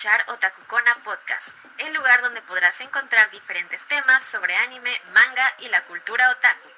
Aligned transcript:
escuchar 0.00 0.24
Otakukona 0.28 0.96
Podcast, 1.04 1.48
el 1.76 1.92
lugar 1.92 2.22
donde 2.22 2.40
podrás 2.40 2.80
encontrar 2.80 3.30
diferentes 3.30 3.86
temas 3.86 4.24
sobre 4.24 4.56
anime, 4.56 4.98
manga 5.12 5.44
y 5.58 5.68
la 5.68 5.84
cultura 5.84 6.30
otaku. 6.30 6.68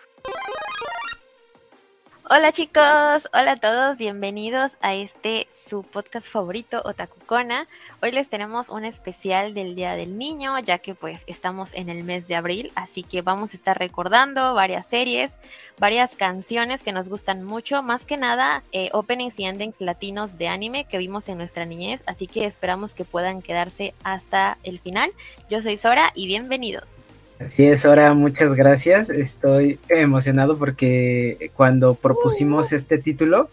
Hola 2.31 2.53
chicos, 2.53 3.29
hola 3.35 3.53
a 3.53 3.57
todos, 3.57 3.99
bienvenidos 3.99 4.77
a 4.81 4.95
este 4.95 5.49
su 5.53 5.83
podcast 5.83 6.29
favorito 6.29 6.81
Otakukona. 6.85 7.67
Hoy 8.01 8.13
les 8.13 8.31
tenemos 8.31 8.69
un 8.69 8.85
especial 8.85 9.55
del 9.55 9.75
Día 9.75 9.95
del 9.97 10.17
Niño, 10.17 10.57
ya 10.61 10.79
que 10.79 10.95
pues 10.95 11.25
estamos 11.27 11.75
en 11.75 11.89
el 11.89 12.05
mes 12.05 12.29
de 12.29 12.37
abril, 12.37 12.71
así 12.77 13.03
que 13.03 13.23
vamos 13.23 13.53
a 13.53 13.57
estar 13.57 13.77
recordando 13.77 14.55
varias 14.55 14.87
series, 14.87 15.41
varias 15.79 16.15
canciones 16.15 16.85
que 16.85 16.93
nos 16.93 17.09
gustan 17.09 17.43
mucho, 17.43 17.83
más 17.83 18.07
que 18.07 18.17
nada 18.17 18.63
eh, 18.71 18.89
openings 18.93 19.41
y 19.41 19.45
endings 19.45 19.81
latinos 19.81 20.39
de 20.39 20.47
anime 20.47 20.85
que 20.85 20.99
vimos 20.99 21.29
en 21.29 21.39
nuestra 21.39 21.65
niñez, 21.65 22.05
así 22.07 22.29
que 22.29 22.47
esperamos 22.47 22.95
que 22.95 23.05
puedan 23.05 23.43
quedarse 23.43 23.95
hasta 24.05 24.59
el 24.63 24.79
final. 24.79 25.11
Yo 25.51 25.61
soy 25.61 25.77
Sora 25.77 26.13
y 26.15 26.29
bienvenidos. 26.29 27.03
Así 27.39 27.65
es, 27.67 27.85
ahora 27.85 28.15
muchas 28.15 28.55
gracias. 28.55 29.11
Estoy 29.11 29.79
emocionado 29.89 30.57
porque 30.57 31.51
cuando 31.55 31.95
propusimos 31.95 32.73
este 32.73 32.99
título, 32.99 33.51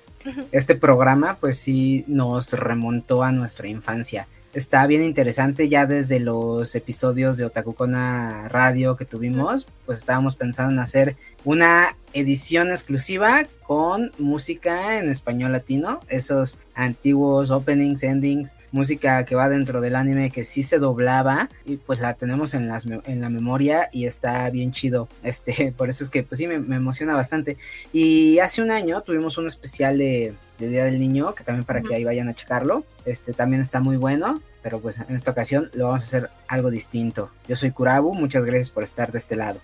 este 0.51 0.75
programa, 0.75 1.37
pues 1.39 1.57
sí 1.57 2.03
nos 2.07 2.53
remontó 2.53 3.23
a 3.23 3.31
nuestra 3.31 3.67
infancia. 3.67 4.27
Está 4.53 4.85
bien 4.87 5.03
interesante 5.03 5.69
ya 5.69 5.85
desde 5.85 6.19
los 6.19 6.73
episodios 6.73 7.37
de 7.37 7.45
Otakukona 7.45 8.47
Radio 8.49 8.95
que 8.97 9.05
tuvimos, 9.05 9.67
pues 9.85 9.99
estábamos 9.99 10.35
pensando 10.35 10.73
en 10.73 10.79
hacer 10.79 11.15
una 11.45 11.95
edición 12.13 12.69
exclusiva 12.69 13.45
con 13.65 14.11
música 14.17 14.97
en 14.97 15.09
español 15.09 15.51
latino, 15.51 16.01
esos 16.07 16.59
antiguos 16.73 17.51
openings, 17.51 18.01
endings, 18.01 18.55
música 18.71 19.23
que 19.25 19.35
va 19.35 19.47
dentro 19.47 19.79
del 19.79 19.95
anime 19.95 20.31
que 20.31 20.43
sí 20.43 20.63
se 20.63 20.79
doblaba 20.79 21.49
y 21.65 21.77
pues 21.77 21.99
la 21.99 22.15
tenemos 22.15 22.55
en, 22.55 22.67
las, 22.67 22.87
en 22.87 23.21
la 23.21 23.29
memoria 23.29 23.89
y 23.91 24.05
está 24.05 24.49
bien 24.49 24.71
chido, 24.71 25.07
este, 25.23 25.71
por 25.77 25.89
eso 25.89 26.03
es 26.03 26.09
que 26.09 26.23
pues 26.23 26.39
sí 26.39 26.47
me, 26.47 26.59
me 26.59 26.77
emociona 26.77 27.13
bastante. 27.13 27.57
Y 27.93 28.39
hace 28.39 28.61
un 28.61 28.71
año 28.71 29.01
tuvimos 29.01 29.37
un 29.37 29.47
especial 29.47 29.99
de 29.99 30.33
de 30.59 30.67
Día 30.67 30.85
del 30.85 30.99
Niño, 30.99 31.33
que 31.33 31.43
también 31.43 31.65
para 31.65 31.81
que 31.81 31.95
ahí 31.95 32.03
vayan 32.03 32.27
a 32.27 32.33
checarlo. 32.33 32.83
Este 33.05 33.33
también 33.33 33.61
está 33.61 33.79
muy 33.79 33.97
bueno, 33.97 34.41
pero 34.61 34.79
pues 34.79 34.99
en 34.99 35.15
esta 35.15 35.31
ocasión 35.31 35.69
lo 35.73 35.85
vamos 35.85 36.03
a 36.03 36.05
hacer 36.05 36.29
algo 36.47 36.69
distinto. 36.69 37.31
Yo 37.47 37.55
soy 37.55 37.71
Kurabu, 37.71 38.13
muchas 38.13 38.45
gracias 38.45 38.69
por 38.69 38.83
estar 38.83 39.11
de 39.11 39.17
este 39.17 39.35
lado. 39.35 39.59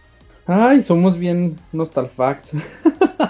Ay, 0.47 0.81
somos 0.81 1.17
bien 1.17 1.59
nostalfax. 1.71 2.51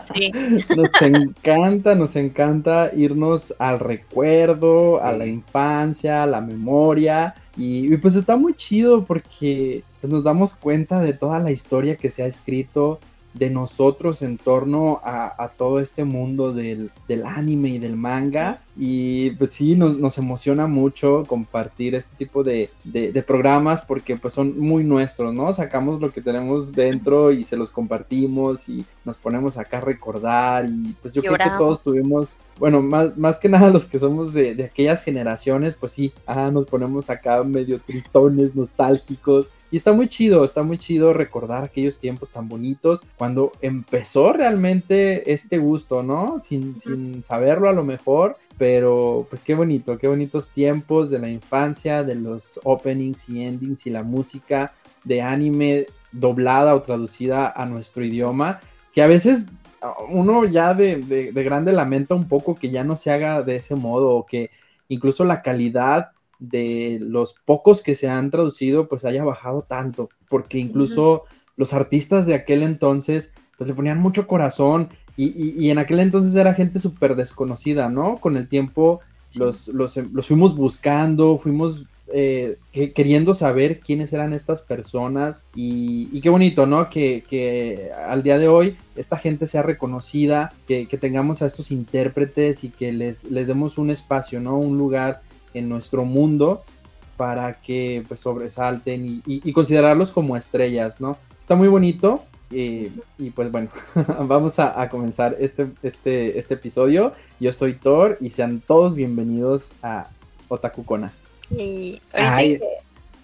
Sí. 0.04 0.32
nos 0.76 1.02
encanta, 1.02 1.96
nos 1.96 2.16
encanta 2.16 2.92
irnos 2.94 3.56
al 3.58 3.80
recuerdo, 3.80 5.02
a 5.02 5.14
la 5.14 5.26
infancia, 5.26 6.24
a 6.24 6.26
la 6.26 6.42
memoria. 6.42 7.36
Y, 7.56 7.94
y, 7.94 7.98
pues 7.98 8.16
está 8.16 8.36
muy 8.36 8.54
chido 8.54 9.06
porque 9.06 9.84
pues, 10.02 10.12
nos 10.12 10.24
damos 10.24 10.54
cuenta 10.54 11.00
de 11.00 11.14
toda 11.14 11.40
la 11.40 11.52
historia 11.52 11.96
que 11.96 12.10
se 12.10 12.24
ha 12.24 12.28
escrito 12.28 13.00
de 13.36 13.50
nosotros 13.50 14.22
en 14.22 14.38
torno 14.38 15.02
a, 15.04 15.52
todo 15.58 15.80
este 15.80 16.04
mundo 16.06 16.54
del, 16.54 16.92
anime 17.26 17.70
y 17.70 17.80
del 17.80 17.96
manga. 17.96 18.62
Y 18.78 19.32
pues 19.32 19.52
sí, 19.52 19.76
nos, 19.76 20.18
emociona 20.18 20.68
mucho 20.68 21.24
compartir 21.28 21.96
este 21.96 22.16
tipo 22.16 22.44
de, 22.44 22.70
programas 23.28 23.82
porque 23.82 24.16
pues 24.16 24.34
son 24.34 24.58
muy 24.60 24.84
nuestros, 24.84 25.34
¿no? 25.34 25.52
Sacamos 25.52 26.00
lo 26.00 26.12
que 26.12 26.22
tenemos 26.22 26.72
dentro 26.72 27.32
y 27.32 27.44
se 27.44 27.58
los 27.58 27.72
compartimos 27.72 28.70
y 28.70 28.86
nos 29.04 29.18
ponemos 29.18 29.58
acá 29.58 29.78
a 29.78 29.82
recordar 29.82 30.66
y 30.66 30.96
pues 31.02 31.14
yo 31.14 31.22
creo 31.22 31.38
que 31.38 31.58
todos 31.58 31.82
tuvimos, 31.82 32.38
bueno, 32.58 32.82
más, 32.82 33.18
más 33.18 33.38
que 33.38 33.50
nada 33.50 33.70
los 33.70 33.86
que 33.86 34.00
somos 34.00 34.34
de, 34.34 34.64
aquellas 34.64 35.04
generaciones, 35.04 35.76
pues 35.76 35.92
sí, 35.92 36.14
ah, 36.26 36.50
nos 36.52 36.66
ponemos 36.66 37.10
acá 37.10 37.44
medio 37.44 37.80
tristones, 37.80 38.56
nostálgicos 38.56 39.50
y 39.72 39.78
está 39.78 39.94
muy 39.94 40.08
chido, 40.08 40.44
está 40.44 40.64
muy 40.64 40.78
chido 40.78 41.12
recordar 41.12 41.64
aquellos 41.64 41.98
tiempos 41.98 42.30
tan 42.30 42.48
bonitos 42.48 43.02
cuando 43.18 43.52
empezó 43.62 44.32
realmente 44.32 45.32
este 45.34 45.58
gusto, 45.58 46.04
¿no? 46.04 46.40
Sin, 46.40 46.80
sin 46.80 47.24
saberlo 47.24 47.68
a 47.68 47.74
lo 47.74 47.84
mejor, 47.84 48.38
pero 48.58 49.26
pues 49.30 49.42
qué 49.42 49.56
bonito, 49.56 49.98
qué 49.98 50.08
bonitos 50.08 50.50
tiempos 50.50 51.10
de 51.10 51.20
la 51.20 51.30
infancia, 51.30 52.04
de 52.04 52.16
los 52.16 52.60
openings 52.64 53.28
y 53.30 53.44
endings 53.44 53.88
y 53.88 53.90
la 53.90 54.04
música 54.04 54.74
de 55.04 55.22
anime 55.22 55.88
doblada 56.12 56.76
o 56.76 56.82
traducida 56.82 57.52
a 57.52 57.66
nuestro 57.66 58.04
idioma, 58.04 58.60
que 58.94 59.02
a 59.02 59.08
veces 59.08 59.48
uno 60.10 60.46
ya 60.46 60.74
de, 60.74 60.98
de, 60.98 61.32
de 61.32 61.44
grande 61.44 61.74
lamenta 61.74 62.16
un 62.16 62.28
poco 62.28 62.56
que 62.56 62.70
ya 62.70 62.84
no 62.84 62.96
se 62.96 63.12
haga 63.12 63.42
de 63.42 63.58
ese 63.58 63.76
modo 63.76 64.12
o 64.12 64.26
que 64.26 64.52
incluso 64.88 65.26
la 65.26 65.42
calidad 65.42 66.12
de 66.40 66.98
los 67.02 67.36
pocos 67.46 67.82
que 67.82 67.96
se 67.96 68.10
han 68.10 68.30
traducido 68.30 68.88
pues 68.88 69.06
haya 69.06 69.24
bajado 69.24 69.62
tanto, 69.62 70.10
porque 70.30 70.60
incluso 70.60 71.24
los 71.58 71.74
artistas 71.74 72.26
de 72.26 72.34
aquel 72.34 72.64
entonces 72.64 73.32
pues 73.58 73.68
le 73.68 73.74
ponían 73.74 74.00
mucho 74.00 74.28
corazón 74.28 74.90
y, 75.18 75.70
en 75.70 75.78
aquel 75.78 76.02
entonces 76.02 76.36
era 76.36 76.54
gente 76.54 76.78
súper 76.78 77.16
desconocida, 77.16 77.88
¿no? 77.88 78.18
Con 78.18 78.36
el 78.36 78.50
tiempo 78.50 79.00
los, 79.36 79.70
los, 79.70 79.98
fuimos 80.28 80.58
buscando, 80.58 81.38
fuimos 81.38 81.86
eh, 82.14 82.58
queriendo 82.94 83.34
saber 83.34 83.80
quiénes 83.80 84.14
eran 84.14 84.34
estas 84.34 84.62
personas 84.62 85.44
y, 85.56 86.20
qué 86.20 86.30
bonito, 86.30 86.66
¿no? 86.66 86.90
Que, 86.90 87.92
al 88.08 88.24
día 88.24 88.38
de 88.38 88.50
hoy 88.50 88.76
esta 88.96 89.18
gente 89.18 89.48
sea 89.48 89.64
reconocida, 89.64 90.54
que, 90.68 90.86
tengamos 91.00 91.42
a 91.42 91.46
estos 91.46 91.72
intérpretes 91.72 92.64
y 92.66 92.70
que 92.70 92.92
les, 92.92 93.24
les 93.32 93.48
demos 93.48 93.78
un 93.78 93.90
espacio, 93.90 94.42
¿no? 94.42 94.58
Un 94.58 94.78
lugar 94.78 95.22
en 95.56 95.70
nuestro 95.70 96.06
mundo 96.06 96.64
para 97.18 97.54
que 97.54 98.04
pues 98.08 98.20
sobresalten 98.20 99.24
y, 99.26 99.54
considerarlos 99.54 100.12
como 100.12 100.36
estrellas, 100.36 101.00
¿no? 101.00 101.18
Está 101.40 101.56
muy 101.56 101.70
bonito 101.70 102.24
y, 102.52 102.90
pues 103.34 103.52
bueno, 103.52 103.70
vamos 104.20 104.60
a, 104.60 104.88
comenzar 104.90 105.36
este, 105.40 105.68
este, 105.82 106.38
este 106.38 106.54
episodio. 106.56 107.14
Yo 107.40 107.52
soy 107.52 107.74
Thor 107.74 108.18
y 108.22 108.30
sean 108.30 108.60
todos 108.60 108.96
bienvenidos 108.96 109.72
a 109.82 110.10
Otakukona. 110.50 111.12
Y 111.50 112.02
Ay, 112.14 112.60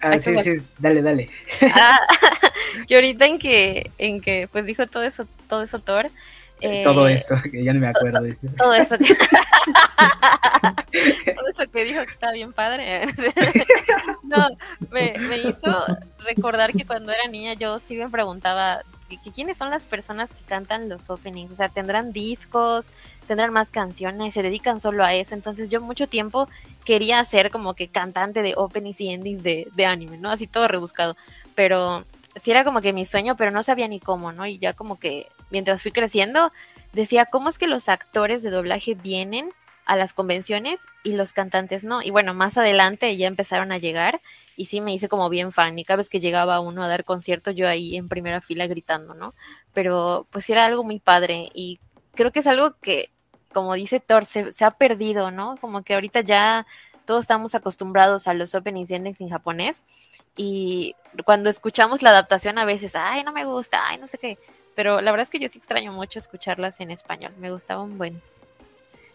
ah, 0.00 0.18
sí, 0.18 0.38
sí, 0.38 0.50
dale, 0.78 1.02
dale. 1.02 1.28
Ah, 1.74 1.98
y 2.88 2.94
ahorita 2.94 3.26
en 3.26 3.38
que, 3.38 3.90
en 3.98 4.20
que 4.20 4.48
pues 4.50 4.66
dijo 4.66 4.86
todo 4.86 5.02
eso, 5.02 5.26
todo 5.48 5.62
eso 5.62 5.78
Thor, 5.80 6.10
todo 6.84 7.08
eh, 7.08 7.12
eso, 7.14 7.36
que 7.50 7.64
ya 7.64 7.72
no 7.72 7.80
me 7.80 7.88
acuerdo. 7.88 8.20
Todo, 8.56 8.74
eso. 8.74 8.96
todo 8.96 9.08
eso 11.48 11.70
que 11.70 11.84
dijo 11.84 12.04
que 12.04 12.10
estaba 12.10 12.32
bien 12.32 12.52
padre. 12.52 13.06
no, 14.22 14.48
me, 14.90 15.14
hizo 15.48 15.84
recordar 16.20 16.72
que 16.72 16.86
cuando 16.86 17.12
era 17.12 17.26
niña 17.28 17.54
yo 17.54 17.78
sí 17.78 17.96
me 17.96 18.08
preguntaba 18.08 18.82
que, 19.08 19.18
quiénes 19.30 19.58
son 19.58 19.70
las 19.70 19.86
personas 19.86 20.32
que 20.32 20.44
cantan 20.44 20.88
los 20.88 21.10
openings. 21.10 21.52
O 21.52 21.54
sea, 21.54 21.68
tendrán 21.68 22.12
discos, 22.12 22.92
tendrán 23.26 23.52
más 23.52 23.70
canciones, 23.70 24.34
se 24.34 24.42
dedican 24.42 24.80
solo 24.80 25.04
a 25.04 25.14
eso. 25.14 25.34
Entonces 25.34 25.68
yo 25.68 25.80
mucho 25.80 26.06
tiempo 26.06 26.48
quería 26.84 27.24
ser 27.24 27.50
como 27.50 27.74
que 27.74 27.88
cantante 27.88 28.42
de 28.42 28.54
openings 28.56 29.00
y 29.00 29.10
endings 29.10 29.42
de, 29.42 29.68
de 29.74 29.86
anime, 29.86 30.18
¿no? 30.18 30.30
Así 30.30 30.46
todo 30.46 30.68
rebuscado. 30.68 31.16
Pero 31.54 32.04
sí 32.36 32.50
era 32.50 32.64
como 32.64 32.80
que 32.80 32.92
mi 32.92 33.04
sueño, 33.04 33.36
pero 33.36 33.50
no 33.50 33.62
sabía 33.62 33.88
ni 33.88 34.00
cómo, 34.00 34.32
¿no? 34.32 34.46
Y 34.46 34.58
ya 34.58 34.72
como 34.72 34.98
que 34.98 35.26
mientras 35.52 35.82
fui 35.82 35.92
creciendo, 35.92 36.50
decía, 36.92 37.26
¿cómo 37.26 37.48
es 37.48 37.58
que 37.58 37.68
los 37.68 37.88
actores 37.88 38.42
de 38.42 38.50
doblaje 38.50 38.94
vienen 38.94 39.52
a 39.84 39.96
las 39.96 40.14
convenciones 40.14 40.86
y 41.04 41.12
los 41.12 41.32
cantantes 41.32 41.84
no? 41.84 42.02
Y 42.02 42.10
bueno, 42.10 42.34
más 42.34 42.56
adelante 42.58 43.16
ya 43.16 43.28
empezaron 43.28 43.70
a 43.70 43.78
llegar 43.78 44.20
y 44.56 44.66
sí 44.66 44.80
me 44.80 44.94
hice 44.94 45.08
como 45.08 45.28
bien 45.28 45.52
fan 45.52 45.78
y 45.78 45.84
cada 45.84 45.98
vez 45.98 46.08
que 46.08 46.20
llegaba 46.20 46.58
uno 46.60 46.82
a 46.82 46.88
dar 46.88 47.04
concierto 47.04 47.50
yo 47.50 47.68
ahí 47.68 47.96
en 47.96 48.08
primera 48.08 48.40
fila 48.40 48.66
gritando, 48.66 49.14
¿no? 49.14 49.34
Pero 49.74 50.26
pues 50.30 50.48
era 50.50 50.64
algo 50.64 50.82
muy 50.84 50.98
padre 50.98 51.50
y 51.54 51.78
creo 52.14 52.32
que 52.32 52.40
es 52.40 52.46
algo 52.46 52.76
que, 52.80 53.10
como 53.52 53.74
dice 53.74 54.00
Thor, 54.00 54.24
se, 54.24 54.50
ha 54.64 54.70
perdido, 54.72 55.30
¿no? 55.30 55.56
Como 55.60 55.82
que 55.82 55.94
ahorita 55.94 56.22
ya 56.22 56.66
todos 57.04 57.24
estamos 57.24 57.54
acostumbrados 57.54 58.26
a 58.26 58.34
los 58.34 58.54
openings 58.54 58.90
y 58.90 58.94
endings 58.94 59.20
en 59.20 59.28
japonés 59.28 59.84
y 60.36 60.94
cuando 61.26 61.50
escuchamos 61.50 62.00
la 62.00 62.10
adaptación 62.10 62.58
a 62.58 62.64
veces, 62.64 62.96
ay, 62.96 63.22
no 63.24 63.32
me 63.32 63.44
gusta, 63.44 63.80
ay, 63.88 63.98
no 63.98 64.08
sé 64.08 64.18
qué, 64.18 64.38
pero 64.74 65.00
la 65.00 65.10
verdad 65.10 65.24
es 65.24 65.30
que 65.30 65.38
yo 65.38 65.48
sí 65.48 65.58
extraño 65.58 65.92
mucho 65.92 66.18
escucharlas 66.18 66.80
en 66.80 66.90
español, 66.90 67.32
me 67.38 67.50
gustaba 67.50 67.82
un 67.82 67.98
buen. 67.98 68.20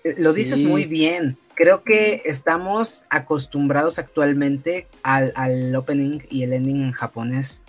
Eh, 0.04 0.16
lo 0.18 0.34
dices 0.34 0.64
muy 0.64 0.86
bien. 0.86 1.38
Creo 1.56 1.84
que 1.84 2.22
estamos 2.26 3.06
acostumbrados 3.10 3.98
actualmente 3.98 4.88
al, 5.02 5.34
al 5.36 5.76
opening 5.76 6.20
y 6.30 6.44
el 6.44 6.54
ending 6.54 6.84
en 6.84 6.92
japonés. 6.92 7.64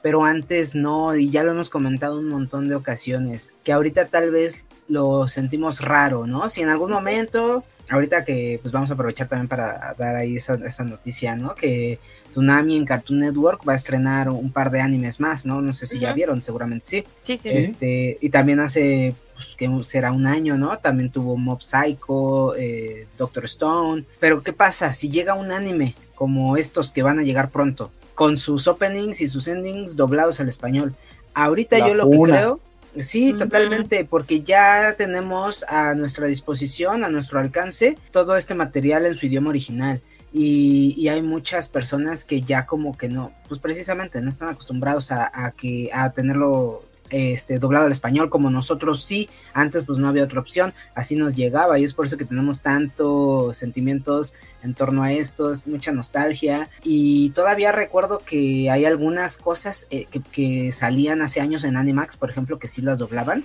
Pero 0.00 0.24
antes 0.24 0.74
no, 0.74 1.14
y 1.14 1.28
ya 1.28 1.42
lo 1.42 1.50
hemos 1.50 1.68
comentado 1.68 2.18
un 2.18 2.28
montón 2.28 2.70
de 2.70 2.74
ocasiones, 2.74 3.50
que 3.64 3.72
ahorita 3.74 4.06
tal 4.06 4.30
vez 4.30 4.64
lo 4.88 5.28
sentimos 5.28 5.82
raro, 5.82 6.26
¿no? 6.26 6.48
Si 6.48 6.62
en 6.62 6.70
algún 6.70 6.90
momento 6.90 7.62
ahorita 7.90 8.24
que 8.24 8.58
pues 8.62 8.72
vamos 8.72 8.90
a 8.90 8.94
aprovechar 8.94 9.28
también 9.28 9.48
para 9.48 9.94
dar 9.98 10.16
ahí 10.16 10.36
esa, 10.36 10.54
esa 10.54 10.84
noticia, 10.84 11.36
¿no? 11.36 11.54
Que 11.54 11.98
Tsunami 12.32 12.76
en 12.76 12.84
Cartoon 12.84 13.20
Network 13.20 13.66
va 13.66 13.74
a 13.74 13.76
estrenar 13.76 14.28
un 14.28 14.50
par 14.50 14.70
de 14.70 14.80
animes 14.80 15.20
más, 15.20 15.46
¿no? 15.46 15.62
No 15.62 15.72
sé 15.72 15.86
si 15.86 16.00
ya 16.00 16.12
vieron, 16.12 16.42
seguramente 16.42 16.86
sí. 16.86 17.04
Sí, 17.22 17.38
sí. 17.40 17.48
Este, 17.50 18.18
y 18.20 18.30
también 18.30 18.58
hace, 18.58 19.14
pues 19.34 19.54
que 19.56 19.70
será 19.84 20.10
un 20.10 20.26
año, 20.26 20.58
¿no? 20.58 20.76
También 20.78 21.10
tuvo 21.10 21.36
Mob 21.36 21.62
Psycho, 21.62 22.56
eh, 22.56 23.06
Doctor 23.16 23.44
Stone. 23.44 24.04
Pero 24.18 24.42
¿qué 24.42 24.52
pasa 24.52 24.92
si 24.92 25.08
llega 25.08 25.34
un 25.34 25.52
anime 25.52 25.94
como 26.14 26.56
estos 26.56 26.90
que 26.90 27.02
van 27.02 27.20
a 27.20 27.22
llegar 27.22 27.50
pronto? 27.50 27.92
Con 28.14 28.36
sus 28.36 28.66
openings 28.66 29.20
y 29.20 29.28
sus 29.28 29.46
endings 29.46 29.94
doblados 29.94 30.40
al 30.40 30.48
español. 30.48 30.94
Ahorita 31.34 31.78
yo 31.78 31.94
lo 31.94 32.10
que 32.10 32.18
creo... 32.18 32.60
Sí, 32.98 33.32
totalmente, 33.32 34.04
porque 34.04 34.42
ya 34.42 34.94
tenemos 34.98 35.64
a 35.64 35.94
nuestra 35.94 36.26
disposición, 36.26 37.04
a 37.04 37.08
nuestro 37.08 37.40
alcance, 37.40 37.96
todo 38.10 38.36
este 38.36 38.54
material 38.54 39.06
en 39.06 39.14
su 39.14 39.24
idioma 39.24 39.48
original. 39.48 40.02
Y, 40.32 41.08
hay 41.08 41.20
muchas 41.22 41.68
personas 41.68 42.24
que 42.24 42.40
ya 42.40 42.64
como 42.64 42.96
que 42.96 43.08
no, 43.08 43.32
pues 43.48 43.60
precisamente 43.60 44.20
no 44.22 44.28
están 44.28 44.48
acostumbrados 44.48 45.12
a, 45.12 45.52
que 45.56 45.90
a 45.92 46.10
tenerlo 46.10 46.84
este 47.10 47.58
doblado 47.58 47.84
al 47.84 47.92
español 47.92 48.30
como 48.30 48.48
nosotros 48.48 49.04
sí, 49.04 49.28
antes 49.52 49.84
pues 49.84 49.98
no 49.98 50.08
había 50.08 50.24
otra 50.24 50.40
opción, 50.40 50.72
así 50.94 51.14
nos 51.14 51.34
llegaba 51.34 51.78
y 51.78 51.84
es 51.84 51.92
por 51.92 52.06
eso 52.06 52.16
que 52.16 52.24
tenemos 52.24 52.62
tantos 52.62 53.54
sentimientos 53.58 54.32
en 54.62 54.72
torno 54.72 55.02
a 55.02 55.12
esto, 55.12 55.52
mucha 55.66 55.92
nostalgia. 55.92 56.70
Y 56.82 57.30
todavía 57.30 57.72
recuerdo 57.72 58.20
que 58.24 58.70
hay 58.70 58.86
algunas 58.86 59.36
cosas 59.36 59.86
eh, 59.90 60.06
que 60.30 60.72
salían 60.72 61.20
hace 61.20 61.40
años 61.40 61.64
en 61.64 61.76
Animax, 61.76 62.16
por 62.16 62.30
ejemplo, 62.30 62.58
que 62.58 62.68
sí 62.68 62.80
las 62.80 62.98
doblaban 62.98 63.44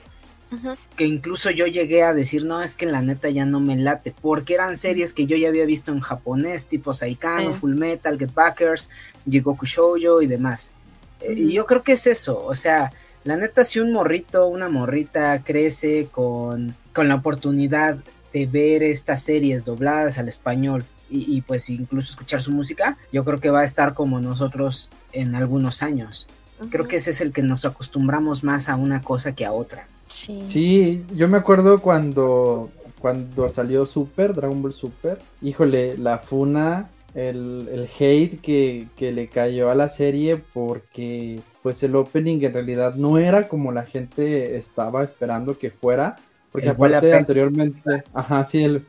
que 0.96 1.06
incluso 1.06 1.52
yo 1.52 1.68
llegué 1.68 2.04
a 2.04 2.14
decir, 2.14 2.46
no, 2.46 2.62
es 2.62 2.76
que 2.76 2.86
la 2.86 3.02
neta 3.02 3.30
ya 3.30 3.46
no 3.46 3.60
me 3.60 3.76
late, 3.76 4.14
porque 4.22 4.54
eran 4.54 4.78
series 4.78 5.14
que 5.14 5.26
yo 5.26 5.36
ya 5.38 5.50
había 5.50 5.66
visto 5.66 5.92
en 5.92 6.00
japonés, 6.00 6.68
tipo 6.68 6.94
Saikano, 6.94 7.54
Full 7.54 7.76
Metal, 7.76 8.18
Get 8.18 8.34
Backers, 8.34 8.90
Jigoku 9.30 9.66
Shoujo 9.66 10.22
y 10.22 10.28
demás. 10.28 10.72
Eh, 11.22 11.34
y 11.34 11.54
yo 11.54 11.66
creo 11.66 11.84
que 11.84 11.94
es 11.94 12.08
eso, 12.08 12.44
o 12.46 12.56
sea, 12.56 12.92
la 13.24 13.36
neta 13.36 13.66
si 13.66 13.80
un 13.80 13.92
morrito, 13.92 14.48
una 14.48 14.70
morrita 14.70 15.44
crece 15.44 16.08
con, 16.10 16.76
con 16.94 17.10
la 17.10 17.16
oportunidad 17.16 17.98
de 18.32 18.46
ver 18.46 18.84
estas 18.84 19.22
series 19.24 19.66
dobladas 19.66 20.18
al 20.18 20.28
español 20.28 20.86
y, 21.10 21.42
pues 21.42 21.70
incluso 21.70 22.12
escuchar 22.12 22.42
su 22.42 22.52
música, 22.52 22.98
yo 23.14 23.24
creo 23.24 23.40
que 23.40 23.50
va 23.50 23.62
a 23.62 23.66
estar 23.66 23.94
como 23.94 24.20
nosotros 24.20 24.90
en 25.14 25.36
algunos 25.36 25.82
años. 25.82 26.28
Creo 26.70 26.88
que 26.88 26.98
ese 26.98 27.12
es 27.12 27.22
el 27.22 27.32
que 27.32 27.44
nos 27.44 27.66
acostumbramos 27.66 28.44
más 28.44 28.68
a 28.68 28.76
una 28.76 29.02
cosa 29.02 29.34
que 29.34 29.46
a 29.46 29.54
otra. 29.54 29.88
Sí. 30.08 31.06
yo 31.14 31.28
me 31.28 31.38
acuerdo 31.38 31.80
cuando, 31.80 32.70
cuando 33.00 33.50
salió 33.50 33.86
Super, 33.86 34.34
Dragon 34.34 34.62
Ball 34.62 34.74
Super. 34.74 35.20
Híjole, 35.42 35.98
la 35.98 36.18
funa, 36.18 36.90
el, 37.14 37.68
el 37.72 37.88
hate 38.00 38.40
que, 38.40 38.88
que, 38.96 39.12
le 39.12 39.28
cayó 39.28 39.70
a 39.70 39.76
la 39.76 39.90
serie 39.90 40.42
porque 40.54 41.40
pues 41.64 41.84
el 41.84 41.96
opening 41.96 42.40
en 42.44 42.54
realidad 42.54 42.96
no 42.96 43.18
era 43.18 43.48
como 43.48 43.72
la 43.72 43.84
gente 43.84 44.56
estaba 44.58 45.04
esperando 45.04 45.58
que 45.58 45.72
fuera. 45.72 46.16
Porque 46.52 46.70
aparte 46.70 47.14
anteriormente, 47.14 48.04
ajá, 48.14 48.46
sí, 48.46 48.64
el, 48.64 48.82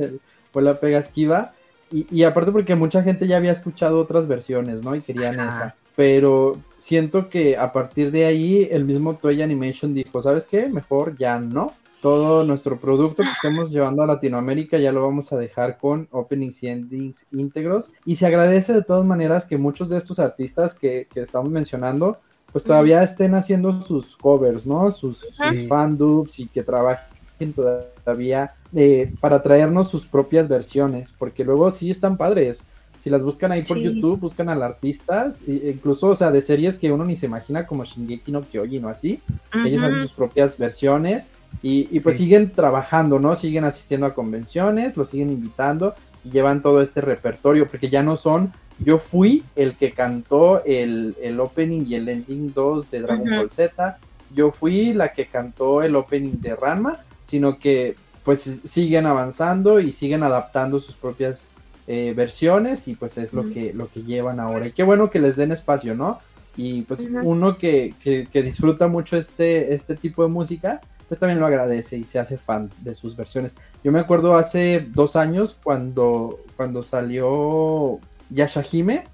fue 0.53 0.63
la 0.63 0.79
pega 0.79 0.99
esquiva. 0.99 1.53
Y, 1.91 2.07
y, 2.11 2.25
aparte 2.25 2.53
porque 2.53 2.75
mucha 2.75 3.03
gente 3.03 3.27
ya 3.27 3.39
había 3.39 3.53
escuchado 3.53 4.01
otras 4.01 4.27
versiones, 4.27 4.83
¿no? 4.83 4.95
Y 4.95 5.01
querían 5.01 5.41
esa 5.41 5.75
pero 5.99 6.57
siento 6.77 7.29
que 7.29 7.57
a 7.57 7.73
partir 7.73 8.13
de 8.13 8.25
ahí 8.25 8.69
el 8.71 8.85
mismo 8.85 9.17
Toy 9.17 9.43
Animation 9.43 9.95
dijo, 9.95 10.23
¿sabes 10.23 10.47
qué? 10.47 10.69
Mejor 10.69 11.19
ya 11.19 11.41
no. 11.41 11.73
Todo 12.01 12.45
nuestro 12.45 12.79
producto 12.79 13.25
que 13.25 13.31
estemos 13.31 13.73
llevando 13.73 14.05
a 14.05 14.07
Latinoamérica 14.07 14.79
ya 14.79 14.93
lo 14.93 15.03
vamos 15.03 15.33
a 15.33 15.37
dejar 15.37 15.77
con 15.77 16.07
openings 16.13 16.63
y 16.63 16.69
endings 16.69 17.27
íntegros. 17.33 17.91
Y 18.05 18.15
se 18.15 18.27
agradece 18.27 18.75
de 18.75 18.85
todas 18.85 19.05
maneras 19.05 19.45
que 19.45 19.59
muchos 19.59 19.89
de 19.89 19.97
estos 19.97 20.21
artistas 20.21 20.73
que, 20.73 21.09
estamos 21.17 21.51
mencionando, 21.51 22.19
pues 22.53 22.63
todavía 22.63 23.03
estén 23.03 23.35
haciendo 23.35 23.83
sus 23.83 24.17
covers, 24.17 24.69
¿no? 24.69 24.93
Sus, 24.93 25.37
fan 25.67 25.99
dubs 25.99 26.39
y 26.39 26.47
que 26.47 26.63
trabajen 26.63 27.53
todavía 27.53 28.53
eh, 28.75 29.13
para 29.21 29.43
traernos 29.43 29.89
sus 29.89 30.07
propias 30.07 30.49
versiones, 30.49 31.15
porque 31.17 31.45
luego 31.45 31.71
sí 31.71 31.91
están 31.91 32.17
padres. 32.17 32.65
Si 32.99 33.11
las 33.11 33.23
buscan 33.23 33.53
ahí 33.53 33.63
por 33.63 33.79
YouTube, 33.79 34.19
buscan 34.19 34.49
al 34.49 34.63
artistas, 34.63 35.45
e 35.47 35.71
incluso, 35.73 36.09
o 36.09 36.15
sea, 36.15 36.31
de 36.31 36.43
series 36.43 36.77
que 36.77 36.93
uno 36.93 37.05
ni 37.05 37.17
se 37.17 37.27
imagina 37.27 37.67
como 37.67 37.85
Shingeki 37.85 38.33
no 38.33 38.43
Kyojin 38.43 38.85
o 38.85 38.89
así. 38.89 39.21
Ellos 39.65 39.83
hacen 39.85 40.01
sus 40.01 40.13
propias 40.13 40.59
versiones 40.59 41.29
y, 41.63 42.01
pues 42.01 42.17
siguen 42.17 42.51
trabajando, 42.51 43.19
¿no? 43.19 43.37
Siguen 43.37 43.65
asistiendo 43.65 44.07
a 44.07 44.15
convenciones, 44.15 44.97
lo 44.97 45.05
siguen 45.05 45.31
invitando 45.31 45.95
y 46.25 46.31
llevan 46.31 46.61
todo 46.61 46.83
este 46.83 47.01
repertorio, 47.01 47.69
porque 47.69 47.89
ya 47.89 48.03
no 48.03 48.17
son. 48.17 48.53
Yo 48.81 48.99
fui 48.99 49.45
el 49.57 49.77
que 49.77 49.93
cantó 49.93 50.65
el, 50.65 51.15
opening 51.41 51.85
y 51.87 51.95
el 51.95 52.09
ending 52.09 52.53
2 52.53 52.91
de 52.91 53.01
Dragon 53.01 53.31
Ball 53.31 53.51
Z. 53.51 53.99
Yo 54.35 54.51
fui 54.51 54.93
la 54.93 55.13
que 55.13 55.27
cantó 55.27 55.83
el 55.83 55.97
opening 55.97 56.41
de 56.41 56.55
Ranma, 56.55 56.99
sino 57.23 57.59
que 57.59 57.97
pues 58.29 58.61
siguen 58.65 59.07
avanzando 59.07 59.81
y 59.81 59.91
siguen 59.91 60.23
adaptando 60.23 60.81
sus 60.81 60.95
propias 60.95 61.49
eh, 61.87 62.13
versiones 62.15 62.87
y 62.87 62.95
pues 62.95 63.17
es 63.17 63.33
lo 63.33 63.43
que 63.43 63.73
lo 63.73 63.89
que 63.89 64.03
llevan 64.03 64.39
ahora. 64.39 64.67
Y 64.67 64.73
qué 64.73 64.83
bueno 64.83 65.09
que 65.09 65.19
les 65.19 65.37
den 65.37 65.51
espacio 65.51 65.95
no 65.95 66.19
y 66.55 66.83
pues 66.83 67.01
uno 67.23 67.57
que, 67.57 67.95
que, 68.03 68.43
disfruta 68.43 68.87
mucho 68.87 69.17
este 69.17 69.73
este 69.73 69.97
tipo 69.97 70.25
de 70.25 70.29
música 70.29 70.83
pues 71.09 71.19
también 71.19 71.41
lo 71.41 71.47
agradece 71.47 71.97
y 71.97 72.05
se 72.05 72.19
hace 72.19 72.37
fan 72.37 72.69
de 72.83 72.95
sus 72.95 73.17
versiones. 73.17 73.57
Yo 73.83 73.93
me 73.93 74.01
acuerdo 74.01 74.37
hace 74.37 74.87
dos 74.91 75.17
años 75.17 75.57
cuando 75.65 76.39
cuando 76.55 76.83
salió 76.83 77.99
Yashahime 78.29 79.05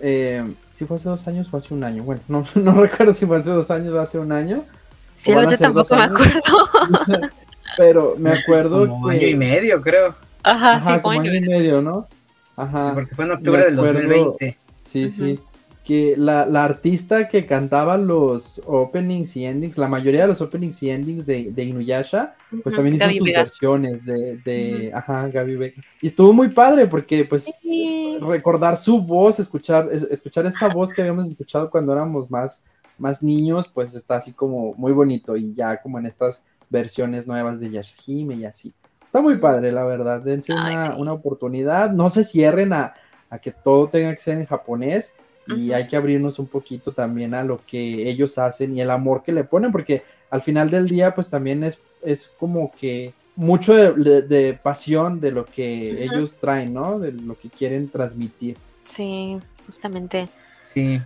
eh, 0.00 0.42
si 0.72 0.86
fue 0.86 0.96
hace 0.96 1.10
dos 1.10 1.28
años 1.28 1.50
o 1.52 1.56
hace 1.58 1.74
un 1.74 1.84
año. 1.84 2.02
Bueno 2.02 2.22
no, 2.28 2.46
no 2.54 2.80
recuerdo 2.80 3.12
si 3.12 3.26
fue 3.26 3.36
hace 3.36 3.50
dos 3.50 3.70
años 3.70 3.92
o 3.92 4.00
hace 4.00 4.18
un 4.18 4.32
año. 4.32 4.64
Sí 5.16 5.32
yo 5.32 5.58
tampoco 5.58 5.96
me 5.96 6.04
acuerdo 6.04 6.40
pero 7.78 8.12
me 8.20 8.32
acuerdo 8.32 8.86
que... 9.08 9.16
año 9.16 9.26
y 9.28 9.36
medio 9.36 9.80
creo 9.80 10.14
Ajá, 10.42 10.82
sí, 10.82 11.00
como 11.02 11.20
año 11.20 11.34
y 11.34 11.40
medio, 11.40 11.82
¿no? 11.82 12.06
Ajá. 12.56 12.82
Sí, 12.82 12.90
porque 12.94 13.14
fue 13.14 13.24
en 13.24 13.32
octubre 13.32 13.64
del 13.64 13.76
2020. 13.76 14.56
Sí, 14.80 15.10
sí. 15.10 15.38
Que 15.84 16.14
la, 16.18 16.44
la, 16.44 16.64
artista 16.64 17.28
que 17.28 17.46
cantaba 17.46 17.96
los 17.96 18.60
openings 18.66 19.36
y 19.36 19.46
endings, 19.46 19.78
la 19.78 19.88
mayoría 19.88 20.22
de 20.22 20.28
los 20.28 20.42
openings 20.42 20.82
y 20.82 20.90
endings 20.90 21.24
de, 21.24 21.50
de 21.50 21.64
Inuyasha, 21.64 22.34
pues 22.62 22.74
también 22.74 22.96
hizo 22.96 23.10
sus 23.10 23.32
versiones 23.32 24.04
de, 24.04 24.36
de 24.44 24.92
ajá, 24.94 25.28
Gaby 25.28 25.56
Beck. 25.56 25.74
Y 26.02 26.08
estuvo 26.08 26.34
muy 26.34 26.48
padre 26.48 26.86
porque, 26.88 27.24
pues, 27.24 27.50
recordar 28.20 28.76
su 28.76 29.00
voz, 29.00 29.40
escuchar, 29.40 29.88
escuchar 30.10 30.44
esa 30.44 30.68
voz 30.68 30.92
que 30.92 31.00
habíamos 31.00 31.26
escuchado 31.26 31.70
cuando 31.70 31.94
éramos 31.94 32.30
más, 32.30 32.62
más 32.98 33.22
niños, 33.22 33.66
pues 33.68 33.94
está 33.94 34.16
así 34.16 34.32
como 34.32 34.74
muy 34.74 34.92
bonito 34.92 35.38
y 35.38 35.54
ya 35.54 35.80
como 35.80 35.98
en 35.98 36.04
estas 36.04 36.42
versiones 36.70 37.26
nuevas 37.26 37.60
de 37.60 37.70
Yashahime 37.70 38.36
y 38.36 38.44
así. 38.44 38.72
Está 39.02 39.20
muy 39.20 39.36
padre, 39.36 39.72
la 39.72 39.84
verdad. 39.84 40.20
Dense 40.20 40.52
una, 40.52 40.94
una, 40.96 41.12
oportunidad. 41.12 41.90
No 41.90 42.10
se 42.10 42.24
cierren 42.24 42.72
a, 42.72 42.94
que 43.40 43.52
todo 43.52 43.88
tenga 43.88 44.12
que 44.12 44.20
ser 44.20 44.38
en 44.38 44.46
japonés. 44.46 45.14
Y 45.46 45.72
hay 45.72 45.88
que 45.88 45.96
abrirnos 45.96 46.38
un 46.38 46.46
poquito 46.46 46.92
también 46.92 47.32
a 47.32 47.42
lo 47.42 47.64
que 47.64 48.10
ellos 48.10 48.36
hacen 48.36 48.76
y 48.76 48.82
el 48.82 48.90
amor 48.90 49.22
que 49.22 49.32
le 49.32 49.44
ponen, 49.44 49.72
porque 49.72 50.02
al 50.28 50.42
final 50.42 50.70
del 50.70 50.86
día, 50.86 51.14
pues 51.14 51.30
también 51.30 51.64
es, 51.64 51.80
es 52.02 52.28
como 52.38 52.70
que 52.70 53.14
mucho 53.34 53.72
de, 53.72 54.58
pasión 54.62 55.20
de 55.20 55.30
lo 55.30 55.46
que 55.46 56.04
ellos 56.04 56.36
traen, 56.38 56.74
¿no? 56.74 56.98
De 56.98 57.12
lo 57.12 57.38
que 57.38 57.48
quieren 57.48 57.88
transmitir. 57.88 58.58
Sí, 58.82 59.38
justamente. 59.64 60.28
Sí. 60.60 61.00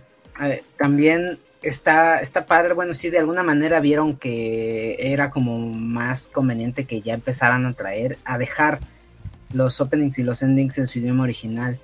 También 0.77 1.39
está, 1.61 2.19
está 2.19 2.45
padre, 2.45 2.73
bueno, 2.73 2.93
sí, 2.93 3.09
de 3.09 3.19
alguna 3.19 3.43
manera 3.43 3.79
vieron 3.79 4.15
que 4.15 4.97
era 4.99 5.31
como 5.31 5.57
más 5.59 6.27
conveniente 6.27 6.85
que 6.85 7.01
ya 7.01 7.13
empezaran 7.13 7.65
a 7.65 7.73
traer, 7.73 8.17
a 8.25 8.37
dejar 8.37 8.79
los 9.53 9.79
openings 9.81 10.19
y 10.19 10.23
los 10.23 10.41
endings 10.41 10.77
en 10.77 10.87
su 10.87 10.99
idioma 10.99 11.23
original. 11.23 11.79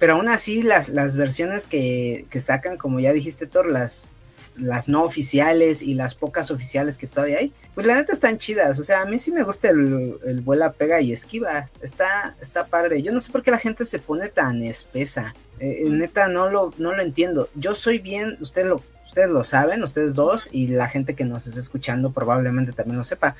Pero 0.00 0.14
aún 0.14 0.28
así, 0.28 0.62
las, 0.62 0.88
las 0.88 1.16
versiones 1.16 1.68
que, 1.68 2.26
que, 2.30 2.40
sacan, 2.40 2.76
como 2.76 2.98
ya 2.98 3.12
dijiste, 3.12 3.46
Thor, 3.46 3.70
las, 3.70 4.08
las 4.56 4.88
no 4.88 5.04
oficiales 5.04 5.82
y 5.82 5.94
las 5.94 6.16
pocas 6.16 6.50
oficiales 6.50 6.98
que 6.98 7.06
todavía 7.06 7.38
hay, 7.38 7.52
pues 7.74 7.86
la 7.86 7.94
neta 7.94 8.12
están 8.12 8.38
chidas. 8.38 8.80
O 8.80 8.82
sea, 8.82 9.02
a 9.02 9.04
mí 9.04 9.18
sí 9.18 9.30
me 9.30 9.44
gusta 9.44 9.70
el, 9.70 10.16
el 10.26 10.40
vuela, 10.40 10.72
pega 10.72 11.00
y 11.00 11.12
esquiva. 11.12 11.70
Está, 11.80 12.34
está 12.40 12.64
padre. 12.64 13.02
Yo 13.02 13.12
no 13.12 13.20
sé 13.20 13.30
por 13.30 13.44
qué 13.44 13.52
la 13.52 13.58
gente 13.58 13.84
se 13.84 14.00
pone 14.00 14.28
tan 14.30 14.62
espesa. 14.62 15.32
Eh, 15.60 15.84
eh, 15.86 15.90
neta, 15.90 16.28
no 16.28 16.48
lo, 16.50 16.72
no 16.78 16.94
lo 16.94 17.02
entiendo. 17.02 17.48
Yo 17.54 17.74
soy 17.74 17.98
bien, 17.98 18.36
ustedes 18.40 18.68
lo, 18.68 18.82
ustedes 19.04 19.28
lo 19.28 19.44
saben, 19.44 19.82
ustedes 19.82 20.14
dos, 20.14 20.48
y 20.52 20.68
la 20.68 20.88
gente 20.88 21.14
que 21.14 21.24
nos 21.24 21.46
está 21.46 21.60
escuchando 21.60 22.12
probablemente 22.12 22.72
también 22.72 22.98
lo 22.98 23.04
sepa. 23.04 23.36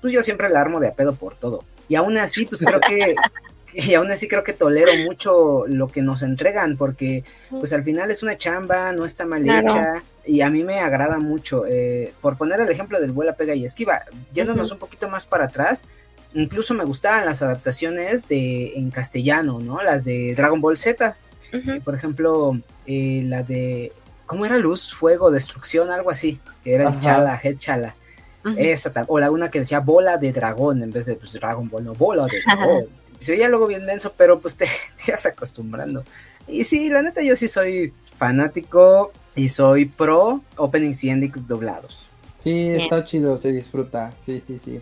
Pues 0.00 0.12
yo 0.12 0.22
siempre 0.22 0.48
la 0.48 0.60
armo 0.60 0.80
de 0.80 0.88
a 0.88 0.94
pedo 0.94 1.14
por 1.14 1.34
todo. 1.34 1.64
Y 1.88 1.94
aún 1.94 2.16
así, 2.16 2.46
pues 2.46 2.62
creo 2.64 2.80
que 2.80 3.14
y 3.74 3.94
aún 3.94 4.10
así 4.10 4.28
creo 4.28 4.42
que 4.44 4.52
tolero 4.52 4.92
mucho 5.04 5.64
lo 5.66 5.88
que 5.88 6.02
nos 6.02 6.22
entregan 6.22 6.76
porque 6.76 7.24
pues 7.50 7.72
al 7.72 7.84
final 7.84 8.10
es 8.10 8.22
una 8.22 8.36
chamba, 8.36 8.92
no 8.92 9.04
está 9.04 9.26
mal 9.26 9.48
hecha 9.48 10.02
y 10.26 10.40
a 10.40 10.50
mí 10.50 10.64
me 10.64 10.80
agrada 10.80 11.18
mucho. 11.18 11.64
Eh, 11.66 12.12
por 12.20 12.36
poner 12.36 12.60
el 12.60 12.68
ejemplo 12.68 13.00
del 13.00 13.12
vuela, 13.12 13.34
pega 13.34 13.54
y 13.54 13.64
esquiva, 13.64 14.04
yéndonos 14.32 14.72
un 14.72 14.78
poquito 14.78 15.08
más 15.08 15.26
para 15.26 15.46
atrás, 15.46 15.84
incluso 16.34 16.74
me 16.74 16.84
gustaban 16.84 17.24
las 17.24 17.42
adaptaciones 17.42 18.28
de 18.28 18.74
en 18.74 18.90
castellano, 18.90 19.60
¿no? 19.60 19.82
Las 19.82 20.04
de 20.04 20.34
Dragon 20.34 20.60
Ball 20.60 20.76
Z. 20.76 21.16
Por 21.84 21.94
ejemplo, 21.94 22.60
eh, 22.86 23.22
la 23.26 23.42
de 23.42 23.92
¿cómo 24.26 24.46
era? 24.46 24.58
Luz, 24.58 24.94
fuego, 24.94 25.32
destrucción, 25.32 25.90
algo 25.90 26.10
así, 26.10 26.38
que 26.62 26.74
era 26.74 26.88
el 26.88 27.00
Chala, 27.00 27.40
Head 27.42 27.58
Chala. 27.58 27.96
Esa, 28.56 28.92
o 29.08 29.18
la 29.18 29.30
una 29.30 29.50
que 29.50 29.58
decía 29.58 29.80
bola 29.80 30.16
de 30.16 30.32
dragón 30.32 30.82
en 30.82 30.92
vez 30.92 31.06
de 31.06 31.16
pues, 31.16 31.32
Dragon 31.32 31.68
Ball, 31.68 31.84
no, 31.84 31.94
bola 31.94 32.26
de 32.26 32.40
dragón. 32.46 32.86
Se 33.18 33.32
veía 33.32 33.48
luego 33.48 33.66
bien 33.66 33.84
menso, 33.84 34.14
pero 34.16 34.40
pues 34.40 34.56
te, 34.56 34.66
te 34.96 35.10
ibas 35.10 35.26
acostumbrando. 35.26 36.04
Y 36.46 36.64
sí, 36.64 36.88
la 36.88 37.02
neta, 37.02 37.22
yo 37.22 37.34
sí 37.34 37.48
soy 37.48 37.92
fanático 38.16 39.12
y 39.34 39.48
soy 39.48 39.86
pro 39.86 40.42
openings 40.56 41.02
y 41.04 41.10
endings 41.10 41.48
doblados. 41.48 42.08
Sí, 42.38 42.70
está 42.70 43.04
chido, 43.04 43.36
se 43.36 43.50
disfruta. 43.52 44.14
Sí, 44.20 44.40
sí, 44.40 44.58
sí. 44.58 44.80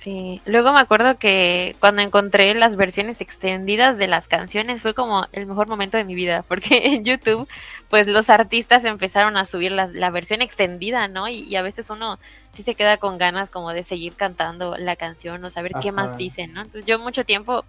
Sí, 0.00 0.40
luego 0.46 0.72
me 0.72 0.80
acuerdo 0.80 1.18
que 1.18 1.76
cuando 1.78 2.00
encontré 2.00 2.54
las 2.54 2.76
versiones 2.76 3.20
extendidas 3.20 3.98
de 3.98 4.06
las 4.06 4.28
canciones 4.28 4.80
fue 4.80 4.94
como 4.94 5.26
el 5.32 5.44
mejor 5.44 5.68
momento 5.68 5.98
de 5.98 6.04
mi 6.04 6.14
vida, 6.14 6.42
porque 6.48 6.94
en 6.94 7.04
YouTube 7.04 7.46
pues 7.90 8.06
los 8.06 8.30
artistas 8.30 8.86
empezaron 8.86 9.36
a 9.36 9.44
subir 9.44 9.72
la 9.72 10.10
versión 10.10 10.40
extendida, 10.40 11.06
¿no? 11.06 11.28
Y, 11.28 11.54
a 11.54 11.60
veces 11.60 11.90
uno 11.90 12.18
sí 12.50 12.62
se 12.62 12.74
queda 12.74 12.96
con 12.96 13.18
ganas 13.18 13.50
como 13.50 13.74
de 13.74 13.84
seguir 13.84 14.14
cantando 14.14 14.74
la 14.78 14.96
canción 14.96 15.44
o 15.44 15.50
saber 15.50 15.72
qué 15.82 15.92
más 15.92 16.16
dicen, 16.16 16.54
¿no? 16.54 16.62
Entonces 16.62 16.86
yo 16.86 16.98
mucho 16.98 17.26
tiempo 17.26 17.66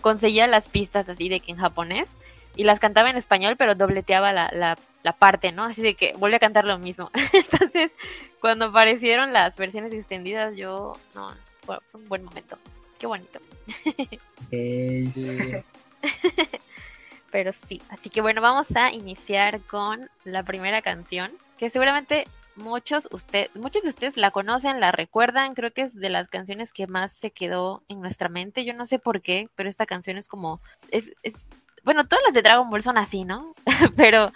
conseguía 0.00 0.48
las 0.48 0.66
pistas 0.68 1.08
así 1.08 1.28
de 1.28 1.38
que 1.38 1.52
en 1.52 1.58
japonés 1.58 2.16
y 2.56 2.64
las 2.64 2.80
cantaba 2.80 3.08
en 3.08 3.16
español, 3.16 3.54
pero 3.56 3.76
dobleteaba 3.76 4.32
la, 4.32 4.50
la, 4.52 4.76
la 5.04 5.12
parte, 5.12 5.52
¿no? 5.52 5.62
Así 5.62 5.82
de 5.82 5.94
que 5.94 6.12
volví 6.18 6.34
a 6.34 6.40
cantar 6.40 6.64
lo 6.64 6.76
mismo. 6.80 7.12
Entonces, 7.32 7.94
cuando 8.40 8.64
aparecieron 8.64 9.32
las 9.32 9.56
versiones 9.56 9.92
extendidas, 9.92 10.56
yo, 10.56 10.96
no, 11.14 11.32
fue, 11.90 12.00
un 12.00 12.08
buen 12.08 12.24
momento. 12.24 12.58
Qué 12.98 13.06
bonito. 13.06 13.40
pero 17.30 17.52
sí, 17.52 17.82
así 17.90 18.10
que 18.10 18.20
bueno, 18.20 18.40
vamos 18.40 18.74
a 18.76 18.92
iniciar 18.92 19.60
con 19.62 20.10
la 20.24 20.42
primera 20.42 20.82
canción, 20.82 21.30
que 21.58 21.70
seguramente 21.70 22.26
muchos, 22.56 23.08
usted, 23.12 23.50
muchos 23.54 23.82
de 23.82 23.90
ustedes 23.90 24.16
la 24.16 24.30
conocen, 24.30 24.80
la 24.80 24.90
recuerdan, 24.92 25.54
creo 25.54 25.72
que 25.72 25.82
es 25.82 25.94
de 25.94 26.08
las 26.10 26.28
canciones 26.28 26.72
que 26.72 26.86
más 26.86 27.12
se 27.12 27.30
quedó 27.30 27.82
en 27.88 28.00
nuestra 28.00 28.28
mente, 28.28 28.64
yo 28.64 28.74
no 28.74 28.86
sé 28.86 28.98
por 28.98 29.20
qué, 29.20 29.48
pero 29.54 29.68
esta 29.68 29.86
canción 29.86 30.16
es 30.16 30.26
como, 30.26 30.60
es, 30.90 31.12
es 31.22 31.46
bueno, 31.84 32.06
todas 32.06 32.24
las 32.24 32.34
de 32.34 32.42
Dragon 32.42 32.68
Ball 32.70 32.82
son 32.82 32.98
así, 32.98 33.24
¿no? 33.24 33.54
pero 33.96 34.32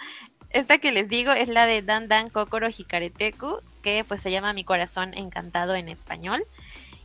esta 0.53 0.79
que 0.79 0.93
les 0.93 1.09
digo 1.09 1.33
es 1.33 1.49
la 1.49 1.67
de 1.67 1.83
Dan 1.83 2.09
Dan 2.09 2.29
Kokoro 2.29 2.69
Hikareteku, 2.69 3.61
que 3.83 4.05
pues 4.07 4.21
se 4.21 4.31
llama 4.31 4.53
Mi 4.53 4.65
corazón 4.65 5.15
encantado 5.15 5.75
en 5.75 5.89
español. 5.89 6.45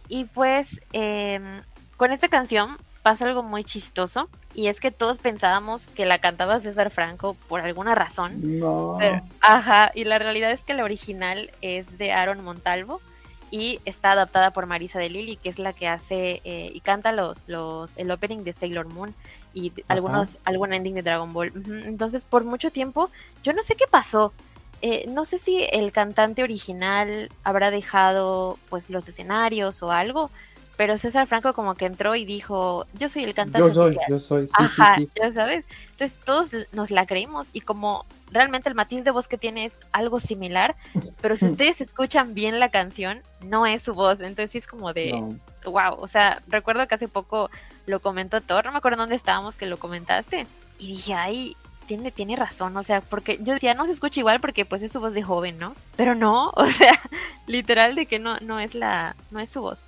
Y 0.07 0.25
pues 0.25 0.81
em, 0.93 1.61
con 1.97 2.11
esta 2.11 2.29
canción 2.29 2.77
pasa 3.03 3.25
algo 3.25 3.43
muy 3.43 3.63
chistoso 3.63 4.29
y 4.53 4.67
es 4.67 4.79
que 4.79 4.91
todos 4.91 5.19
pensábamos 5.19 5.87
que 5.87 6.05
la 6.05 6.19
cantaba 6.19 6.59
César 6.59 6.89
Franco 6.89 7.35
por 7.47 7.61
alguna 7.61 7.95
razón. 7.95 8.59
No. 8.59 8.97
ajá, 9.41 9.91
y 9.93 10.03
la 10.03 10.19
realidad 10.19 10.51
es 10.51 10.63
que 10.63 10.73
la 10.73 10.83
original 10.83 11.51
es 11.61 11.97
de 11.97 12.11
Aaron 12.11 12.43
Montalvo 12.43 13.01
y 13.49 13.79
está 13.85 14.11
adaptada 14.11 14.51
por 14.51 14.65
Marisa 14.65 14.99
de 14.99 15.09
Lili, 15.09 15.37
que 15.37 15.49
es 15.49 15.59
la 15.59 15.73
que 15.73 15.87
hace 15.87 16.41
eh, 16.43 16.71
y 16.73 16.81
canta 16.81 17.11
los, 17.11 17.43
los, 17.47 17.95
el 17.97 18.11
opening 18.11 18.43
de 18.43 18.53
Sailor 18.53 18.87
Moon 18.87 19.15
y 19.53 19.71
algunos, 19.87 20.37
algún 20.43 20.73
ending 20.73 20.95
de 20.95 21.01
Dragon 21.01 21.31
Ball. 21.31 21.51
Entonces, 21.85 22.25
por 22.25 22.43
mucho 22.43 22.71
tiempo, 22.71 23.09
yo 23.43 23.53
no 23.53 23.63
sé 23.63 23.75
qué 23.75 23.85
pasó. 23.89 24.33
Eh, 24.81 25.05
no 25.09 25.25
sé 25.25 25.39
si 25.39 25.63
el 25.71 25.91
cantante 25.91 26.43
original 26.43 27.29
habrá 27.43 27.71
dejado 27.71 28.59
pues 28.69 28.89
los 28.89 29.07
escenarios 29.09 29.81
o 29.81 29.91
algo, 29.91 30.29
pero 30.77 30.99
César 30.99 31.25
Franco 31.25 31.53
como 31.53 31.73
que 31.73 31.85
entró 31.85 32.15
y 32.15 32.23
dijo, 32.23 32.85
yo 32.93 33.09
soy 33.09 33.23
el 33.23 33.33
cantante. 33.33 33.67
Yo 33.69 33.73
soy, 33.73 33.97
yo 34.07 34.19
soy. 34.19 34.47
Ajá, 34.53 34.97
ya 35.15 35.33
sabes. 35.33 35.65
Entonces 35.89 36.17
todos 36.23 36.51
nos 36.71 36.91
la 36.91 37.07
creímos 37.07 37.49
y 37.51 37.61
como 37.61 38.05
realmente 38.31 38.69
el 38.69 38.75
matiz 38.75 39.03
de 39.03 39.09
voz 39.09 39.27
que 39.27 39.39
tiene 39.39 39.65
es 39.65 39.79
algo 39.91 40.19
similar, 40.19 40.75
pero 41.21 41.35
si 41.35 41.45
ustedes 41.51 41.81
escuchan 41.81 42.35
bien 42.35 42.59
la 42.59 42.69
canción, 42.69 43.23
no 43.43 43.65
es 43.65 43.81
su 43.81 43.95
voz, 43.95 44.21
entonces 44.21 44.51
sí 44.51 44.59
es 44.59 44.67
como 44.67 44.93
de, 44.93 45.23
wow, 45.65 45.95
o 45.97 46.07
sea, 46.07 46.43
recuerdo 46.47 46.87
que 46.87 46.95
hace 46.95 47.07
poco 47.07 47.49
lo 47.87 47.99
comentó 47.99 48.41
Thor, 48.41 48.65
no 48.65 48.71
me 48.71 48.77
acuerdo 48.77 48.97
dónde 48.97 49.15
estábamos 49.15 49.55
que 49.55 49.65
lo 49.65 49.77
comentaste, 49.77 50.45
y 50.77 50.87
dije, 50.89 51.13
ay, 51.15 51.57
tiene, 51.87 52.11
tiene 52.11 52.35
razón, 52.35 52.77
o 52.77 52.83
sea, 52.83 53.01
porque 53.01 53.39
yo 53.41 53.53
decía, 53.53 53.73
no 53.73 53.85
se 53.85 53.93
escucha 53.93 54.19
igual 54.19 54.39
porque 54.39 54.65
pues 54.65 54.83
es 54.83 54.91
su 54.91 54.99
voz 54.99 55.13
de 55.13 55.23
joven, 55.23 55.57
¿no? 55.57 55.75
Pero 55.95 56.13
no, 56.13 56.51
o 56.55 56.65
sea, 56.67 56.99
literal 57.47 57.95
de 57.95 58.05
que 58.05 58.19
no, 58.19 58.37
no 58.39 58.59
es 58.59 58.75
la, 58.75 59.15
no 59.31 59.39
es 59.39 59.49
su 59.49 59.61
voz. 59.61 59.87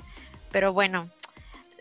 Pero 0.52 0.74
bueno, 0.74 1.10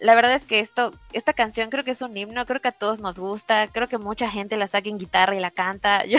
la 0.01 0.15
verdad 0.15 0.35
es 0.35 0.47
que 0.47 0.61
esto, 0.61 0.93
esta 1.13 1.33
canción 1.33 1.71
creo 1.71 1.85
que 1.85 1.91
es 1.91 2.03
un 2.03 2.17
himno, 2.17 2.47
creo 2.47 2.61
que 2.61 2.69
a 2.69 2.73
todos 2.73 3.01
nos 3.01 3.19
gusta, 3.19 3.69
creo 3.69 3.89
que 3.89 3.99
mucha 3.99 4.31
gente 4.31 4.57
la 4.57 4.69
saca 4.69 4.89
en 4.89 4.99
guitarra 4.99 5.35
y 5.35 5.41
la 5.41 5.51
canta. 5.51 6.05
Yo, 6.07 6.19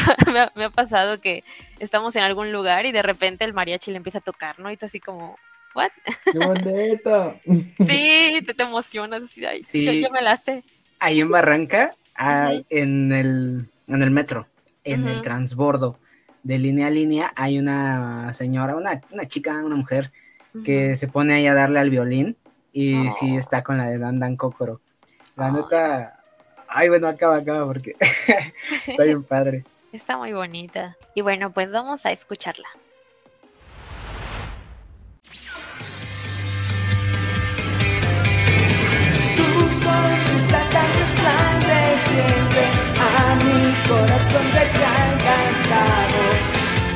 me, 0.56 0.64
ha, 0.64 0.70
pasado 0.70 1.20
que 1.22 1.44
estamos 1.80 2.16
en 2.16 2.24
algún 2.24 2.52
lugar 2.52 2.86
y 2.86 2.92
de 2.92 3.02
repente 3.02 3.46
el 3.46 3.54
mariachi 3.54 3.92
le 3.92 3.98
empieza 3.98 4.20
a 4.20 4.22
tocar, 4.22 4.60
¿no? 4.60 4.72
Y 4.72 4.78
tú 4.78 4.86
así 4.86 5.00
como, 5.00 5.38
¿what? 5.76 5.92
¡Qué 6.26 6.40
bonito! 6.40 7.40
sí, 7.46 8.42
te, 8.46 8.54
te 8.54 8.64
emocionas, 8.64 9.24
así, 9.24 9.46
ay, 9.46 9.64
sí. 9.64 10.02
yo, 10.02 10.10
me 10.10 10.22
la 10.22 10.38
sé. 10.38 10.64
Ahí 11.00 11.22
en 11.22 11.30
Barranca, 11.30 11.92
hay, 12.16 12.66
en, 12.70 13.14
el, 13.14 13.70
en 13.90 14.02
el 14.02 14.12
metro, 14.12 14.48
en 14.84 15.08
el 15.08 15.22
transbordo, 15.22 15.98
de 16.44 16.58
línea 16.58 16.88
a 16.88 16.90
línea, 16.90 17.34
hay 17.36 17.60
una 17.60 18.32
señora, 18.34 18.76
una, 18.76 19.02
una 19.12 19.28
chica, 19.28 19.62
una 19.64 19.76
mujer, 19.76 20.12
que 20.64 20.96
se 20.96 21.08
pone 21.08 21.36
ahí 21.36 21.48
a 21.48 21.54
darle 21.54 21.80
al 21.80 21.90
violín 21.90 22.36
y 22.74 23.10
sí 23.12 23.36
está 23.36 23.64
con 23.64 23.78
la 23.78 23.90
de 23.90 23.98
Dan 23.98 24.20
Dan 24.20 24.36
Kokoro. 24.36 24.82
La 25.36 25.52
neta. 25.52 26.20
Ay, 26.68 26.90
bueno, 26.90 27.08
acaba, 27.08 27.38
acaba 27.38 27.66
porque 27.66 27.96
está 28.88 29.04
bien 29.04 29.24
padre. 29.24 29.64
Está 29.92 30.18
muy 30.18 30.34
bonita. 30.34 30.98
Y 31.16 31.22
bueno, 31.22 31.52
pues 31.52 31.72
vamos 31.72 32.06
a 32.06 32.12
escucharla. 32.12 32.68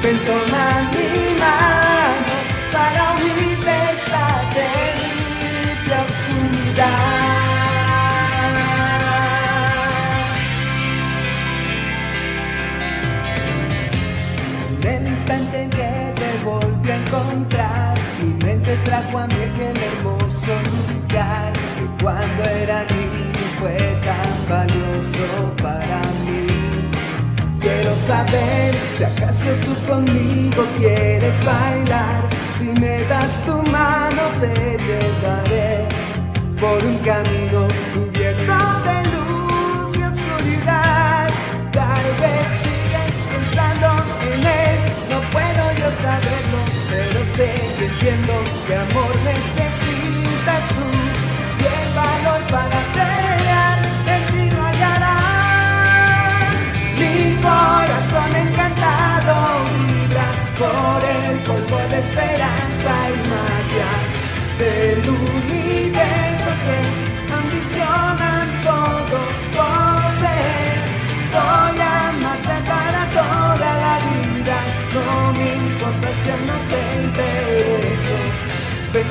Ven, 0.03 0.17
toma 0.25 0.91
mi 0.93 1.07
mano 1.39 2.35
para 2.73 3.13
unirte 3.13 3.73
esta 3.95 4.23
en 14.83 15.05
el 15.05 15.07
instante 15.07 15.63
en 15.63 15.69
que 15.69 16.13
te 16.15 16.43
volví 16.43 16.91
a 16.91 16.95
encontrar, 16.97 17.93
mi 18.21 18.33
mente 18.45 18.75
trajo 18.83 19.19
a 19.19 19.27
mí 19.27 19.35
aquel 19.35 19.77
hermoso 19.89 20.53
lugar 20.69 21.53
que 21.53 22.03
cuando 22.03 22.43
era 22.43 22.83
niño 22.83 23.43
fue 23.59 23.77
tan 24.03 24.49
valioso. 24.49 24.82
Quiero 27.63 27.95
saber 28.05 28.75
si 28.97 29.05
acaso 29.05 29.49
tú 29.61 29.73
conmigo 29.87 30.65
quieres 30.77 31.45
bailar. 31.45 32.27
Si 32.57 32.65
me 32.65 33.05
das 33.05 33.31
tu 33.45 33.53
mano 33.71 34.23
te 34.41 34.77
llevaré 34.85 35.87
por 36.59 36.83
un 36.83 36.97
camino 36.97 37.65
cubierto 37.93 38.57
de 38.87 38.97
luz 39.13 39.97
y 39.97 40.03
oscuridad. 40.11 41.29
Tal 41.71 42.05
vez 42.23 42.45
sigues 42.63 43.15
pensando 43.31 43.87
en 44.29 44.39
él, 44.43 44.79
no 45.09 45.21
puedo 45.31 45.63
yo 45.79 45.89
saberlo, 46.03 46.59
pero 46.89 47.19
sé 47.37 47.49
que 47.79 47.85
entiendo 47.85 48.33
que 48.67 48.75
amor 48.75 49.15
necesitas 49.23 49.72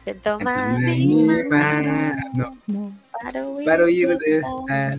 Ven, 0.05 0.19
toma 0.21 0.79
mi 0.79 1.45
mano 1.45 2.59
para 3.25 3.41
huir 3.87 4.19
de 4.19 4.37
esta 4.39 4.99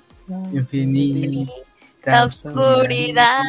infinita 0.52 2.26
oscuridad. 2.26 3.44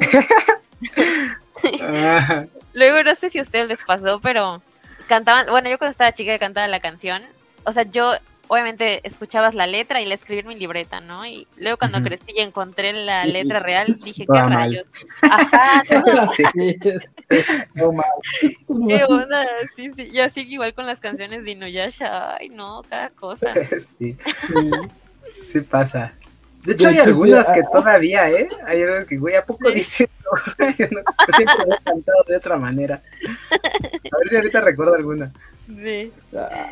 Luego 2.72 3.02
no 3.02 3.14
sé 3.14 3.30
si 3.30 3.38
a 3.38 3.42
ustedes 3.42 3.68
les 3.68 3.82
pasó, 3.82 4.20
pero 4.20 4.62
cantaban, 5.08 5.46
bueno, 5.48 5.68
yo 5.68 5.78
cuando 5.78 5.90
estaba 5.90 6.12
chica 6.12 6.38
cantaba 6.38 6.68
la 6.68 6.80
canción, 6.80 7.22
o 7.64 7.72
sea, 7.72 7.82
yo 7.82 8.14
obviamente 8.50 9.00
escuchabas 9.06 9.54
la 9.54 9.68
letra 9.68 10.00
y 10.00 10.06
la 10.06 10.14
escribí 10.14 10.40
en 10.40 10.48
mi 10.48 10.56
libreta, 10.56 11.00
¿no? 11.00 11.24
Y 11.24 11.46
luego 11.56 11.78
cuando 11.78 12.02
crecí 12.02 12.32
y 12.34 12.40
encontré 12.40 12.92
la 12.92 13.24
letra 13.24 13.60
real, 13.60 13.94
dije, 14.04 14.26
¿qué 14.26 14.42
rayos? 14.42 14.86
Ajá, 15.22 15.84
sí. 16.36 16.42
no 17.74 17.92
mal. 17.92 18.06
¿Qué 18.88 19.04
onda? 19.04 19.46
Sí, 19.76 19.92
sí. 19.94 20.08
Y 20.12 20.18
así 20.18 20.40
igual 20.40 20.74
con 20.74 20.84
las 20.86 20.98
canciones 20.98 21.44
de 21.44 21.52
Inuyasha, 21.52 22.34
ay 22.36 22.48
no, 22.48 22.82
cada 22.88 23.10
cosa. 23.10 23.54
Sí, 23.78 24.16
sí 25.44 25.60
pasa. 25.60 26.14
De 26.64 26.72
hecho, 26.74 26.88
hay 26.88 26.98
algunas 26.98 27.48
que 27.50 27.62
todavía, 27.72 28.30
¿eh? 28.30 28.48
Hay 28.66 28.82
algunas 28.82 29.06
que, 29.06 29.16
güey, 29.16 29.34
¿a 29.34 29.44
poco 29.44 29.70
dicen 29.70 30.08
siempre 30.76 30.98
lo 31.66 31.74
he 31.74 31.82
cantado 31.82 32.24
de 32.28 32.36
otra 32.36 32.56
manera. 32.56 33.02
A 33.24 34.18
ver 34.18 34.28
si 34.28 34.36
ahorita 34.36 34.60
recuerdo 34.60 34.94
alguna. 34.94 35.32
Sí. 35.78 36.12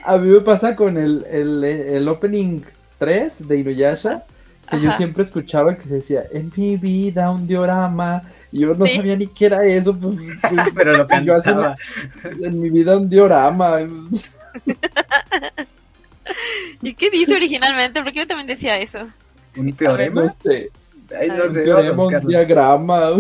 A, 0.05 0.17
mí 0.19 0.29
me 0.29 0.41
pasa 0.41 0.75
con 0.77 0.99
el, 0.99 1.25
el, 1.31 1.65
el 1.65 2.09
opening 2.09 2.61
3 2.99 3.49
de 3.49 3.59
Inuyasha, 3.59 4.25
que 4.71 4.81
yo 4.81 4.93
siempre 4.93 5.23
escuchaba 5.23 5.77
que 5.77 5.89
decía, 5.89 6.25
en 6.33 6.53
mi 6.55 6.77
vida 6.77 7.31
un 7.31 7.47
diorama. 7.47 8.23
Y 8.51 8.61
yo 8.61 8.75
no 8.75 8.87
sabía 8.87 9.15
ni 9.15 9.27
qué 9.27 9.47
era 9.47 9.65
eso, 9.65 9.95
pues, 9.97 10.17
pues 10.17 10.69
pero 10.75 10.93
lo 10.93 11.07
cantaba. 11.07 11.77
en 12.25 12.61
mi 12.61 12.71
vida 12.71 12.97
un 12.97 13.09
diorama. 13.09 13.81
¿Y 16.83 16.95
qué 16.95 17.11
dice 17.11 17.35
originalmente? 17.35 18.03
Porque 18.03 18.21
yo 18.21 18.27
también 18.27 18.47
decía 18.47 18.79
eso. 18.79 19.07
¿Un 19.59 19.73
teorema? 19.73 20.23
No 20.23 20.29
sé. 20.29 20.71
Ay, 21.19 21.29
no 21.29 21.49
sé, 21.49 21.73
un 21.93 22.27
diagrama. 22.27 23.13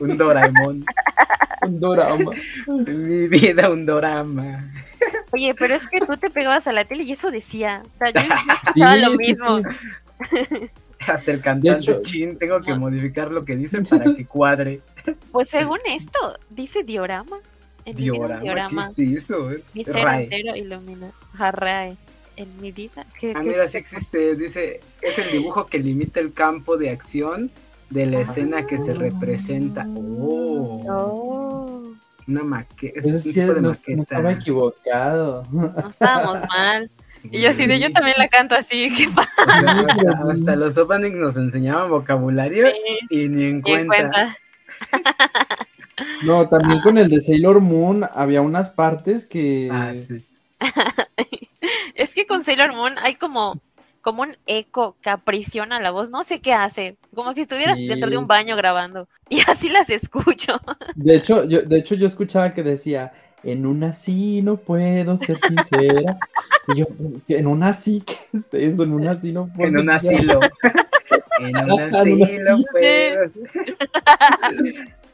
Un 0.00 0.16
Doraemon. 0.16 0.84
un 1.62 1.80
dorama. 1.80 2.32
Mi 2.66 3.28
vida 3.28 3.70
un 3.70 3.86
dorama. 3.86 4.70
Oye, 5.32 5.54
pero 5.54 5.74
es 5.74 5.86
que 5.86 6.00
tú 6.00 6.16
te 6.16 6.30
pegabas 6.30 6.66
a 6.66 6.72
la 6.72 6.84
tele 6.84 7.04
y 7.04 7.12
eso 7.12 7.30
decía. 7.30 7.82
O 7.94 7.96
sea, 7.96 8.10
yo, 8.10 8.20
escuchaba 8.54 8.96
lo 8.96 9.12
mismo. 9.14 9.60
Hasta 11.06 11.30
el 11.30 11.40
cantante 11.40 12.02
Chin 12.02 12.36
tengo 12.38 12.60
que 12.60 12.74
modificar 12.74 13.30
lo 13.30 13.44
que 13.44 13.56
dicen 13.56 13.84
para 13.84 14.14
que 14.16 14.26
cuadre. 14.26 14.80
Pues 15.30 15.48
según 15.48 15.78
esto, 15.86 16.36
dice 16.50 16.82
diorama. 16.82 17.38
diorama, 17.84 18.40
diorama. 18.40 18.88
¿qué 18.96 19.02
es 19.04 19.24
eso? 19.24 19.48
Mi 19.74 19.84
ser 19.84 20.06
entero 20.06 20.56
ilumina. 20.56 21.12
Jarrae. 21.34 21.96
En 22.38 22.60
mi 22.60 22.70
vida. 22.70 23.04
¿Qué, 23.18 23.32
ah, 23.34 23.42
mira, 23.42 23.66
sí 23.68 23.78
existe. 23.78 24.36
Dice, 24.36 24.80
es 25.02 25.18
el 25.18 25.32
dibujo 25.32 25.66
que 25.66 25.80
limita 25.80 26.20
el 26.20 26.32
campo 26.32 26.76
de 26.76 26.90
acción 26.90 27.50
de 27.90 28.06
la 28.06 28.20
escena 28.20 28.64
que 28.64 28.78
se 28.78 28.94
representa. 28.94 29.86
Oh. 29.96 30.84
oh. 30.88 31.82
Una 32.28 32.44
maqueta. 32.44 33.00
Es 33.00 33.26
un 33.26 33.32
tipo 33.32 33.54
de 33.54 33.60
maqueta. 33.60 34.02
Estaba 34.02 34.32
equivocado. 34.32 35.42
No 35.50 35.88
estábamos 35.88 36.40
mal. 36.48 36.88
Y 37.24 37.40
yo 37.40 37.50
así 37.50 37.66
de 37.66 37.80
yo 37.80 37.92
también 37.92 38.14
la 38.18 38.28
canto 38.28 38.54
así, 38.54 38.88
qué 38.96 39.08
hasta, 40.30 40.54
los 40.54 40.78
openings 40.78 41.16
nos 41.16 41.36
enseñaban 41.36 41.90
vocabulario 41.90 42.68
y 43.10 43.28
ni 43.28 43.46
en 43.46 43.60
cuenta. 43.60 44.36
No, 46.22 46.48
también 46.48 46.80
con 46.80 46.96
el 46.96 47.08
de 47.08 47.20
Sailor 47.20 47.60
Moon 47.60 48.04
había 48.14 48.40
unas 48.40 48.70
partes 48.70 49.24
que. 49.24 49.68
Ah, 49.72 49.92
sí. 49.96 50.24
Sailor 52.48 52.74
Moon 52.74 52.94
hay 53.02 53.14
como 53.14 53.60
como 54.00 54.22
un 54.22 54.34
eco 54.46 54.96
que 55.02 55.10
aprisiona 55.10 55.80
la 55.80 55.90
voz, 55.90 56.08
no 56.08 56.24
sé 56.24 56.40
qué 56.40 56.54
hace, 56.54 56.96
como 57.14 57.34
si 57.34 57.42
estuvieras 57.42 57.76
dentro 57.76 58.08
de 58.08 58.16
un 58.16 58.26
baño 58.26 58.56
grabando. 58.56 59.06
Y 59.28 59.40
así 59.46 59.68
las 59.68 59.90
escucho. 59.90 60.58
De 60.94 61.16
hecho, 61.16 61.44
yo, 61.44 61.60
de 61.60 61.76
hecho, 61.76 61.94
yo 61.94 62.06
escuchaba 62.06 62.54
que 62.54 62.62
decía, 62.62 63.12
en 63.42 63.66
una 63.66 63.92
sí 63.92 64.40
no 64.40 64.56
puedo 64.56 65.18
ser 65.18 65.36
sincera. 65.36 66.18
y 66.68 66.78
yo, 66.78 66.86
pues, 66.86 67.18
en 67.28 67.46
una 67.46 67.74
sí, 67.74 68.02
¿qué 68.06 68.14
es 68.32 68.54
eso? 68.54 68.84
En 68.84 68.94
una 68.94 69.14
sí 69.14 69.32
no 69.32 69.50
puedo. 69.54 69.68
En 69.68 69.80
un 69.80 69.90
asilo. 69.90 70.40
en 71.40 71.70
un 71.70 71.78
asilo 71.78 72.56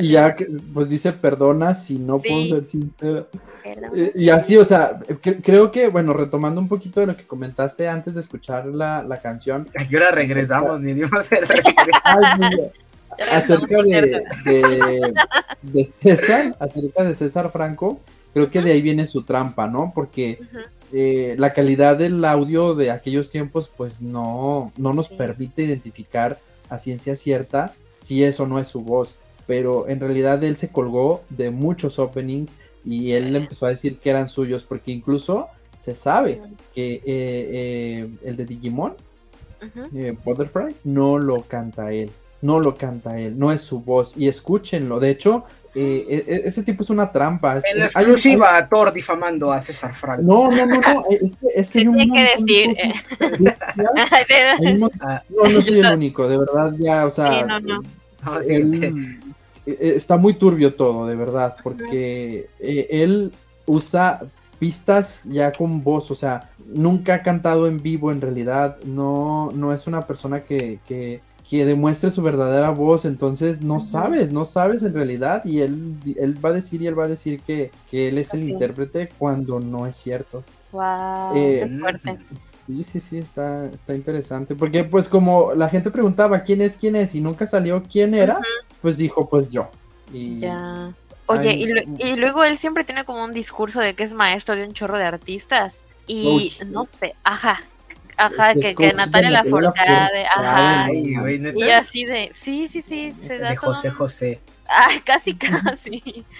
Y 0.00 0.08
ya, 0.08 0.36
pues 0.74 0.88
dice, 0.88 1.12
perdona 1.12 1.74
si 1.74 1.98
no 1.98 2.20
puedo 2.20 2.56
ser 2.56 2.66
sincera. 2.66 3.26
Eh, 3.64 4.12
y 4.14 4.28
así, 4.28 4.56
o 4.56 4.64
sea, 4.64 5.00
creo 5.20 5.70
que, 5.70 5.88
bueno, 5.88 6.12
retomando 6.12 6.60
un 6.60 6.68
poquito 6.68 7.00
de 7.00 7.06
lo 7.06 7.16
que 7.16 7.26
comentaste 7.26 7.88
antes 7.88 8.14
de 8.14 8.20
escuchar 8.20 8.66
la, 8.66 9.02
la 9.02 9.20
canción. 9.20 9.68
¿A 9.76 9.86
qué 9.86 9.96
hora 9.96 10.10
regresamos? 10.10 10.80
Ni 10.80 10.94
Dios 10.94 11.10
acerca 11.16 11.62
de, 13.82 14.22
de, 15.62 15.84
César, 15.84 16.56
acerca 16.58 17.04
de 17.04 17.14
César 17.14 17.50
Franco, 17.50 18.00
creo 18.32 18.50
que 18.50 18.62
de 18.62 18.72
ahí 18.72 18.82
viene 18.82 19.06
su 19.06 19.22
trampa, 19.22 19.66
¿no? 19.66 19.92
Porque 19.94 20.38
eh, 20.92 21.34
la 21.38 21.52
calidad 21.52 21.96
del 21.96 22.24
audio 22.24 22.74
de 22.74 22.90
aquellos 22.90 23.30
tiempos, 23.30 23.70
pues 23.74 24.02
no, 24.02 24.72
no 24.76 24.92
nos 24.92 25.08
permite 25.08 25.62
identificar 25.62 26.38
a 26.68 26.78
ciencia 26.78 27.14
cierta 27.16 27.72
si 27.98 28.24
eso 28.24 28.46
no 28.46 28.58
es 28.58 28.68
su 28.68 28.80
voz 28.80 29.16
pero 29.52 29.86
en 29.86 30.00
realidad 30.00 30.42
él 30.44 30.56
se 30.56 30.70
colgó 30.70 31.24
de 31.28 31.50
muchos 31.50 31.98
openings 31.98 32.56
y 32.86 33.12
él 33.12 33.36
empezó 33.36 33.66
a 33.66 33.68
decir 33.68 33.98
que 33.98 34.08
eran 34.08 34.26
suyos, 34.26 34.64
porque 34.64 34.92
incluso 34.92 35.48
se 35.76 35.94
sabe 35.94 36.40
que 36.74 36.94
eh, 36.94 37.02
eh, 37.04 38.08
el 38.24 38.36
de 38.38 38.46
Digimon, 38.46 38.94
uh 39.62 40.16
Butterfly, 40.24 40.74
no 40.84 41.18
lo 41.18 41.42
canta 41.42 41.92
él, 41.92 42.10
no 42.40 42.60
lo 42.60 42.76
canta 42.76 43.18
él, 43.18 43.38
no 43.38 43.52
es 43.52 43.60
su 43.60 43.80
voz, 43.80 44.16
y 44.16 44.26
escúchenlo, 44.26 44.98
de 45.00 45.10
hecho, 45.10 45.44
e, 45.74 46.24
e, 46.26 46.42
ese 46.46 46.62
tipo 46.62 46.82
es 46.82 46.88
una 46.88 47.12
trampa. 47.12 47.58
Es, 47.58 47.64
en 47.74 47.82
exclusiva, 47.82 48.56
a 48.56 48.66
Thor 48.66 48.90
difamando 48.90 49.52
a 49.52 49.60
César 49.60 49.94
Franco. 49.94 50.22
No, 50.22 50.50
no, 50.50 50.64
no, 50.64 50.80
no, 50.80 51.04
es 51.10 51.36
que, 51.36 51.46
es 51.54 51.68
que 51.68 51.80
hay 51.80 51.88
un 51.88 51.98
que 51.98 52.26
decir. 52.38 52.74
No, 53.76 54.88
no 55.50 55.60
soy 55.60 55.80
el 55.80 55.92
único, 55.92 56.26
de 56.26 56.38
verdad, 56.38 56.72
ya, 56.78 57.04
o 57.04 57.10
sea, 57.10 57.44
no, 57.44 57.60
no. 57.60 57.82
Eh, 58.48 58.62
eh, 58.82 58.94
está 59.66 60.16
muy 60.16 60.34
turbio 60.34 60.74
todo, 60.74 61.06
de 61.06 61.16
verdad, 61.16 61.56
porque 61.62 62.48
eh, 62.58 62.86
él 62.90 63.32
usa 63.66 64.20
pistas 64.58 65.24
ya 65.24 65.52
con 65.52 65.82
voz, 65.82 66.10
o 66.10 66.14
sea, 66.14 66.50
nunca 66.66 67.14
ha 67.14 67.22
cantado 67.22 67.66
en 67.66 67.82
vivo 67.82 68.12
en 68.12 68.20
realidad, 68.20 68.76
no, 68.84 69.50
no 69.52 69.72
es 69.72 69.86
una 69.86 70.06
persona 70.06 70.44
que, 70.44 70.78
que, 70.86 71.20
que 71.48 71.64
demuestre 71.64 72.10
su 72.10 72.22
verdadera 72.22 72.70
voz, 72.70 73.04
entonces 73.04 73.60
no 73.60 73.80
sabes, 73.80 74.30
no 74.30 74.44
sabes 74.44 74.82
en 74.84 74.94
realidad, 74.94 75.44
y 75.44 75.60
él, 75.60 75.96
él 76.16 76.44
va 76.44 76.50
a 76.50 76.52
decir 76.52 76.80
y 76.80 76.86
él 76.86 76.98
va 76.98 77.04
a 77.06 77.08
decir 77.08 77.40
que, 77.40 77.72
que 77.90 78.08
él 78.08 78.18
es 78.18 78.34
el 78.34 78.48
intérprete 78.48 79.08
cuando 79.18 79.58
no 79.58 79.86
es 79.86 79.96
cierto. 79.96 80.44
Wow, 80.70 81.34
qué 81.34 81.78
fuerte. 81.80 82.18
Sí, 82.66 82.84
sí, 82.84 83.00
sí, 83.00 83.18
está, 83.18 83.66
está 83.66 83.94
interesante. 83.94 84.54
Porque 84.54 84.84
pues 84.84 85.08
como 85.08 85.54
la 85.54 85.68
gente 85.68 85.90
preguntaba 85.90 86.40
quién 86.40 86.62
es, 86.62 86.76
quién 86.76 86.96
es 86.96 87.14
y 87.14 87.20
nunca 87.20 87.46
salió 87.46 87.82
quién 87.82 88.14
era, 88.14 88.38
pues 88.80 88.98
dijo 88.98 89.28
pues 89.28 89.50
yo. 89.50 89.68
Y... 90.12 90.40
Ya. 90.40 90.92
Oye, 91.26 91.54
y, 91.54 92.16
luego 92.16 92.44
él 92.44 92.58
siempre 92.58 92.84
tiene 92.84 93.04
como 93.04 93.24
un 93.24 93.32
discurso 93.32 93.80
de 93.80 93.94
que 93.94 94.02
es 94.02 94.12
maestro 94.12 94.54
de 94.54 94.64
un 94.64 94.74
chorro 94.74 94.98
de 94.98 95.04
artistas. 95.04 95.86
Y 96.06 96.52
no 96.66 96.84
sé, 96.84 97.14
ajá, 97.22 97.62
ajá, 98.16 98.54
que, 98.54 98.74
que 98.74 98.92
Natalia 98.92 99.30
Lafourcade, 99.30 100.26
ajá. 100.26 100.88
y 100.92 101.70
así 101.70 102.04
de, 102.04 102.30
sí, 102.34 102.68
sí, 102.68 102.82
sí, 102.82 103.14
se 103.20 103.38
da 103.38 103.50
de 103.50 103.56
José 103.56 103.90
José. 103.90 104.40
Ay, 104.66 105.00
casi, 105.00 105.34
casi. 105.34 106.24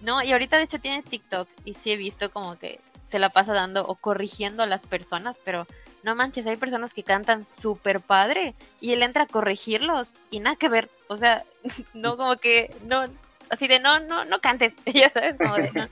No, 0.00 0.22
y 0.22 0.30
ahorita 0.30 0.56
de 0.56 0.62
hecho 0.62 0.78
tiene 0.78 1.02
TikTok 1.02 1.48
y 1.64 1.74
sí 1.74 1.90
he 1.90 1.96
visto 1.96 2.30
como 2.30 2.56
que 2.56 2.78
se 3.10 3.18
la 3.18 3.30
pasa 3.30 3.54
dando 3.54 3.86
o 3.86 3.94
corrigiendo 3.94 4.62
a 4.62 4.66
las 4.66 4.86
personas, 4.86 5.40
pero 5.44 5.66
no 6.02 6.14
manches, 6.14 6.46
hay 6.46 6.56
personas 6.56 6.94
que 6.94 7.02
cantan 7.02 7.44
súper 7.44 8.00
padre 8.00 8.54
y 8.80 8.92
él 8.92 9.02
entra 9.02 9.24
a 9.24 9.26
corregirlos 9.26 10.16
y 10.30 10.40
nada 10.40 10.56
que 10.56 10.68
ver, 10.68 10.88
o 11.08 11.16
sea, 11.16 11.44
no 11.94 12.16
como 12.16 12.36
que, 12.36 12.74
no, 12.86 13.04
así 13.50 13.68
de 13.68 13.80
no, 13.80 14.00
no, 14.00 14.24
no 14.24 14.40
cantes, 14.40 14.74
ya 14.86 15.10
sabes, 15.10 15.36
como 15.36 15.54
de 15.54 15.70
no. 15.72 15.88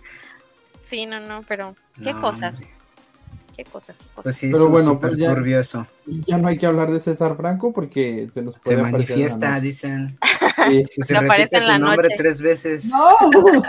Sí, 0.82 1.06
no, 1.06 1.18
no, 1.18 1.42
pero 1.48 1.74
qué 2.02 2.12
cosas. 2.12 2.60
Qué 3.56 3.64
cosas, 3.64 3.96
qué 3.96 4.04
cosas. 4.04 4.22
Pues 4.22 4.36
sí, 4.36 4.50
pero 4.52 4.68
bueno, 4.68 5.00
pues 5.00 5.16
ya, 5.16 5.34
curioso. 5.34 5.86
ya 6.04 6.36
no 6.36 6.46
hay 6.46 6.58
que 6.58 6.66
hablar 6.66 6.92
de 6.92 7.00
César 7.00 7.36
Franco 7.36 7.72
porque 7.72 8.28
se 8.30 8.42
nos 8.42 8.56
puede 8.58 8.76
Se 8.76 8.82
manifiesta, 8.82 9.58
dicen. 9.58 10.16
Sí. 10.68 10.84
se 11.00 11.18
repite 11.18 11.58
su 11.58 11.78
nombre 11.78 12.08
tres 12.16 12.40
veces. 12.40 12.92
¡No! 12.92 13.16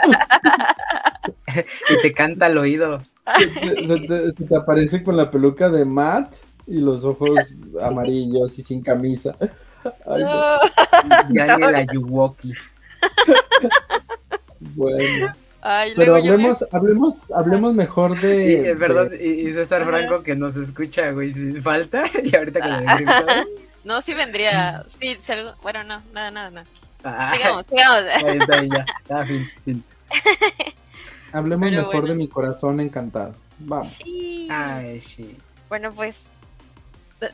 y 1.90 2.02
te 2.02 2.14
canta 2.14 2.48
al 2.48 2.58
oído. 2.58 3.00
Se, 3.36 4.46
te, 4.46 4.56
aparece 4.56 5.04
con 5.04 5.18
la 5.18 5.30
peluca 5.30 5.70
de 5.70 5.84
Matt 5.84 6.34
y 6.66 6.80
los 6.80 7.04
ojos 7.04 7.60
amarillos 7.82 8.58
y 8.58 8.64
sin 8.64 8.82
camisa. 8.82 9.36
Ay, 10.06 10.24
no. 10.24 10.58
Daniel 11.30 11.76
Ayuwoki. 11.76 12.54
Bueno. 14.60 15.32
Pero 15.96 16.16
hablemos, 16.16 16.66
hablemos, 16.72 17.32
hablemos 17.32 17.76
mejor 17.76 18.20
de. 18.20 18.72
Y, 18.72 18.76
perdón, 18.76 19.12
y, 19.20 19.54
César 19.54 19.86
Franco 19.86 20.24
que 20.24 20.36
nos 20.36 20.56
escucha, 20.56 21.12
güey, 21.12 21.32
sin 21.32 21.62
falta. 21.62 22.04
Y 22.24 22.36
ahorita 22.36 22.60
con 22.60 22.72
el 22.72 23.48
No, 23.84 24.02
sí 24.02 24.16
vendría. 24.16 24.84
Sí, 24.88 25.18
bueno, 25.62 25.84
no, 25.84 26.02
nada, 26.12 26.32
nada, 26.32 26.50
nada. 26.50 26.68
Ah. 27.04 27.34
sigamos, 27.36 27.66
sigamos. 27.68 28.04
Ahí 28.24 28.38
está, 28.38 28.64
ya. 28.64 28.86
Ah, 29.10 29.26
fin, 29.26 29.48
fin. 29.64 29.84
Hablemos 31.38 31.70
mejor 31.70 32.08
de 32.08 32.16
mi 32.16 32.28
corazón 32.28 32.80
encantado. 32.80 33.36
Vamos. 33.60 33.94
Sí. 34.04 34.48
Ay, 34.50 35.00
sí. 35.02 35.38
Bueno, 35.70 35.92
pues. 35.92 36.30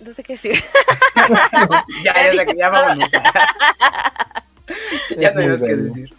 No, 0.05 0.13
sé 0.13 0.23
qué 0.23 0.33
decir. 0.33 0.55
ya, 2.03 2.13
ya, 2.13 2.43
ya, 2.43 2.53
ya 2.57 2.69
vámonos. 2.69 3.09
ya 5.17 5.33
no 5.33 5.39
hay 5.39 5.47
más 5.47 5.63
que 5.63 5.75
decir. 5.75 6.13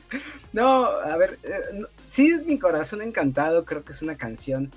No, 0.54 0.86
a 0.86 1.16
ver, 1.16 1.38
eh, 1.42 1.84
sí 2.06 2.30
es 2.30 2.46
mi 2.46 2.58
corazón 2.58 3.02
encantado, 3.02 3.64
creo 3.64 3.84
que 3.84 3.92
es 3.92 4.02
una 4.02 4.16
canción 4.16 4.70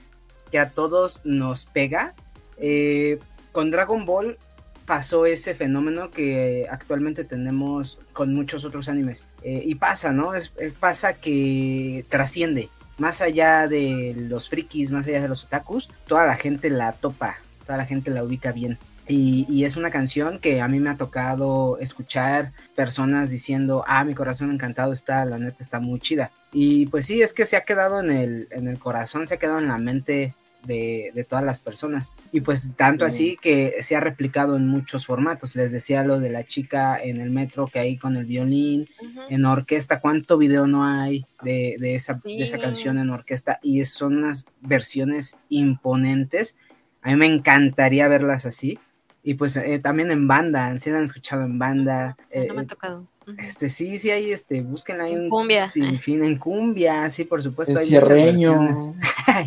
que 0.52 0.60
a 0.60 0.72
todos 0.72 1.22
nos 1.24 1.66
pega. 1.66 2.14
Eh, 2.58 3.20
con 3.52 3.72
Dragon 3.72 4.04
Ball 4.04 4.38
pasó 4.86 5.26
ese 5.26 5.54
fenómeno 5.54 6.10
que 6.12 6.66
actualmente 6.70 7.26
tenemos 7.26 8.00
con 8.12 8.34
muchos 8.34 8.66
otros 8.66 8.90
animes. 8.90 9.26
Eh, 9.44 9.62
y 9.66 9.76
pasa, 9.76 10.12
¿no? 10.12 10.34
Es, 10.34 10.52
pasa 10.80 11.14
que 11.14 12.06
trasciende. 12.10 12.70
Más 12.98 13.22
allá 13.22 13.68
de 13.68 14.16
los 14.18 14.50
frikis, 14.50 14.92
más 14.92 15.08
allá 15.08 15.22
de 15.22 15.28
los 15.28 15.46
otakus, 15.46 15.90
toda 16.08 16.26
la 16.26 16.36
gente 16.36 16.70
la 16.70 16.94
topa, 16.94 17.38
toda 17.66 17.78
la 17.78 17.86
gente 17.86 18.12
la 18.12 18.24
ubica 18.24 18.52
bien. 18.52 18.78
Y, 19.10 19.64
es 19.64 19.78
una 19.78 19.90
canción 19.90 20.38
que 20.38 20.62
a 20.62 20.68
mí 20.68 20.80
me 20.80 20.90
ha 20.90 20.96
tocado 20.96 21.78
escuchar 21.80 22.52
personas 22.76 23.32
diciendo, 23.32 23.84
ah, 23.88 24.04
mi 24.04 24.14
corazón 24.14 24.52
encantado 24.52 24.92
está, 24.92 25.24
la 25.24 25.40
neta 25.40 25.58
está 25.62 25.80
muy 25.80 26.00
chida. 26.00 26.32
Y 26.52 26.88
pues 26.88 27.06
sí, 27.06 27.22
es 27.22 27.34
que 27.34 27.46
se 27.46 27.56
ha 27.56 27.62
quedado 27.62 28.02
en 28.02 28.12
el, 28.12 28.48
en 28.52 28.68
el 28.68 28.80
corazón, 28.80 29.26
se 29.26 29.36
ha 29.36 29.40
quedado 29.40 29.60
en 29.60 29.70
la 29.70 29.78
mente 29.78 30.36
de, 30.68 31.26
todas 31.28 31.44
las 31.44 31.60
personas. 31.60 32.14
Y 32.32 32.42
pues 32.42 32.70
tanto 32.76 33.06
así 33.06 33.38
que 33.42 33.76
se 33.82 33.96
ha 33.96 34.00
replicado 34.00 34.56
en 34.56 34.68
muchos 34.68 35.06
formatos. 35.06 35.56
Les 35.56 35.72
decía 35.72 36.04
lo 36.04 36.20
de 36.20 36.30
la 36.30 36.44
chica 36.44 37.02
en 37.02 37.20
el 37.20 37.32
metro 37.32 37.68
que 37.68 37.80
hay 37.80 37.98
con 37.98 38.16
el 38.16 38.26
violín, 38.26 38.88
en 39.30 39.46
orquesta, 39.46 40.00
cuánto 40.00 40.38
video 40.38 40.68
no 40.68 40.86
hay 40.86 41.26
de, 41.42 41.78
esa, 41.96 42.22
de 42.24 42.44
esa 42.44 42.60
canción 42.60 43.00
en 43.00 43.10
orquesta. 43.10 43.60
Y 43.64 43.84
son 43.86 44.18
unas 44.18 44.46
versiones 44.62 45.36
imponentes. 45.50 46.56
A 47.02 47.10
mí 47.10 47.16
me 47.16 47.26
encantaría 47.26 48.08
verlas 48.08 48.46
así. 48.46 48.80
Y 49.24 49.34
pues 49.34 49.58
eh, 49.58 49.80
también 49.80 50.12
en 50.12 50.28
banda, 50.28 50.78
si 50.78 50.90
la 50.90 51.00
han 51.00 51.04
escuchado 51.04 51.44
en 51.44 51.60
banda. 51.60 52.16
no 52.34 52.54
me 52.54 52.62
ha 52.62 52.64
eh, 52.64 52.68
tocado. 52.68 53.08
Este, 53.38 53.68
sí, 53.68 54.00
sí, 54.00 54.10
hay, 54.10 54.32
este, 54.32 54.62
búsquenla 54.62 55.04
ahí 55.04 55.14
en 55.14 55.30
cumbia. 55.30 55.66
Sin 55.66 56.00
fin, 56.00 56.24
en 56.24 56.38
cumbia, 56.38 57.10
sí, 57.10 57.26
por 57.26 57.44
supuesto. 57.44 57.74
En 57.74 57.80
hay 57.80 57.88
cierreño. 57.88 58.68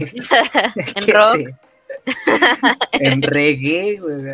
en 0.96 1.14
rock. 1.14 1.50
en 2.92 3.22
reggae, 3.22 3.96
güey. 3.96 4.28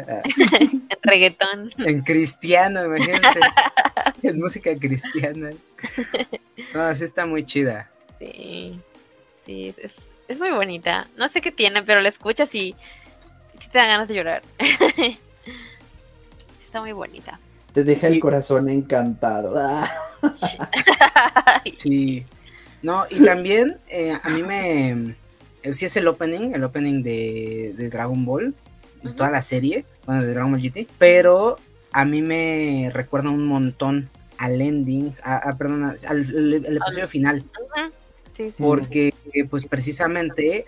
en 0.60 0.88
reggaetón. 1.00 1.70
En 1.78 2.00
cristiano, 2.00 2.84
imagínense. 2.84 3.40
en 4.22 4.40
música 4.40 4.76
cristiana. 4.76 5.50
No, 6.74 6.82
así 6.82 7.04
está 7.04 7.24
muy 7.24 7.44
chida. 7.44 7.88
Sí, 8.18 8.80
sí, 9.44 9.72
es, 9.76 10.10
es 10.26 10.40
muy 10.40 10.50
bonita. 10.50 11.06
No 11.16 11.28
sé 11.28 11.40
qué 11.40 11.52
tiene, 11.52 11.84
pero 11.84 12.00
la 12.00 12.08
escuchas 12.08 12.52
y, 12.56 12.74
y 13.54 13.68
te 13.70 13.78
dan 13.78 13.88
ganas 13.88 14.08
de 14.08 14.14
llorar. 14.16 14.42
está 16.60 16.80
muy 16.80 16.92
bonita. 16.92 17.38
Te 17.76 17.84
deja 17.84 18.06
el 18.06 18.20
corazón 18.20 18.70
encantado. 18.70 19.54
sí. 21.76 22.24
No, 22.80 23.04
y 23.10 23.22
también 23.22 23.76
eh, 23.90 24.16
a 24.22 24.30
mí 24.30 24.42
me... 24.42 25.14
Eh, 25.62 25.74
sí 25.74 25.84
es 25.84 25.94
el 25.98 26.08
opening, 26.08 26.54
el 26.54 26.64
opening 26.64 27.02
de, 27.02 27.74
Dragon 27.92 28.24
Ball, 28.24 28.54
de 29.02 29.12
toda 29.12 29.30
la 29.30 29.42
serie, 29.42 29.84
bueno, 30.06 30.22
de 30.22 30.32
Dragon 30.32 30.52
Ball 30.52 30.62
GT, 30.62 30.88
pero 30.96 31.58
a 31.92 32.06
mí 32.06 32.22
me 32.22 32.90
recuerda 32.94 33.28
un 33.28 33.46
montón 33.46 34.08
al 34.38 34.58
ending, 34.62 35.12
a, 35.22 35.54
perdón, 35.58 35.84
al, 35.84 36.54
episodio 36.54 37.08
final. 37.08 37.44
Sí, 38.32 38.52
sí. 38.52 38.62
Porque, 38.62 39.12
pues 39.50 39.66
precisamente 39.66 40.64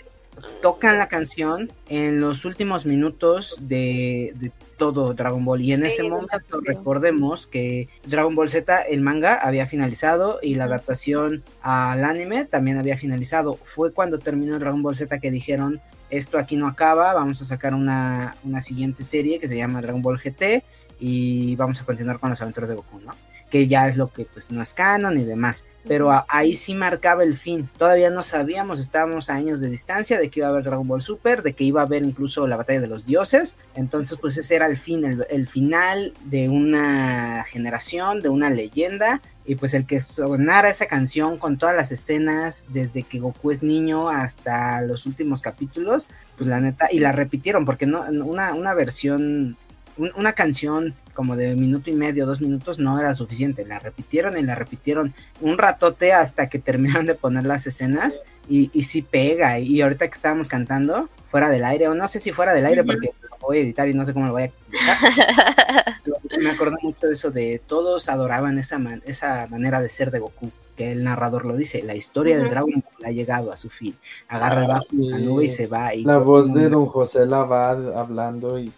tocan 0.63 0.99
la 0.99 1.09
canción 1.09 1.73
en 1.89 2.21
los 2.21 2.45
últimos 2.45 2.87
minutos 2.87 3.57
de, 3.61 4.53
todo 4.77 5.13
Dragon 5.13 5.45
Ball. 5.45 5.61
Y 5.63 5.73
en 5.73 5.85
ese 5.85 6.05
momento 6.05 6.61
recordemos 6.65 7.47
que 7.47 7.89
Dragon 8.07 8.35
Ball 8.35 8.49
Z, 8.49 8.83
el 8.83 9.01
manga, 9.01 9.35
había 9.35 9.67
finalizado 9.67 10.39
y 10.43 10.55
la 10.55 10.65
adaptación 10.65 11.43
al 11.63 12.05
anime 12.05 12.45
también 12.45 12.79
había 12.79 12.97
finalizado. 12.97 13.59
Fue 13.65 13.93
cuando 13.93 14.19
terminó 14.19 14.59
Dragon 14.59 14.83
Ball 14.83 14.97
Z 14.97 15.19
que 15.19 15.31
dijeron, 15.31 15.81
esto 16.11 16.39
aquí 16.39 16.57
no 16.57 16.69
acaba, 16.69 17.13
vamos 17.13 17.43
a 17.43 17.45
sacar 17.45 17.75
una, 17.75 18.37
una 18.45 18.61
siguiente 18.61 19.03
serie 19.03 19.41
que 19.41 19.49
se 19.49 19.57
llama 19.57 19.83
Dragon 19.83 20.01
Ball 20.01 20.19
GT 20.19 20.63
y 21.01 21.57
vamos 21.57 21.81
a 21.81 21.85
continuar 21.85 22.19
con 22.19 22.31
las 22.31 22.41
aventuras 22.41 22.71
de 22.71 22.77
Goku, 22.77 23.01
¿no? 23.01 23.13
Que 23.51 23.67
ya 23.67 23.89
es 23.89 23.97
lo 23.97 24.13
que 24.13 24.25
pues 24.25 24.51
no 24.51 24.63
es 24.63 24.75
canon 24.75 25.19
y 25.19 25.25
demás. 25.25 25.67
Pero 25.87 26.25
ahí 26.29 26.55
sí 26.55 26.75
marcaba 26.75 27.23
el 27.23 27.37
fin. 27.37 27.69
Todavía 27.79 28.11
no 28.11 28.23
sabíamos, 28.23 28.79
estábamos 28.79 29.31
a 29.31 29.35
años 29.35 29.61
de 29.61 29.71
distancia 29.71 30.19
de 30.19 30.29
que 30.29 30.41
iba 30.41 30.49
a 30.49 30.51
haber 30.51 30.65
Dragon 30.65 30.87
Ball 30.87 31.01
Super, 31.01 31.43
de 31.43 31.55
que 31.55 31.65
iba 31.65 31.81
a 31.81 31.85
haber 31.85 32.03
incluso 32.03 32.47
la 32.47 32.57
batalla 32.57 32.81
de 32.81 32.89
los 32.89 33.07
dioses. 33.07 33.57
Entonces 33.75 34.19
pues 34.21 34.37
ese 34.37 34.57
era 34.57 34.67
el 34.67 34.77
fin, 34.77 35.05
el, 35.29 35.49
final 35.49 36.13
de 36.25 36.49
una 36.49 37.45
generación, 37.49 38.23
de 38.23 38.29
una 38.29 38.51
leyenda. 38.51 39.23
Y 39.47 39.55
pues 39.55 39.73
el 39.73 39.87
que 39.87 39.99
sonara 40.01 40.69
esa 40.69 40.85
canción 40.85 41.39
con 41.39 41.57
todas 41.57 41.75
las 41.75 41.91
escenas, 41.91 42.67
desde 42.69 43.03
que 43.03 43.19
Goku 43.19 43.51
es 43.51 43.63
niño 43.63 44.11
hasta 44.11 44.83
los 44.83 45.07
últimos 45.07 45.41
capítulos, 45.41 46.07
pues 46.37 46.51
la 46.51 46.61
neta, 46.61 46.89
y 46.93 46.99
la 46.99 47.13
repitieron, 47.13 47.65
porque 47.65 47.87
no, 47.87 48.03
una, 48.03 48.53
una 48.53 48.75
versión 48.75 49.57
una 49.99 50.33
canción 50.33 50.95
como 51.15 51.37
de 51.37 51.55
minuto 51.57 51.91
y 51.91 51.95
medio, 51.95 52.27
dos 52.27 52.41
minutos, 52.41 52.79
no 52.79 52.99
era 52.99 53.13
suficiente. 53.15 53.65
La 53.65 53.79
repitieron 53.79 54.39
y 54.39 54.43
la 54.43 54.55
repitieron 54.55 55.15
un 55.41 55.59
ratote 55.59 56.13
hasta 56.13 56.49
que 56.49 56.59
terminaron 56.59 57.07
de 57.07 57.15
poner 57.15 57.45
las 57.45 57.67
escenas 57.67 58.21
y, 58.49 58.71
y 58.73 58.85
sí 58.85 59.03
pega. 59.03 59.59
Y 59.59 59.81
ahorita 59.81 60.07
que 60.07 60.15
estábamos 60.15 60.49
cantando, 60.49 61.09
fuera 61.31 61.51
del 61.51 61.65
aire, 61.65 61.89
o 61.89 61.95
no 61.95 62.09
sé 62.09 62.21
si 62.21 62.33
fuera 62.33 62.55
del 62.55 62.67
aire, 62.67 62.85
porque 62.85 63.11
lo 63.23 63.37
voy 63.41 63.59
a 63.59 63.61
editar 63.61 63.89
y 63.89 63.95
no 63.95 64.05
sé 64.05 64.13
cómo 64.13 64.27
lo 64.27 64.33
voy 64.33 64.43
a 64.43 64.45
editar. 64.47 65.99
me 66.41 66.51
acuerdo 66.51 66.77
mucho 66.83 67.07
de 67.07 67.13
eso, 67.13 67.31
de 67.31 67.61
todos 67.67 68.09
adoraban 68.09 68.59
esa, 68.59 68.79
esa 69.05 69.47
manera 69.49 69.81
de 69.81 69.89
ser 69.89 70.11
de 70.11 70.21
Goku 70.21 70.51
que 70.79 70.93
el 70.93 71.03
narrador 71.03 71.45
lo 71.45 71.57
dice, 71.57 71.83
la 71.83 71.97
historia 71.97 72.39
de 72.39 72.49
Dragon 72.49 72.73
Ball 72.73 73.07
ha 73.07 73.11
llegado 73.11 73.51
a 73.51 73.57
su 73.57 73.69
fin. 73.69 73.97
Agarra 74.29 74.77
ah, 74.77 74.81
la 74.93 75.19
nube 75.19 75.45
y 75.45 75.49
se 75.49 75.67
va. 75.67 75.93
Y 75.93 76.05
la 76.05 76.19
voz 76.19 76.55
de 76.55 76.69
don 76.69 76.87
José 76.87 77.27
Lavad 77.27 77.99
hablando 77.99 78.61
y 78.61 78.73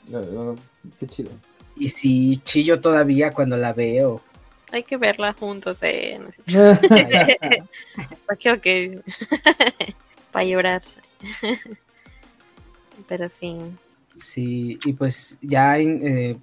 qué 0.99 1.07
chido. 1.07 1.31
Y 1.77 1.89
si 1.89 2.39
chillo 2.45 2.81
todavía 2.81 3.33
cuando 3.33 3.57
la 3.57 3.73
veo. 3.73 4.23
Hay 4.73 4.83
que 4.83 4.97
verla 4.97 5.33
juntos, 5.33 5.79
eh. 5.83 6.21
Para 8.27 8.37
que 8.61 9.01
para 10.33 10.45
llorar. 10.45 10.83
Pero 13.09 13.29
sí. 13.29 13.57
Sí, 14.17 14.79
y 14.85 14.93
pues 14.93 15.39
ya 15.41 15.79
eh, 15.79 16.37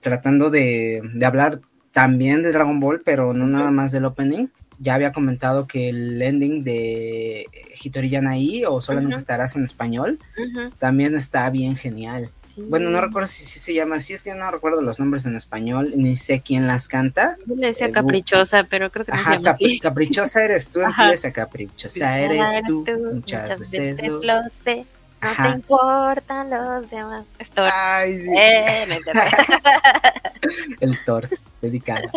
tratando 0.00 0.50
de, 0.50 1.02
de 1.12 1.26
hablar 1.26 1.60
también 1.92 2.42
de 2.42 2.52
Dragon 2.52 2.78
Ball, 2.78 3.02
pero 3.04 3.32
no 3.32 3.46
nada 3.46 3.70
más 3.72 3.90
del 3.90 4.04
opening 4.04 4.46
ya 4.78 4.94
había 4.94 5.12
comentado 5.12 5.66
que 5.66 5.88
el 5.88 6.20
ending 6.20 6.62
de 6.62 7.46
Hitori 7.82 8.08
Yanai 8.08 8.64
o 8.66 8.80
Solamente 8.80 9.16
estarás 9.16 9.56
en 9.56 9.64
español 9.64 10.18
también 10.78 11.14
está 11.14 11.48
bien 11.50 11.76
genial. 11.76 12.30
Bueno, 12.56 12.88
no 12.88 13.00
recuerdo 13.02 13.26
si, 13.26 13.44
se 13.44 13.74
llama 13.74 13.96
así, 13.96 14.14
es 14.14 14.22
que 14.22 14.34
no 14.34 14.50
recuerdo 14.50 14.80
los 14.80 14.98
nombres 14.98 15.26
en 15.26 15.36
español, 15.36 15.92
ni 15.96 16.16
sé 16.16 16.40
quién 16.40 16.66
las 16.66 16.88
canta. 16.88 17.36
Yo 17.46 17.54
le 17.54 17.68
decía 17.68 17.88
eh, 17.88 17.92
caprichosa, 17.92 18.64
pero 18.64 18.90
creo 18.90 19.04
que 19.04 19.12
no 19.12 19.22
se 19.22 19.30
llama 19.30 19.50
así. 19.50 19.78
Caprichosa 19.78 20.42
eres 20.42 20.68
tú, 20.68 20.80
empieza 20.98 21.32
caprichosa 21.32 22.18
eres 22.18 22.62
tú, 22.66 22.86
muchas, 23.12 23.58
veces, 23.58 24.00
lo 24.02 24.48
sé. 24.48 24.86
No 25.22 25.30
te 25.42 25.48
importan 25.56 26.50
los 26.50 26.90
demás. 26.90 27.24
Ay, 27.72 28.18
sí. 28.18 28.30
Eh, 28.36 28.86
el 30.80 31.04
torso, 31.04 31.36
dedicado. 31.60 32.08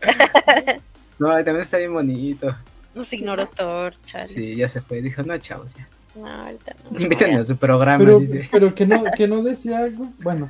No, 1.18 1.28
también 1.28 1.60
está 1.60 1.78
bien 1.78 1.92
bonito. 1.92 2.52
Nos 2.96 3.12
ignoró 3.12 3.46
Torcha. 3.46 4.24
Sí, 4.24 4.56
ya 4.56 4.68
se 4.68 4.80
fue. 4.80 5.00
Dijo, 5.00 5.22
no, 5.22 5.38
chavos, 5.38 5.74
ya. 5.74 5.86
No, 6.14 6.26
ahorita 6.26 6.74
no. 6.90 6.98
Invítenme 7.00 7.38
a 7.38 7.44
su 7.44 7.56
programa, 7.56 8.04
pero, 8.04 8.18
dice. 8.18 8.48
Pero 8.50 8.74
que 8.74 8.86
no, 8.86 9.04
que 9.16 9.28
no 9.28 9.42
decía 9.42 9.78
algo. 9.78 10.08
Bueno, 10.22 10.48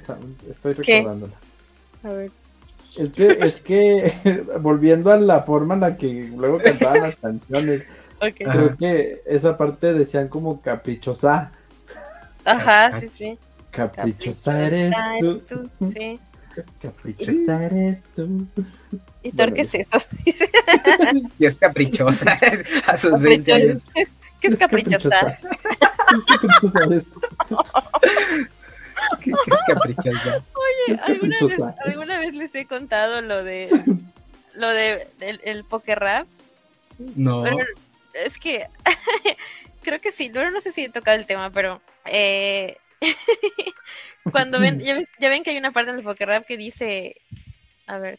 estoy 0.49 0.73
recordándola. 0.73 1.35
A 2.03 2.09
ver. 2.09 2.31
Es 2.99 3.13
que, 3.13 3.39
es 3.41 3.63
que, 3.63 4.45
volviendo 4.61 5.13
a 5.13 5.17
la 5.17 5.43
forma 5.43 5.75
en 5.75 5.81
la 5.81 5.97
que 5.97 6.31
luego 6.37 6.59
cantaban 6.59 7.03
las 7.03 7.17
canciones, 7.17 7.85
creo 8.37 8.77
que 8.77 9.23
esa 9.25 9.57
parte 9.57 9.93
decían 9.95 10.29
como 10.29 10.61
caprichosa. 10.61 11.51
Ajá, 12.45 13.01
sí, 13.01 13.09
sí. 13.09 13.39
Caprichosa, 13.71 14.67
eres, 14.67 14.93
tú. 15.21 15.71
Sí. 15.95 16.21
Caprichosa 16.83 17.65
eres 17.65 18.05
tú. 18.15 18.47
¿Y 19.23 19.33
Thor 19.33 19.55
qué 19.55 19.63
es 19.63 19.75
eso? 19.75 19.99
y 21.39 21.47
es 21.47 21.59
caprichosa 21.59 22.39
a 22.87 22.97
sus 22.99 23.23
20 23.23 23.53
años. 23.55 23.87
¿Qué 24.43 24.49
es 24.49 24.59
caprichosa? 24.59 25.39
¿Qué 25.41 26.25
caprichosa 26.27 26.85
eres 26.85 27.07
tú? 27.07 27.21
¿Qué, 29.21 29.31
es 29.31 29.59
caprichosa? 29.67 30.45
Oye, 30.89 30.99
¿alguna, 31.07 31.37
Vez, 31.41 31.61
¿alguna 31.85 32.19
vez 32.19 32.35
les 32.35 32.55
he 32.57 32.67
contado 32.67 33.23
lo 33.23 33.45
de 33.45 33.71
lo 34.55 34.69
de 34.69 35.07
el, 35.21 35.41
el 35.45 35.65
poker 35.65 36.01
rap? 36.01 36.27
No. 36.99 37.43
Pero 37.45 37.57
es 38.15 38.37
que 38.37 38.67
creo 39.83 40.01
que 40.01 40.11
sí, 40.11 40.29
no, 40.29 40.51
no 40.51 40.61
sé 40.61 40.73
si 40.73 40.85
he 40.85 40.89
tocado 40.89 41.17
el 41.17 41.27
tema, 41.27 41.51
pero 41.51 41.81
eh, 42.05 42.79
cuando 44.33 44.59
ven, 44.59 44.81
ya, 44.81 45.29
ven 45.29 45.43
que 45.43 45.51
hay 45.51 45.59
una 45.59 45.73
parte 45.73 45.91
en 45.91 45.99
el 45.99 46.05
poker 46.05 46.29
rap 46.29 46.47
que 46.47 46.57
dice, 46.57 47.17
a 47.87 47.99
ver, 47.99 48.19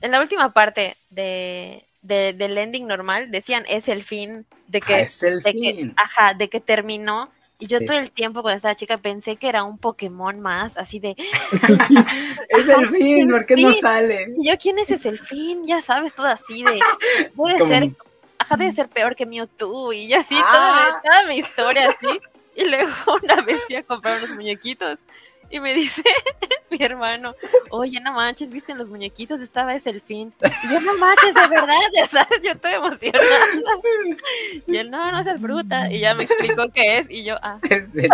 en 0.00 0.10
la 0.10 0.20
última 0.20 0.52
parte 0.52 0.96
de, 1.08 1.86
del 2.04 2.58
ending 2.58 2.86
normal 2.86 3.30
decían 3.30 3.64
es 3.68 3.88
el 3.88 4.02
fin 4.02 4.46
de 4.68 4.80
que, 4.80 4.94
ah, 4.94 5.00
es 5.00 5.22
el 5.22 5.40
de 5.40 5.52
fin. 5.52 5.62
Que, 5.62 5.92
ajá, 5.96 6.34
de 6.34 6.48
que 6.48 6.60
terminó. 6.60 7.30
Y 7.58 7.66
yo 7.66 7.82
todo 7.84 7.96
el 7.96 8.10
tiempo 8.10 8.42
cuando 8.42 8.56
estaba 8.56 8.74
chica 8.74 8.98
pensé 8.98 9.36
que 9.36 9.48
era 9.48 9.62
un 9.62 9.78
Pokémon 9.78 10.38
más, 10.40 10.76
así 10.76 10.98
de... 10.98 11.16
es 12.48 12.68
el 12.68 12.90
fin, 12.90 13.30
¿por 13.30 13.46
qué 13.46 13.56
no 13.56 13.72
sale? 13.72 14.34
Y 14.38 14.48
yo, 14.48 14.58
¿quién 14.58 14.78
es 14.78 14.90
ese 14.90 15.08
el 15.08 15.18
fin? 15.18 15.64
Ya 15.64 15.80
sabes, 15.80 16.14
todo 16.14 16.26
así 16.26 16.64
de... 16.64 16.80
Debe 17.34 17.66
ser... 17.66 17.90
Ajá, 18.36 18.56
debe 18.56 18.72
ser 18.72 18.88
peor 18.88 19.14
que 19.14 19.24
Mewtwo 19.24 19.92
y 19.92 20.12
así, 20.12 20.34
ah. 20.36 21.00
toda, 21.00 21.02
toda 21.02 21.28
mi 21.28 21.38
historia 21.38 21.88
así. 21.88 22.20
Y 22.56 22.64
luego 22.68 22.90
una 23.22 23.40
vez 23.42 23.64
fui 23.66 23.76
a 23.76 23.82
comprar 23.82 24.18
unos 24.18 24.36
muñequitos 24.36 25.04
y 25.54 25.60
me 25.60 25.72
dice 25.72 26.02
mi 26.70 26.84
hermano, 26.84 27.36
oye, 27.70 28.00
no 28.00 28.12
manches, 28.12 28.50
¿viste 28.50 28.74
los 28.74 28.90
muñequitos? 28.90 29.40
Estaba 29.40 29.72
ese 29.72 29.90
el 29.90 30.00
fin. 30.00 30.34
Y 30.64 30.68
yo, 30.68 30.80
no 30.80 30.94
manches, 30.98 31.32
de 31.32 31.46
verdad, 31.46 31.76
ya 31.94 32.08
sabes, 32.08 32.40
yo 32.42 32.50
estoy 32.50 32.72
emocionada. 32.72 33.24
Y 34.66 34.76
él, 34.76 34.90
no, 34.90 35.12
no 35.12 35.22
seas 35.22 35.40
bruta. 35.40 35.92
Y 35.92 36.00
ya 36.00 36.12
me 36.16 36.24
explicó 36.24 36.68
qué 36.74 36.98
es 36.98 37.08
y 37.08 37.22
yo, 37.22 37.36
ah. 37.40 37.60
Es 37.70 37.94
el. 37.94 38.10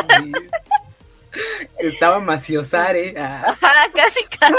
Estaba 1.79 2.21
maciosare. 2.21 3.15
Ah. 3.17 3.43
Ajá, 3.47 3.91
casi, 3.95 4.23
casi. 4.25 4.55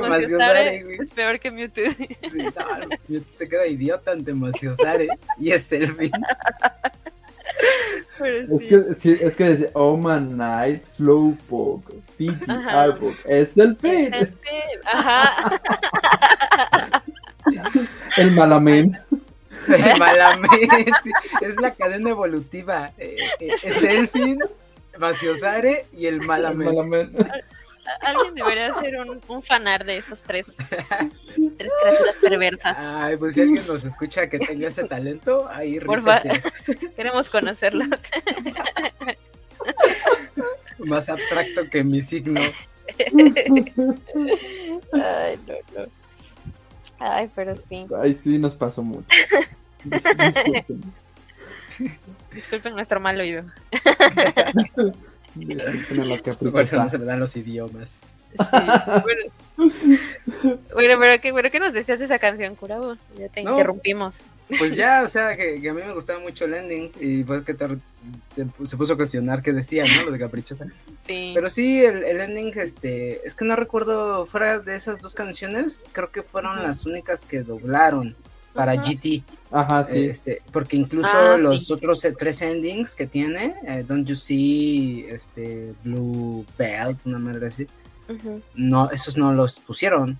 Maciosare, 0.00 0.82
güey. 0.82 0.98
Es 1.00 1.12
peor 1.12 1.38
que 1.38 1.52
Mewtwo. 1.52 1.84
Sí, 2.32 2.42
no, 2.42 2.98
Mewtwo 3.06 3.30
se 3.30 3.48
queda 3.48 3.68
idiota 3.68 4.10
ante 4.10 4.34
Maciosare 4.34 5.06
y 5.38 5.52
es 5.52 5.70
el 5.70 5.94
fin. 5.94 6.10
Pero 8.18 8.46
sí. 8.46 8.52
Es 8.54 8.64
que, 8.68 8.94
sí, 8.94 9.18
es 9.20 9.36
que 9.36 9.50
dice, 9.50 9.70
Oh 9.74 9.96
Man 9.96 10.36
Night, 10.36 10.84
Slowpoke, 10.84 11.94
Fiji, 12.16 12.50
Arbok, 12.50 13.14
es 13.24 13.56
el 13.56 13.76
fin. 13.76 14.12
Es 14.14 14.20
el 14.20 14.26
fin, 14.28 14.80
ajá. 14.92 15.60
el 18.16 18.30
Malamen. 18.32 18.98
El 19.68 19.98
Malamen, 19.98 20.50
sí, 21.02 21.10
es 21.40 21.60
la 21.60 21.72
cadena 21.72 22.10
evolutiva. 22.10 22.92
Eh, 22.98 23.16
eh, 23.40 23.50
es 23.62 23.82
el 23.82 24.08
fin, 24.08 24.38
Maciosare 24.98 25.86
y 25.96 26.06
el 26.06 26.20
Malamen. 26.22 26.68
El 26.68 26.74
Malamen. 26.74 27.12
Alguien 28.00 28.34
debería 28.34 28.70
hacer 28.70 28.98
un, 28.98 29.20
un 29.26 29.42
fanar 29.42 29.84
de 29.84 29.98
esos 29.98 30.22
tres, 30.22 30.56
tres 31.58 31.72
criaturas 31.82 32.16
perversas. 32.20 32.76
Ay, 32.78 33.16
pues 33.16 33.34
si 33.34 33.42
alguien 33.42 33.66
nos 33.66 33.84
escucha 33.84 34.28
que 34.28 34.38
tenga 34.38 34.68
ese 34.68 34.84
talento, 34.84 35.48
ahí 35.48 35.80
Por 35.80 36.02
favor, 36.02 36.40
queremos 36.96 37.28
conocerlos. 37.30 37.88
Más 40.78 41.08
abstracto 41.08 41.68
que 41.70 41.84
mi 41.84 42.00
signo. 42.00 42.40
Ay, 44.92 45.38
no, 45.46 45.54
no. 45.76 45.86
Ay, 46.98 47.30
pero 47.34 47.56
sí. 47.56 47.86
Ay, 48.00 48.14
sí, 48.14 48.38
nos 48.38 48.54
pasó 48.54 48.82
mucho. 48.82 49.06
Disculpen, 49.84 50.92
Disculpen 52.32 52.74
nuestro 52.74 53.00
mal 53.00 53.18
oído. 53.20 53.44
Por 56.52 56.62
eso 56.62 56.76
no 56.76 56.88
se 56.88 56.98
me 56.98 57.04
dan 57.04 57.20
los 57.20 57.36
idiomas. 57.36 58.00
Sí, 58.32 58.38
bueno. 59.02 60.58
pero, 60.74 61.20
¿qué, 61.20 61.32
bueno, 61.32 61.50
¿qué 61.50 61.60
nos 61.60 61.72
decías 61.72 61.98
de 61.98 62.06
esa 62.06 62.18
canción, 62.18 62.54
Curabo? 62.54 62.96
Ya 63.18 63.28
te 63.28 63.40
interrumpimos. 63.40 64.28
Pues 64.58 64.76
ya, 64.76 65.02
o 65.02 65.08
sea, 65.08 65.36
que, 65.36 65.56
a 65.56 65.72
mí 65.72 65.82
me 65.82 65.92
gustaba 65.92 66.18
mucho 66.18 66.44
el 66.44 66.54
ending 66.54 66.92
y 67.00 67.24
fue 67.24 67.42
que 67.44 67.56
se, 68.34 68.46
puso 68.76 68.92
a 68.94 68.96
cuestionar 68.96 69.42
qué 69.42 69.52
decía, 69.52 69.84
¿no? 69.84 70.06
Lo 70.06 70.12
de 70.12 70.18
Caprichosa. 70.18 70.66
Sí. 71.06 71.32
Pero 71.34 71.48
sí, 71.48 71.84
el, 71.84 72.04
el, 72.04 72.20
ending, 72.20 72.52
este, 72.56 73.26
es 73.26 73.34
que 73.34 73.44
no 73.44 73.56
recuerdo, 73.56 74.26
fuera 74.26 74.58
de 74.58 74.74
esas 74.74 75.00
dos 75.00 75.14
canciones, 75.14 75.86
creo 75.92 76.10
que 76.10 76.22
fueron 76.22 76.62
las 76.62 76.84
únicas 76.84 77.24
que 77.24 77.42
doblaron 77.42 78.14
para 78.54 78.74
GT. 78.76 79.22
Ajá, 79.50 79.86
sí. 79.86 80.04
Este, 80.06 80.42
porque 80.50 80.76
incluso 80.76 81.10
ah, 81.12 81.36
los 81.36 81.70
otros 81.70 82.04
eh, 82.04 82.14
tres 82.18 82.42
endings 82.42 82.94
que 82.94 83.06
tiene, 83.06 83.54
eh, 83.66 83.84
Don't 83.86 84.06
You 84.06 84.14
See, 84.14 85.06
este, 85.08 85.74
Blue 85.84 86.44
Belt, 86.56 87.00
una 87.04 87.18
madre 87.18 87.48
así, 87.48 87.66
no, 88.54 88.90
esos 88.90 89.16
no 89.16 89.32
los 89.32 89.60
pusieron. 89.60 90.18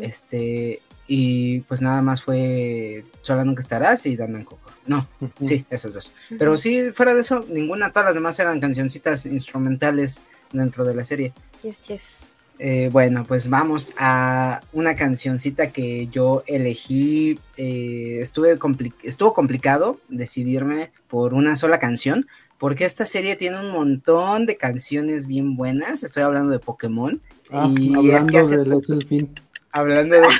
Este, 0.00 0.80
y 1.06 1.60
pues 1.60 1.82
nada 1.82 2.00
más 2.02 2.22
fue 2.22 3.04
Sola 3.22 3.44
Nunca 3.44 3.60
Estarás 3.60 4.06
y 4.06 4.16
Dando 4.16 4.38
en 4.38 4.44
Coco. 4.44 4.70
No, 4.86 5.08
sí, 5.42 5.64
esos 5.70 5.94
dos. 5.94 6.12
Pero 6.38 6.56
sí, 6.56 6.90
fuera 6.92 7.14
de 7.14 7.20
eso, 7.20 7.44
ninguna, 7.48 7.90
todas 7.90 8.06
las 8.06 8.14
demás 8.14 8.38
eran 8.38 8.60
cancioncitas 8.60 9.26
instrumentales 9.26 10.22
dentro 10.52 10.84
de 10.84 10.94
la 10.94 11.04
serie. 11.04 11.32
Yes, 11.62 11.80
yes. 11.82 12.30
Eh, 12.58 12.88
bueno, 12.90 13.24
pues 13.24 13.50
vamos 13.50 13.92
a 13.98 14.62
una 14.72 14.96
cancioncita 14.96 15.70
que 15.72 16.08
yo 16.08 16.42
elegí. 16.46 17.38
Eh, 17.56 18.18
estuve 18.20 18.58
estuvo 19.02 19.34
complicado 19.34 20.00
decidirme 20.08 20.90
por 21.08 21.34
una 21.34 21.56
sola 21.56 21.78
canción, 21.78 22.26
porque 22.58 22.84
esta 22.86 23.04
serie 23.04 23.36
tiene 23.36 23.60
un 23.60 23.70
montón 23.72 24.46
de 24.46 24.56
canciones 24.56 25.26
bien 25.26 25.56
buenas. 25.56 26.02
Estoy 26.02 26.22
hablando 26.22 26.52
de 26.52 26.58
Pokémon. 26.58 27.20
Ah, 27.50 27.68
y 27.76 27.94
hablando 27.94 28.16
es 28.16 28.26
que 28.26 28.38
hace 28.38 28.56
de 28.56 28.82
el 28.88 29.06
fin. 29.06 29.34
Hablando 29.72 30.16
de 30.16 30.22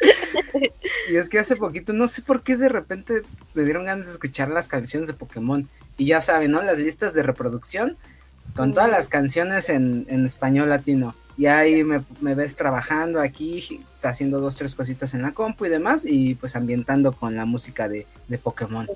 y 1.10 1.16
es 1.16 1.28
que 1.28 1.40
hace 1.40 1.56
poquito, 1.56 1.92
no 1.92 2.06
sé 2.06 2.22
por 2.22 2.42
qué 2.44 2.56
de 2.56 2.68
repente 2.68 3.22
me 3.54 3.64
dieron 3.64 3.84
ganas 3.84 4.06
de 4.06 4.12
escuchar 4.12 4.48
las 4.48 4.68
canciones 4.68 5.08
de 5.08 5.14
Pokémon. 5.14 5.68
Y 5.96 6.06
ya 6.06 6.20
saben, 6.20 6.52
¿no? 6.52 6.62
Las 6.62 6.78
listas 6.78 7.12
de 7.14 7.24
reproducción 7.24 7.96
con 8.54 8.72
todas 8.72 8.90
las 8.90 9.08
canciones 9.08 9.68
en, 9.70 10.06
español 10.24 10.68
latino. 10.68 11.14
Y 11.36 11.46
ahí 11.46 11.84
me, 11.84 12.34
ves 12.34 12.56
trabajando 12.56 13.20
aquí, 13.20 13.80
haciendo 14.02 14.40
dos, 14.40 14.56
tres 14.56 14.74
cositas 14.74 15.14
en 15.14 15.22
la 15.22 15.32
compu 15.32 15.66
y 15.66 15.68
demás, 15.68 16.04
y 16.04 16.34
pues 16.34 16.56
ambientando 16.56 17.12
con 17.12 17.36
la 17.36 17.44
música 17.44 17.88
de, 17.88 18.06
Pokémon. 18.42 18.88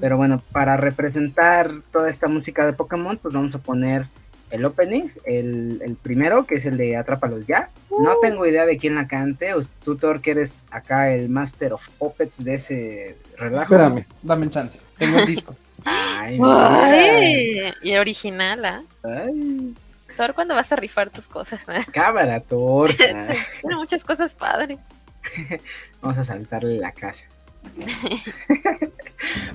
Pero 0.00 0.16
bueno, 0.16 0.40
para 0.52 0.76
representar 0.76 1.72
toda 1.90 2.08
esta 2.08 2.28
música 2.28 2.64
de 2.64 2.74
Pokémon, 2.74 3.18
pues 3.18 3.34
vamos 3.34 3.54
a 3.56 3.58
poner 3.58 4.06
el 4.50 4.64
opening, 4.64 5.08
el, 5.24 5.96
primero, 6.02 6.44
que 6.44 6.56
es 6.56 6.66
el 6.66 6.76
de 6.76 6.96
Atrápalos 6.96 7.46
ya. 7.46 7.70
No 7.90 8.18
uh. 8.18 8.20
tengo 8.20 8.46
idea 8.46 8.66
de 8.66 8.78
quién 8.78 8.94
la 8.96 9.06
cante, 9.06 9.54
o 9.54 9.60
tú, 9.84 9.96
Thor, 9.96 10.20
que 10.20 10.32
eres 10.32 10.64
acá 10.70 11.12
el 11.12 11.28
Master 11.28 11.72
of 11.72 11.88
Puppets 11.98 12.44
de 12.44 12.54
ese 12.54 13.16
relajo. 13.36 13.74
Espérame, 13.74 14.06
dame 14.22 14.50
chance, 14.50 14.78
tengo 14.98 15.18
el 15.18 15.26
disco. 15.26 15.56
Ay, 15.84 17.72
y 17.82 17.96
original, 17.96 18.64
¿ah? 18.64 18.82
Ay. 19.02 19.74
Thor, 20.16 20.34
¿cuándo 20.34 20.54
vas 20.54 20.72
a 20.72 20.76
rifar 20.76 21.10
tus 21.10 21.28
cosas? 21.28 21.64
Cámara, 21.92 22.40
Thor. 22.40 22.90
Tiene 23.60 23.76
muchas 23.76 24.04
cosas 24.04 24.34
padres. 24.34 24.86
Vamos 26.00 26.18
a 26.18 26.24
saltarle 26.24 26.78
la 26.78 26.92
casa. 26.92 27.26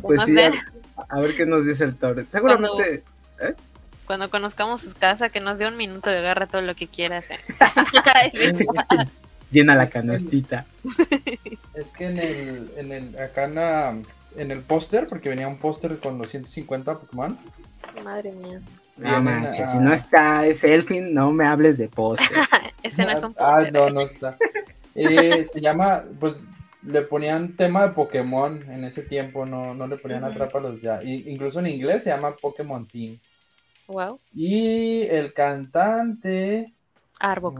pues 0.02 0.22
sí, 0.22 0.36
a, 1.10 1.20
ver 1.20 1.36
qué 1.36 1.46
nos 1.46 1.66
dice 1.66 1.84
el 1.84 1.96
Thor. 1.96 2.26
Seguramente. 2.30 3.04
Cuando, 3.38 3.54
¿eh? 3.54 3.56
cuando 4.06 4.30
conozcamos 4.30 4.82
su 4.82 4.94
casa, 4.94 5.30
que 5.30 5.40
nos 5.40 5.58
dé 5.58 5.68
un 5.68 5.78
minuto 5.78 6.10
de 6.10 6.20
agarra 6.20 6.48
todo 6.48 6.62
lo 6.62 6.76
que 6.76 6.88
quieras. 6.88 7.32
¿eh? 7.32 7.40
Llena 9.52 9.76
la 9.76 9.90
canastita. 9.90 10.66
Es 11.74 11.88
que 11.98 12.08
en 12.08 12.20
el, 12.20 12.72
en 12.78 12.92
el 12.92 13.20
acá 13.20 13.46
en 13.46 13.56
la, 13.56 13.98
en 14.38 14.52
el 14.52 14.62
póster, 14.62 15.08
porque 15.08 15.30
venía 15.30 15.48
un 15.48 15.58
póster 15.58 16.00
con 16.00 16.18
los 16.18 16.30
150 16.30 16.94
Pokémon. 16.94 17.38
Madre 18.04 18.32
mía. 18.34 18.62
No 18.98 19.22
manches, 19.22 19.72
si 19.72 19.80
no 19.80 19.94
está 19.94 20.46
ese 20.46 20.74
Elfin, 20.74 21.14
no 21.14 21.32
me 21.32 21.46
hables 21.46 21.78
de 21.78 21.90
póster. 21.90 22.30
ese 22.84 23.06
no 23.06 23.12
es 23.12 23.24
un 23.24 23.34
póster. 23.34 23.68
Ah, 23.68 23.72
no, 23.72 23.90
no 23.90 24.02
está. 24.02 24.38
Eh, 24.96 25.48
se 25.54 25.62
llama, 25.62 26.04
pues 26.20 26.48
le 26.82 27.02
ponían 27.02 27.56
tema 27.56 27.88
de 27.88 27.94
Pokémon 27.94 28.72
en 28.72 28.86
ese 28.86 29.02
tiempo, 29.02 29.46
no, 29.46 29.74
no 29.74 29.88
le 29.88 29.98
ponían 29.98 30.24
Atrápalos 30.24 30.82
ya. 30.82 31.04
Y, 31.04 31.30
incluso 31.30 31.60
en 31.60 31.68
inglés 31.68 32.04
se 32.04 32.10
llama 32.10 32.36
Pokémon 32.36 32.88
Team. 32.88 33.20
Wow. 33.88 34.20
Y 34.34 35.02
el 35.04 35.34
cantante. 35.34 36.74
Arbok. 37.20 37.60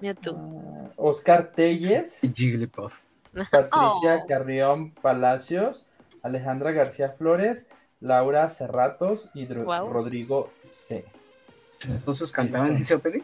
Mewtwo. 0.00 0.32
Uh, 0.32 0.90
Oscar 0.96 1.52
Telles. 1.54 2.18
Jigglypuff. 2.20 3.00
Patricia 3.50 4.22
oh. 4.22 4.26
Carrión 4.26 4.90
Palacios, 4.92 5.86
Alejandra 6.22 6.72
García 6.72 7.10
Flores, 7.10 7.68
Laura 8.00 8.50
Cerratos 8.50 9.30
y 9.34 9.46
Rodrigo 9.46 10.50
C. 10.70 11.04
¿Entonces 11.88 12.32
cantaban 12.32 12.76
ese 12.76 12.94
opening? 12.94 13.22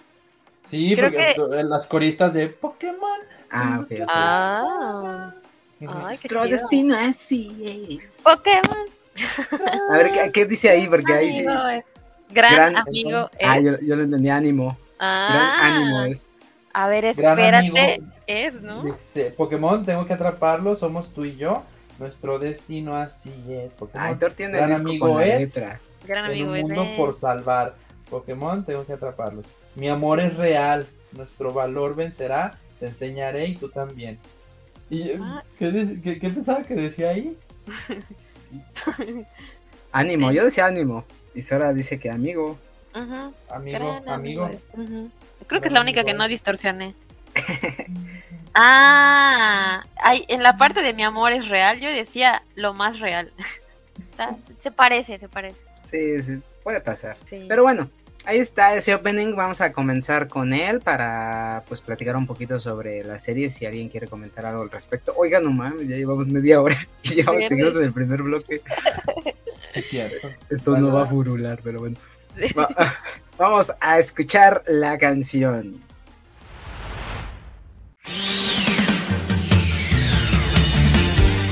Sí, 0.69 0.95
porque 0.97 1.35
las 1.65 1.87
coristas 1.87 2.35
de 2.35 2.49
Pokémon. 2.49 3.21
Ah, 3.51 3.81
ok. 3.83 3.93
Ah. 4.09 5.35
Nuestro 5.81 6.45
destino 6.45 6.97
así 6.97 7.99
es. 8.01 8.23
Pokémon. 8.23 8.87
A 9.91 9.97
ver, 9.97 10.33
¿qué, 10.33 10.47
dice 10.47 10.71
ahí? 10.71 10.89
Porque 10.89 11.13
ahí 11.13 11.33
sí. 11.33 11.45
Gran, 12.31 12.77
amigo 12.77 13.29
es. 13.39 13.49
Ah, 13.49 13.61
yo, 13.61 13.79
yo 13.81 13.97
lo 13.97 14.05
entendí 14.05 14.31
ánimo. 14.31 14.79
Ah. 14.99 15.29
Gran 15.33 15.73
ánimo 15.73 16.03
es. 16.05 16.41
A 16.73 16.89
ver, 16.89 17.05
espérate. 17.05 18.03
Es, 18.27 18.63
¿no? 18.63 18.83
Dice, 18.85 19.35
Pokémon, 19.37 19.85
tengo 19.85 20.07
que 20.07 20.15
atraparlo, 20.15 20.75
somos 20.77 21.13
tú 21.13 21.25
y 21.25 21.37
yo. 21.37 21.65
Nuestro 22.03 22.41
destino 22.41 22.97
así 22.97 23.33
es. 23.49 23.75
Pokémon. 23.75 24.19
tiene 24.35 24.59
gran 24.59 24.73
amigo 24.73 25.21
es. 25.21 25.55
Gran 26.05 26.25
amigo 26.25 26.51
un 26.51 26.61
mundo 26.63 26.85
por 26.97 27.15
salvar. 27.15 27.77
Pokémon, 28.11 28.65
tengo 28.65 28.85
que 28.85 28.95
atraparlos. 28.95 29.47
Mi 29.77 29.89
amor 29.89 30.19
es 30.19 30.37
real. 30.37 30.85
Nuestro 31.13 31.53
valor 31.53 31.95
vencerá. 31.95 32.59
Te 32.81 32.87
enseñaré 32.87 33.47
y 33.47 33.55
tú 33.55 33.69
también. 33.69 34.19
¿Y 34.91 35.13
ah. 35.13 35.45
¿qué, 35.61 36.01
qué, 36.03 36.19
qué 36.19 36.31
pensaba 36.31 36.65
que 36.65 36.75
decía 36.75 37.11
ahí? 37.11 37.39
ánimo, 39.93 40.33
yo 40.33 40.45
decía 40.45 40.67
ánimo. 40.67 41.05
Y 41.37 41.43
Sora 41.43 41.73
dice 41.73 42.01
que 42.01 42.11
amigo. 42.11 42.59
Amigo, 43.49 44.03
amigo. 44.09 44.51
Creo 45.47 45.61
que 45.61 45.69
es 45.69 45.73
la 45.73 45.81
única 45.81 46.03
que 46.03 46.15
no 46.15 46.27
distorsioné. 46.27 46.97
ah, 48.55 49.85
en 50.29 50.43
la 50.43 50.57
parte 50.57 50.83
de 50.83 50.95
mi 50.95 51.05
amor 51.05 51.33
es 51.33 51.49
real, 51.49 51.81
yo 51.81 51.91
decía 51.91 52.43
lo 52.55 52.75
más 52.75 53.01
real. 53.01 53.33
se 54.59 54.71
parece, 54.71 55.19
se 55.19 55.29
parece. 55.29 55.61
Sí, 55.83 56.23
sí, 56.23 56.41
puede 56.63 56.81
pasar. 56.81 57.17
Pero 57.29 57.63
bueno, 57.63 57.91
ahí 58.25 58.39
está 58.39 58.75
ese 58.75 58.95
opening. 58.95 59.35
Vamos 59.35 59.61
a 59.61 59.73
comenzar 59.73 60.29
con 60.29 60.53
él 60.53 60.81
para 60.81 61.65
pues 61.69 61.81
platicar 61.81 62.17
un 62.17 62.27
poquito 62.27 62.61
sobre 62.61 63.05
la 63.05 63.19
serie. 63.19 63.51
Si 63.51 63.67
alguien 63.67 63.89
quiere 63.89 64.09
comentar 64.09 64.47
algo 64.47 64.63
al 64.63 64.71
respecto. 64.71 65.13
Oiga, 65.17 65.41
no 65.41 65.51
mames, 65.51 65.89
ya 65.89 65.97
llevamos 65.97 66.27
media 66.29 66.61
hora 66.61 66.77
y 67.03 67.17
ya 67.17 67.25
seguimos 67.49 67.77
en 67.77 67.85
el 67.85 67.93
primer 67.93 68.23
bloque. 68.23 68.63
Sí. 69.73 70.01
Esto 70.51 70.77
no 70.77 70.93
va 70.93 71.03
a 71.03 71.07
furular, 71.07 71.61
pero 71.63 71.81
bueno. 71.81 71.97
vamos 73.39 73.73
a 73.81 73.99
escuchar 73.99 74.63
la 74.67 74.99
canción. 74.99 75.81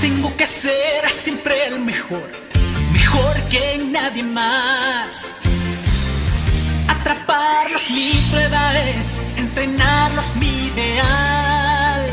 Tengo 0.00 0.36
que 0.36 0.46
ser 0.46 1.08
siempre 1.10 1.66
el 1.66 1.80
mejor, 1.80 2.30
mejor 2.92 3.36
que 3.50 3.78
nadie 3.78 4.22
más. 4.22 5.36
Atraparlos 6.88 7.90
mi 7.90 8.12
prueba 8.30 8.78
es, 8.78 9.20
entrenarlos 9.36 10.36
mi 10.36 10.66
ideal. 10.68 12.10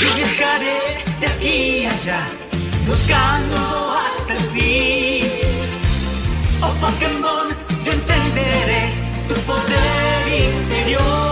Yo 0.00 0.14
viajaré 0.14 1.04
de 1.20 1.26
aquí 1.26 1.84
a 1.84 1.92
allá, 1.92 2.28
buscando 2.86 3.96
hasta 3.98 4.34
el 4.34 4.44
fin. 4.50 5.26
Oh 6.62 6.72
Pokémon, 6.80 7.48
yo 7.84 7.92
entenderé 7.92 8.92
tu 9.28 9.34
poder 9.42 10.28
interior. 10.28 11.31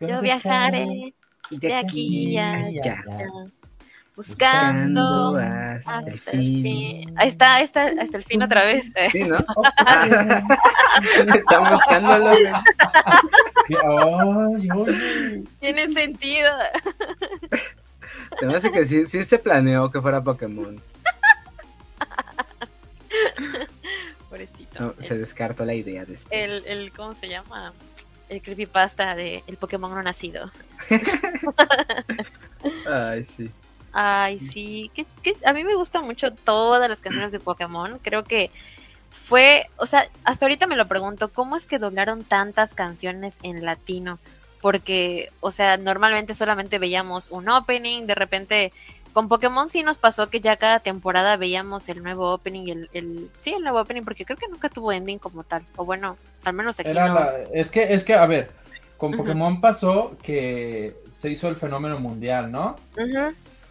Yo 0.00 0.20
viajaré 0.20 1.14
de 1.50 1.74
aquí 1.74 2.30
y 2.30 2.38
allá. 2.38 3.04
Buscando, 4.14 5.36
hasta, 5.36 6.10
el 6.10 6.18
fin. 6.18 7.14
Ahí 7.16 7.28
está, 7.28 7.54
ahí 7.54 7.64
está, 7.64 7.86
hasta 8.00 8.16
el 8.16 8.24
fin 8.24 8.42
otra 8.42 8.64
vez. 8.64 8.92
Sí, 9.12 9.22
¿no? 9.22 9.38
Estamos 11.34 11.70
buscándolo. 11.70 12.32
Tiene 15.60 15.88
sentido. 15.88 16.50
Se 18.40 18.46
me 18.46 18.56
hace 18.56 18.72
que 18.72 18.84
sí, 18.86 19.06
sí 19.06 19.22
se 19.22 19.38
planeó 19.38 19.88
que 19.90 20.00
fuera 20.00 20.20
Pokémon. 20.20 20.82
Pobrecito. 24.28 24.96
se 24.98 25.16
descartó 25.16 25.64
la 25.64 25.74
idea 25.74 26.04
después. 26.04 26.66
El, 26.66 26.78
el, 26.78 26.92
¿cómo 26.92 27.14
se 27.14 27.28
llama? 27.28 27.72
El 28.28 28.42
creepypasta 28.42 29.14
de 29.14 29.42
El 29.46 29.56
Pokémon 29.56 29.90
no 29.90 30.02
nacido. 30.02 30.50
Ay, 32.90 33.24
sí. 33.24 33.50
Ay, 33.92 34.38
sí. 34.38 34.90
Que, 34.94 35.06
a 35.44 35.52
mí 35.52 35.64
me 35.64 35.74
gustan 35.74 36.04
mucho 36.04 36.32
todas 36.32 36.88
las 36.88 37.02
canciones 37.02 37.32
de 37.32 37.40
Pokémon. 37.40 37.98
Creo 38.02 38.24
que 38.24 38.50
fue, 39.10 39.68
o 39.76 39.86
sea, 39.86 40.08
hasta 40.24 40.46
ahorita 40.46 40.66
me 40.66 40.76
lo 40.76 40.86
pregunto, 40.86 41.28
¿cómo 41.32 41.56
es 41.56 41.66
que 41.66 41.78
doblaron 41.78 42.24
tantas 42.24 42.74
canciones 42.74 43.38
en 43.42 43.64
latino? 43.64 44.18
Porque, 44.60 45.30
o 45.40 45.50
sea, 45.50 45.76
normalmente 45.76 46.34
solamente 46.34 46.78
veíamos 46.78 47.30
un 47.30 47.48
opening, 47.48 48.06
de 48.06 48.14
repente 48.14 48.72
con 49.12 49.28
Pokémon 49.28 49.68
sí 49.68 49.82
nos 49.82 49.98
pasó 49.98 50.30
que 50.30 50.40
ya 50.40 50.56
cada 50.56 50.80
temporada 50.80 51.36
veíamos 51.36 51.88
el 51.88 52.02
nuevo 52.02 52.32
opening, 52.32 52.68
el, 52.68 52.90
el 52.92 53.30
sí, 53.38 53.52
el 53.52 53.62
nuevo 53.62 53.80
opening, 53.80 54.02
porque 54.02 54.24
creo 54.24 54.36
que 54.36 54.48
nunca 54.48 54.68
tuvo 54.68 54.92
ending 54.92 55.18
como 55.18 55.42
tal, 55.44 55.64
o 55.76 55.84
bueno, 55.84 56.16
al 56.48 56.54
menos 56.54 56.80
aquí 56.80 56.90
es 57.52 57.70
que, 57.70 57.94
es 57.94 58.04
que, 58.04 58.14
a 58.14 58.26
ver, 58.26 58.50
con 58.96 59.12
Pokémon 59.12 59.60
pasó 59.60 60.16
que 60.22 60.96
se 61.14 61.30
hizo 61.30 61.48
el 61.48 61.56
fenómeno 61.56 62.00
mundial, 62.00 62.50
¿no? 62.50 62.76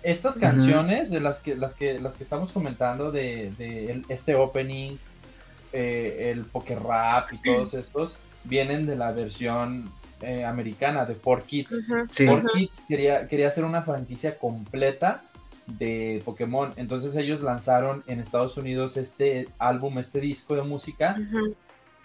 Estas 0.03 0.37
canciones 0.37 1.09
de 1.09 1.19
las 1.19 1.39
que, 1.41 1.55
las 1.55 1.75
que, 1.75 1.99
las 1.99 2.15
que 2.15 2.23
estamos 2.23 2.51
comentando 2.51 3.11
de, 3.11 4.03
este 4.09 4.35
opening, 4.35 4.97
eh, 5.73 6.31
el 6.31 6.45
Pokérap 6.45 7.33
y 7.33 7.41
todos 7.41 7.73
estos, 7.73 8.15
vienen 8.45 8.85
de 8.85 8.95
la 8.95 9.11
versión 9.11 9.91
eh, 10.21 10.45
americana 10.45 11.05
de 11.05 11.19
4Kids. 11.19 11.71
Uh 11.89 12.47
Kids 12.53 12.83
quería, 12.87 13.27
quería 13.27 13.49
hacer 13.49 13.65
una 13.65 13.81
franquicia 13.81 14.37
completa 14.37 15.23
de 15.65 16.21
Pokémon. 16.23 16.71
Entonces 16.77 17.15
ellos 17.17 17.41
lanzaron 17.41 18.03
en 18.07 18.19
Estados 18.19 18.55
Unidos 18.55 18.95
este 18.95 19.49
álbum, 19.57 19.97
este 19.97 20.21
disco 20.21 20.55
de 20.55 20.61
música 20.61 21.17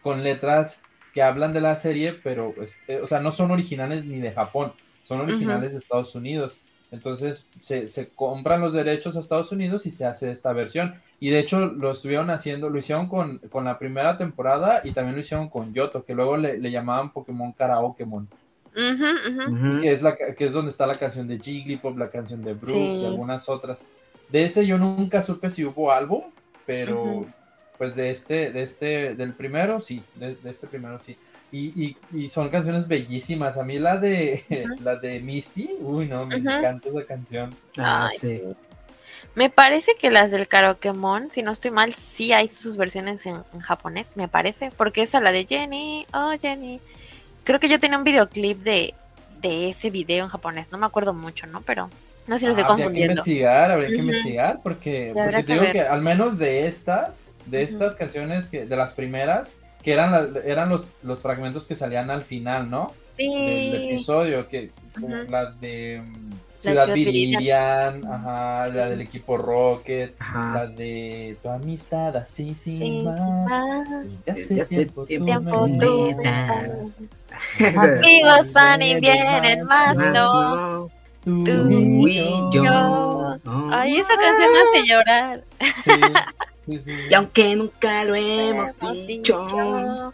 con 0.03 0.23
letras 0.23 0.83
que 1.15 1.23
hablan 1.23 1.53
de 1.53 1.61
la 1.61 1.77
serie, 1.77 2.15
pero, 2.23 2.55
este, 2.63 3.01
o 3.01 3.07
sea, 3.07 3.21
no 3.21 3.33
son 3.33 3.51
originales 3.51 4.07
ni 4.07 4.19
de 4.19 4.33
Japón, 4.33 4.73
son 5.05 5.21
originales 5.21 5.73
de 5.73 5.79
Estados 5.79 6.15
Unidos. 6.15 6.59
Entonces 6.91 7.47
se, 7.61 7.89
se, 7.89 8.11
compran 8.11 8.61
los 8.61 8.75
derechos 8.75 9.17
a 9.17 9.21
Estados 9.21 9.51
Unidos 9.51 9.87
y 9.87 9.91
se 9.91 10.05
hace 10.05 10.31
esta 10.31 10.53
versión. 10.53 10.95
Y 11.21 11.31
de 11.31 11.39
hecho 11.39 11.67
lo 11.67 11.93
estuvieron 11.93 12.29
haciendo, 12.29 12.69
lo 12.69 12.79
hicieron 12.79 13.09
con, 13.09 13.39
con 13.51 13.65
la 13.65 13.79
primera 13.79 14.19
temporada 14.19 14.83
y 14.85 14.93
también 14.93 15.15
lo 15.15 15.23
hicieron 15.23 15.49
con 15.49 15.73
Yoto, 15.73 16.05
que 16.05 16.15
luego 16.15 16.37
le, 16.37 16.59
le 16.59 16.71
llamaban 16.71 17.13
Pokémon 17.13 17.53
Karaokemon. 17.53 18.29
Que, 18.75 19.93
es 19.93 20.03
la, 20.03 20.17
que 20.17 20.45
es 20.45 20.53
donde 20.53 20.71
está 20.71 20.87
la 20.87 20.99
canción 20.99 21.29
de 21.29 21.39
Jigglypuff, 21.39 21.97
la 21.97 22.11
canción 22.11 22.43
de 22.43 22.55
Brook 22.55 22.77
y 22.77 23.05
algunas 23.05 23.49
otras. 23.49 23.87
De 24.31 24.45
ese 24.45 24.67
yo 24.67 24.79
nunca 24.79 25.23
supe 25.23 25.51
si 25.51 25.65
hubo 25.65 25.93
álbum, 25.93 26.25
pero 26.67 27.27
pues 27.79 27.97
de 27.97 28.11
este, 28.11 28.51
de 28.51 28.63
este, 28.63 29.15
del 29.15 29.33
primero 29.33 29.81
sí, 29.81 30.03
de, 30.15 30.37
este 30.45 30.67
primero 30.67 31.01
sí. 31.01 31.17
Y, 31.55 31.97
y, 32.13 32.31
son 32.31 32.49
canciones 32.49 32.89
bellísimas. 32.89 33.59
A 33.59 33.63
mí 33.63 33.79
la 33.79 33.99
de 33.99 34.45
la 34.83 34.97
de 34.97 35.21
Misty, 35.21 35.77
uy 35.81 36.07
no, 36.07 36.25
me 36.25 36.37
encanta 36.37 36.89
esa 36.89 37.05
canción. 37.05 37.55
Ah, 37.77 38.09
sí. 38.11 38.41
Me 39.35 39.51
parece 39.51 39.93
que 39.99 40.11
las 40.11 40.31
del 40.31 40.49
Karaokemon, 40.49 41.31
si 41.31 41.43
no 41.43 41.51
estoy 41.51 41.71
mal, 41.71 41.93
sí 41.93 42.33
hay 42.33 42.49
sus 42.49 42.79
versiones 42.79 43.27
en, 43.27 43.43
en, 43.53 43.61
japonés, 43.61 44.17
me 44.17 44.29
parece, 44.29 44.71
porque 44.77 45.03
esa 45.03 45.21
la 45.21 45.31
de 45.31 45.45
Jenny, 45.45 46.07
oh 46.15 46.33
Jenny, 46.41 46.81
Creo 47.45 47.59
que 47.59 47.69
yo 47.69 47.81
tenía 47.81 47.99
un 47.99 48.05
videoclip 48.05 48.59
de, 48.63 48.95
de 49.41 49.71
ese 49.71 49.91
video 49.91 50.25
en 50.25 50.31
japonés, 50.31 50.71
no 50.71 50.79
me 50.79 50.87
acuerdo 50.87 51.13
mucho, 51.13 51.47
¿no? 51.47 51.61
Pero 51.63 51.91
no 52.27 52.37
sé 52.37 52.41
si 52.41 52.47
lo 52.47 52.53
estoy 52.53 52.65
confundiendo. 52.65 53.21
Habría 53.21 53.25
que 53.25 53.41
investigar, 53.41 53.71
habría 53.71 53.89
que 53.89 53.97
investigar, 53.97 54.61
porque, 54.63 55.13
porque 55.13 55.43
te 55.43 55.53
digo 55.55 55.65
que 55.73 55.81
al 55.81 56.03
menos 56.03 56.39
de 56.39 56.67
estas, 56.67 57.25
de 57.47 57.63
estas 57.63 57.97
canciones, 57.97 58.47
que, 58.47 58.67
de 58.67 58.77
las 58.77 58.95
primeras, 58.95 59.57
que 59.83 59.93
eran, 59.93 60.35
eran 60.45 60.69
los, 60.69 60.93
los 61.03 61.21
fragmentos 61.21 61.67
que 61.67 61.75
salían 61.75 62.11
al 62.11 62.23
final, 62.23 62.71
¿no? 62.71 62.93
Sí. 63.07 63.29
Del, 63.29 63.91
episodio, 63.91 64.49
que 64.49 64.71
como 64.99 65.17
las 65.17 65.61
de... 65.61 66.03
Ciudad 66.63 66.95
Viridian, 66.95 68.07
ajá, 68.07 68.73
la 68.73 68.89
del 68.91 69.01
equipo 69.01 69.37
Rocket, 69.37 70.15
la 70.21 70.69
de 70.69 71.37
tu 71.43 71.49
amistad 71.49 72.17
así 72.17 72.55
sin 72.55 73.03
más. 73.05 74.25
Ya 74.25 74.33
hace 74.35 74.87
tiempo, 74.87 75.05
tiempo 75.05 75.69
tú 75.81 76.17
Amigos 77.59 78.53
van 78.53 78.81
y 78.81 79.01
vienen 79.01 79.65
más, 79.65 79.97
no. 80.15 80.89
Tú 81.25 81.45
y 82.09 82.43
yo. 82.53 83.39
Ay, 83.71 83.97
esa 83.97 84.17
canción 84.17 84.53
me 84.53 84.59
hace 84.61 84.87
llorar. 84.87 85.45
Y 86.67 87.15
aunque 87.15 87.57
nunca 87.57 88.05
lo 88.05 88.15
hemos 88.15 88.77
dicho. 89.07 90.13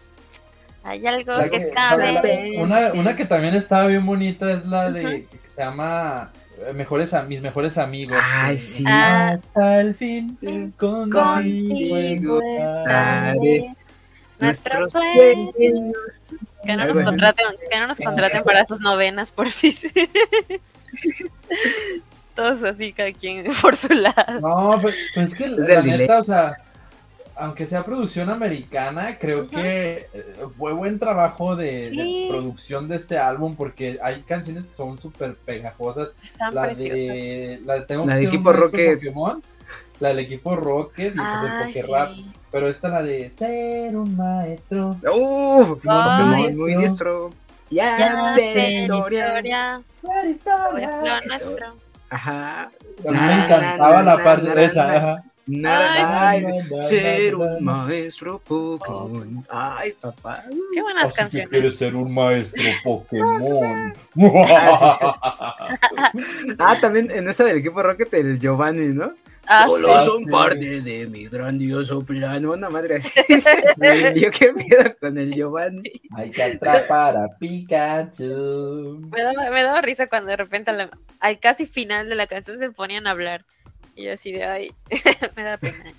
Hay 0.83 1.07
algo 1.07 1.35
que, 1.51 1.61
sabe. 1.73 2.57
Una, 2.59 2.93
una 2.93 3.15
que 3.15 3.27
también 3.27 3.55
estaba 3.55 3.87
bien 3.87 4.07
bonita 4.07 4.51
es 4.53 4.65
la 4.65 4.91
de 4.91 5.27
que 5.27 5.39
se 5.55 5.63
llama 5.63 6.33
eh, 6.67 6.73
mejores 6.73 7.13
mis 7.27 7.43
mejores 7.43 7.77
amigos. 7.77 8.17
Ay, 8.23 8.57
sí. 8.59 8.85
Hasta 8.87 9.81
el 9.81 9.95
fin 9.95 10.39
contigo, 10.77 12.41
nuestros 14.39 14.93
sueños. 14.93 15.53
Que 16.65 16.77
no 16.77 16.87
nos 16.87 17.01
contraten, 17.01 17.47
que 17.71 17.81
no 17.81 17.87
nos 17.87 17.99
contraten 17.99 18.43
para 18.43 18.65
sus 18.65 18.81
novenas, 18.81 19.31
por 19.31 19.49
fin. 19.49 19.75
Todos 22.35 22.63
así, 22.63 22.93
cada 22.93 23.13
quien 23.13 23.45
por 23.63 23.75
su 23.75 23.93
lado. 23.93 24.41
No, 24.41 24.79
pues, 24.81 24.95
pues 25.15 25.33
es 25.33 25.39
que 25.39 25.49
la 25.49 25.83
neta, 25.83 26.19
o 26.19 26.25
sea, 26.25 26.57
aunque 27.39 27.67
sea 27.67 27.85
producción 27.85 28.31
americana, 28.31 29.19
creo 29.19 29.49
que 29.49 30.09
eh, 30.13 30.35
fue 30.57 30.73
buen 30.73 30.99
trabajo 30.99 31.57
de, 31.57 32.27
producción 32.29 32.89
de 32.89 32.97
este 32.97 33.19
álbum 33.19 33.55
porque 33.57 33.99
hay 34.03 34.23
canciones 34.23 34.67
que 34.67 34.75
son 34.75 34.99
súper 34.99 35.37
pegajosas. 35.37 36.11
Están 36.23 36.55
la 36.55 36.67
De, 36.69 37.61
la, 37.65 37.87
tengo 37.87 38.07
la 38.07 38.17
del 38.17 38.27
equipo 38.27 38.53
Rocket. 38.53 38.97
Pokémon, 38.97 39.43
la 40.01 40.09
del 40.09 40.19
equipo 40.21 40.57
Rocket 40.57 41.15
y 41.15 41.19
pues 41.19 41.75
el 41.75 41.83
Pokérap. 41.83 42.11
Pero 42.51 42.69
esta 42.69 42.89
la 42.89 43.03
de 43.03 43.31
ser 43.31 43.97
un 43.97 44.17
maestro. 44.17 44.97
¡Uh! 45.13 45.65
Pokémon 45.67 46.57
muy 46.57 46.77
diestro. 46.77 47.31
Ya, 47.71 47.99
ya 47.99 48.35
sé 48.35 48.83
historia. 48.83 49.43
historia. 49.43 49.83
historia. 50.31 51.21
historia. 51.27 51.73
Ajá. 52.11 52.63
A 52.63 53.11
mí 53.11 53.19
me 53.19 53.45
encantaba 53.45 54.03
la 54.03 54.25
parte 54.25 54.55
de 54.55 54.65
esa. 54.65 54.97
Ajá. 54.97 55.25
Nada 55.49 56.41
más 56.43 56.89
ser 56.89 57.35
un 57.35 57.65
maestro 57.65 58.39
Pokémon. 58.39 59.47
Ay, 59.49 59.93
papá. 59.99 60.45
Qué 60.75 60.83
buenas 60.83 61.11
canciones. 61.15 61.49
quieres 61.49 61.79
ser 61.79 61.97
un 61.97 62.13
maestro 62.13 62.63
Pokémon. 62.85 63.95
ah, 66.59 66.77
también 66.83 67.11
en 67.11 67.27
esa 67.29 67.45
del 67.45 67.57
equipo 67.59 67.83
Rocket, 67.83 68.13
el 68.13 68.39
Giovanni, 68.39 68.93
¿no? 68.93 69.15
Ah, 69.51 69.65
Solo 69.67 70.01
son 70.03 70.27
parte 70.27 70.83
de 70.83 71.07
mi 71.07 71.25
grandioso 71.27 72.03
plano. 72.03 72.53
Una 72.53 72.69
madre 72.69 72.97
así. 72.97 73.13
Yo 74.15 74.31
qué 74.31 74.53
miedo 74.53 74.95
con 75.01 75.17
el 75.17 75.33
Giovanni. 75.33 76.03
Hay 76.15 76.31
que 76.31 76.43
atrapar 76.43 77.17
a 77.17 77.29
Pikachu. 77.39 79.09
Me 79.11 79.23
daba, 79.23 79.51
me 79.51 79.63
daba 79.63 79.81
risa 79.81 80.07
cuando 80.07 80.31
de 80.31 80.37
repente 80.37 80.71
al 81.21 81.39
casi 81.41 81.65
final 81.65 82.11
de 82.11 82.15
la 82.15 82.27
canción 82.27 82.59
se 82.59 82.71
ponían 82.71 83.07
a 83.07 83.13
hablar. 83.13 83.47
Y 83.97 84.09
así 84.09 84.33
de, 84.33 84.45
ay, 84.45 84.73
me 85.37 85.43
da 85.45 85.57
pena. 85.57 85.95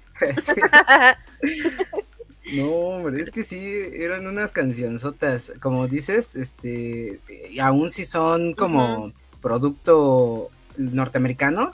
No, 2.53 2.71
hombre, 2.71 3.21
es 3.21 3.31
que 3.31 3.43
sí, 3.43 3.59
eran 3.93 4.27
unas 4.27 4.51
cancionzotas. 4.51 5.53
Como 5.59 5.87
dices, 5.87 6.35
este, 6.35 7.19
aún 7.59 7.89
si 7.89 8.05
son 8.05 8.53
como 8.53 9.11
producto 9.41 10.49
norteamericano, 10.79 11.71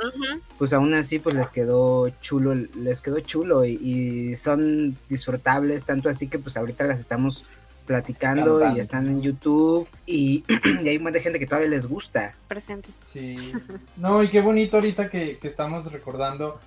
pues 0.57 0.73
aún 0.73 0.93
así 0.93 1.19
pues 1.19 1.35
les 1.35 1.51
quedó 1.51 2.09
chulo, 2.21 2.55
les 2.55 3.01
quedó 3.01 3.19
chulo 3.19 3.65
y, 3.65 3.73
y, 3.73 4.35
son 4.35 4.97
disfrutables, 5.07 5.85
tanto 5.85 6.09
así 6.09 6.27
que 6.27 6.39
pues 6.39 6.57
ahorita 6.57 6.83
las 6.83 6.99
estamos 6.99 7.45
platicando 7.85 8.71
y 8.75 8.79
están 8.79 9.07
en 9.07 9.21
YouTube 9.21 9.87
y, 10.05 10.43
hay 10.87 10.97
montón 10.97 11.13
de 11.13 11.19
gente 11.21 11.39
que 11.39 11.45
todavía 11.45 11.69
les 11.69 11.87
gusta. 11.87 12.35
Presente. 12.47 12.89
Sí. 13.05 13.35
No, 13.97 14.21
y 14.23 14.29
qué 14.29 14.41
bonito 14.41 14.77
ahorita 14.77 15.09
que, 15.09 15.39
estamos 15.41 15.91
recordando 15.91 16.59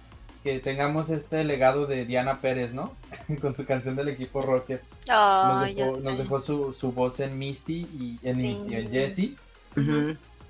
que 0.42 0.60
tengamos 0.60 1.10
este 1.10 1.44
legado 1.44 1.86
de 1.86 2.06
Diana 2.06 2.40
Pérez, 2.40 2.72
¿no? 2.72 2.94
Con 3.40 3.54
su 3.54 3.66
canción 3.66 3.96
del 3.96 4.08
equipo 4.08 4.40
Rocket. 4.40 4.82
nos 5.08 6.18
dejó, 6.18 6.40
su, 6.40 6.92
voz 6.92 7.20
en 7.20 7.38
Misty 7.38 7.86
y 7.92 8.18
en, 8.22 8.38
Misty, 8.38 8.74
en 8.74 8.90
Jessie. 8.90 9.36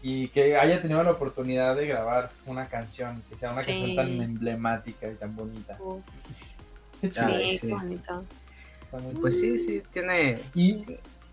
Y 0.03 0.29
que 0.29 0.57
haya 0.57 0.81
tenido 0.81 1.03
la 1.03 1.11
oportunidad 1.11 1.75
de 1.77 1.87
grabar 1.87 2.31
una 2.47 2.67
canción, 2.67 3.23
que 3.29 3.37
sea 3.37 3.51
una 3.51 3.63
canción 3.63 3.97
tan 3.97 4.21
emblemática 4.21 5.09
y 5.09 5.15
tan 5.15 5.35
bonita. 5.35 5.79
Sí, 7.01 7.59
sí. 7.59 7.69
bonito. 7.69 8.25
Pues 9.21 9.39
sí, 9.39 9.57
sí, 9.57 9.83
tiene... 9.93 10.41
Y, 10.53 10.85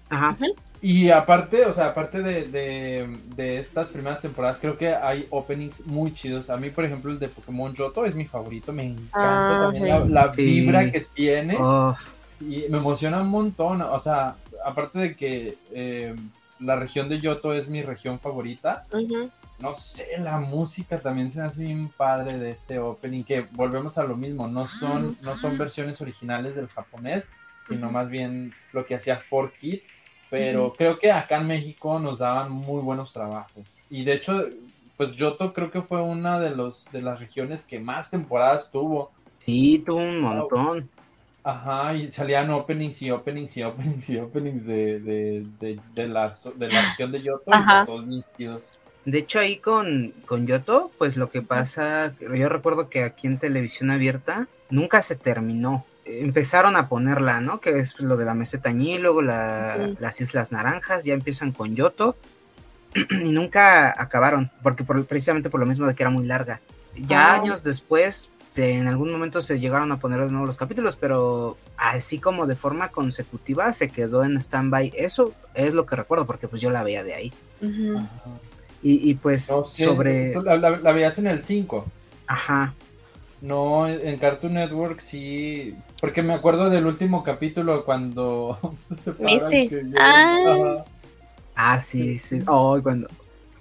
Ajá. 0.10 0.38
y 0.80 1.10
aparte, 1.10 1.66
o 1.66 1.74
sea, 1.74 1.88
aparte 1.88 2.22
de, 2.22 3.08
de, 3.36 3.60
estas 3.60 3.88
primeras 3.88 4.22
temporadas, 4.22 4.60
creo 4.62 4.78
que 4.78 4.94
hay 4.94 5.26
openings 5.32 5.86
muy 5.88 6.14
chidos. 6.14 6.52
A 6.52 6.58
mí, 6.58 6.70
por 6.70 6.86
ejemplo, 6.86 7.12
el 7.12 7.18
de 7.18 7.30
Pokémon 7.30 7.74
Yoto 7.74 8.06
es 8.06 8.14
mi 8.14 8.26
favorito, 8.26 8.72
me 8.72 8.84
encanta 8.84 9.10
ah, 9.14 9.64
también 9.64 10.14
la, 10.14 10.28
vibra 10.28 10.92
que 10.92 11.02
tiene. 11.02 11.58
Y 12.42 12.66
me 12.70 12.78
emociona 12.78 13.22
un 13.22 13.30
montón, 13.30 13.82
o 13.82 14.00
sea, 14.02 14.36
aparte 14.64 15.00
de 15.00 15.16
que 15.16 15.58
eh, 15.72 16.14
la 16.60 16.76
región 16.76 17.10
de 17.10 17.20
Yoto 17.20 17.54
es 17.54 17.70
mi 17.70 17.82
región 17.82 18.20
favorita. 18.20 18.86
No 19.60 19.74
sé, 19.74 20.08
la 20.20 20.40
música 20.40 20.98
también 20.98 21.32
se 21.32 21.42
hace 21.42 21.64
bien 21.64 21.90
padre 21.90 22.38
de 22.38 22.52
este 22.52 22.80
opening, 22.80 23.24
que 23.24 23.46
volvemos 23.52 23.98
a 23.98 24.04
lo 24.04 24.18
mismo, 24.18 24.48
no 24.48 24.66
son, 24.66 25.18
no 25.24 25.36
son 25.36 25.58
versiones 25.58 26.02
originales 26.02 26.56
del 26.56 26.68
japonés, 26.68 27.26
sino 27.68 27.90
más 27.90 28.10
bien 28.10 28.54
lo 28.74 28.86
que 28.86 28.96
hacía 28.96 29.22
4Kids, 29.30 29.94
pero 30.30 30.74
creo 30.74 31.00
que 31.00 31.12
acá 31.12 31.38
en 31.38 31.48
México 31.48 32.00
nos 32.00 32.20
daban 32.20 32.52
muy 32.52 32.82
buenos 32.82 33.14
trabajos. 33.14 33.64
Y 33.90 34.04
de 34.04 34.14
hecho, 34.14 34.46
pues 34.98 35.16
Yoto 35.16 35.54
creo 35.54 35.72
que 35.72 35.82
fue 35.82 36.02
una 36.02 36.40
de, 36.40 36.50
los, 36.50 36.92
de 36.92 37.02
las 37.02 37.20
regiones 37.20 37.64
que 37.64 37.80
más 37.80 38.12
temporadas 38.12 38.72
tuvo. 38.72 39.12
Sí, 39.38 39.84
tuvo 39.86 40.00
un 40.00 40.20
montón. 40.20 40.90
Ajá, 41.46 41.94
y 41.94 42.12
salían 42.12 42.50
openings 42.50 43.02
y 43.04 43.12
openings 43.12 43.56
y 43.56 43.64
openings 43.64 44.10
y 44.10 44.18
openings 44.18 44.66
de, 44.66 45.00
de, 45.00 45.46
de, 45.60 45.80
de 45.94 46.08
la, 46.08 46.34
de 46.56 46.70
la 46.70 46.82
región 46.82 47.12
de 47.12 47.22
Yoto 47.22 47.44
y 47.46 47.86
todos 47.86 48.08
nítidos. 48.08 48.62
De 49.06 49.20
hecho, 49.20 49.40
ahí 49.40 49.58
con, 49.58 50.16
con 50.26 50.48
Yoto, 50.48 50.90
pues 50.98 51.18
lo 51.18 51.30
que 51.30 51.44
pasa, 51.44 52.16
yo 52.20 52.50
recuerdo 52.50 52.90
que 52.90 53.04
aquí 53.04 53.28
en 53.28 53.38
televisión 53.38 53.92
abierta 53.92 54.48
nunca 54.72 55.04
se 55.04 55.16
terminó 55.16 55.86
empezaron 56.06 56.76
a 56.76 56.88
ponerla, 56.88 57.42
¿no? 57.42 57.60
Que 57.60 57.80
es 57.80 58.00
lo 58.00 58.16
de 58.16 58.26
la 58.26 58.34
meseta 58.34 58.72
Ñí, 58.72 59.00
luego 59.00 59.22
las 59.22 60.22
Islas 60.22 60.52
Naranjas, 60.52 61.04
ya 61.04 61.14
empiezan 61.14 61.52
con 61.52 61.76
Yoto 61.76 62.16
y 63.24 63.32
nunca 63.32 63.94
acabaron, 64.02 64.52
porque 64.64 64.84
precisamente 64.84 65.50
por 65.50 65.60
lo 65.60 65.66
mismo 65.66 65.88
de 65.88 65.96
que 65.96 66.04
era 66.04 66.10
muy 66.10 66.26
larga. 66.26 66.62
Ya 66.96 67.32
ah. 67.32 67.36
años 67.36 67.64
después, 67.64 68.30
en 68.58 68.88
algún 68.88 69.12
momento 69.12 69.42
se 69.42 69.60
llegaron 69.60 69.92
a 69.92 70.00
poner 70.00 70.22
de 70.22 70.32
nuevo 70.32 70.46
los 70.46 70.58
capítulos, 70.58 70.96
pero 70.96 71.58
así 71.78 72.20
como 72.20 72.48
de 72.48 72.56
forma 72.56 72.90
consecutiva 72.90 73.72
se 73.74 73.90
quedó 73.90 74.24
en 74.24 74.38
stand-by. 74.38 74.94
Eso 74.96 75.34
es 75.54 75.74
lo 75.74 75.86
que 75.86 75.96
recuerdo, 75.96 76.26
porque 76.26 76.48
pues 76.48 76.62
yo 76.62 76.70
la 76.70 76.84
veía 76.84 77.04
de 77.04 77.14
ahí. 77.14 77.34
y, 78.82 79.14
pues 79.16 79.44
sobre... 79.44 80.36
La, 80.42 80.58
la, 80.58 80.92
veías 80.92 81.18
en 81.18 81.28
el 81.28 81.42
5. 81.42 81.86
Ajá. 82.28 82.74
No, 83.42 83.88
en 83.88 84.18
Cartoon 84.18 84.54
Network 84.54 85.02
sí, 85.02 85.76
porque 86.02 86.24
me 86.24 86.34
acuerdo 86.34 86.70
del 86.70 86.88
último 86.88 87.24
capítulo 87.24 87.86
cuando 87.86 88.58
¿Viste? 89.20 89.84
Ah. 90.00 90.84
ah. 91.56 91.82
sí, 91.82 92.18
sí. 92.18 92.42
Oh, 92.48 92.80
cuando 92.82 93.08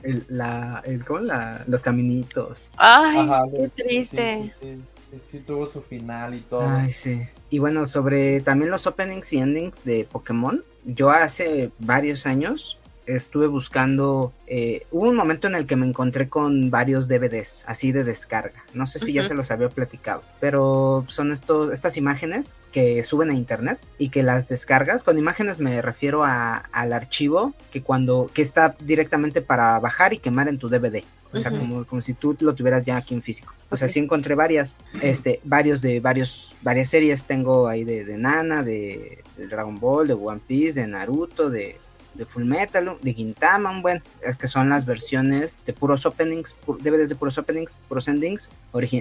el, 0.04 0.24
la, 0.28 0.82
el, 0.84 1.04
¿cómo 1.04 1.20
la, 1.20 1.64
los 1.66 1.82
caminitos. 1.82 2.70
Ay, 2.76 3.28
qué 3.56 3.68
triste. 3.68 4.52
Sí, 4.60 4.78
sí, 5.10 5.20
sí, 5.30 5.38
tuvo 5.40 5.66
su 5.66 5.82
final 5.82 6.34
y 6.34 6.40
todo. 6.40 6.68
Ay, 6.68 6.92
sí. 6.92 7.22
Y 7.50 7.58
bueno, 7.58 7.86
sobre 7.86 8.40
también 8.40 8.70
los 8.70 8.86
openings 8.86 9.32
y 9.32 9.38
endings 9.38 9.84
de 9.84 10.06
Pokémon, 10.10 10.64
yo 10.84 11.10
hace 11.10 11.70
varios 11.78 12.26
años 12.26 12.78
estuve 13.06 13.46
buscando, 13.46 14.32
eh, 14.46 14.86
hubo 14.90 15.08
un 15.08 15.16
momento 15.16 15.46
en 15.46 15.54
el 15.54 15.66
que 15.66 15.76
me 15.76 15.86
encontré 15.86 16.28
con 16.28 16.70
varios 16.70 17.08
DVDs 17.08 17.64
así 17.66 17.92
de 17.92 18.04
descarga. 18.04 18.64
No 18.72 18.86
sé 18.86 18.98
si 18.98 19.12
ya 19.12 19.24
se 19.24 19.34
los 19.34 19.50
había 19.50 19.68
platicado, 19.68 20.22
pero 20.40 21.04
son 21.08 21.32
estos, 21.32 21.72
estas 21.72 21.96
imágenes 21.96 22.56
que 22.72 23.02
suben 23.02 23.30
a 23.30 23.34
internet 23.34 23.78
y 23.98 24.08
que 24.08 24.22
las 24.22 24.48
descargas. 24.48 25.04
Con 25.04 25.18
imágenes 25.18 25.60
me 25.60 25.80
refiero 25.82 26.24
a, 26.24 26.56
al 26.56 26.92
archivo 26.92 27.54
que 27.72 27.82
cuando 27.82 28.30
que 28.32 28.42
está 28.42 28.76
directamente 28.80 29.42
para 29.42 29.78
bajar 29.78 30.12
y 30.12 30.18
quemar 30.18 30.48
en 30.48 30.58
tu 30.58 30.68
DVD. 30.68 31.02
O 31.32 31.36
sea, 31.36 31.50
como, 31.50 31.84
como 31.84 32.00
si 32.00 32.14
tú 32.14 32.36
lo 32.38 32.54
tuvieras 32.54 32.86
ya 32.86 32.96
aquí 32.96 33.12
en 33.12 33.20
físico. 33.20 33.52
O 33.68 33.76
sea, 33.76 33.88
sí 33.88 33.98
encontré 33.98 34.36
varias, 34.36 34.76
este, 35.02 35.40
varios 35.42 35.82
de 35.82 35.98
varios, 35.98 36.54
varias 36.62 36.88
series 36.88 37.24
tengo 37.24 37.66
ahí 37.66 37.82
de, 37.82 38.04
de 38.04 38.16
Nana, 38.16 38.62
de, 38.62 39.24
de 39.36 39.48
Dragon 39.48 39.80
Ball, 39.80 40.06
de 40.06 40.12
One 40.12 40.40
Piece, 40.46 40.80
de 40.80 40.86
Naruto, 40.86 41.50
de 41.50 41.80
de 42.14 42.26
Full 42.26 42.44
Metal, 42.44 42.96
de 43.00 43.14
Gintama, 43.14 43.70
un 43.70 43.82
buen, 43.82 44.02
es 44.22 44.36
que 44.36 44.48
son 44.48 44.68
las 44.68 44.86
versiones 44.86 45.64
de 45.66 45.72
puros 45.72 46.06
openings, 46.06 46.56
DVDs 46.66 47.08
de 47.08 47.16
puros 47.16 47.38
openings, 47.38 47.80
puros 47.88 48.08
endings 48.08 48.50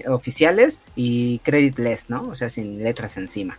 oficiales 0.07 0.81
y 0.95 1.39
creditless, 1.39 2.09
¿no? 2.09 2.27
O 2.27 2.35
sea, 2.35 2.49
sin 2.49 2.83
letras 2.83 3.17
encima. 3.17 3.57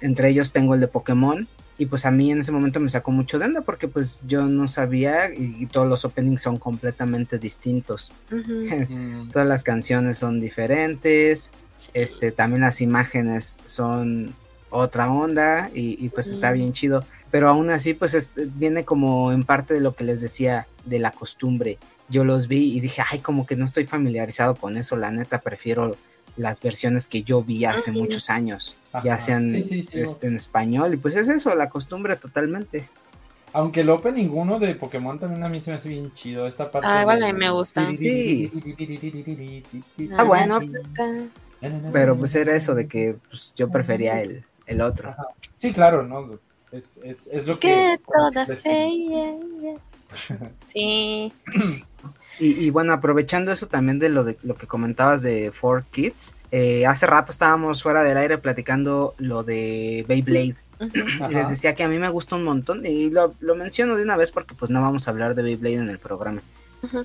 entre 0.00 0.28
ellos 0.28 0.52
tengo 0.52 0.74
el 0.74 0.80
de 0.80 0.88
Pokémon, 0.88 1.48
y 1.78 1.86
pues 1.86 2.06
a 2.06 2.10
mí 2.10 2.30
en 2.30 2.40
ese 2.40 2.52
momento 2.52 2.80
me 2.80 2.88
sacó 2.88 3.10
mucho 3.10 3.38
de 3.38 3.44
onda 3.44 3.60
porque 3.60 3.86
pues 3.86 4.22
yo 4.26 4.46
no 4.46 4.66
sabía 4.66 5.28
y, 5.30 5.66
todos 5.66 5.86
los 5.86 6.04
openings 6.04 6.40
son 6.40 6.58
completamente 6.58 7.38
distintos. 7.38 8.14
Todas 9.32 9.46
las 9.46 9.62
canciones 9.62 10.18
son 10.18 10.40
diferentes, 10.40 11.50
este, 11.92 12.32
también 12.32 12.62
las 12.62 12.80
imágenes 12.80 13.60
son 13.64 14.34
otra 14.70 15.10
onda 15.10 15.70
y, 15.74 16.08
pues 16.10 16.28
está 16.28 16.52
bien 16.52 16.72
chido. 16.72 17.04
Pero 17.30 17.48
aún 17.48 17.70
así 17.70 17.94
pues 17.94 18.32
viene 18.54 18.84
como 18.84 19.32
en 19.32 19.44
parte 19.44 19.74
de 19.74 19.80
lo 19.80 19.94
que 19.94 20.04
les 20.04 20.20
decía 20.20 20.66
de 20.84 20.98
la 20.98 21.10
costumbre. 21.10 21.78
Yo 22.08 22.24
los 22.24 22.46
vi 22.48 22.72
y 22.76 22.80
dije, 22.80 23.02
ay, 23.10 23.18
como 23.18 23.46
que 23.46 23.56
no 23.56 23.64
estoy 23.64 23.84
familiarizado 23.84 24.54
con 24.54 24.76
eso, 24.76 24.96
la 24.96 25.10
neta 25.10 25.40
prefiero 25.40 25.96
las 26.36 26.60
versiones 26.60 27.08
que 27.08 27.22
yo 27.22 27.42
vi 27.42 27.64
hace 27.64 27.90
muchos 27.90 28.30
años, 28.30 28.76
ya 29.02 29.18
sean 29.18 29.54
Este, 29.54 30.26
en 30.26 30.36
español, 30.36 30.94
y 30.94 30.96
pues 30.98 31.16
es 31.16 31.28
eso, 31.28 31.54
la 31.54 31.68
costumbre 31.68 32.14
totalmente. 32.16 32.88
Aunque 33.52 33.80
el 33.80 33.88
opening 33.88 34.28
uno 34.28 34.58
de 34.58 34.74
Pokémon 34.74 35.18
también 35.18 35.42
a 35.42 35.48
mí 35.48 35.62
se 35.62 35.70
me 35.70 35.78
hace 35.78 35.88
bien 35.88 36.12
chido, 36.14 36.46
esta 36.46 36.70
parte. 36.70 36.86
Ah, 36.88 37.06
vale, 37.06 37.32
me 37.32 37.48
gusta. 37.50 37.90
Sí. 37.96 38.52
Ah, 40.16 40.24
bueno. 40.24 40.60
Pero 41.90 42.18
pues 42.18 42.34
era 42.34 42.54
eso 42.54 42.74
de 42.74 42.86
que 42.86 43.16
pues, 43.30 43.54
yo 43.56 43.70
prefería 43.70 44.20
el, 44.20 44.44
el 44.66 44.82
otro. 44.82 45.14
Sí, 45.56 45.72
claro, 45.72 46.02
¿no? 46.02 46.38
Es, 46.76 46.98
es, 47.02 47.28
es 47.32 47.46
lo 47.46 47.58
que... 47.58 47.68
Que 47.68 48.00
todas 48.06 48.50
Sí. 50.66 51.32
Y, 52.38 52.68
bueno, 52.68 52.92
aprovechando 52.92 53.50
eso 53.50 53.66
también 53.66 53.98
de 53.98 54.10
lo, 54.10 54.22
de 54.22 54.36
lo 54.42 54.56
que 54.56 54.66
comentabas 54.66 55.22
de 55.22 55.52
Four 55.52 55.84
Kids, 55.90 56.34
eh, 56.50 56.84
hace 56.84 57.06
rato 57.06 57.32
estábamos 57.32 57.82
fuera 57.82 58.02
del 58.02 58.18
aire 58.18 58.36
platicando 58.36 59.14
lo 59.16 59.42
de 59.42 60.04
Beyblade. 60.06 60.54
y 61.30 61.32
les 61.32 61.48
decía 61.48 61.74
que 61.74 61.82
a 61.82 61.88
mí 61.88 61.98
me 61.98 62.10
gusta 62.10 62.36
un 62.36 62.44
montón 62.44 62.84
y 62.84 63.08
lo, 63.08 63.32
menciono 63.56 63.96
de 63.96 64.02
una 64.02 64.18
vez 64.18 64.32
porque 64.32 64.54
pues 64.54 64.70
no 64.70 64.82
vamos 64.82 65.08
a 65.08 65.12
hablar 65.12 65.34
de 65.34 65.42
Beyblade 65.42 65.76
en 65.76 65.88
el 65.88 65.98
programa. 65.98 66.42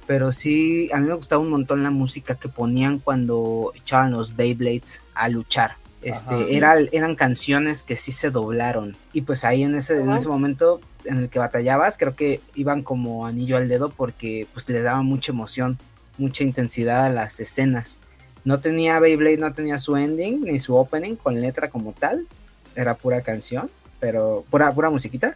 Pero 0.06 0.34
sí, 0.34 0.90
a 0.94 1.00
mí 1.00 1.08
me 1.08 1.16
gustaba 1.16 1.42
un 1.42 1.50
montón 1.50 1.82
la 1.82 1.92
música 1.92 2.36
que 2.36 2.50
ponían 2.50 3.00
cuando 3.00 3.72
echaban 3.74 4.12
los 4.12 4.36
Beyblades 4.36 5.02
a 5.16 5.30
luchar. 5.30 5.78
Este, 6.02 6.58
eran 6.58 7.16
canciones 7.16 7.84
que 7.84 7.96
sí 7.96 8.12
se 8.12 8.32
doblaron. 8.32 8.96
Y 9.14 9.22
pues 9.22 9.44
ahí 9.44 9.64
en 9.64 9.76
ese, 9.76 10.02
en 10.02 10.12
ese 10.12 10.30
momento 10.30 10.82
en 11.06 11.18
el 11.18 11.30
que 11.30 11.40
batallabas, 11.40 11.98
creo 11.98 12.16
que 12.16 12.42
iban 12.56 12.82
como 12.82 13.28
anillo 13.28 13.58
al 13.58 13.68
dedo 13.68 13.90
porque 13.90 14.48
pues 14.54 14.68
le 14.70 14.82
daba 14.82 15.04
mucha 15.04 15.32
emoción, 15.32 15.78
mucha 16.18 16.44
intensidad 16.44 17.06
a 17.06 17.10
las 17.10 17.40
escenas. 17.40 18.00
No 18.44 18.60
tenía 18.60 19.00
Beyblade, 19.00 19.38
no 19.38 19.54
tenía 19.54 19.78
su 19.78 19.96
ending 19.96 20.42
ni 20.42 20.58
su 20.58 20.76
opening 20.76 21.16
con 21.16 21.40
letra 21.40 21.70
como 21.70 21.94
tal, 21.94 22.28
era 22.76 22.96
pura 22.96 23.22
canción, 23.22 23.70
pero 24.00 24.44
pura, 24.50 24.74
pura 24.74 24.90
musiquita. 24.90 25.36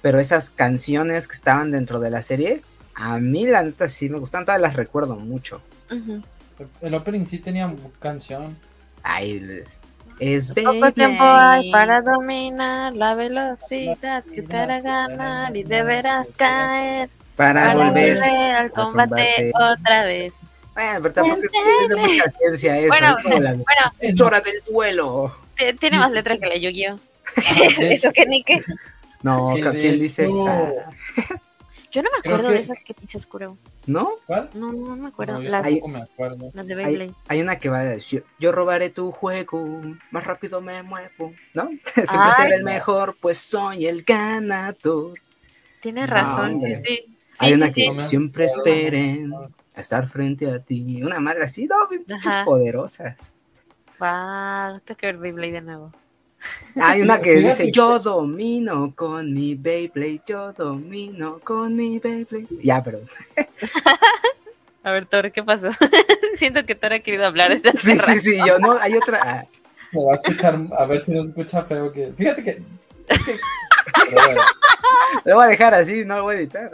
Pero 0.00 0.20
esas 0.20 0.50
canciones 0.50 1.28
que 1.28 1.34
estaban 1.34 1.72
dentro 1.72 2.00
de 2.00 2.10
la 2.10 2.22
serie, 2.22 2.62
a 2.94 3.18
mí 3.18 3.46
la 3.46 3.62
neta 3.62 3.88
sí 3.88 4.08
me 4.08 4.18
gustan, 4.18 4.44
todas 4.44 4.60
las 4.60 4.74
recuerdo 4.76 5.16
mucho. 5.16 5.60
El 6.80 6.94
opening 6.94 7.26
sí 7.26 7.38
tenía 7.38 7.72
canción. 7.98 8.56
Ay, 9.02 9.40
les, 9.40 9.78
es 10.18 10.52
Poco 10.52 10.92
tiempo 10.92 11.24
hay 11.24 11.70
para 11.70 12.00
dominar 12.00 12.94
la 12.94 13.14
velocidad 13.14 14.24
que 14.24 14.42
te 14.42 14.56
hará 14.56 14.80
ganar 14.80 15.56
y 15.56 15.62
deberás 15.62 16.32
caer 16.36 17.10
para, 17.36 17.74
volver, 17.74 18.22
al 18.22 18.70
combate, 18.70 19.52
otra 19.54 20.06
vez. 20.06 20.34
Bueno, 20.74 21.00
pero 21.02 21.14
tampoco 21.14 21.40
es 21.42 21.88
de 21.88 21.96
mucha 21.96 22.28
ciencia 22.28 22.78
eso. 22.78 22.88
Bueno, 22.88 23.10
es, 23.10 23.22
como 23.22 23.38
la, 23.40 23.50
bueno, 23.52 23.92
es 24.00 24.20
hora 24.20 24.40
del 24.40 24.62
duelo. 24.66 25.36
Tiene 25.78 25.98
más 25.98 26.10
letras 26.10 26.38
que 26.38 26.46
la 26.46 26.56
Yu-Gi-Oh! 26.56 26.98
eso 27.80 28.10
que 28.12 28.26
ni 28.26 28.42
que. 28.42 28.62
No, 29.22 29.54
¿quién 29.54 29.98
dice? 29.98 30.28
Yo 31.96 32.02
no 32.02 32.10
me 32.12 32.18
acuerdo 32.18 32.50
de 32.50 32.60
esas 32.60 32.82
que 32.82 32.94
dices, 33.00 33.24
Kuro. 33.24 33.56
¿No? 33.86 34.16
¿Cuál? 34.26 34.50
No, 34.52 34.70
no 34.70 34.96
me 34.96 35.08
acuerdo. 35.08 35.40
las, 35.40 35.64
hay, 35.64 35.80
me 35.80 36.02
acuerdo. 36.02 36.50
las 36.52 36.66
de 36.66 36.74
Beyblade. 36.74 37.14
Hay, 37.26 37.40
una 37.40 37.58
que 37.58 37.70
va 37.70 37.78
a 37.78 37.84
decir, 37.84 38.22
yo 38.38 38.52
robaré 38.52 38.90
tu 38.90 39.10
juego, 39.12 39.66
más 40.10 40.24
rápido 40.24 40.60
me 40.60 40.82
muevo, 40.82 41.32
¿no? 41.54 41.70
Siempre 41.94 42.30
seré 42.36 42.56
el 42.56 42.64
mejor, 42.64 43.16
pues 43.18 43.38
soy 43.38 43.86
el 43.86 44.02
ganador. 44.02 45.18
Tienes 45.80 46.10
razón, 46.10 46.58
sí, 46.58 46.74
sí. 46.84 47.16
hay 47.38 47.54
una 47.54 47.72
que 47.72 48.02
siempre 48.02 48.44
esperen 48.44 49.32
a 49.74 49.80
estar 49.80 50.06
frente 50.06 50.50
a 50.50 50.58
ti. 50.58 51.02
Una 51.02 51.18
madre 51.18 51.44
así, 51.44 51.66
no, 51.66 51.76
muchas 52.06 52.44
poderosas. 52.44 53.32
Wow, 53.98 54.80
tengo 54.84 54.98
que 54.98 55.06
ver 55.06 55.16
Beyblade 55.16 55.52
de 55.52 55.60
nuevo. 55.62 55.92
Hay 56.80 57.02
una 57.02 57.20
que 57.22 57.36
dice, 57.36 57.70
yo 57.70 57.98
domino 57.98 58.92
con 58.94 59.32
mi 59.32 59.54
Beyblade, 59.54 60.22
yo 60.26 60.52
domino 60.52 61.40
con 61.42 61.74
mi 61.74 61.98
Beyblade. 61.98 62.46
Ya, 62.62 62.82
perdón. 62.82 63.06
A 64.82 64.92
ver, 64.92 65.06
Thor, 65.06 65.32
¿qué 65.32 65.42
pasó? 65.42 65.70
Siento 66.36 66.64
que 66.64 66.76
Thor 66.76 66.92
ha 66.92 67.00
querido 67.00 67.26
hablar 67.26 67.60
de 67.60 67.72
Sí, 67.72 67.98
sí, 67.98 68.18
sí, 68.20 68.38
yo 68.46 68.60
no, 68.60 68.78
hay 68.78 68.94
otra. 68.94 69.46
Me 69.90 70.04
va 70.04 70.12
a 70.12 70.16
escuchar, 70.16 70.60
a 70.78 70.84
ver 70.84 71.00
si 71.00 71.12
nos 71.12 71.28
escucha 71.28 71.64
feo 71.64 71.90
que. 71.90 72.12
Fíjate 72.16 72.44
que. 72.44 72.62
Lo 75.24 75.34
voy 75.34 75.44
a 75.44 75.48
dejar 75.48 75.74
así, 75.74 76.04
no 76.04 76.18
lo 76.18 76.22
voy 76.24 76.36
a 76.36 76.38
editar. 76.38 76.70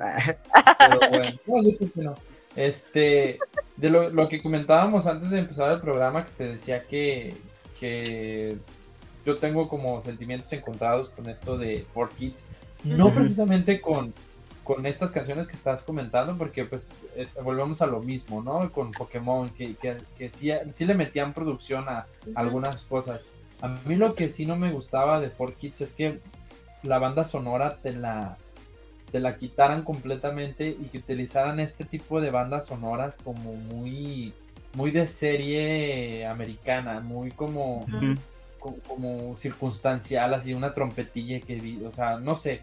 Pero 0.79 1.11
bueno, 1.11 1.25
no, 1.47 1.63
yo 1.63 1.75
sé 1.75 1.91
que 1.91 2.01
no. 2.03 2.15
Este, 2.55 3.39
de 3.77 3.89
lo, 3.89 4.11
lo 4.11 4.29
que 4.29 4.43
comentábamos 4.43 5.07
antes 5.07 5.31
de 5.31 5.39
empezar 5.39 5.73
el 5.73 5.81
programa, 5.81 6.27
que 6.27 6.33
te 6.33 6.45
decía 6.45 6.85
que, 6.85 7.35
que 7.81 8.59
yo 9.25 9.37
tengo 9.39 9.69
como 9.69 10.03
sentimientos 10.03 10.53
encontrados 10.53 11.11
con 11.11 11.29
esto 11.29 11.57
de 11.57 11.87
For 11.95 12.11
Kids. 12.11 12.47
No 12.85 13.13
precisamente 13.13 13.81
con, 13.81 14.13
con 14.65 14.87
estas 14.87 15.13
canciones 15.13 15.47
que 15.47 15.57
estás 15.57 15.83
comentando, 15.83 16.37
porque 16.37 16.65
pues 16.65 16.91
volvemos 17.43 17.81
a 17.83 17.87
lo 17.87 18.01
mismo, 18.01 18.43
¿no? 18.43 18.71
Con 18.73 18.91
Pokémon, 18.91 19.51
que, 19.51 19.75
que, 19.75 19.97
que 20.19 20.31
sí, 20.31 20.51
sí, 20.73 20.85
le 20.85 20.95
metían 20.95 21.33
producción 21.33 21.89
a, 21.89 22.07
algunas 22.35 22.77
cosas. 22.85 23.23
A 23.61 23.69
mí 23.87 23.95
lo 23.95 24.15
que 24.15 24.29
sí 24.29 24.47
no 24.47 24.57
me 24.57 24.73
gustaba 24.73 25.21
de 25.21 25.31
For 25.31 25.55
Kids 25.55 25.83
es 25.83 25.93
que 25.95 26.19
la 26.83 26.99
banda 26.99 27.25
sonora 27.25 27.79
te 27.81 27.93
la, 27.93 28.37
te 29.13 29.21
la 29.21 29.37
quitaran 29.37 29.85
completamente 29.85 30.69
y 30.69 30.89
que 30.91 30.99
utilizaran 30.99 31.61
este 31.61 31.85
tipo 31.85 32.21
de 32.21 32.31
bandas 32.31 32.67
sonoras 32.67 33.17
como 33.23 33.55
muy, 33.55 34.33
muy 34.75 34.91
de 34.91 35.07
serie 35.07 36.27
americana, 36.27 36.99
muy 36.99 37.31
como 37.31 37.87
como 38.87 39.37
circunstancial, 39.39 40.35
así 40.35 40.55
una 40.55 40.75
trompetilla 40.75 41.41
que, 41.41 41.81
o 41.85 41.91
sea, 41.91 42.19
no 42.19 42.37
sé, 42.37 42.63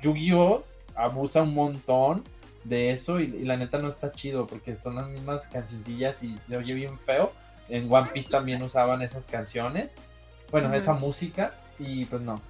Yu-Gi-Oh 0.00 0.64
abusa 0.94 1.42
un 1.42 1.54
montón 1.54 2.24
de 2.64 2.92
eso 2.92 3.20
y, 3.20 3.26
la 3.44 3.56
neta 3.56 3.78
no 3.78 3.88
está 3.88 4.12
chido 4.12 4.46
porque 4.46 4.76
son 4.76 4.96
las 4.96 5.08
mismas 5.08 5.48
cancionillas 5.48 6.22
y 6.22 6.36
se 6.48 6.56
oye 6.56 6.74
bien 6.74 6.98
feo. 7.00 7.32
En 7.68 7.92
One 7.92 8.08
Piece 8.12 8.28
también 8.28 8.62
usaban 8.62 9.02
esas 9.02 9.26
canciones, 9.26 9.96
bueno, 10.50 10.72
esa 10.74 10.92
música 10.92 11.54
y 11.78 12.04
pues 12.04 12.22
no. 12.22 12.40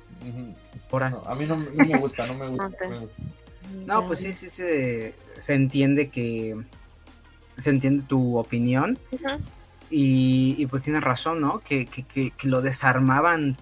a 1.27 1.35
mí 1.35 1.47
no, 1.47 1.57
me 1.57 1.99
gusta, 1.99 2.27
no 2.27 2.35
me 2.35 2.49
gusta, 2.49 2.71
no 2.83 2.91
me 2.91 2.99
gusta. 2.99 3.23
No, 3.87 4.07
pues 4.07 4.19
sí, 4.19 4.33
sí, 4.33 4.49
se, 4.49 5.15
se 5.37 5.55
entiende 5.55 6.11
que 6.11 6.57
se 7.57 7.71
entiende 7.71 8.05
tu 8.07 8.37
opinión. 8.37 8.99
Y, 9.97 10.67
pues 10.67 10.83
tienes 10.83 11.05
razón, 11.05 11.41
¿no? 11.41 11.61
Que, 11.61 11.87
que, 11.87 12.33
lo 12.43 12.63
desarmaban 12.63 13.57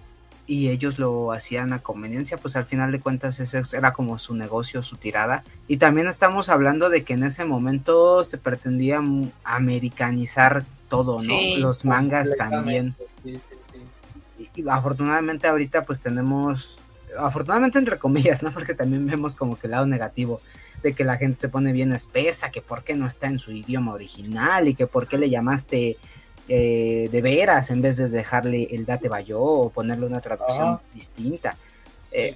y 0.47 0.69
ellos 0.69 0.97
lo 0.97 1.31
hacían 1.31 1.73
a 1.73 1.79
conveniencia, 1.83 2.37
pues 2.37 2.55
al 2.55 2.65
final 2.65 2.91
de 2.91 2.99
cuentas 2.99 3.39
ese 3.39 3.61
era 3.77 3.93
como 3.93 4.17
su 4.17 4.33
negocio, 4.33 4.81
su 4.81 4.97
tirada. 4.97 5.43
Y 5.67 5.77
también 5.77 6.07
estamos 6.07 6.49
hablando 6.49 6.89
de 6.89 7.03
que 7.03 7.13
en 7.13 7.23
ese 7.23 7.45
momento 7.45 8.23
se 8.23 8.39
pretendía 8.39 8.99
americanizar 9.43 10.65
todo, 10.89 11.19
¿no? 11.21 11.57
Los 11.57 11.85
mangas 11.85 12.35
también. 12.35 12.95
y, 13.23 14.67
afortunadamente 14.67 15.47
ahorita 15.47 15.83
pues 15.83 15.99
tenemos, 15.99 16.81
afortunadamente 17.15 17.77
entre 17.77 17.99
comillas, 17.99 18.41
¿no? 18.41 18.49
Porque 18.49 18.73
también 18.73 19.05
vemos 19.05 19.35
como 19.35 19.55
que 19.55 19.67
el 19.67 19.71
lado 19.71 19.85
negativo 19.85 20.41
de 20.81 20.93
que 20.93 21.03
la 21.03 21.17
gente 21.17 21.39
se 21.39 21.49
pone 21.49 21.73
bien 21.73 21.93
espesa, 21.93 22.49
que 22.49 22.63
por 22.63 22.83
qué 22.83 22.95
no 22.95 23.05
está 23.05 23.27
en 23.27 23.37
su 23.37 23.51
idioma 23.51 23.93
original 23.93 24.67
y 24.67 24.73
que 24.73 24.87
por 24.87 25.07
qué 25.07 25.19
le 25.19 25.29
llamaste 25.29 25.97
eh, 26.47 27.09
de 27.11 27.21
veras 27.21 27.69
en 27.71 27.81
vez 27.81 27.97
de 27.97 28.09
dejarle 28.09 28.67
el 28.71 28.85
date 28.85 29.09
bayo 29.09 29.41
o 29.41 29.69
ponerle 29.69 30.05
una 30.05 30.21
traducción 30.21 30.79
distinta. 30.93 31.57
Eh, 32.15 32.35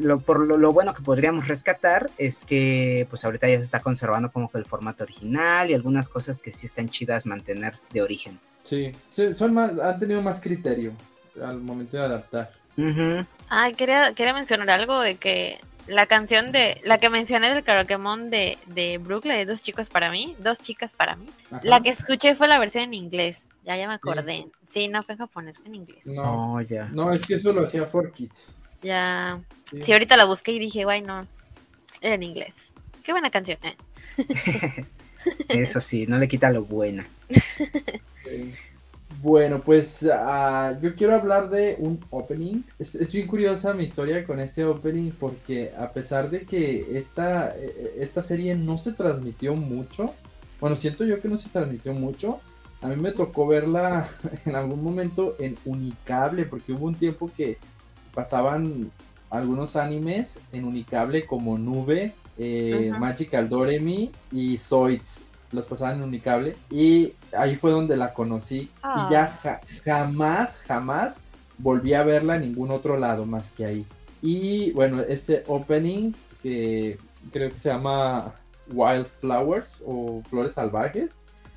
lo, 0.00 0.20
por 0.20 0.46
lo, 0.46 0.72
bueno 0.72 0.92
que 0.92 1.02
podríamos 1.02 1.48
rescatar 1.48 2.10
es 2.18 2.44
que 2.44 3.06
pues 3.08 3.24
ahorita 3.24 3.48
ya 3.48 3.56
se 3.56 3.64
está 3.64 3.80
conservando 3.80 4.30
como 4.30 4.50
que 4.50 4.58
el 4.58 4.66
formato 4.66 5.02
original 5.02 5.70
y 5.70 5.74
algunas 5.74 6.10
cosas 6.10 6.38
que 6.38 6.50
sí 6.50 6.66
están 6.66 6.90
chidas 6.90 7.24
mantener 7.24 7.78
de 7.92 8.02
origen. 8.02 8.38
Sí, 8.62 8.92
son 9.32 9.54
más, 9.54 9.78
han 9.78 9.98
tenido 9.98 10.20
más 10.20 10.40
criterio 10.40 10.92
al 11.42 11.60
momento 11.60 11.96
de 11.96 12.02
adaptar. 12.02 12.52
Ah, 13.48 13.70
quería, 13.76 14.12
quería 14.14 14.34
mencionar 14.34 14.70
algo 14.70 15.00
de 15.00 15.16
que 15.16 15.58
la 15.86 16.06
canción 16.06 16.52
de, 16.52 16.80
la 16.84 16.98
que 16.98 17.10
mencioné 17.10 17.52
del 17.52 17.64
karaokemon 17.64 18.30
de, 18.30 18.58
de 18.66 18.98
Brooklyn, 18.98 19.34
de 19.34 19.46
Dos 19.46 19.62
Chicos 19.62 19.90
para 19.90 20.10
mí, 20.10 20.36
Dos 20.38 20.60
Chicas 20.60 20.94
para 20.94 21.16
mí. 21.16 21.26
La 21.62 21.82
que 21.82 21.90
escuché 21.90 22.34
fue 22.34 22.48
la 22.48 22.58
versión 22.58 22.84
en 22.84 22.94
inglés, 22.94 23.48
ya 23.64 23.76
ya 23.76 23.88
me 23.88 23.94
acordé. 23.94 24.46
Sí, 24.66 24.88
no 24.88 25.02
fue 25.02 25.14
en 25.14 25.18
japonés, 25.18 25.58
fue 25.58 25.68
en 25.68 25.74
inglés. 25.76 26.06
No, 26.06 26.60
ya. 26.60 26.86
No, 26.86 27.12
es 27.12 27.26
que 27.26 27.34
eso 27.34 27.52
lo 27.52 27.64
hacía 27.64 27.86
For 27.86 28.12
Kids. 28.12 28.52
Ya. 28.82 29.40
Sí. 29.64 29.92
ahorita 29.92 30.16
la 30.16 30.24
busqué 30.24 30.52
y 30.52 30.58
dije, 30.58 30.84
guay, 30.84 31.02
no, 31.02 31.26
era 32.00 32.14
en 32.14 32.22
inglés. 32.22 32.74
Qué 33.02 33.12
buena 33.12 33.30
canción. 33.30 33.58
Eh. 33.62 33.76
eso 35.48 35.80
sí, 35.80 36.06
no 36.06 36.18
le 36.18 36.28
quita 36.28 36.50
lo 36.50 36.64
buena. 36.64 37.06
Bueno, 39.22 39.60
pues 39.60 40.02
uh, 40.02 40.80
yo 40.80 40.96
quiero 40.96 41.14
hablar 41.14 41.48
de 41.48 41.76
un 41.78 42.00
opening. 42.10 42.64
Es, 42.80 42.96
es, 42.96 43.12
bien 43.12 43.28
curiosa 43.28 43.72
mi 43.72 43.84
historia 43.84 44.24
con 44.26 44.40
este 44.40 44.64
opening 44.64 45.12
porque 45.12 45.72
a 45.78 45.92
pesar 45.92 46.28
de 46.28 46.44
que 46.44 46.98
esta, 46.98 47.54
eh, 47.56 47.98
esta 48.00 48.24
serie 48.24 48.56
no 48.56 48.78
se 48.78 48.92
transmitió 48.92 49.54
mucho, 49.54 50.12
bueno, 50.60 50.74
siento 50.74 51.04
yo 51.04 51.20
que 51.20 51.28
no 51.28 51.38
se 51.38 51.50
transmitió 51.50 51.94
mucho, 51.94 52.40
a 52.80 52.88
mí 52.88 52.96
me 52.96 53.12
tocó 53.12 53.46
verla 53.46 54.08
en 54.44 54.56
algún 54.56 54.82
momento 54.82 55.36
en 55.38 55.56
Unicable 55.66 56.44
porque 56.44 56.72
hubo 56.72 56.86
un 56.86 56.96
tiempo 56.96 57.30
que 57.36 57.58
pasaban 58.12 58.90
algunos 59.30 59.76
animes 59.76 60.34
en 60.50 60.64
Unicable 60.64 61.26
como 61.26 61.56
Nube, 61.58 62.12
eh, 62.38 62.90
Magical 62.98 63.48
Doremi 63.48 64.10
y 64.32 64.58
Zoids 64.58 65.20
los 65.52 65.66
pasaban 65.66 65.96
en 65.96 66.02
Unicable 66.02 66.56
y 66.70 67.12
ahí 67.36 67.56
fue 67.56 67.70
donde 67.70 67.96
la 67.96 68.14
conocí 68.14 68.70
y 68.82 69.10
ya 69.10 69.38
ah. 69.44 69.60
jamás, 69.84 70.58
jamás 70.66 71.20
volví 71.58 71.94
a 71.94 72.02
verla 72.02 72.36
en 72.36 72.42
ningún 72.42 72.70
otro 72.70 72.96
lado 72.96 73.26
más 73.26 73.50
que 73.52 73.64
ahí. 73.64 73.86
Y 74.20 74.72
bueno, 74.72 75.02
este 75.02 75.42
opening 75.46 76.12
que 76.42 76.98
creo 77.32 77.50
que 77.50 77.58
se 77.58 77.68
llama 77.68 78.34
Wildflowers 78.72 79.82
o 79.86 80.22
Flores 80.28 80.54
Salvajes, 80.54 81.12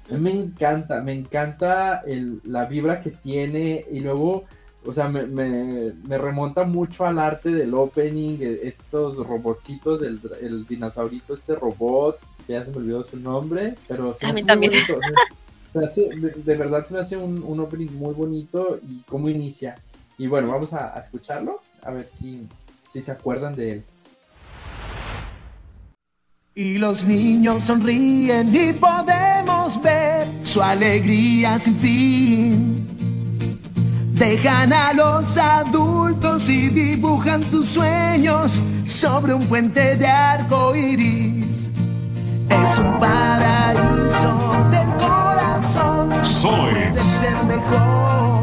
me 0.09 0.31
encanta, 0.31 1.01
me 1.01 1.13
encanta 1.13 2.03
el, 2.05 2.39
la 2.43 2.65
vibra 2.65 3.01
que 3.01 3.09
tiene 3.09 3.85
y 3.91 4.01
luego, 4.01 4.43
o 4.85 4.93
sea, 4.93 5.07
me, 5.07 5.25
me, 5.25 6.17
remonta 6.17 6.63
mucho 6.63 7.05
al 7.05 7.17
arte 7.17 7.49
del 7.49 7.73
opening, 7.73 8.37
estos 8.39 9.17
robotcitos, 9.17 10.03
el, 10.03 10.19
el 10.41 10.67
dinosaurito, 10.67 11.33
este 11.33 11.55
robot, 11.55 12.19
ya 12.47 12.63
se 12.63 12.71
me 12.71 12.77
olvidó 12.77 13.03
su 13.03 13.17
nombre, 13.17 13.75
pero 13.87 14.15
a 14.21 14.33
mí 14.33 14.43
también. 14.43 14.71
de, 15.73 16.55
verdad 16.55 16.85
se 16.85 16.93
me 16.93 16.99
hace 16.99 17.17
un, 17.17 17.43
un, 17.43 17.59
opening 17.59 17.91
muy 17.93 18.13
bonito 18.13 18.79
y 18.87 19.01
cómo 19.01 19.29
inicia. 19.29 19.75
Y 20.17 20.27
bueno, 20.27 20.49
vamos 20.49 20.71
a, 20.73 20.93
escucharlo, 20.99 21.61
a 21.83 21.91
ver 21.91 22.07
si, 22.09 22.47
si 22.91 23.01
se 23.01 23.11
acuerdan 23.11 23.55
de 23.55 23.71
él. 23.71 23.83
Y 26.57 26.77
los 26.77 27.03
niños 27.03 27.63
sonríen 27.63 28.55
y 28.55 28.71
podemos 28.73 29.81
ver 29.81 30.27
su 30.43 30.61
alegría 30.61 31.59
sin 31.59 31.75
fin. 31.77 32.87
Dejan 34.13 34.71
a 34.71 34.93
los 34.93 35.35
adultos 35.35 36.47
y 36.47 36.69
dibujan 36.69 37.43
tus 37.51 37.65
sueños 37.65 38.57
sobre 38.85 39.33
un 39.33 39.45
puente 39.47 39.97
de 39.97 40.07
arco 40.07 40.73
iris. 40.73 41.69
Es 42.66 42.80
un 42.80 42.99
paraíso 42.99 44.32
del 44.72 44.88
corazón. 44.95 46.26
Soy. 46.26 46.74
Ser 47.20 47.43
mejor. 47.43 48.34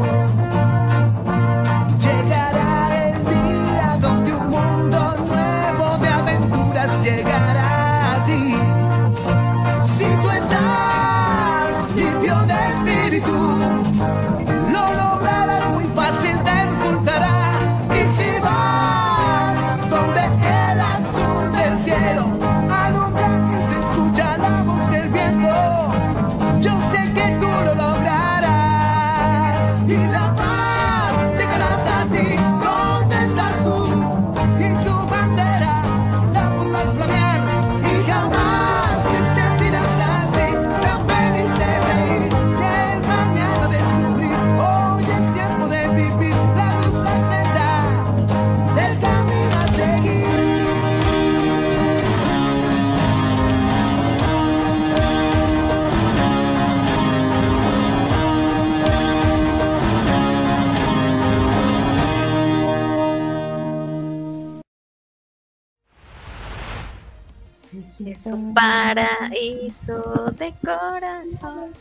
Es 68.05 68.25
un 68.27 68.53
paraíso 68.53 70.31
de 70.37 70.53
corazón. 70.63 71.71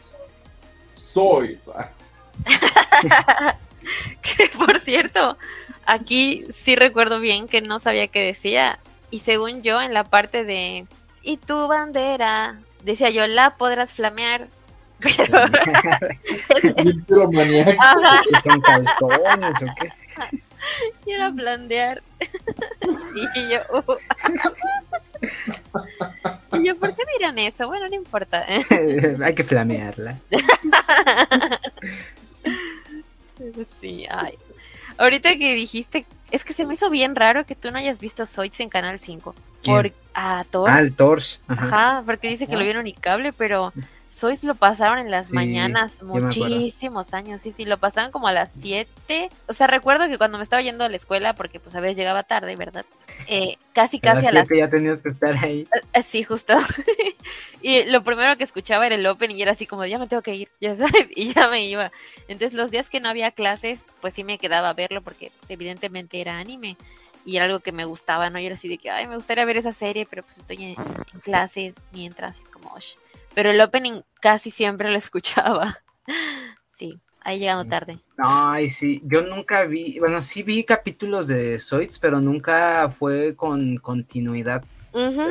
Soy. 0.94 1.58
que 4.22 4.48
por 4.56 4.80
cierto, 4.80 5.36
aquí 5.84 6.44
sí 6.50 6.76
recuerdo 6.76 7.18
bien 7.18 7.48
que 7.48 7.60
no 7.60 7.80
sabía 7.80 8.06
qué 8.08 8.20
decía. 8.20 8.78
Y 9.10 9.20
según 9.20 9.62
yo, 9.62 9.80
en 9.80 9.94
la 9.94 10.04
parte 10.04 10.44
de 10.44 10.86
y 11.22 11.36
tu 11.38 11.66
bandera, 11.66 12.58
decía 12.84 13.10
yo, 13.10 13.26
la 13.26 13.56
podrás 13.56 13.92
flamear. 13.92 14.48
Pero. 15.00 15.38
¿Es 16.76 18.46
un 18.46 18.60
calzones 18.60 19.62
o 19.62 19.66
qué? 19.80 19.92
Y 21.06 21.12
era 21.12 21.30
blandear. 21.30 22.02
y 23.14 23.48
yo. 23.48 23.60
Uh. 23.72 23.96
y 26.52 26.66
yo, 26.66 26.76
¿por 26.76 26.94
qué 26.94 27.02
dirán 27.18 27.38
eso? 27.38 27.66
Bueno, 27.66 27.88
no 27.88 27.94
importa. 27.94 28.44
Hay 29.24 29.34
que 29.34 29.44
flamearla. 29.44 30.18
sí, 33.64 34.06
ay. 34.10 34.38
Ahorita 34.98 35.36
que 35.36 35.54
dijiste, 35.54 36.06
es 36.30 36.44
que 36.44 36.52
se 36.52 36.66
me 36.66 36.74
hizo 36.74 36.90
bien 36.90 37.16
raro 37.16 37.46
que 37.46 37.54
tú 37.54 37.70
no 37.70 37.78
hayas 37.78 37.98
visto 37.98 38.26
Zoids 38.26 38.60
en 38.60 38.68
Canal 38.68 38.98
5. 38.98 39.34
Por, 39.64 39.92
a 40.14 40.44
Thor. 40.50 40.68
Ah, 40.68 40.80
el 40.80 40.94
Thors. 40.94 41.40
Ajá. 41.48 42.02
porque 42.04 42.28
dice 42.28 42.46
que 42.46 42.56
lo 42.56 42.64
vieron 42.64 42.86
y 42.86 42.92
cable, 42.92 43.32
pero 43.32 43.72
Sois 44.12 44.44
lo 44.44 44.54
pasaron 44.54 44.98
en 44.98 45.10
las 45.10 45.32
mañanas 45.32 46.02
muchísimos 46.02 47.14
años, 47.14 47.40
sí, 47.40 47.50
sí, 47.50 47.64
lo 47.64 47.78
pasaban 47.78 48.10
como 48.10 48.28
a 48.28 48.32
las 48.34 48.52
7. 48.52 49.30
O 49.46 49.54
sea, 49.54 49.66
recuerdo 49.68 50.06
que 50.06 50.18
cuando 50.18 50.36
me 50.36 50.44
estaba 50.44 50.60
yendo 50.60 50.84
a 50.84 50.90
la 50.90 50.96
escuela, 50.96 51.34
porque 51.34 51.58
pues 51.58 51.74
a 51.76 51.80
veces 51.80 51.96
llegaba 51.96 52.22
tarde, 52.22 52.54
¿verdad? 52.54 52.84
Eh, 53.26 53.56
casi, 53.72 54.00
casi 54.00 54.26
a 54.26 54.32
las... 54.32 54.46
ya 54.54 54.68
tenías 54.68 55.02
que 55.02 55.08
estar 55.08 55.34
ahí. 55.42 55.66
Eh, 55.94 56.02
sí, 56.02 56.24
justo. 56.24 56.52
y 57.62 57.84
lo 57.84 58.04
primero 58.04 58.36
que 58.36 58.44
escuchaba 58.44 58.84
era 58.84 58.96
el 58.96 59.06
Open 59.06 59.30
y 59.30 59.40
era 59.40 59.52
así 59.52 59.66
como, 59.66 59.86
ya 59.86 59.98
me 59.98 60.06
tengo 60.06 60.20
que 60.20 60.34
ir, 60.34 60.48
ya 60.60 60.76
sabes, 60.76 61.08
y 61.16 61.32
ya 61.32 61.48
me 61.48 61.64
iba. 61.64 61.90
Entonces 62.28 62.52
los 62.52 62.70
días 62.70 62.90
que 62.90 63.00
no 63.00 63.08
había 63.08 63.30
clases, 63.30 63.80
pues 64.02 64.12
sí 64.12 64.24
me 64.24 64.36
quedaba 64.36 64.68
a 64.68 64.74
verlo 64.74 65.00
porque 65.00 65.32
pues, 65.38 65.48
evidentemente 65.48 66.20
era 66.20 66.38
anime 66.38 66.76
y 67.24 67.36
era 67.36 67.46
algo 67.46 67.60
que 67.60 67.72
me 67.72 67.86
gustaba, 67.86 68.28
¿no? 68.28 68.38
Y 68.38 68.44
era 68.44 68.56
así 68.56 68.68
de 68.68 68.76
que, 68.76 68.90
ay, 68.90 69.06
me 69.06 69.16
gustaría 69.16 69.46
ver 69.46 69.56
esa 69.56 69.72
serie, 69.72 70.04
pero 70.04 70.22
pues 70.22 70.36
estoy 70.36 70.64
en, 70.64 70.74
clases 71.22 71.76
mientras, 71.92 72.38
es 72.40 72.50
como, 72.50 72.74
Osh 72.74 72.94
pero 73.34 73.50
el 73.50 73.60
opening 73.60 74.02
casi 74.20 74.50
siempre 74.50 74.90
lo 74.90 74.96
escuchaba. 74.98 75.78
Sí, 76.76 76.98
ahí 77.20 77.38
llegando 77.38 77.64
tarde. 77.64 77.98
Ay, 78.18 78.70
sí, 78.70 79.00
yo 79.04 79.22
nunca 79.22 79.64
vi, 79.64 79.98
bueno, 79.98 80.20
sí 80.22 80.42
vi 80.42 80.64
capítulos 80.64 81.28
de 81.28 81.58
Zoids, 81.58 81.98
pero 81.98 82.20
nunca 82.20 82.88
fue 82.90 83.34
con 83.36 83.76
continuidad. 83.76 84.64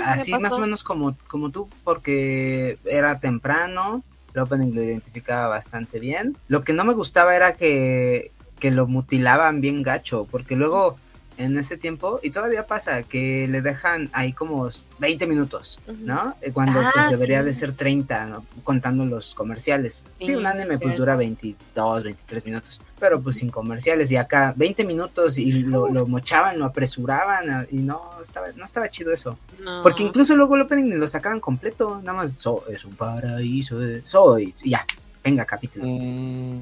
Así 0.05 0.33
más 0.39 0.53
o 0.53 0.59
menos 0.59 0.83
como, 0.83 1.15
como 1.27 1.51
tú, 1.51 1.69
porque 1.83 2.79
era 2.83 3.19
temprano, 3.19 4.03
el 4.33 4.41
opening 4.41 4.73
lo 4.73 4.81
identificaba 4.81 5.47
bastante 5.47 5.99
bien. 5.99 6.35
Lo 6.47 6.63
que 6.63 6.73
no 6.73 6.83
me 6.83 6.93
gustaba 6.93 7.35
era 7.35 7.55
que, 7.55 8.31
que 8.59 8.71
lo 8.71 8.87
mutilaban 8.87 9.61
bien 9.61 9.83
gacho, 9.83 10.25
porque 10.29 10.55
luego 10.55 10.95
en 11.43 11.57
ese 11.57 11.77
tiempo, 11.77 12.19
y 12.23 12.29
todavía 12.31 12.67
pasa 12.67 13.03
que 13.03 13.47
le 13.49 13.61
dejan 13.61 14.09
ahí 14.13 14.33
como 14.33 14.69
20 14.99 15.25
minutos, 15.27 15.79
¿no? 15.99 16.35
Eh, 16.41 16.51
Cuando 16.51 16.81
pues, 16.81 16.93
Ah, 16.95 17.09
debería 17.09 17.39
sí. 17.39 17.45
de 17.45 17.53
ser 17.53 17.73
30, 17.73 18.25
¿no? 18.27 18.45
contando 18.63 19.05
los 19.05 19.33
comerciales. 19.33 20.09
Sí, 20.19 20.27
Sí, 20.27 20.35
un 20.35 20.45
anime 20.45 20.77
pues 20.77 20.95
dura 20.97 21.15
22, 21.15 22.03
23 22.03 22.45
minutos, 22.45 22.79
pero 22.99 23.21
pues 23.21 23.37
sin 23.37 23.49
comerciales, 23.49 24.11
y 24.11 24.17
acá 24.17 24.53
20 24.55 24.83
minutos 24.83 25.37
y 25.37 25.63
lo, 25.63 25.87
lo 25.89 26.05
mochaban, 26.05 26.59
lo 26.59 26.65
apresuraban, 26.65 27.49
ah, 27.49 27.65
y 27.71 27.77
no 27.77 28.11
estaba, 28.21 28.47
no 28.55 28.63
estaba 28.63 28.89
chido 28.89 29.11
eso. 29.11 29.37
No. 29.59 29.81
Porque 29.83 30.03
incluso 30.03 30.35
luego 30.35 30.55
el 30.55 30.61
opening 30.61 30.95
lo 30.99 31.07
sacaban 31.07 31.39
completo, 31.39 31.99
nada 32.03 32.13
más 32.19 32.33
so- 32.35 32.63
es 32.69 32.85
un 32.85 32.93
paraíso 32.95 33.79
de 33.79 34.05
soy, 34.05 34.53
y 34.63 34.69
ya, 34.71 34.85
venga 35.23 35.45
capítulo. 35.45 35.85
Mm, 35.87 36.61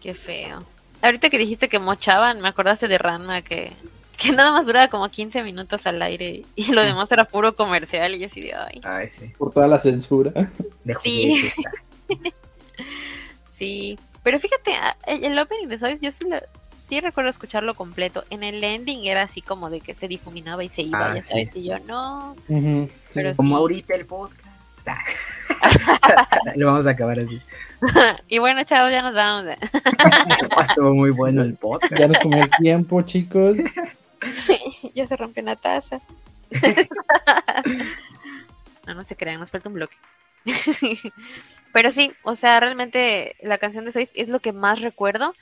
Qué 0.00 0.14
feo. 0.14 0.64
Ahorita 1.02 1.30
que 1.30 1.38
dijiste 1.38 1.68
que 1.68 1.78
mochaban, 1.78 2.40
me 2.40 2.48
acordaste 2.48 2.86
de 2.88 2.98
Ranma 2.98 3.42
que, 3.42 3.72
que 4.20 4.32
nada 4.32 4.52
más 4.52 4.66
duraba 4.66 4.88
como 4.88 5.08
15 5.08 5.42
minutos 5.42 5.86
al 5.86 6.00
aire 6.02 6.42
y 6.54 6.72
lo 6.72 6.82
demás 6.82 7.10
era 7.10 7.24
puro 7.24 7.56
comercial 7.56 8.14
y 8.14 8.18
yo 8.20 8.26
así 8.26 8.40
de 8.42 8.54
ay. 8.54 8.80
Ay, 8.84 9.08
sí, 9.08 9.32
por 9.38 9.52
toda 9.52 9.66
la 9.66 9.78
censura. 9.78 10.30
de 10.84 10.94
Sí. 11.02 11.48
ah. 11.66 11.70
Sí. 13.44 13.98
Pero 14.22 14.38
fíjate, 14.38 14.74
a- 14.74 14.96
el 15.06 15.38
opening 15.38 15.68
de 15.68 15.78
Sois, 15.78 16.00
yo 16.00 16.10
sí, 16.12 16.24
lo- 16.28 16.40
sí 16.58 17.00
recuerdo 17.00 17.30
escucharlo 17.30 17.74
completo. 17.74 18.24
En 18.30 18.42
el 18.42 18.62
ending 18.62 19.06
era 19.06 19.22
así 19.22 19.40
como 19.42 19.70
de 19.70 19.80
que 19.80 19.94
se 19.94 20.08
difuminaba 20.08 20.62
y 20.64 20.68
se 20.68 20.82
iba, 20.82 21.10
Ah, 21.12 21.14
ya 21.14 21.22
sí. 21.22 21.30
sabes, 21.46 21.56
y 21.56 21.64
yo 21.64 21.78
no. 21.80 22.36
Ujú, 22.48 22.88
sí. 22.88 22.92
Pero 23.14 23.34
Como 23.36 23.56
sí. 23.56 23.60
ahorita 23.60 23.94
el 23.94 24.06
podcast. 24.06 24.46
Está. 24.76 24.96
Lo 26.56 26.66
vamos 26.66 26.86
a 26.86 26.90
acabar 26.90 27.18
así. 27.18 27.40
y 28.28 28.38
bueno, 28.38 28.62
chavos, 28.64 28.92
ya 28.92 29.02
nos 29.02 29.14
vamos. 29.14 29.44
Estuvo 30.68 30.94
muy 30.94 31.10
bueno 31.10 31.42
el 31.42 31.54
podcast. 31.54 31.94
Ya 31.98 32.08
nos 32.08 32.18
comió 32.18 32.42
el 32.42 32.50
tiempo, 32.60 33.00
chicos. 33.02 33.56
ya 34.94 35.06
se 35.06 35.16
rompió 35.16 35.42
una 35.42 35.56
taza. 35.56 36.02
no, 38.86 38.94
no 38.94 39.04
se 39.04 39.16
crean, 39.16 39.40
nos 39.40 39.50
falta 39.50 39.68
un 39.68 39.74
bloque. 39.74 39.96
Pero 41.72 41.90
sí, 41.92 42.12
o 42.22 42.34
sea, 42.34 42.60
realmente 42.60 43.36
la 43.42 43.58
canción 43.58 43.84
de 43.84 43.92
Sois 43.92 44.10
es 44.14 44.28
lo 44.30 44.40
que 44.40 44.52
más 44.52 44.80
recuerdo. 44.80 45.34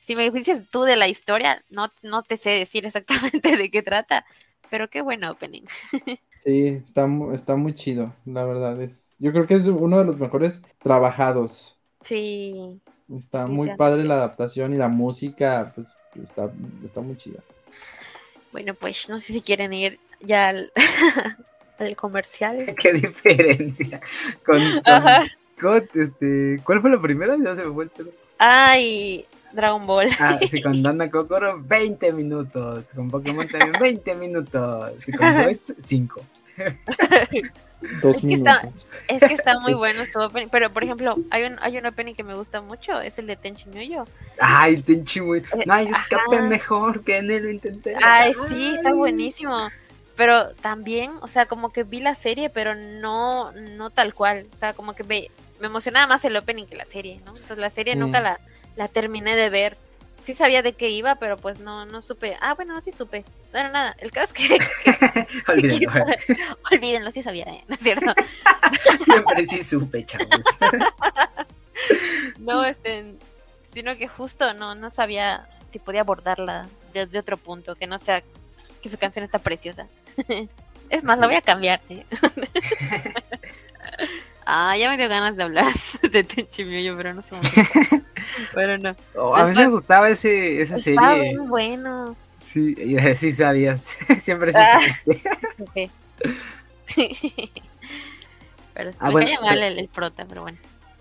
Si 0.00 0.16
me 0.16 0.30
dices 0.30 0.64
tú 0.70 0.82
de 0.82 0.96
la 0.96 1.08
historia, 1.08 1.64
no, 1.70 1.92
no 2.02 2.22
te 2.22 2.38
sé 2.38 2.50
decir 2.50 2.86
exactamente 2.86 3.56
de 3.56 3.70
qué 3.70 3.82
trata, 3.82 4.24
pero 4.70 4.88
qué 4.90 5.00
buen 5.02 5.24
opening. 5.24 5.64
Sí, 6.38 6.68
está, 6.68 7.06
está 7.34 7.56
muy 7.56 7.74
chido, 7.74 8.14
la 8.24 8.44
verdad. 8.44 8.80
Es, 8.80 9.16
yo 9.18 9.32
creo 9.32 9.46
que 9.46 9.54
es 9.54 9.66
uno 9.66 9.98
de 9.98 10.04
los 10.04 10.18
mejores 10.18 10.62
trabajados. 10.82 11.78
Sí, 12.02 12.80
Está 13.08 13.46
Sí, 13.46 13.48
muy 13.48 13.70
padre 13.70 14.04
la 14.04 14.14
adaptación 14.14 14.72
y 14.72 14.76
la 14.76 14.88
música, 14.88 15.72
pues 15.74 15.96
está, 16.14 16.52
está 16.84 17.00
muy 17.00 17.16
chida. 17.16 17.42
Bueno, 18.56 18.72
pues 18.72 19.10
no 19.10 19.20
sé 19.20 19.34
si 19.34 19.42
quieren 19.42 19.74
ir 19.74 19.98
ya 20.20 20.48
al, 20.48 20.72
al 21.78 21.94
comercial. 21.94 22.74
Qué 22.80 22.94
diferencia. 22.94 24.00
Con, 24.46 24.58
con- 24.60 24.80
Ajá. 24.86 25.26
con, 25.60 25.86
este, 25.92 26.58
¿Cuál 26.64 26.80
fue 26.80 26.88
la 26.88 26.98
primera? 26.98 27.36
Ya 27.36 27.54
se 27.54 27.66
me 27.66 27.74
fue 27.74 27.84
el. 27.84 28.10
Ay, 28.38 29.26
Dragon 29.52 29.86
Ball. 29.86 30.08
Ah, 30.18 30.38
sí, 30.48 30.62
con 30.62 30.82
Dana 30.82 31.10
Kokoro, 31.10 31.60
20 31.62 32.12
minutos. 32.14 32.86
Con 32.94 33.10
Pokémon 33.10 33.46
también, 33.46 33.74
20 33.78 34.14
minutos. 34.14 34.92
Y 35.06 35.12
con 35.12 35.34
Zoids, 35.34 35.74
5. 35.78 36.22
Dos 38.02 38.16
Es 38.16 38.22
que 38.22 38.34
está-. 38.34 38.68
Es 39.08 39.20
que 39.22 39.34
está 39.34 39.54
muy 39.60 39.72
Sí. 39.72 39.74
bueno 39.74 40.04
su 40.12 40.18
opening, 40.18 40.48
pero 40.48 40.72
por 40.72 40.82
ejemplo, 40.84 41.16
hay 41.30 41.44
un, 41.44 41.58
hay 41.60 41.76
un 41.78 41.86
opening 41.86 42.14
que 42.14 42.22
me 42.24 42.34
gusta 42.34 42.60
mucho, 42.60 43.00
es 43.00 43.18
el 43.18 43.26
de 43.26 43.36
Tenchi 43.36 43.68
Muyo. 43.68 44.04
Ay, 44.40 44.80
Tenchi, 44.82 45.20
muy. 45.20 45.42
No 45.66 45.74
hay 45.74 45.86
Ajá. 45.88 46.00
escape 46.02 46.42
mejor 46.42 47.04
que 47.04 47.18
en 47.18 47.30
él 47.30 47.44
lo 47.44 47.50
intenté. 47.50 47.94
Ay, 48.02 48.32
sí, 48.48 48.74
está 48.74 48.92
buenísimo. 48.92 49.68
Pero 50.16 50.54
también, 50.54 51.12
o 51.20 51.28
sea, 51.28 51.44
como 51.44 51.68
que 51.68 51.84
vi 51.84 52.00
la 52.00 52.14
serie, 52.14 52.48
pero 52.48 52.74
no, 52.74 53.52
no 53.52 53.90
tal 53.90 54.14
cual. 54.14 54.46
O 54.54 54.56
sea, 54.56 54.72
como 54.72 54.94
que 54.94 55.04
me, 55.04 55.30
me 55.60 55.66
emocionaba 55.66 56.06
más 56.06 56.24
el 56.24 56.34
opening 56.36 56.64
que 56.64 56.74
la 56.76 56.86
serie, 56.86 57.20
¿no? 57.26 57.32
Entonces 57.32 57.58
la 57.58 57.68
serie 57.68 57.94
Mm. 57.96 57.98
nunca 57.98 58.20
la, 58.20 58.40
la 58.76 58.88
terminé 58.88 59.36
de 59.36 59.50
ver. 59.50 59.76
Sí 60.26 60.34
sabía 60.34 60.60
de 60.60 60.72
qué 60.72 60.90
iba, 60.90 61.14
pero 61.14 61.36
pues 61.36 61.60
no, 61.60 61.86
no 61.86 62.02
supe. 62.02 62.36
Ah, 62.40 62.54
bueno, 62.54 62.80
sí 62.82 62.90
supe. 62.90 63.24
Bueno, 63.52 63.68
nada, 63.70 63.94
el 63.98 64.10
caso 64.10 64.34
es 64.36 64.48
que, 64.48 64.58
Olvídalo. 65.52 66.04
olvídenlo, 66.72 67.12
sí 67.12 67.22
sabía, 67.22 67.44
¿eh? 67.44 67.62
¿no 67.68 67.76
es 67.76 67.80
cierto? 67.80 68.12
Siempre 69.04 69.44
sí 69.44 69.62
supe, 69.62 70.04
chavos. 70.04 70.44
No, 72.38 72.64
este, 72.64 73.14
sino 73.72 73.96
que 73.96 74.08
justo 74.08 74.52
no, 74.52 74.74
no 74.74 74.90
sabía 74.90 75.48
si 75.64 75.78
podía 75.78 76.00
abordarla 76.00 76.66
desde 76.92 77.20
otro 77.20 77.36
punto, 77.36 77.76
que 77.76 77.86
no 77.86 78.00
sea 78.00 78.20
que 78.82 78.88
su 78.88 78.98
canción 78.98 79.24
está 79.24 79.38
preciosa. 79.38 79.86
Es 80.90 81.04
más, 81.04 81.14
Sí. 81.14 81.20
la 81.20 81.26
voy 81.28 81.36
a 81.36 81.40
cambiar. 81.40 81.80
¿eh? 81.88 82.04
ah, 84.44 84.76
ya 84.76 84.90
me 84.90 84.96
dio 84.96 85.08
ganas 85.08 85.36
de 85.36 85.44
hablar 85.44 85.66
de 86.12 86.24
Tenchi 86.24 86.64
Muyo, 86.64 86.96
pero 86.96 87.14
no 87.14 87.22
sé. 87.22 87.34
Pero 88.54 88.76
no. 88.78 88.94
Oh, 89.14 89.34
a 89.36 89.44
mí 89.46 89.54
me 89.56 89.68
gustaba 89.68 90.08
ese, 90.10 90.60
esa 90.60 90.74
Está 90.76 91.14
serie. 91.14 91.38
bueno. 91.38 92.16
Sí, 92.38 92.74
y- 92.76 93.14
sí 93.14 93.32
sabías. 93.32 93.96
Siempre 94.20 94.52
sí 94.52 94.58
Ah. 94.60 94.80
supiste. 95.04 95.30
Ok. 95.60 95.90
pero 98.74 98.92
sí, 98.92 98.98
Ah, 99.00 99.06
me 99.06 99.12
bueno, 99.12 99.40
mal 99.42 99.62
el, 99.62 99.78
el 99.78 99.88
prota, 99.88 100.24
pero 100.28 100.42
bueno. 100.42 100.58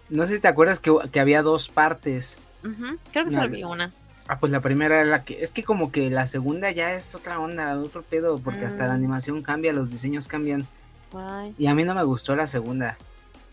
No 0.09 0.25
sé 0.27 0.35
si 0.35 0.39
te 0.41 0.47
acuerdas 0.47 0.79
que, 0.79 0.95
que 1.11 1.19
había 1.19 1.41
dos 1.41 1.69
partes. 1.69 2.39
Creo 2.61 3.25
que 3.25 3.31
No, 3.31 3.31
solo 3.31 3.49
vi 3.49 3.63
una. 3.63 3.91
Ah, 4.27 4.39
pues 4.39 4.51
la 4.51 4.61
primera 4.61 5.01
era 5.01 5.05
la 5.05 5.23
que. 5.23 5.41
Es 5.41 5.51
que 5.51 5.63
como 5.63 5.91
que 5.91 6.09
la 6.09 6.25
segunda 6.27 6.71
ya 6.71 6.93
es 6.93 7.13
otra 7.15 7.39
onda, 7.39 7.77
otro 7.77 8.01
pedo, 8.03 8.39
porque 8.39 8.65
hasta 8.65 8.83
la 8.87 8.93
Mm. 8.93 8.97
animación 8.97 9.41
cambia, 9.43 9.73
los 9.73 9.91
diseños 9.91 10.27
cambian. 10.27 10.65
Y 11.57 11.67
a 11.67 11.75
mí 11.75 11.83
no 11.83 11.95
me 11.95 12.03
gustó 12.03 12.35
la 12.35 12.47
segunda. 12.47 12.97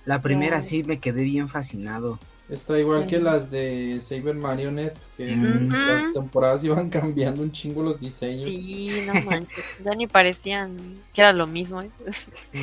La 0.04 0.20
primera 0.20 0.62
sí 0.62 0.82
me 0.84 0.98
quedé 0.98 1.22
bien 1.24 1.48
fascinado. 1.48 2.18
Está 2.48 2.78
igual 2.78 3.06
que 3.06 3.18
las 3.18 3.50
de 3.50 4.00
Saber 4.06 4.34
Marionette, 4.34 4.98
que 5.16 5.32
Ujú. 5.34 5.74
las 5.76 6.12
temporadas 6.12 6.62
iban 6.64 6.90
cambiando 6.90 7.42
un 7.42 7.52
chingo 7.52 7.82
los 7.82 8.00
diseños. 8.00 8.44
sí, 8.44 9.04
no 9.06 9.14
manches. 9.22 9.64
Ya 9.82 9.94
ni 9.94 10.06
parecían 10.06 10.98
que 11.14 11.22
era 11.22 11.32
lo 11.32 11.46
mismo. 11.46 11.80
¿eh? 11.82 11.90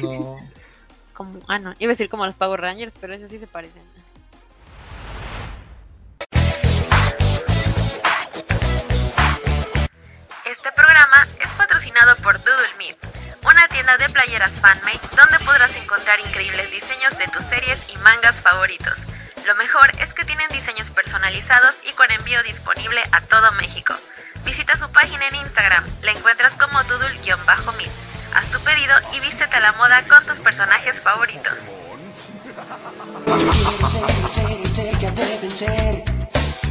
No. 0.01 0.37
como, 1.13 1.39
ah, 1.47 1.59
no, 1.59 1.73
iba 1.79 1.89
a 1.91 1.93
decir 1.93 2.09
como 2.09 2.25
los 2.25 2.35
Power 2.35 2.61
Rangers, 2.61 2.95
pero 2.99 3.13
esos 3.13 3.29
sí 3.29 3.39
se 3.39 3.47
parecen. 3.47 3.81
Este 10.45 10.71
programa 10.73 11.27
es 11.43 11.51
patrocinado 11.51 12.15
por 12.17 12.37
Doodle 12.43 12.75
Meat, 12.77 12.97
una 13.43 13.67
tienda 13.67 13.97
de 13.97 14.09
playeras 14.09 14.53
fanmade 14.59 14.99
donde 15.15 15.39
podrás 15.45 15.75
encontrar 15.75 16.19
increíbles 16.19 16.71
diseños 16.71 17.17
de 17.17 17.27
tus 17.27 17.45
series 17.45 17.79
y 17.93 17.97
mangas 17.97 18.41
favoritos. 18.41 18.99
Lo 19.45 19.55
mejor 19.55 19.91
es 19.99 20.13
que 20.13 20.25
tienen 20.25 20.49
diseños 20.49 20.89
personalizados 20.89 21.75
y 21.89 21.93
con 21.93 22.11
envío 22.11 22.43
disponible 22.43 23.01
a 23.11 23.21
todo 23.21 23.51
México. 23.53 23.93
Visita 24.45 24.77
su 24.77 24.91
página 24.91 25.27
en 25.27 25.35
Instagram, 25.35 25.83
la 26.01 26.11
encuentras 26.11 26.55
como 26.55 26.83
doodle-meat. 26.83 27.91
Haz 28.35 28.47
tu 28.51 28.59
pedido 28.59 28.95
y 29.13 29.19
vístete 29.21 29.55
a 29.55 29.59
la 29.59 29.71
moda 29.73 30.03
con 30.07 30.25
tus 30.25 30.37
personajes 30.39 30.99
favoritos. 30.99 31.69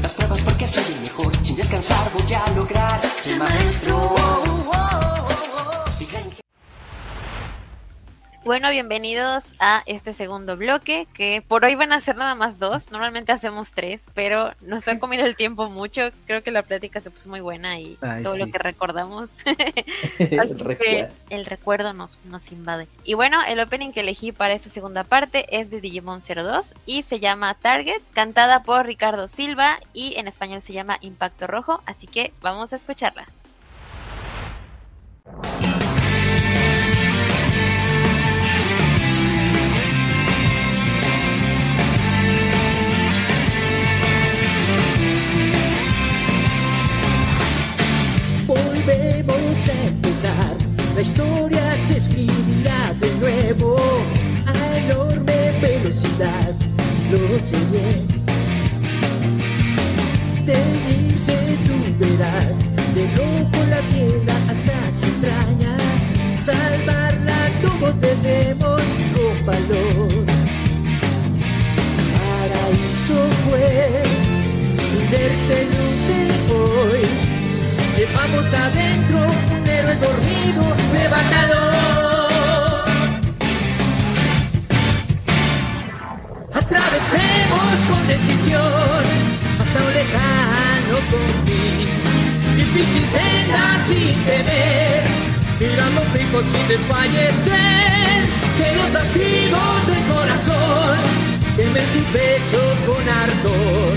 Las 0.01 0.13
pruebas 0.13 0.41
soy 0.71 0.85
el 0.85 1.01
mejor 1.01 1.33
Sin 1.45 1.57
descansar 1.57 2.11
voy 2.13 2.33
a 2.33 2.51
lograr 2.51 3.01
maestro 3.39 4.15
Bueno, 8.49 8.71
bienvenidos 8.71 9.53
a 9.59 9.83
este 9.85 10.15
segundo 10.15 10.57
bloque, 10.57 11.07
que 11.13 11.45
por 11.47 11.67
hoy 11.67 11.75
van 11.75 11.93
a 11.93 12.01
ser 12.01 12.17
nada 12.17 12.35
más 12.35 12.59
dos, 12.59 12.91
normalmente 12.91 13.31
hacemos 13.31 13.73
tres, 13.73 14.07
pero 14.15 14.53
nos 14.63 14.89
ha 14.89 14.99
comido 14.99 15.27
el 15.27 15.37
tiempo 15.37 15.69
mucho, 15.69 16.09
creo 16.27 16.43
que 16.43 16.51
la 16.51 16.63
plática 16.63 17.03
se 17.03 17.11
puso 17.11 17.29
muy 17.29 17.41
buena 17.41 17.79
y 17.79 17.99
Ay, 18.01 18.23
todo 18.23 18.37
sí. 18.37 18.41
lo 18.41 18.51
que 18.51 18.57
recordamos, 18.57 19.45
El 20.19 20.79
que 20.79 21.09
el 21.29 21.45
recuerdo 21.45 21.93
nos, 21.93 22.25
nos 22.25 22.51
invade. 22.51 22.89
Y 23.05 23.13
bueno, 23.13 23.39
el 23.47 23.61
opening 23.61 23.93
que 23.93 24.01
elegí 24.01 24.33
para 24.33 24.55
esta 24.55 24.71
segunda 24.71 25.05
parte 25.05 25.45
es 25.61 25.69
de 25.69 25.83
Digimon 25.83 26.21
02 26.21 26.75
y 26.87 27.03
se 27.03 27.21
llama 27.21 27.53
Target, 27.53 28.01
cantada 28.15 28.63
por 28.63 28.87
Ricardo 28.87 29.29
Silva 29.29 29.79
y 29.93 30.17
en 30.17 30.27
español 30.27 30.63
se 30.63 30.73
llama 30.73 30.97
Impacto 31.03 31.47
Rojo, 31.49 31.83
así 31.85 32.07
que 32.07 32.33
vamos 32.41 32.73
a 32.73 32.77
escucharla. 32.77 33.27
La 50.99 51.03
historia 51.03 51.77
se 51.87 51.97
escribirá 51.99 52.93
de 52.99 53.09
nuevo 53.21 53.77
a 54.47 54.79
enorme 54.79 55.53
velocidad, 55.63 56.53
lo 57.13 57.19
sé 57.39 57.57
bien. 57.71 58.01
Tenirse 60.45 61.37
tú 61.69 61.77
verás, 62.01 62.57
de 62.97 63.05
loco 63.15 63.59
la 63.71 63.81
tienda 63.93 64.35
hasta 64.51 64.77
su 64.99 65.07
entraña. 65.07 65.77
Salvarla 66.45 67.49
todos 67.63 68.01
debemos, 68.01 68.83
valor. 69.47 70.25
Paraíso 72.13 73.19
fue, 73.45 74.03
verte 75.13 75.65
luces. 75.65 76.18
Adentro, 78.37 79.19
un 79.19 79.67
héroe 79.67 79.95
dormido. 79.97 80.79
Atravesemos 86.55 87.77
con 87.89 88.07
decisión 88.07 89.03
hasta 89.61 89.79
un 89.85 89.93
lejano 89.95 90.97
confín. 91.11 91.89
Difícil 92.57 93.05
senda 93.13 93.63
sin 93.87 94.15
temer, 94.25 95.03
mirando 95.61 96.03
fijos 96.13 96.45
sin 96.53 96.69
desfallecer. 96.69 98.21
Que 98.59 98.69
los 98.77 98.91
latidos 98.93 99.87
del 99.89 100.03
corazón 100.15 100.99
quemen 101.57 101.87
su 101.93 102.03
pecho 102.13 102.61
con 102.87 103.09
ardor. 103.09 103.95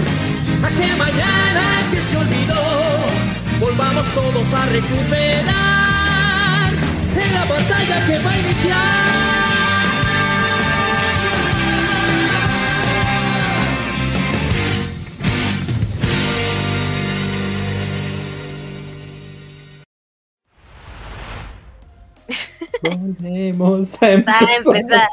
Aquel 0.64 0.98
mañana 0.98 1.64
que 1.92 2.02
se 2.02 2.18
olvidó 2.18 3.41
volvamos 3.62 4.06
todos 4.16 4.54
a 4.54 4.66
recuperar 4.66 5.46
en 7.16 7.34
la 7.34 7.46
batalla 7.46 8.08
que 8.08 8.20
va 8.20 8.32
a 8.32 8.38
iniciar. 8.40 9.51
Volvemos 22.82 24.02
a 24.02 24.12
empezar. 24.12 24.50
a 24.50 24.56
empezar. 24.66 25.08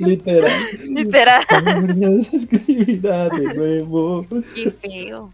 Literal. 0.00 0.50
Literal. 0.88 1.44
Se 2.22 2.36
escribirá 2.36 3.28
de 3.28 3.54
nuevo. 3.54 4.26
Qué 4.54 4.70
feo. 4.70 5.30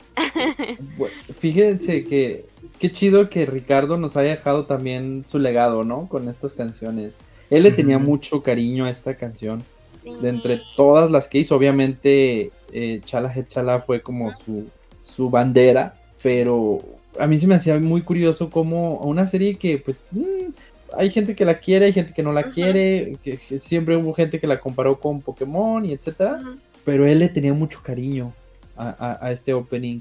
Bueno, 0.97 1.15
fíjense 1.39 2.05
que 2.05 2.47
qué 2.79 2.93
chido 2.93 3.31
que 3.31 3.47
Ricardo 3.47 3.97
nos 3.97 4.17
haya 4.17 4.31
dejado 4.31 4.67
también 4.67 5.25
su 5.25 5.39
legado, 5.39 5.85
¿no? 5.85 6.09
Con 6.09 6.29
estas 6.29 6.53
canciones. 6.53 7.21
Él 7.51 7.63
le 7.63 7.73
tenía 7.73 7.99
mucho 7.99 8.43
cariño 8.43 8.85
a 8.85 8.91
esta 8.91 9.17
canción. 9.17 9.63
Sí. 10.03 10.15
De 10.21 10.29
entre 10.29 10.61
todas 10.77 11.11
las 11.11 11.29
que 11.29 11.39
hizo, 11.39 11.57
obviamente 11.57 12.51
eh, 12.73 13.01
Chala 13.05 13.33
He 13.35 13.47
Chala 13.47 13.81
fue 13.81 14.03
como 14.03 14.33
su, 14.35 14.67
su 15.01 15.31
bandera, 15.31 15.95
pero 16.23 16.81
a 17.19 17.27
mí 17.27 17.39
se 17.39 17.47
me 17.47 17.55
hacía 17.55 17.79
muy 17.79 18.03
curioso 18.03 18.51
como 18.51 18.99
una 18.99 19.27
serie 19.27 19.57
que 19.57 19.79
pues 19.79 20.03
mm, 20.13 20.51
hay 20.97 21.11
gente 21.11 21.35
que 21.35 21.45
la 21.45 21.59
quiere, 21.59 21.87
hay 21.87 21.93
gente 21.93 22.13
que 22.15 22.23
no 22.23 22.33
la 22.33 22.51
quiere, 22.51 23.17
que, 23.23 23.37
que 23.39 23.59
siempre 23.61 23.97
hubo 23.97 24.15
gente 24.15 24.41
que 24.41 24.47
la 24.47 24.61
comparó 24.61 24.99
con 25.01 25.21
Pokémon 25.21 25.85
y 25.85 25.93
etcétera, 25.93 26.41
pero 26.85 27.07
él 27.07 27.19
le 27.19 27.29
tenía 27.29 27.53
mucho 27.55 27.81
cariño 27.83 28.33
a, 28.77 28.89
a- 28.99 29.27
a 29.27 29.33
este 29.33 29.53
opening. 29.55 29.99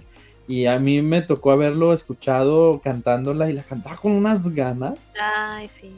Y 0.47 0.67
a 0.67 0.77
mí 0.77 1.01
me 1.01 1.23
tocó 1.23 1.51
haberlo 1.51 1.91
escuchado 1.91 2.79
cantándola 2.83 3.49
y 3.49 3.53
la 3.53 3.63
cantaba 3.63 3.97
con 3.97 4.11
unas 4.11 4.53
ganas. 4.53 5.11
Ay, 5.19 5.67
sí. 5.69 5.89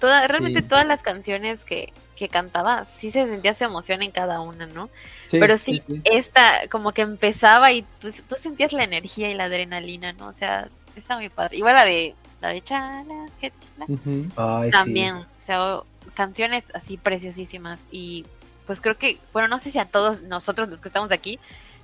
Toda, 0.00 0.26
realmente 0.26 0.60
Sí. 0.62 0.66
todas 0.66 0.84
las 0.84 1.02
canciones 1.04 1.64
que, 1.64 1.92
que 2.16 2.28
cantaba, 2.28 2.84
sí 2.84 3.10
se 3.10 3.24
sentía 3.24 3.54
su 3.54 3.64
emoción 3.64 4.02
en 4.02 4.10
cada 4.10 4.40
una, 4.40 4.66
¿no? 4.66 4.88
Sí, 5.28 5.38
Pero 5.40 5.56
sí, 5.58 5.82
esta 6.04 6.68
como 6.70 6.92
que 6.92 7.02
empezaba 7.02 7.72
y 7.72 7.82
tú, 8.00 8.10
tú 8.28 8.36
sentías 8.36 8.72
la 8.72 8.84
energía 8.84 9.30
y 9.30 9.34
la 9.34 9.44
adrenalina, 9.44 10.12
¿no? 10.12 10.28
O 10.28 10.32
sea, 10.32 10.68
está 10.96 11.16
muy 11.16 11.28
padre. 11.30 11.56
Igual 11.56 11.74
la 11.74 11.84
de 11.84 12.14
la 12.40 12.48
de 12.48 12.60
Chala, 12.62 13.26
que 13.40 13.50
Chala, 13.50 13.86
Ujú. 13.88 14.26
Ay, 14.36 14.70
sí. 14.70 14.78
también, 14.78 15.14
o 15.16 15.26
sea, 15.40 15.80
canciones 16.14 16.64
así 16.74 16.96
preciosísimas 16.98 17.86
y 17.90 18.26
pues 18.66 18.80
creo 18.80 18.96
que, 18.98 19.18
bueno, 19.32 19.48
no 19.48 19.58
sé 19.58 19.70
si 19.70 19.78
a 19.78 19.84
todos 19.86 20.22
nosotros 20.22 20.68
los 20.68 20.80
que 20.80 20.88
estamos 20.88 21.10
aquí 21.12 21.38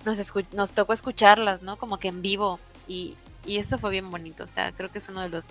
nos, 0.04 0.18
escu- 0.18 0.46
nos 0.52 0.72
tocó 0.72 0.92
escucharlas, 0.92 1.62
¿no? 1.62 1.76
Como 1.76 1.98
que 1.98 2.08
en 2.08 2.22
vivo 2.22 2.60
y, 2.86 3.16
y 3.46 3.58
eso 3.58 3.78
fue 3.78 3.90
bien 3.90 4.10
bonito, 4.10 4.44
o 4.44 4.48
sea, 4.48 4.72
creo 4.72 4.90
que 4.90 4.98
es 4.98 5.08
uno 5.08 5.22
de 5.22 5.28
los 5.28 5.46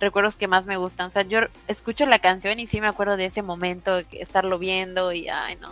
recuerdos 0.00 0.36
que 0.36 0.46
más 0.46 0.66
me 0.66 0.76
gustan, 0.76 1.06
o 1.06 1.10
sea, 1.10 1.22
yo 1.22 1.40
escucho 1.66 2.06
la 2.06 2.18
canción 2.18 2.60
y 2.60 2.66
sí 2.66 2.80
me 2.80 2.88
acuerdo 2.88 3.16
de 3.16 3.26
ese 3.26 3.42
momento, 3.42 4.00
estarlo 4.12 4.58
viendo 4.58 5.12
y, 5.12 5.28
ay, 5.28 5.56
no, 5.56 5.70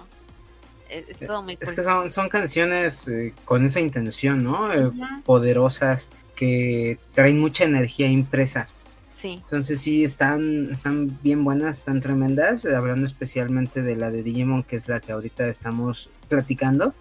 es, 0.89 1.09
es 1.09 1.27
todo 1.27 1.43
muy 1.43 1.59
Es 1.61 1.69
cool. 1.69 1.77
que 1.77 1.83
son, 1.83 2.11
son 2.11 2.29
canciones 2.29 3.09
eh, 3.09 3.35
con 3.45 3.65
esa 3.65 3.81
intención, 3.81 4.43
¿no? 4.43 4.73
Eh, 4.73 4.91
poderosas, 5.25 6.09
que 6.35 6.99
traen 7.15 7.41
mucha 7.41 7.65
energía 7.65 8.07
impresa. 8.09 8.69
Sí, 9.09 9.41
Entonces 9.45 9.81
sí, 9.81 10.05
están, 10.05 10.69
están 10.71 11.19
bien 11.23 11.43
buenas, 11.43 11.79
están 11.79 12.01
tremendas, 12.01 12.67
hablando 12.67 13.07
especialmente 13.07 13.81
de 13.81 13.97
la 13.97 14.11
de 14.11 14.23
Digimon, 14.23 14.63
que 14.63 14.77
es 14.77 14.89
la 14.89 15.01
que 15.01 15.13
ahorita 15.13 15.49
estamos 15.49 16.11
platicando. 16.29 16.95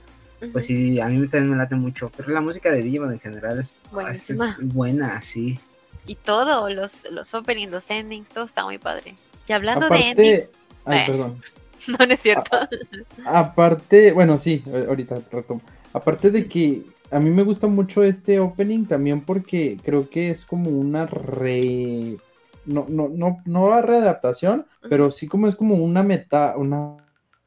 Pues 0.51 0.65
sí, 0.65 0.99
a 0.99 1.07
mí 1.07 1.27
también 1.27 1.51
me 1.51 1.57
late 1.57 1.75
mucho, 1.75 2.11
pero 2.15 2.29
la 2.29 2.39
música 2.39 2.71
de 2.71 2.83
Digimon 2.83 3.11
en 3.11 3.19
general 3.19 3.67
ah, 3.93 4.11
es, 4.11 4.31
buena, 4.61 5.21
sí. 5.21 5.59
Y 6.05 6.15
todo, 6.15 6.69
los, 6.69 7.09
los 7.11 7.33
openings, 7.33 7.71
los 7.71 7.89
endings, 7.89 8.29
todo 8.29 8.43
está 8.43 8.63
muy 8.63 8.77
padre. 8.77 9.15
Y 9.47 9.53
hablando 9.53 9.89
de 9.89 10.09
endings, 10.09 10.49
ay, 10.85 10.99
Eh. 10.99 11.03
perdón. 11.07 11.37
no, 11.87 11.97
no 12.05 12.13
es 12.13 12.19
cierto. 12.21 12.57
Aparte, 13.25 14.11
bueno, 14.13 14.37
sí, 14.37 14.63
ahorita 14.87 15.17
retomo. 15.31 15.61
Aparte 15.93 16.31
de 16.31 16.47
que 16.47 16.83
a 17.11 17.19
mí 17.19 17.29
me 17.29 17.43
gusta 17.43 17.67
mucho 17.67 18.03
este 18.03 18.39
opening 18.39 18.85
también 18.85 19.21
porque 19.21 19.79
creo 19.83 20.09
que 20.09 20.29
es 20.31 20.45
como 20.45 20.69
una 20.69 21.05
re... 21.05 22.17
No, 22.65 22.85
no, 22.89 23.09
no, 23.09 23.37
no 23.45 23.69
la 23.69 23.81
readaptación, 23.81 24.65
pero 24.89 25.11
sí 25.11 25.27
como 25.27 25.47
es 25.47 25.55
como 25.55 25.75
una 25.75 26.01
meta, 26.01 26.55
una, 26.57 26.97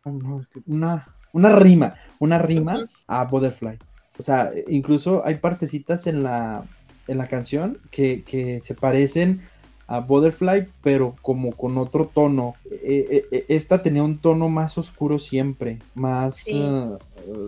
una, 0.04 1.06
una 1.32 1.56
rima, 1.56 1.94
una 2.20 2.38
rima 2.38 2.86
a 3.08 3.24
Butterfly. 3.24 3.78
O 4.16 4.22
sea, 4.22 4.52
incluso 4.68 5.24
hay 5.24 5.36
partecitas 5.36 6.06
en 6.06 6.22
la, 6.22 6.62
en 7.08 7.18
la 7.18 7.26
canción 7.26 7.78
que, 7.90 8.22
que 8.22 8.60
se 8.60 8.74
parecen 8.74 9.40
a 9.88 10.00
Butterfly, 10.00 10.68
pero 10.82 11.16
como 11.22 11.52
con 11.52 11.78
otro 11.78 12.06
tono. 12.06 12.54
Eh, 12.70 13.06
eh, 13.10 13.24
eh, 13.32 13.44
esta 13.48 13.82
tenía 13.82 14.02
un 14.02 14.18
tono 14.18 14.48
más 14.48 14.78
oscuro 14.78 15.18
siempre, 15.18 15.78
más... 15.94 16.36
Sí. 16.36 16.62
eh, 16.62 16.98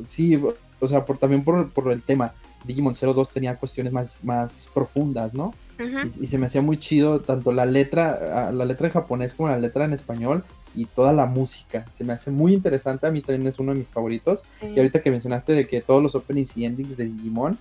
sí, 0.06 0.36
o 0.80 0.88
sea, 0.88 1.04
por, 1.04 1.18
también 1.18 1.44
por, 1.44 1.70
por 1.70 1.92
el 1.92 2.02
tema. 2.02 2.32
Digimon 2.64 2.94
02 2.94 3.30
tenía 3.30 3.56
cuestiones 3.56 3.92
más, 3.92 4.24
más 4.24 4.70
profundas, 4.74 5.34
¿no? 5.34 5.54
Y 6.20 6.26
se 6.26 6.36
me 6.36 6.44
hacía 6.44 6.60
muy 6.60 6.78
chido 6.78 7.20
tanto 7.20 7.52
la 7.52 7.64
letra, 7.64 8.48
ah, 8.48 8.52
la 8.52 8.66
letra 8.66 8.88
en 8.88 8.92
japonés 8.92 9.32
como 9.32 9.48
la 9.48 9.58
letra 9.58 9.86
en 9.86 9.94
español 9.94 10.44
y 10.74 10.84
toda 10.84 11.14
la 11.14 11.24
música. 11.24 11.86
Se 11.90 12.04
me 12.04 12.12
hace 12.12 12.30
muy 12.30 12.52
interesante, 12.52 13.06
a 13.06 13.10
mí 13.10 13.22
también 13.22 13.46
es 13.46 13.58
uno 13.58 13.72
de 13.72 13.78
mis 13.78 13.90
favoritos. 13.90 14.44
Y 14.62 14.76
ahorita 14.78 15.00
que 15.00 15.10
mencionaste 15.10 15.54
de 15.54 15.66
que 15.66 15.80
todos 15.80 16.02
los 16.02 16.14
openings 16.14 16.54
y 16.56 16.66
endings 16.66 16.98
de 16.98 17.06
Digimon, 17.06 17.58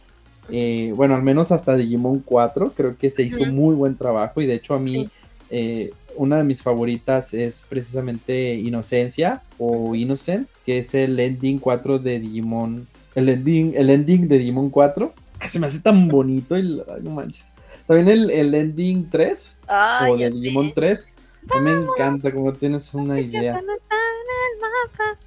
eh, 0.52 0.94
bueno, 0.96 1.16
al 1.16 1.24
menos 1.24 1.52
hasta 1.52 1.76
Digimon 1.76 2.20
4, 2.26 2.74
creo 2.76 2.98
que 2.98 3.10
se 3.12 3.24
hizo 3.24 3.46
muy 3.46 3.76
buen 3.76 3.96
trabajo 3.96 4.42
y 4.42 4.46
de 4.48 4.56
hecho 4.56 4.74
a 4.74 4.80
mí 4.80 5.06
Sí. 5.06 5.10
eh, 5.52 5.92
una 6.16 6.38
de 6.38 6.44
mis 6.44 6.62
favoritas 6.62 7.34
es 7.34 7.64
precisamente 7.70 8.56
Inocencia 8.56 9.42
o 9.58 9.96
Innocent, 9.96 10.48
que 10.66 10.80
es 10.80 10.94
el 10.94 11.20
ending 11.20 11.60
4 11.60 12.00
de 12.00 12.20
Digimon, 12.20 12.88
el 13.16 13.30
ending, 13.30 13.74
el 13.76 13.90
ending 13.90 14.28
de 14.28 14.38
Digimon 14.40 14.70
4. 14.70 15.14
que 15.40 15.48
Se 15.48 15.60
me 15.60 15.68
hace 15.68 15.80
tan 15.80 16.08
bonito 16.10 16.58
y 16.58 16.82
no 17.02 17.12
manches. 17.12 17.48
También 17.88 18.10
el, 18.10 18.30
el 18.32 18.54
ending 18.54 19.10
3 19.10 19.58
Ay, 19.68 20.12
o 20.12 20.18
de 20.18 20.30
sé. 20.32 20.36
Digimon 20.38 20.74
3. 20.74 21.08
A 21.52 21.60
mí 21.62 21.72
me 21.72 21.78
encanta, 21.86 22.32
como 22.34 22.52
tienes 22.54 22.94
una 22.94 23.20
idea. 23.22 23.54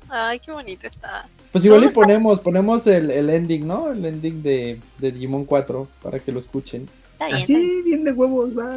Ay, 0.09 0.39
qué 0.41 0.53
bonito 0.53 0.87
está. 0.87 1.27
Pues 1.51 1.65
igual 1.65 1.81
le 1.81 1.87
está- 1.89 1.95
ponemos, 1.95 2.41
ponemos 2.41 2.87
el, 2.87 3.11
el 3.11 3.31
ending, 3.31 3.67
¿no? 3.67 3.91
El 3.93 4.05
ending 4.05 4.43
de, 4.43 4.79
de 4.99 5.13
Digimon 5.13 5.45
4 5.45 5.89
para 6.03 6.19
que 6.19 6.33
lo 6.33 6.39
escuchen. 6.39 6.89
Está 7.13 7.27
bien. 7.27 7.37
Así, 7.39 7.83
bien 7.85 8.05
de 8.05 8.13
huevos, 8.13 8.51
va. 8.57 8.77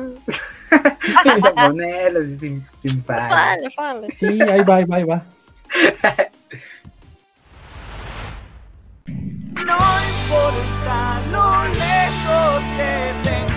Vamos 1.26 1.44
a 1.46 1.54
ponerlo 1.54 2.20
así 2.20 2.36
sin, 2.38 2.66
sin. 2.78 3.04
Vale, 3.06 3.68
vale. 3.76 4.10
Sí, 4.12 4.26
ahí 4.42 4.62
va, 4.62 4.76
ahí 4.78 4.86
va, 4.86 4.96
ahí 4.98 5.04
va. 5.04 5.26
No 9.56 9.78
importa 10.22 11.20
lo 11.32 11.68
lejos 11.74 12.64
que 12.78 13.14
te 13.24 13.55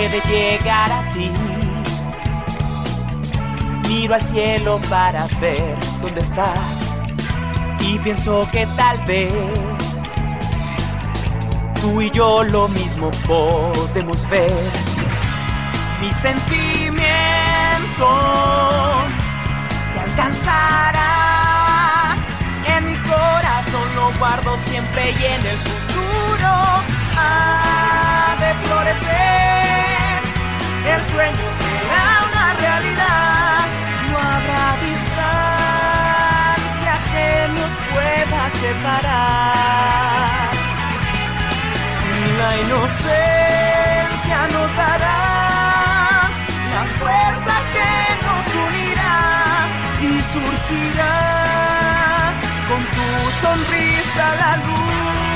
He 0.00 0.08
de 0.08 0.20
llegar 0.22 0.90
a 0.90 1.10
ti. 1.12 1.30
Miro 3.86 4.14
al 4.14 4.22
cielo 4.22 4.80
para 4.88 5.26
ver 5.42 5.76
dónde 6.00 6.22
estás 6.22 6.96
y 7.80 7.98
pienso 7.98 8.48
que 8.50 8.66
tal 8.78 8.96
vez 9.04 9.30
tú 11.82 12.00
y 12.00 12.10
yo 12.12 12.44
lo 12.44 12.68
mismo 12.68 13.10
podemos 13.28 14.26
ver. 14.30 14.70
Mi 16.00 16.10
sentimiento 16.12 16.96
te 19.92 20.00
alcanzará. 20.00 21.10
En 22.74 22.86
mi 22.86 22.96
corazón 22.96 23.94
lo 23.96 24.10
guardo 24.18 24.56
siempre 24.56 25.10
y 25.10 25.24
en 25.26 25.46
el 25.46 25.56
futuro 25.56 26.52
ha 27.18 28.36
de 28.40 28.54
florecer. 28.64 29.59
El 30.94 31.02
sueño 31.12 31.46
será 31.60 32.06
una 32.28 32.46
realidad. 32.64 33.60
No 34.10 34.16
habrá 34.32 34.64
distancia 34.90 36.94
que 37.12 37.28
nos 37.58 37.72
pueda 37.92 38.40
separar. 38.64 40.50
La 42.40 42.50
inocencia 42.64 44.38
nos 44.54 44.68
dará 44.82 45.20
la 46.74 46.82
fuerza 46.98 47.54
que 47.74 47.92
nos 48.26 48.46
unirá 48.66 49.18
y 50.08 50.10
surgirá 50.32 51.16
con 52.68 52.80
tu 52.96 53.06
sonrisa 53.42 54.24
la 54.42 54.52
luz. 54.66 55.29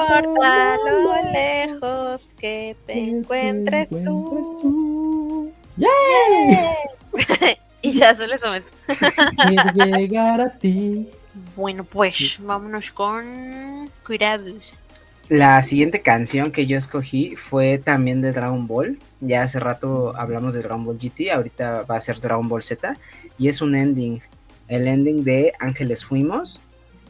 Importa 0.00 0.76
lo 0.76 1.32
lejos 1.32 2.32
que 2.38 2.76
te 2.86 2.98
encuentres 2.98 3.88
tú. 3.88 5.52
y 7.82 7.98
ya 7.98 8.14
solo 8.14 8.34
eso 8.34 8.54
es. 8.54 8.70
llegar 9.74 10.40
a 10.40 10.50
ti. 10.50 11.08
Bueno, 11.56 11.84
pues 11.84 12.38
vámonos 12.40 12.90
con 12.90 13.90
cuidados. 14.04 14.80
La 15.28 15.62
siguiente 15.62 16.00
canción 16.00 16.52
que 16.52 16.66
yo 16.66 16.78
escogí 16.78 17.36
fue 17.36 17.78
también 17.78 18.22
de 18.22 18.32
Dragon 18.32 18.66
Ball. 18.66 18.98
Ya 19.20 19.42
hace 19.42 19.60
rato 19.60 20.16
hablamos 20.16 20.54
de 20.54 20.62
Dragon 20.62 20.84
Ball 20.84 20.98
GT, 20.98 21.32
ahorita 21.32 21.82
va 21.82 21.96
a 21.96 22.00
ser 22.00 22.20
Dragon 22.20 22.48
Ball 22.48 22.62
Z. 22.62 22.96
Y 23.36 23.48
es 23.48 23.60
un 23.60 23.76
ending. 23.76 24.22
El 24.68 24.88
ending 24.88 25.24
de 25.24 25.52
Ángeles 25.60 26.04
Fuimos. 26.04 26.62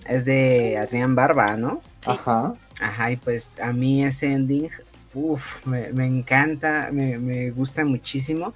Es 0.09 0.25
de 0.25 0.79
Adrián 0.79 1.15
Barba, 1.15 1.57
¿no? 1.57 1.83
Ajá. 2.07 2.55
Ajá, 2.81 3.11
y 3.11 3.17
pues 3.17 3.59
a 3.61 3.73
mí 3.73 4.05
ese 4.05 4.33
ending, 4.33 4.71
uff, 5.15 5.67
me, 5.67 5.93
me, 5.93 6.07
encanta, 6.07 6.91
me, 6.93 7.19
me, 7.19 7.51
gusta 7.51 7.85
muchísimo. 7.85 8.55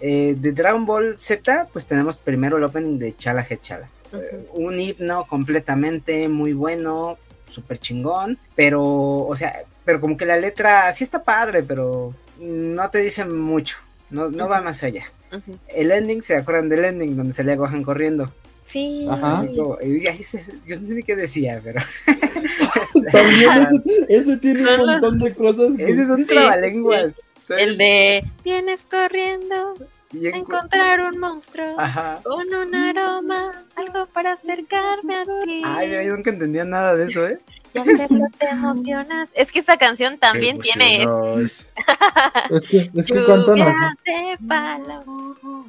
Eh, 0.00 0.36
de 0.38 0.52
Dragon 0.52 0.84
Ball 0.84 1.14
Z, 1.18 1.68
pues 1.72 1.86
tenemos 1.86 2.18
primero 2.18 2.58
el 2.58 2.64
opening 2.64 2.98
de 2.98 3.16
Chala 3.16 3.46
He 3.48 3.58
Chala. 3.58 3.88
Uh 4.12 4.16
-huh. 4.16 4.22
eh, 4.22 4.46
un 4.52 4.78
himno 4.78 5.26
completamente 5.26 6.28
muy 6.28 6.52
bueno, 6.52 7.18
súper 7.48 7.78
chingón, 7.78 8.38
pero, 8.54 8.82
o 8.84 9.34
sea, 9.34 9.62
pero 9.84 10.00
como 10.00 10.16
que 10.16 10.26
la 10.26 10.36
letra 10.36 10.92
sí 10.92 11.04
está 11.04 11.22
padre, 11.22 11.62
pero 11.62 12.14
no 12.38 12.90
te 12.90 12.98
dice 12.98 13.24
mucho, 13.24 13.78
no, 14.10 14.28
no 14.30 14.44
uh 14.44 14.46
-huh. 14.46 14.50
va 14.50 14.60
más 14.60 14.82
allá. 14.82 15.04
Uh 15.32 15.36
-huh. 15.36 15.58
El 15.68 15.90
ending, 15.90 16.22
¿se 16.22 16.36
acuerdan 16.36 16.68
del 16.68 16.84
ending 16.84 17.16
donde 17.16 17.32
salía 17.32 17.56
Gohan 17.56 17.82
corriendo? 17.82 18.32
Sí. 18.66 19.06
Ajá. 19.08 19.46
Como, 19.56 19.78
y 19.80 20.06
ahí 20.06 20.22
se, 20.22 20.44
yo 20.66 20.78
no 20.78 20.86
sé 20.86 20.94
ni 20.94 21.02
qué 21.02 21.16
decía, 21.16 21.60
pero. 21.62 21.80
También 23.12 23.50
ese, 23.52 24.06
ese, 24.08 24.36
tiene 24.38 24.76
un 24.76 24.86
montón 24.86 25.18
de 25.18 25.34
cosas. 25.34 25.74
Ese 25.78 26.02
es 26.02 26.08
un 26.10 26.26
trabalenguas. 26.26 27.14
Sí. 27.14 27.54
El 27.58 27.78
de 27.78 28.24
vienes 28.44 28.84
corriendo 28.84 29.74
y 30.12 30.26
en... 30.26 30.34
encontrar 30.36 31.00
un 31.00 31.18
monstruo 31.18 31.78
Ajá. 31.78 32.20
con 32.24 32.52
un 32.52 32.74
aroma, 32.74 33.64
algo 33.76 34.06
para 34.06 34.32
acercarme 34.32 35.16
a 35.16 35.24
ti. 35.44 35.62
Ay, 35.64 35.90
yo 36.06 36.16
nunca 36.16 36.30
entendía 36.30 36.64
nada 36.64 36.94
de 36.94 37.04
eso, 37.04 37.26
¿eh? 37.26 37.38
Ya 37.74 37.84
te 37.84 38.48
emocionas. 38.48 39.30
Es 39.34 39.52
que 39.52 39.58
esa 39.58 39.76
canción 39.76 40.18
también 40.18 40.60
tiene. 40.60 41.02
es 41.36 41.66
que, 42.70 42.90
es 42.94 43.06
que. 43.06 44.38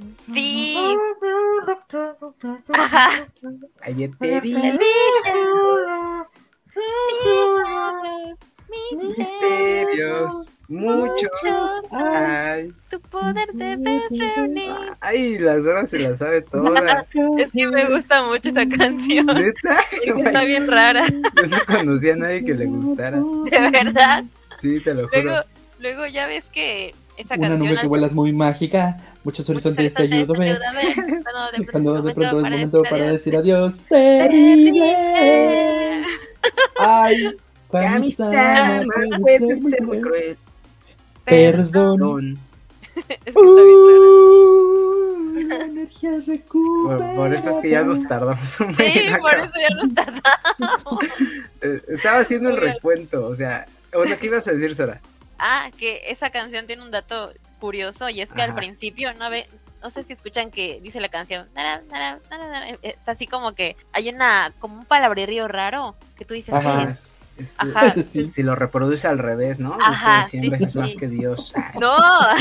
Sí. 0.09 0.77
Ajá. 2.73 3.27
Ayer 3.81 4.11
te 4.17 4.41
vi. 6.77 8.35
Misterios, 9.17 10.51
muchos. 10.67 11.31
Ay. 11.91 12.73
Tu 12.89 12.99
poder 12.99 13.47
debes 13.53 14.03
reunir. 14.11 14.73
Ay, 15.01 15.37
las 15.39 15.65
horas 15.65 15.89
se 15.89 15.99
las 15.99 16.17
sabe 16.19 16.41
todas. 16.41 17.05
es 17.39 17.51
que 17.51 17.67
me 17.67 17.85
gusta 17.85 18.23
mucho 18.25 18.49
esa 18.49 18.67
canción. 18.67 19.25
¿Neta? 19.27 19.79
Está 20.17 20.43
bien 20.43 20.67
rara. 20.67 21.05
Yo 21.07 21.47
no 21.47 21.57
conocía 21.65 22.13
a 22.13 22.17
nadie 22.17 22.43
que 22.45 22.53
le 22.53 22.65
gustara. 22.65 23.19
¿De 23.19 23.71
verdad? 23.71 24.23
Sí, 24.57 24.79
te 24.81 24.93
lo 24.93 25.07
juro. 25.07 25.21
Luego, 25.23 25.43
luego 25.79 26.05
ya 26.07 26.27
ves 26.27 26.49
que 26.49 26.93
esa 27.17 27.35
Una 27.35 27.49
canción. 27.49 27.69
nube 27.71 27.81
que 27.81 27.87
vuela 27.87 28.07
es 28.07 28.13
muy 28.13 28.31
mágica. 28.33 28.97
Muchos 29.23 29.49
horizontes 29.49 29.93
te 29.93 30.03
ayúdame. 30.03 30.51
ayúdame. 30.51 30.93
Cuando 31.23 31.51
de 31.51 31.65
Cuando 31.71 32.01
de 32.01 32.13
pronto 32.13 32.37
es 32.39 32.43
para 32.43 32.55
momento 32.55 32.77
decir 32.81 32.89
para 32.89 33.03
adiós. 33.05 33.13
decir 33.17 33.35
adiós. 33.37 33.79
Terrible. 33.89 34.83
Ay, 36.79 37.37
amistad 37.73 38.81
no 38.81 39.19
puede 39.19 39.55
ser 39.55 39.83
muy 39.83 40.01
cruel. 40.01 40.37
Perdón. 41.25 41.99
Perdón. 41.99 42.39
Es 43.25 43.35
que 43.35 43.41
está 43.41 43.63
bien. 43.63 43.77
Uh, 43.77 44.87
la 45.47 45.65
energía. 45.65 46.11
Por, 46.51 47.15
por 47.15 47.33
eso 47.33 47.49
es 47.51 47.55
que 47.61 47.69
ya 47.69 47.83
nos 47.83 48.07
tardamos 48.07 48.59
un 48.59 48.73
Sí, 48.73 49.09
por 49.21 49.35
eso 49.35 49.53
ya 49.55 49.75
nos 49.75 49.93
tardamos. 49.93 51.05
Eh, 51.61 51.81
Estaba 51.87 52.19
haciendo 52.19 52.49
el 52.49 52.57
recuento, 52.57 53.25
o 53.25 53.33
sea, 53.33 53.65
bueno, 53.91 54.15
¿qué 54.19 54.27
ibas 54.27 54.47
a 54.47 54.51
decir, 54.51 54.75
Sora? 54.75 55.01
Ah, 55.39 55.69
que 55.77 56.01
esa 56.07 56.29
canción 56.29 56.67
tiene 56.67 56.83
un 56.83 56.91
dato 56.91 57.33
curioso 57.59 58.09
y 58.09 58.21
es 58.21 58.31
que 58.31 58.43
al 58.43 58.53
principio 58.53 59.11
no 59.15 59.29
ve, 59.31 59.47
no 59.81 59.89
sé 59.89 60.03
si 60.03 60.13
escuchan 60.13 60.51
que 60.51 60.79
dice 60.81 60.99
la 60.99 61.09
canción, 61.09 61.47
nara, 61.55 61.81
nara, 61.89 62.19
nara, 62.29 62.47
nara, 62.47 62.69
eh, 62.69 62.79
está 62.83 63.11
así 63.11 63.25
como 63.25 63.55
que 63.55 63.75
hay 63.91 64.09
una 64.09 64.53
como 64.59 64.79
un 64.79 64.85
palabrerío 64.85 65.47
raro 65.47 65.95
que 66.17 66.25
tú 66.25 66.33
dices 66.33 66.53
Ajá. 66.53 66.79
qué 66.85 66.91
es. 66.91 67.19
Es- 67.37 67.59
Ajá. 67.61 67.93
Sí. 68.11 68.31
Si 68.31 68.41
lo 68.43 68.55
reproduce 68.55 69.07
al 69.07 69.19
revés, 69.19 69.59
¿no? 69.59 69.77
Ajá, 69.79 70.19
Dice 70.19 70.29
100 70.31 70.43
sí, 70.43 70.49
veces 70.49 70.71
sí, 70.73 70.79
más 70.79 70.95
que 70.95 71.07
Dios. 71.07 71.53
Ay, 71.55 71.79
No, 71.79 71.95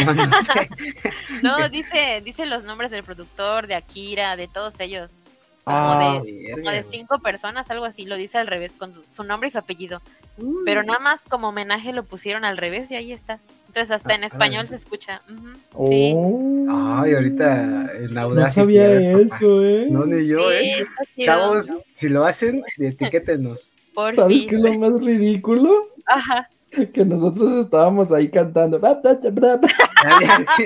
no, 0.04 0.14
no 0.14 0.30
sé. 0.30 0.68
no, 1.42 1.68
dice, 1.68 2.22
dice 2.24 2.46
los 2.46 2.64
nombres 2.64 2.90
del 2.90 3.04
productor, 3.04 3.66
de 3.66 3.74
Akira, 3.74 4.36
de 4.36 4.48
todos 4.48 4.80
ellos. 4.80 5.20
Como 5.64 5.76
Ah, 5.76 6.20
de, 6.24 6.50
como 6.52 6.70
de 6.70 6.80
güey. 6.80 6.82
cinco 6.82 7.18
personas, 7.18 7.68
algo 7.70 7.84
así, 7.86 8.04
lo 8.06 8.14
dice 8.16 8.38
al 8.38 8.46
revés, 8.46 8.76
con 8.76 8.92
su, 8.92 9.04
su 9.08 9.24
nombre 9.24 9.48
y 9.48 9.50
su 9.52 9.58
apellido. 9.58 10.00
Mm. 10.38 10.64
Pero 10.64 10.82
nada 10.84 11.00
más 11.00 11.24
como 11.24 11.48
homenaje 11.48 11.92
lo 11.92 12.04
pusieron 12.04 12.44
al 12.44 12.56
revés 12.56 12.90
y 12.92 12.94
ahí 12.96 13.12
está. 13.12 13.40
Entonces 13.76 13.94
hasta 13.94 14.14
en 14.14 14.24
Ah, 14.24 14.26
español 14.26 14.66
se 14.66 14.76
escucha. 14.76 15.20
Ujú, 15.28 15.88
Sí. 15.90 16.12
Oh. 16.16 16.66
Ay, 16.70 17.12
ahorita 17.12 17.90
en 17.94 18.14
No 18.14 18.46
sabía 18.50 18.90
eso, 19.20 19.62
¿eh? 19.62 19.86
No, 19.90 20.06
ni 20.06 20.26
yo, 20.26 20.48
Sí, 20.48 20.56
¿eh? 20.56 20.86
Chavos, 21.22 21.68
si 21.92 22.08
lo 22.08 22.24
hacen, 22.24 22.64
etiquétenos. 22.78 23.74
Por 23.94 24.14
¿Sabes 24.14 24.38
fin. 24.38 24.48
qué 24.48 24.54
es 24.56 24.60
lo 24.62 24.78
más 24.78 25.04
ridículo? 25.04 25.88
Ajá. 26.06 26.48
Que 26.70 27.04
nosotros 27.04 27.66
estábamos 27.66 28.10
ahí 28.12 28.30
cantando. 28.30 28.80
Sí, 30.56 30.64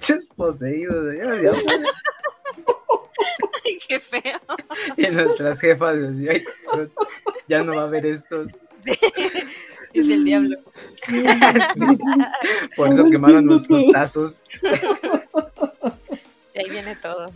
sí. 0.00 0.14
Poseídos. 0.36 1.14
Ay, 3.68 3.78
qué 3.88 4.00
feo. 4.00 4.40
Y 4.96 5.06
nuestras 5.08 5.60
jefas, 5.60 5.96
así, 5.96 6.28
"Ay, 6.28 6.44
ya 7.48 7.62
no 7.64 7.74
va 7.76 7.82
a 7.82 7.84
haber 7.86 8.06
estos. 8.06 8.60
Es 9.94 10.06
del 10.08 10.24
diablo. 10.24 10.58
Sí, 11.06 11.86
Por 12.76 12.92
eso 12.92 13.08
quemaron 13.10 13.46
nuestros 13.46 13.86
tazos. 13.92 14.44
De 16.52 16.60
ahí 16.60 16.68
viene 16.70 16.94
todo. 16.96 17.32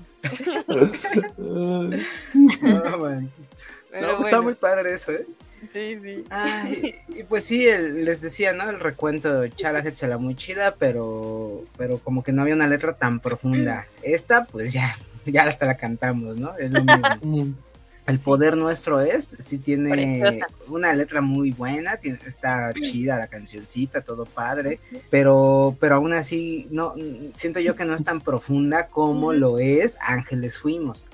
No, 3.92 4.20
está 4.20 4.40
muy 4.42 4.54
padre 4.54 4.94
eso, 4.94 5.12
¿eh? 5.12 5.26
Sí, 5.72 5.98
sí. 6.02 6.24
Ay, 6.30 6.96
y 7.08 7.22
pues 7.24 7.44
sí, 7.44 7.66
el- 7.68 8.04
les 8.04 8.20
decía, 8.22 8.52
¿no? 8.52 8.68
El 8.70 8.80
recuento 8.80 9.40
de 9.40 9.50
Chala 9.50 9.82
la 10.08 10.18
muy 10.18 10.34
chida, 10.34 10.74
pero, 10.78 11.64
pero 11.76 11.98
como 11.98 12.22
que 12.22 12.32
no 12.32 12.42
había 12.42 12.54
una 12.54 12.66
letra 12.66 12.94
tan 12.94 13.20
profunda. 13.20 13.86
Esta, 14.02 14.46
pues 14.46 14.72
ya, 14.72 14.98
ya 15.26 15.44
hasta 15.44 15.66
la 15.66 15.76
cantamos, 15.76 16.38
¿no? 16.38 16.56
Es 16.56 16.70
lo 16.70 16.82
mismo. 16.84 17.54
El 18.06 18.18
poder 18.18 18.56
nuestro 18.56 19.00
es, 19.00 19.36
sí 19.38 19.58
tiene 19.58 19.90
Preciosa. 19.90 20.46
una 20.66 20.92
letra 20.94 21.20
muy 21.20 21.52
buena, 21.52 21.98
tiene- 21.98 22.18
está 22.26 22.72
chida 22.72 23.18
la 23.18 23.28
cancioncita, 23.28 24.00
todo 24.00 24.24
padre, 24.24 24.80
pero, 25.10 25.76
pero 25.78 25.96
aún 25.96 26.12
así, 26.14 26.66
no, 26.72 26.94
siento 27.34 27.60
yo 27.60 27.76
que 27.76 27.84
no 27.84 27.94
es 27.94 28.02
tan 28.02 28.20
profunda 28.20 28.88
como 28.88 29.32
lo 29.32 29.58
es 29.60 29.96
Ángeles 30.00 30.58
Fuimos. 30.58 31.06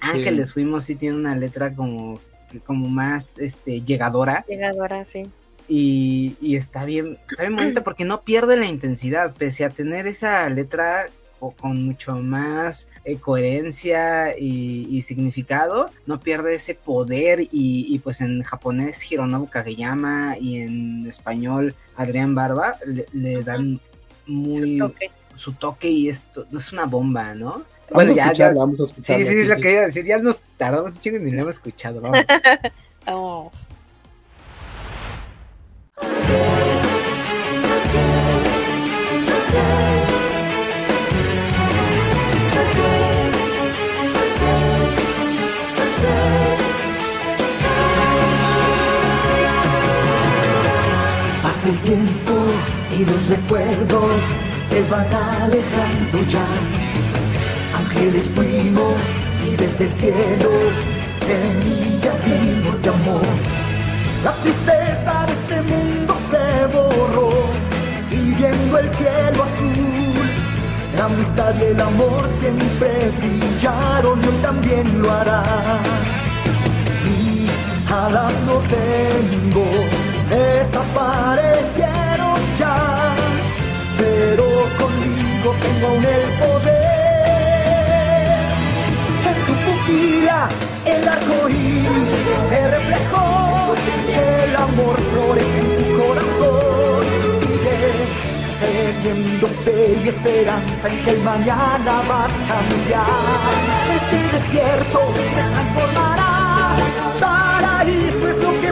Ángeles 0.00 0.54
Fuimos 0.54 0.84
sí 0.84 0.94
tiene 0.94 1.16
una 1.16 1.34
letra 1.36 1.74
como, 1.74 2.18
como 2.64 2.88
más 2.88 3.38
este, 3.38 3.82
llegadora 3.82 4.44
Llegadora, 4.48 5.04
sí. 5.04 5.28
y, 5.68 6.36
y 6.40 6.56
está 6.56 6.84
bien, 6.86 7.18
está 7.28 7.42
bien 7.42 7.56
bonita 7.56 7.82
porque 7.82 8.04
no 8.06 8.22
pierde 8.22 8.56
la 8.56 8.66
intensidad, 8.66 9.34
pese 9.34 9.64
a 9.64 9.70
tener 9.70 10.06
esa 10.06 10.48
letra 10.48 11.06
o- 11.40 11.50
con 11.50 11.84
mucho 11.84 12.14
más 12.16 12.88
eh, 13.04 13.16
coherencia 13.16 14.38
y, 14.38 14.86
y 14.90 15.02
significado, 15.02 15.90
no 16.06 16.20
pierde 16.20 16.54
ese 16.54 16.74
poder 16.74 17.40
y, 17.40 17.48
y, 17.52 17.98
pues 17.98 18.20
en 18.20 18.42
japonés 18.42 19.10
Hironobu 19.10 19.48
Kageyama 19.48 20.36
y 20.38 20.58
en 20.60 21.06
español 21.08 21.74
Adrián 21.96 22.34
Barba 22.34 22.76
le, 22.86 23.06
le 23.12 23.42
dan 23.42 23.80
muy 24.26 24.78
Su 24.78 24.86
toque. 24.88 25.10
su 25.34 25.52
toque 25.54 25.90
y 25.90 26.08
esto 26.08 26.46
es 26.56 26.72
una 26.72 26.84
bomba, 26.84 27.34
¿no? 27.34 27.50
Vamos 27.50 27.64
Bueno, 27.92 28.12
a 28.12 28.14
ya, 28.14 28.32
ya. 28.32 28.52
vamos 28.52 28.80
a 28.80 28.84
Sí, 28.84 28.90
escucharla. 28.92 29.24
sí, 29.24 29.34
es 29.40 29.48
lo 29.48 29.56
que 29.56 29.72
iba 29.72 29.80
a 29.82 29.86
decir. 29.86 30.04
Ya 30.04 30.18
nos 30.18 30.42
tardamos 30.56 30.92
un 30.94 31.00
chingo 31.00 31.16
y 31.16 31.20
ni 31.22 31.30
lo 31.32 31.42
hemos 31.42 31.54
escuchado. 31.56 32.00
Vamos. 32.00 32.20
Vamos. 33.06 33.68
Recuerdos 53.30 54.22
se 54.68 54.82
van 54.90 55.06
alejando 55.14 56.18
ya. 56.28 56.46
Ángeles 57.78 58.28
fuimos 58.34 58.94
y 59.46 59.56
desde 59.56 59.84
el 59.84 59.92
cielo 59.94 60.50
semillas 61.26 62.16
dimos 62.24 62.82
de 62.82 62.88
amor. 62.88 63.22
La 64.24 64.32
tristeza 64.42 65.26
de 65.26 65.32
este 65.32 65.62
mundo 65.72 66.16
se 66.30 66.66
borró 66.74 67.30
y 68.10 68.34
viendo 68.34 68.78
el 68.78 68.88
cielo 68.96 69.44
azul, 69.44 70.28
la 70.96 71.04
amistad 71.04 71.54
y 71.60 71.64
el 71.64 71.80
amor 71.80 72.28
siempre 72.40 73.12
brillaron 73.18 74.22
y 74.22 74.26
hoy 74.26 74.36
también 74.42 75.02
lo 75.02 75.10
harán. 75.10 75.80
Mis 77.04 77.90
alas 77.90 78.34
no 78.46 78.56
tengo, 78.76 79.66
desaparecieron 80.30 82.40
ya, 82.58 83.12
pero 83.98 84.46
conmigo 84.78 85.54
tengo 85.60 85.86
aún 85.88 86.04
el 86.04 86.28
poder. 86.38 86.78
En 89.28 89.36
tu 89.46 89.54
pupila 89.64 90.40
el 90.86 91.02
arco 91.08 91.48
iris 91.48 92.10
se 92.48 92.60
reflejó, 92.70 93.74
el 94.06 94.56
amor 94.56 94.96
florece 95.10 95.58
en 95.58 95.68
tu 95.76 95.84
corazón. 96.00 97.04
Sigue 97.40 97.80
teniendo 98.60 99.46
fe 99.64 99.80
y 100.04 100.06
esperanza 100.08 100.84
en 100.88 100.96
que 101.04 101.10
el 101.10 101.20
mañana 101.22 101.92
va 102.08 102.20
a 102.24 102.26
cambiar. 102.50 103.52
Este 103.96 104.18
desierto 104.38 104.98
se 105.16 105.24
transformará, 105.34 106.32
paraíso 107.20 108.24
es 108.28 108.36
lo 108.38 108.50
que 108.60 108.70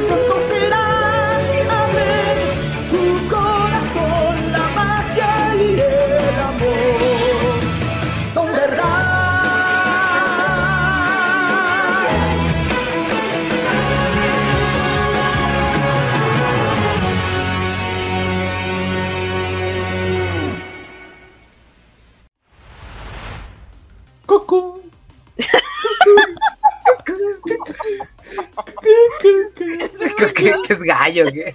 ¿Qué, 30.68 30.74
qué- 30.74 30.74
qué 30.74 30.74
es 30.74 30.82
gallo? 30.82 31.24
¿Qué? 31.32 31.54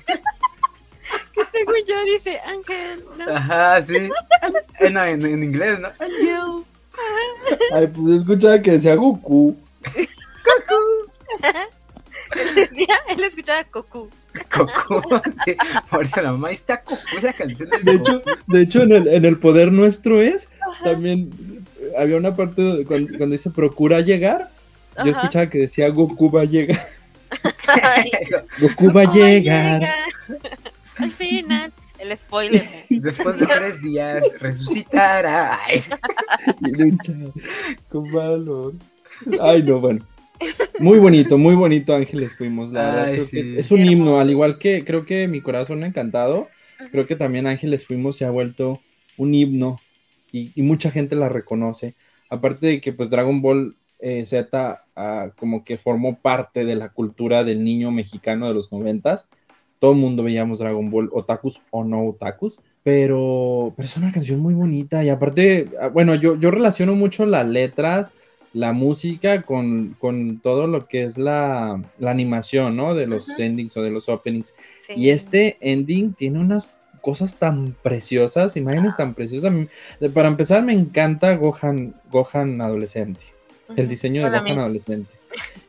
Según 1.52 1.76
yo 1.88 2.04
dice 2.14 2.40
Ángel. 2.46 3.04
¿no? 3.18 3.36
Ajá, 3.36 3.84
sí. 3.84 4.10
Eh, 4.80 4.90
no, 4.90 5.04
en, 5.06 5.26
en 5.26 5.44
inglés, 5.44 5.80
¿no? 5.80 5.90
Ángel. 6.00 6.66
Ay, 7.74 7.88
pues 7.88 8.22
escuchaba 8.22 8.62
que 8.62 8.72
decía 8.72 8.96
Goku. 8.96 9.56
Él 12.36 12.56
decía, 12.56 12.96
él 13.10 13.24
escuchaba 13.24 13.64
Cocu. 13.66 14.10
Coco, 14.50 15.22
sí. 15.46 15.56
Por 15.90 16.04
eso 16.04 16.22
la 16.22 16.32
mamá 16.32 16.50
está 16.52 16.84
es 17.16 17.22
la 17.24 17.34
canción 17.34 17.70
del 17.70 17.84
De 17.84 17.92
hecho, 17.94 18.14
Goku. 18.20 18.30
de 18.48 18.62
hecho 18.62 18.82
en, 18.82 18.92
el, 18.92 19.08
en 19.08 19.26
el 19.26 19.38
poder 19.40 19.72
nuestro 19.72 20.20
es, 20.22 20.50
también 20.84 21.30
eh, 21.80 21.92
había 22.00 22.18
una 22.18 22.36
parte 22.36 22.84
cuando, 22.88 23.10
cuando 23.18 23.34
dice 23.34 23.52
procura 23.52 24.02
llegar, 24.02 24.50
Ajá. 24.96 25.06
yo 25.06 25.12
escuchaba 25.12 25.50
que 25.50 25.60
decía 25.60 25.90
Goku 25.90 26.32
va 26.32 26.42
a 26.42 26.46
llegar. 26.46 26.80
Goku 28.60 28.92
va 28.92 29.04
a 29.04 29.06
¿cómo 29.08 29.14
llegar. 29.14 29.80
llega? 29.80 29.96
Al 30.98 31.12
final, 31.12 31.74
el 32.00 32.18
spoiler. 32.18 32.64
Después 32.90 33.40
de 33.40 33.48
tres 33.48 33.82
días 33.82 34.34
resucitará. 34.40 35.60
Lucha 36.62 37.14
con 37.90 38.12
valor. 38.12 38.74
Ay, 39.42 39.64
no, 39.64 39.80
bueno. 39.80 40.06
Muy 40.80 41.00
bonito, 41.00 41.38
muy 41.38 41.56
bonito, 41.56 41.96
Ángeles 41.96 42.36
fuimos. 42.36 42.72
La 42.72 42.84
verdad, 42.86 43.06
Ay, 43.06 43.14
creo 43.14 43.26
sí. 43.26 43.32
que 43.38 43.60
es 43.60 43.72
un 43.72 43.80
himno, 43.86 44.20
al 44.20 44.30
igual 44.30 44.58
que 44.58 44.84
creo 44.84 45.06
que 45.06 45.28
mi 45.28 45.42
corazón 45.42 45.84
encantado. 45.84 46.50
Creo 46.92 47.08
que 47.08 47.16
también 47.16 47.48
Ángeles 47.48 47.86
fuimos 47.86 48.18
se 48.18 48.26
ha 48.26 48.30
vuelto 48.32 48.82
un 49.18 49.34
himno 49.34 49.80
y, 50.32 50.52
y 50.56 50.62
mucha 50.64 50.92
gente 50.92 51.16
la 51.16 51.30
reconoce. 51.30 51.96
Aparte 52.30 52.68
de 52.68 52.82
que 52.82 52.94
pues 52.94 53.10
Dragon 53.10 53.42
Ball 53.42 53.76
eh, 54.04 54.26
Z 54.26 54.84
ah, 54.96 55.30
como 55.38 55.64
que 55.64 55.78
formó 55.78 56.20
parte 56.20 56.66
de 56.66 56.76
la 56.76 56.90
cultura 56.90 57.44
del 57.44 57.64
niño 57.64 57.90
mexicano 57.90 58.48
de 58.48 58.54
los 58.54 58.72
noventas. 58.72 59.28
Todo 59.80 59.94
el 59.94 59.98
mundo 59.98 60.24
veíamos 60.24 60.60
Dragon 60.60 60.90
Ball, 60.90 61.10
otakus 61.12 61.62
o 61.72 61.84
no 61.84 62.08
otakus, 62.08 62.60
pero, 62.84 63.74
pero 63.76 63.86
es 63.86 63.98
una 63.98 64.12
canción 64.12 64.40
muy 64.40 64.54
bonita 64.54 65.04
y 65.04 65.10
aparte, 65.10 65.72
ah, 65.82 65.88
bueno, 65.88 66.16
yo, 66.16 66.36
yo 66.36 66.52
relaciono 66.52 66.96
mucho 66.96 67.26
las 67.26 67.48
letras, 67.48 68.12
la 68.54 68.74
música 68.74 69.44
con, 69.44 69.96
con 70.00 70.40
todo 70.40 70.68
lo 70.68 70.88
que 70.88 71.04
es 71.04 71.18
la, 71.18 71.82
la 71.98 72.12
animación, 72.12 72.76
¿no? 72.76 72.94
De 72.94 73.08
los 73.08 73.28
Ujú. 73.30 73.42
endings 73.42 73.76
o 73.78 73.82
de 73.82 73.90
los 73.90 74.10
openings. 74.10 74.54
Sí. 74.86 74.94
Y 74.96 75.10
este 75.10 75.58
ending 75.62 76.14
tiene 76.14 76.40
unas 76.40 76.68
cosas 77.02 77.36
tan 77.36 77.76
preciosas, 77.84 78.56
imágenes 78.56 78.96
tan 78.96 79.14
preciosas. 79.14 79.54
Para 80.14 80.30
empezar, 80.30 80.64
me 80.64 80.74
encanta 80.74 81.36
Gohan, 81.36 81.94
Gohan 82.10 82.62
adolescente, 82.62 83.22
el 83.76 83.88
diseño 83.88 84.30
de 84.30 84.38
amigo. 84.38 84.60
adolescente. 84.62 85.14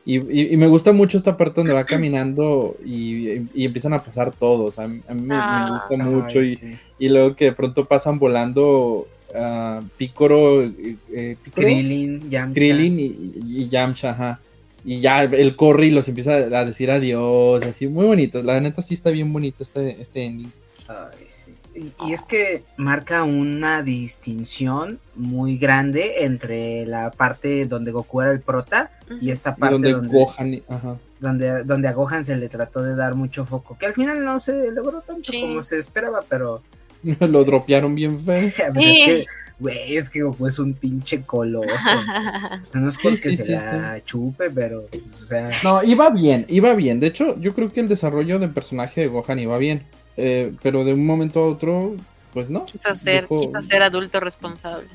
Y, 0.05 0.19
y- 0.19 0.53
y 0.53 0.57
me 0.57 0.67
gusta 0.67 0.91
mucho 0.91 1.17
esta 1.17 1.35
parte 1.37 1.55
donde 1.61 1.73
va 1.73 1.85
caminando 1.85 2.77
y, 2.85 3.41
y 3.53 3.65
empiezan 3.65 3.93
a 3.93 4.03
pasar 4.03 4.31
todos. 4.31 4.77
A 4.77 4.87
mí, 4.87 5.01
a 5.07 5.13
mí 5.13 5.21
me, 5.21 5.27
me 5.27 5.35
Ah. 5.41 5.69
gusta 5.73 6.03
mucho. 6.03 6.39
Ay, 6.39 6.45
y, 6.51 6.55
sí. 6.55 6.75
y 6.99 7.09
luego 7.09 7.35
que 7.35 7.45
de 7.45 7.51
pronto 7.53 7.85
pasan 7.85 8.19
volando 8.19 9.07
ah, 9.35 9.81
Picoro, 9.97 10.61
eh, 10.63 10.95
eh, 11.11 11.35
Picoro, 11.43 11.65
Krillin, 11.67 12.29
Yamcha. 12.29 12.53
Krillin 12.53 12.99
y, 12.99 13.03
y- 13.05 13.61
y 13.63 13.67
Yamcha, 13.69 14.11
ajá. 14.11 14.39
Y 14.87 14.99
ya 14.99 15.23
él 15.23 15.55
corre 15.55 15.87
y 15.87 15.91
los 15.91 16.07
empieza 16.07 16.33
a 16.35 16.63
decir 16.63 16.91
adiós, 16.91 17.65
así, 17.65 17.87
muy 17.87 18.05
bonito. 18.05 18.43
La 18.43 18.59
neta 18.59 18.83
sí 18.83 18.93
está 18.93 19.09
bien 19.09 19.33
bonito 19.33 19.63
este, 19.63 19.99
este 19.99 20.23
ending. 20.25 20.51
Ay, 20.87 21.23
sí. 21.25 21.51
Y, 21.75 21.91
y 22.07 22.13
es 22.13 22.23
que 22.23 22.63
marca 22.77 23.23
una 23.23 23.83
distinción 23.83 24.99
muy 25.15 25.57
grande 25.57 26.23
entre 26.23 26.85
la 26.85 27.11
parte 27.11 27.65
donde 27.65 27.91
Goku 27.91 28.21
era 28.21 28.31
el 28.31 28.39
prota 28.39 28.91
y 29.21 29.29
esta 29.29 29.53
Y 29.57 29.59
parte 29.59 29.73
donde 29.73 29.91
donde, 29.91 30.07
Gohan, 30.17 30.61
ajá. 30.69 30.97
donde, 31.19 31.63
donde 31.65 31.87
a 31.89 31.93
Gohan 31.93 32.23
se 32.23 32.37
le 32.37 32.47
trató 32.47 32.81
de 32.81 32.95
dar 32.95 33.15
mucho 33.15 33.45
foco, 33.45 33.77
que 33.77 33.87
al 33.87 33.93
final 33.93 34.23
no 34.23 34.39
se 34.39 34.71
logró 34.71 35.01
tanto 35.01 35.31
Sí. 35.31 35.41
como 35.41 35.61
se 35.61 35.77
esperaba, 35.77 36.23
pero 36.29 36.61
Lo 37.19 37.43
dropearon 37.43 37.93
bien 37.93 38.19
feo. 38.23 38.49
pues 38.73 38.83
Sí. 38.85 39.01
es 39.01 39.05
que, 39.05 39.25
güey, 39.59 39.95
es 39.97 40.09
que 40.09 40.23
Goku 40.23 40.47
es 40.47 40.57
un 40.59 40.73
pinche 40.73 41.23
coloso. 41.23 41.67
O 42.61 42.63
sea, 42.63 42.79
no 42.81 42.89
es 42.89 42.97
porque 42.97 43.17
sí, 43.17 43.35
se 43.37 43.43
sí, 43.43 43.51
la 43.51 44.01
chupe, 44.03 44.49
pero, 44.49 44.85
pues, 44.89 45.21
o 45.21 45.25
sea, 45.25 45.49
No, 45.63 45.83
iba 45.83 46.09
bien, 46.09 46.45
iba 46.47 46.73
bien. 46.73 46.99
De 46.99 47.07
hecho, 47.07 47.37
yo 47.39 47.53
creo 47.53 47.71
que 47.71 47.81
el 47.81 47.87
desarrollo 47.89 48.39
del 48.39 48.51
personaje 48.51 49.01
de 49.01 49.07
Gohan 49.07 49.39
iba 49.39 49.57
bien. 49.57 49.83
Eh, 50.17 50.53
pero 50.61 50.83
de 50.83 50.93
un 50.93 51.05
momento 51.05 51.41
a 51.43 51.47
otro, 51.47 51.95
pues 52.33 52.49
no. 52.49 52.65
Quiso 52.65 52.93
ser, 52.95 53.27
Dejó- 53.27 53.37
quiso 53.47 53.61
ser 53.61 53.83
adulto 53.83 54.19
responsable. 54.19 54.87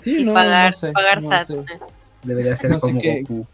Sí, 0.00 0.18
y 0.20 0.24
no, 0.24 0.34
pagar, 0.34 0.72
no 0.72 0.78
sé, 0.78 0.92
pagar 0.92 1.22
no 1.22 1.28
SAT. 1.28 1.46
sé. 1.48 1.64
debería 2.22 2.56
ser 2.56 2.78
como 2.78 3.00
qué- 3.00 3.22
Goku. 3.22 3.46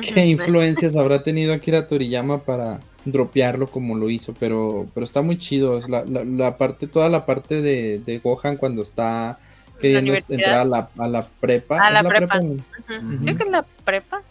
¿Qué 0.00 0.26
influencias 0.26 0.94
habrá 0.96 1.22
tenido 1.24 1.52
Akira 1.52 1.86
Toriyama 1.88 2.38
para 2.42 2.78
dropearlo 3.04 3.66
como 3.66 3.96
lo 3.96 4.08
hizo? 4.10 4.32
Pero, 4.38 4.86
pero 4.94 5.04
está 5.04 5.22
muy 5.22 5.38
chido. 5.38 5.76
es 5.78 5.88
La, 5.88 6.04
la, 6.04 6.24
la 6.24 6.56
parte, 6.56 6.86
toda 6.86 7.08
la 7.08 7.26
parte 7.26 7.60
de, 7.62 8.00
de 8.04 8.18
Gohan 8.20 8.56
cuando 8.56 8.82
está 8.82 9.38
queriendo 9.80 10.14
entrar 10.28 10.60
a 10.60 10.64
la, 10.64 10.88
a 10.98 11.08
la 11.08 11.22
prepa. 11.40 11.82
A 11.82 11.88
¿Es 11.88 11.92
la 11.94 12.08
prepa. 12.08 12.38
Creo 12.38 13.36
que 13.36 13.42
es 13.44 13.50
la 13.50 13.64
prepa. 13.84 14.22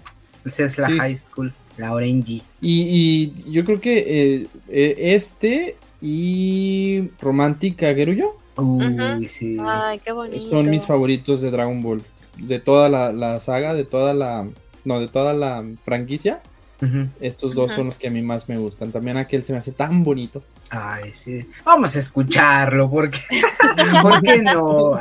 Esa 0.45 0.64
es 0.64 0.77
la 0.77 0.88
Sí. 0.88 0.97
high 0.99 1.15
school, 1.18 1.53
la 1.77 1.93
Orange. 1.93 2.41
Y, 2.61 3.31
y 3.41 3.51
yo 3.51 3.63
creo 3.65 3.79
que 3.79 3.97
eh, 3.97 4.47
eh, 4.69 4.95
este 4.97 5.75
y 6.01 7.09
Romántica 7.19 7.93
Geruyo 7.93 8.37
Uy, 8.57 9.27
sí. 9.27 9.57
Ay, 9.63 9.99
qué 9.99 10.11
bonito. 10.11 10.49
son 10.49 10.69
mis 10.69 10.85
favoritos 10.85 11.41
de 11.41 11.51
Dragon 11.51 11.81
Ball. 11.81 12.03
De 12.37 12.59
toda 12.59 12.89
la, 12.89 13.11
la 13.11 13.39
saga, 13.39 13.73
de 13.73 13.85
toda 13.85 14.13
la. 14.13 14.47
No, 14.83 14.99
de 14.99 15.07
toda 15.07 15.33
la 15.33 15.63
franquicia. 15.85 16.41
Estos 17.19 17.55
dos 17.55 17.71
son 17.71 17.87
los 17.87 17.97
que 17.97 18.07
a 18.07 18.11
mí 18.11 18.21
más 18.21 18.47
me 18.47 18.57
gustan. 18.57 18.91
También 18.91 19.17
aquel 19.17 19.41
se 19.43 19.51
me 19.51 19.57
hace 19.59 19.71
tan 19.71 20.03
bonito. 20.03 20.43
Ay, 20.69 21.11
sí. 21.13 21.47
Vamos 21.65 21.95
a 21.95 21.99
escucharlo, 21.99 22.89
porque 22.89 23.19
¿por 24.01 24.21
qué 24.21 24.43
no? 24.43 24.91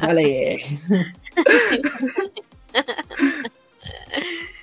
Dale. 0.00 0.62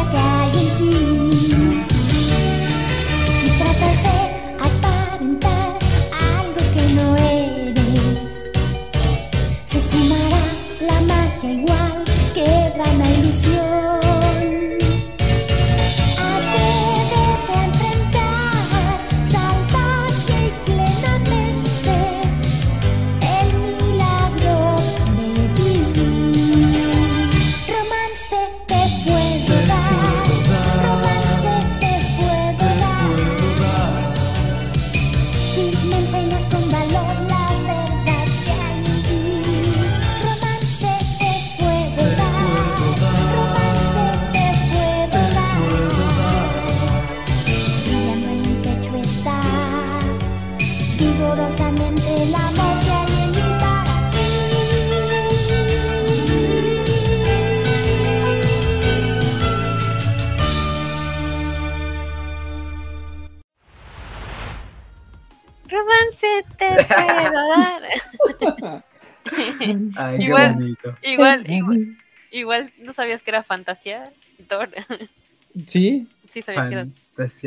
again. 0.00 0.39
Me 35.88 35.98
enseñas 35.98 36.46
con 36.46 36.70
valor 36.70 37.39
Ay, 69.96 70.18
qué 70.18 70.24
Igual. 70.24 70.54
bonito. 70.54 70.96
igual, 71.02 71.50
igual, 71.50 71.96
igual, 72.30 72.72
¿no 72.78 72.92
sabías 72.92 73.22
que 73.22 73.30
era 73.30 73.42
fantasía? 73.42 74.02
Thor? 74.48 74.70
Sí, 75.66 76.06
Sí, 76.28 76.42
sabías 76.42 76.68
que 76.68 76.74
era 76.74 76.86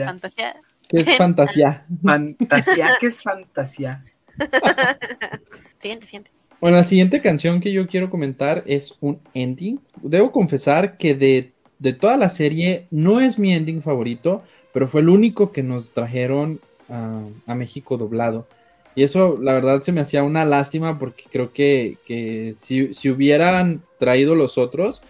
Fantasía. 0.06 0.56
que 0.90 1.00
es 1.02 1.16
fantasía. 1.18 1.86
Fantasía, 2.04 2.90
¿qué 3.00 3.08
es 3.08 3.24
fantasía? 3.24 4.04
Siguiente, 5.80 6.06
siguiente. 6.06 6.32
Bueno, 6.60 6.78
la 6.78 6.84
siguiente 6.84 7.22
canción 7.22 7.60
que 7.60 7.72
yo 7.74 7.88
quiero 7.88 8.10
comentar 8.10 8.64
es 8.68 8.98
un 9.02 9.20
ending. 9.34 9.80
Debo 10.02 10.32
confesar 10.32 10.98
que 10.98 11.14
de, 11.14 11.52
de 11.80 11.94
toda 11.94 12.18
la 12.18 12.30
serie 12.30 12.88
no 12.92 13.20
es 13.22 13.38
mi 13.38 13.54
ending 13.54 13.82
favorito, 13.82 14.44
pero 14.74 14.88
fue 14.88 15.02
el 15.02 15.10
único 15.10 15.52
que 15.52 15.64
nos 15.64 15.92
trajeron 15.92 16.62
a, 16.90 17.22
a 17.48 17.56
México 17.56 17.98
doblado. 17.98 18.48
Y 18.96 19.04
eso, 19.04 19.38
la 19.42 19.54
verdad, 19.54 19.82
se 19.82 19.92
me 19.92 20.02
hacía 20.02 20.24
una 20.24 20.46
lástima 20.46 21.00
porque 21.00 21.24
creo 21.32 21.52
que, 21.54 21.98
que 22.06 22.54
si, 22.56 22.94
si 22.94 23.10
hubieran 23.10 23.82
traído 24.00 24.36
los 24.36 24.58
otros, 24.58 25.02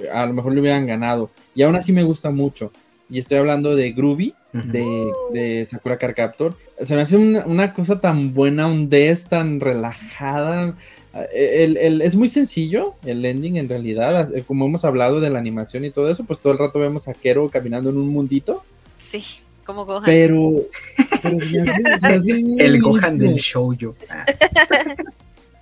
eh, 0.00 0.08
a 0.12 0.26
lo 0.26 0.32
mejor 0.34 0.54
le 0.54 0.60
hubieran 0.60 0.86
ganado. 0.86 1.30
Y 1.54 1.62
aún 1.62 1.76
así 1.76 1.92
me 1.92 2.02
gusta 2.02 2.30
mucho. 2.30 2.72
Y 3.08 3.18
estoy 3.18 3.38
hablando 3.38 3.76
de 3.76 3.92
Groovy, 3.92 4.34
de, 4.54 5.10
de 5.32 5.66
Sakura 5.66 5.98
Card 5.98 6.14
Captor. 6.14 6.54
Se 6.82 6.94
me 6.94 7.02
hace 7.02 7.16
una, 7.16 7.44
una 7.46 7.74
cosa 7.74 8.00
tan 8.00 8.32
buena, 8.34 8.66
un 8.66 8.88
des 8.88 9.26
tan 9.28 9.60
relajada. 9.60 10.76
Eh, 11.34 11.64
El, 11.64 11.76
el- 11.76 12.02
es 12.02 12.16
muy 12.16 12.28
sencillo 12.28 12.94
el 13.04 13.24
ending 13.24 13.56
en 13.56 13.68
realidad. 13.68 14.34
eh, 14.34 14.42
Como 14.46 14.64
hemos 14.66 14.84
hablado 14.84 15.20
de 15.20 15.30
la 15.30 15.38
animación 15.38 15.84
y 15.84 15.90
todo 15.90 16.10
eso, 16.10 16.24
pues 16.24 16.40
todo 16.40 16.52
el 16.54 16.58
rato 16.58 16.78
vemos 16.78 17.06
a 17.06 17.14
Kero 17.14 17.48
caminando 17.50 17.90
en 17.90 17.98
un 17.98 18.08
mundito. 18.08 18.64
Sí, 18.98 19.22
como 19.64 19.84
Gohan. 19.86 20.04
Pero. 20.04 20.52
pero 21.22 21.38
se 21.38 21.50
me 21.50 21.60
hace- 21.70 22.00
se 22.00 22.08
me 22.08 22.14
hace 22.14 22.34
muy 22.44 22.60
El 22.60 22.80
Gohan 22.82 23.18
del 23.18 23.34
shoujo. 23.34 23.94
Ah, 24.10 24.26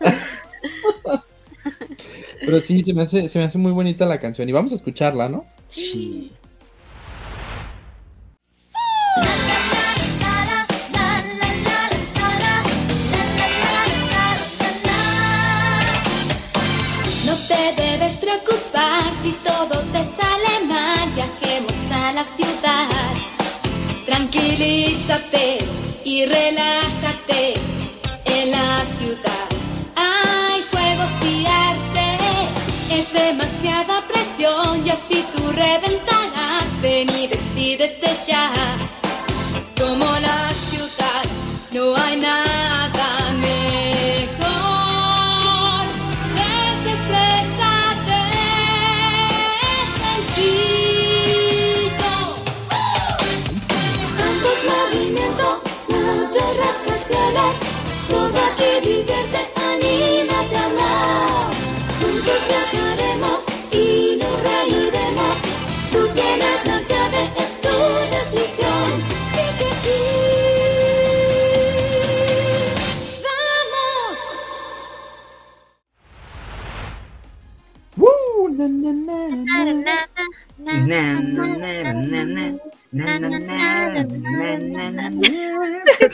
Pero 2.40 2.60
sí, 2.62 2.82
se 2.82 2.94
me, 2.94 3.02
hace, 3.02 3.28
se 3.28 3.38
me 3.38 3.44
hace 3.44 3.58
muy 3.58 3.70
bonita 3.72 4.06
la 4.06 4.18
canción. 4.18 4.48
Y 4.48 4.52
vamos 4.52 4.72
a 4.72 4.76
escucharla, 4.76 5.28
¿no? 5.28 5.44
sí. 5.68 6.32
No 17.26 17.36
te 17.48 17.82
debes 17.82 18.18
preocupar 18.18 19.02
si 19.22 19.32
todo 19.44 19.80
te 19.92 19.98
sale 19.98 20.66
mal, 20.66 21.10
viajemos 21.14 21.90
a 21.92 22.12
la 22.12 22.24
ciudad. 22.24 22.88
Tranquilízate 24.20 25.56
y 26.04 26.26
relájate 26.26 27.54
en 28.26 28.50
la 28.50 28.84
ciudad. 28.98 29.48
Hay 29.96 30.62
juegos 30.70 31.10
y 31.24 31.46
arte, 31.46 32.18
es 32.90 33.10
demasiada 33.14 34.06
presión 34.06 34.86
y 34.86 34.90
así 34.90 35.24
tú 35.34 35.50
reventarás. 35.52 36.68
Ven 36.82 37.08
y 37.08 37.28
decídete 37.28 38.10
ya. 38.28 38.52
Como 39.78 40.04
la 40.04 40.50
ciudad, 40.68 41.24
no 41.72 41.96
hay 41.96 42.18
nada 42.18 43.32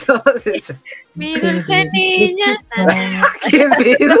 Todos 0.05 0.47
esos. 0.47 0.77
Mi 1.15 1.39
dulce 1.39 1.85
niña. 1.91 2.63
¿Qué 3.49 3.67
pedo? 3.77 4.19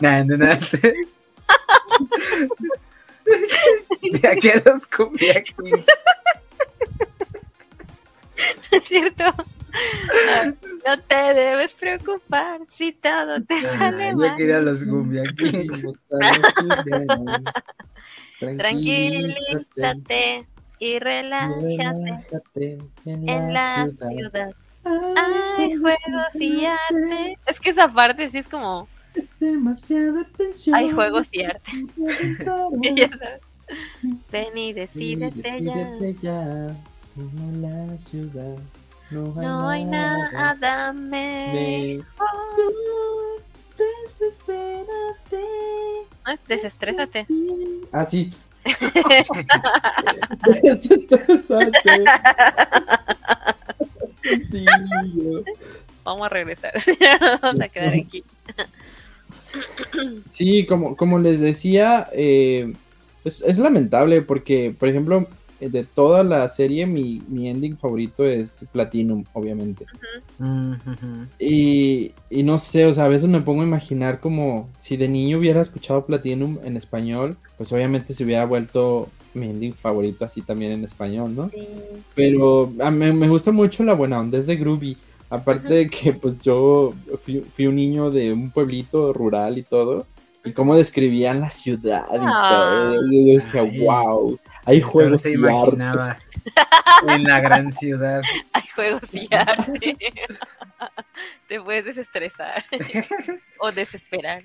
Na, 0.00 0.24
na, 0.24 0.36
na. 0.36 0.58
De 4.02 4.28
aquí 4.28 4.50
a 4.50 4.62
los 4.64 4.86
cumbia 4.86 5.42
kings. 5.42 5.86
¿Es 8.70 8.84
cierto? 8.84 9.24
Ah, 9.24 10.52
No 10.86 10.98
te 11.00 11.14
debes 11.34 11.74
preocupar 11.74 12.60
si 12.66 12.92
todo 12.92 13.40
te 13.42 13.54
Ah, 13.54 13.78
sale 13.78 14.10
Yo 14.10 14.16
mal. 14.16 14.36
quería 14.36 14.58
los 14.58 14.84
cumbia 14.84 15.22
kings. 15.38 15.82
Tranquilízate 18.56 20.46
y 20.78 20.98
relájate 20.98 22.78
en 23.06 23.52
la 23.52 23.88
ciudad. 23.88 24.52
Hay 24.84 25.76
juegos 25.76 26.34
y 26.40 26.64
arte. 26.64 27.38
Es 27.46 27.60
que 27.60 27.70
esa 27.70 27.88
parte 27.88 28.28
sí 28.30 28.38
es 28.38 28.48
como 28.48 28.88
Demasiada 29.38 30.24
tensión. 30.36 30.74
hay 30.74 30.90
juegos 30.90 31.28
y 31.32 31.44
arte. 31.44 31.70
Ya 32.96 33.08
sabes. 33.10 33.40
Ven 34.30 34.58
y 34.58 34.72
decídete 34.72 35.62
ya. 35.62 35.74
Decídete 35.74 36.16
ya. 36.22 36.76
En 37.16 37.62
la 37.62 37.98
ciudad. 37.98 38.56
No 39.10 39.34
hay, 39.36 39.46
No 39.46 39.68
hay 39.68 39.84
nada 39.84 40.92
mejor. 40.92 42.06
Desespérate. 43.78 45.46
Es 46.30 46.44
desestrésate. 46.46 47.26
Ah, 47.92 48.06
sí. 48.08 48.32
Desestrésate. 50.62 51.72
Sí, 54.22 54.64
Vamos 56.04 56.26
a 56.26 56.28
regresar. 56.28 56.72
Vamos 57.42 57.60
a 57.60 57.68
quedar 57.68 57.94
aquí. 57.94 58.24
Sí, 60.28 60.64
como, 60.66 60.96
como 60.96 61.18
les 61.18 61.40
decía, 61.40 62.08
eh, 62.12 62.72
es, 63.24 63.42
es 63.42 63.58
lamentable 63.58 64.22
porque, 64.22 64.74
por 64.78 64.88
ejemplo, 64.88 65.28
de 65.70 65.84
toda 65.84 66.22
la 66.24 66.48
serie, 66.50 66.86
mi, 66.86 67.20
mi 67.28 67.48
ending 67.48 67.76
favorito 67.76 68.24
es 68.24 68.64
Platinum, 68.72 69.24
obviamente. 69.32 69.86
Y, 71.38 72.12
y 72.30 72.42
no 72.42 72.58
sé, 72.58 72.86
o 72.86 72.92
sea, 72.92 73.04
a 73.04 73.08
veces 73.08 73.28
me 73.28 73.40
pongo 73.40 73.62
a 73.62 73.66
imaginar 73.66 74.20
como 74.20 74.68
si 74.76 74.96
de 74.96 75.08
niño 75.08 75.38
hubiera 75.38 75.60
escuchado 75.60 76.04
Platinum 76.06 76.58
en 76.64 76.76
español, 76.76 77.36
pues 77.56 77.72
obviamente 77.72 78.14
se 78.14 78.24
hubiera 78.24 78.44
vuelto 78.46 79.08
mi 79.34 79.46
ending 79.48 79.74
favorito 79.74 80.24
así 80.24 80.42
también 80.42 80.72
en 80.72 80.84
español, 80.84 81.34
¿no? 81.34 81.48
Sí. 81.50 81.66
Pero 82.14 82.72
a 82.80 82.90
mí 82.90 83.12
me 83.12 83.28
gusta 83.28 83.50
mucho 83.50 83.82
la 83.84 83.94
buena 83.94 84.20
onda, 84.20 84.38
es 84.38 84.46
de 84.46 84.56
Groovy. 84.56 84.96
Aparte 85.30 85.72
de 85.72 85.88
que 85.88 86.12
pues 86.12 86.34
yo 86.42 86.92
fui, 87.24 87.40
fui 87.40 87.66
un 87.66 87.76
niño 87.76 88.10
de 88.10 88.32
un 88.34 88.50
pueblito 88.50 89.14
rural 89.14 89.56
y 89.56 89.62
todo, 89.62 90.06
y 90.44 90.52
cómo 90.52 90.76
describían 90.76 91.40
la 91.40 91.48
ciudad 91.48 92.04
y 92.12 92.18
Ah. 92.20 92.46
todo. 92.50 93.10
Yo 93.10 93.32
decía, 93.34 93.62
Ay. 93.62 93.80
wow, 93.80 94.38
hay 94.64 94.78
Pero 94.80 94.90
juegos 94.90 95.26
y 95.26 95.34
arte. 95.34 96.22
en 97.08 97.24
la 97.24 97.40
gran 97.40 97.70
ciudad. 97.70 98.22
Hay 98.52 98.66
juegos 98.74 99.12
y 99.14 99.28
arte. 99.34 99.96
Te 101.48 101.60
puedes 101.60 101.84
desestresar 101.84 102.64
o 103.58 103.70
desesperar. 103.72 104.44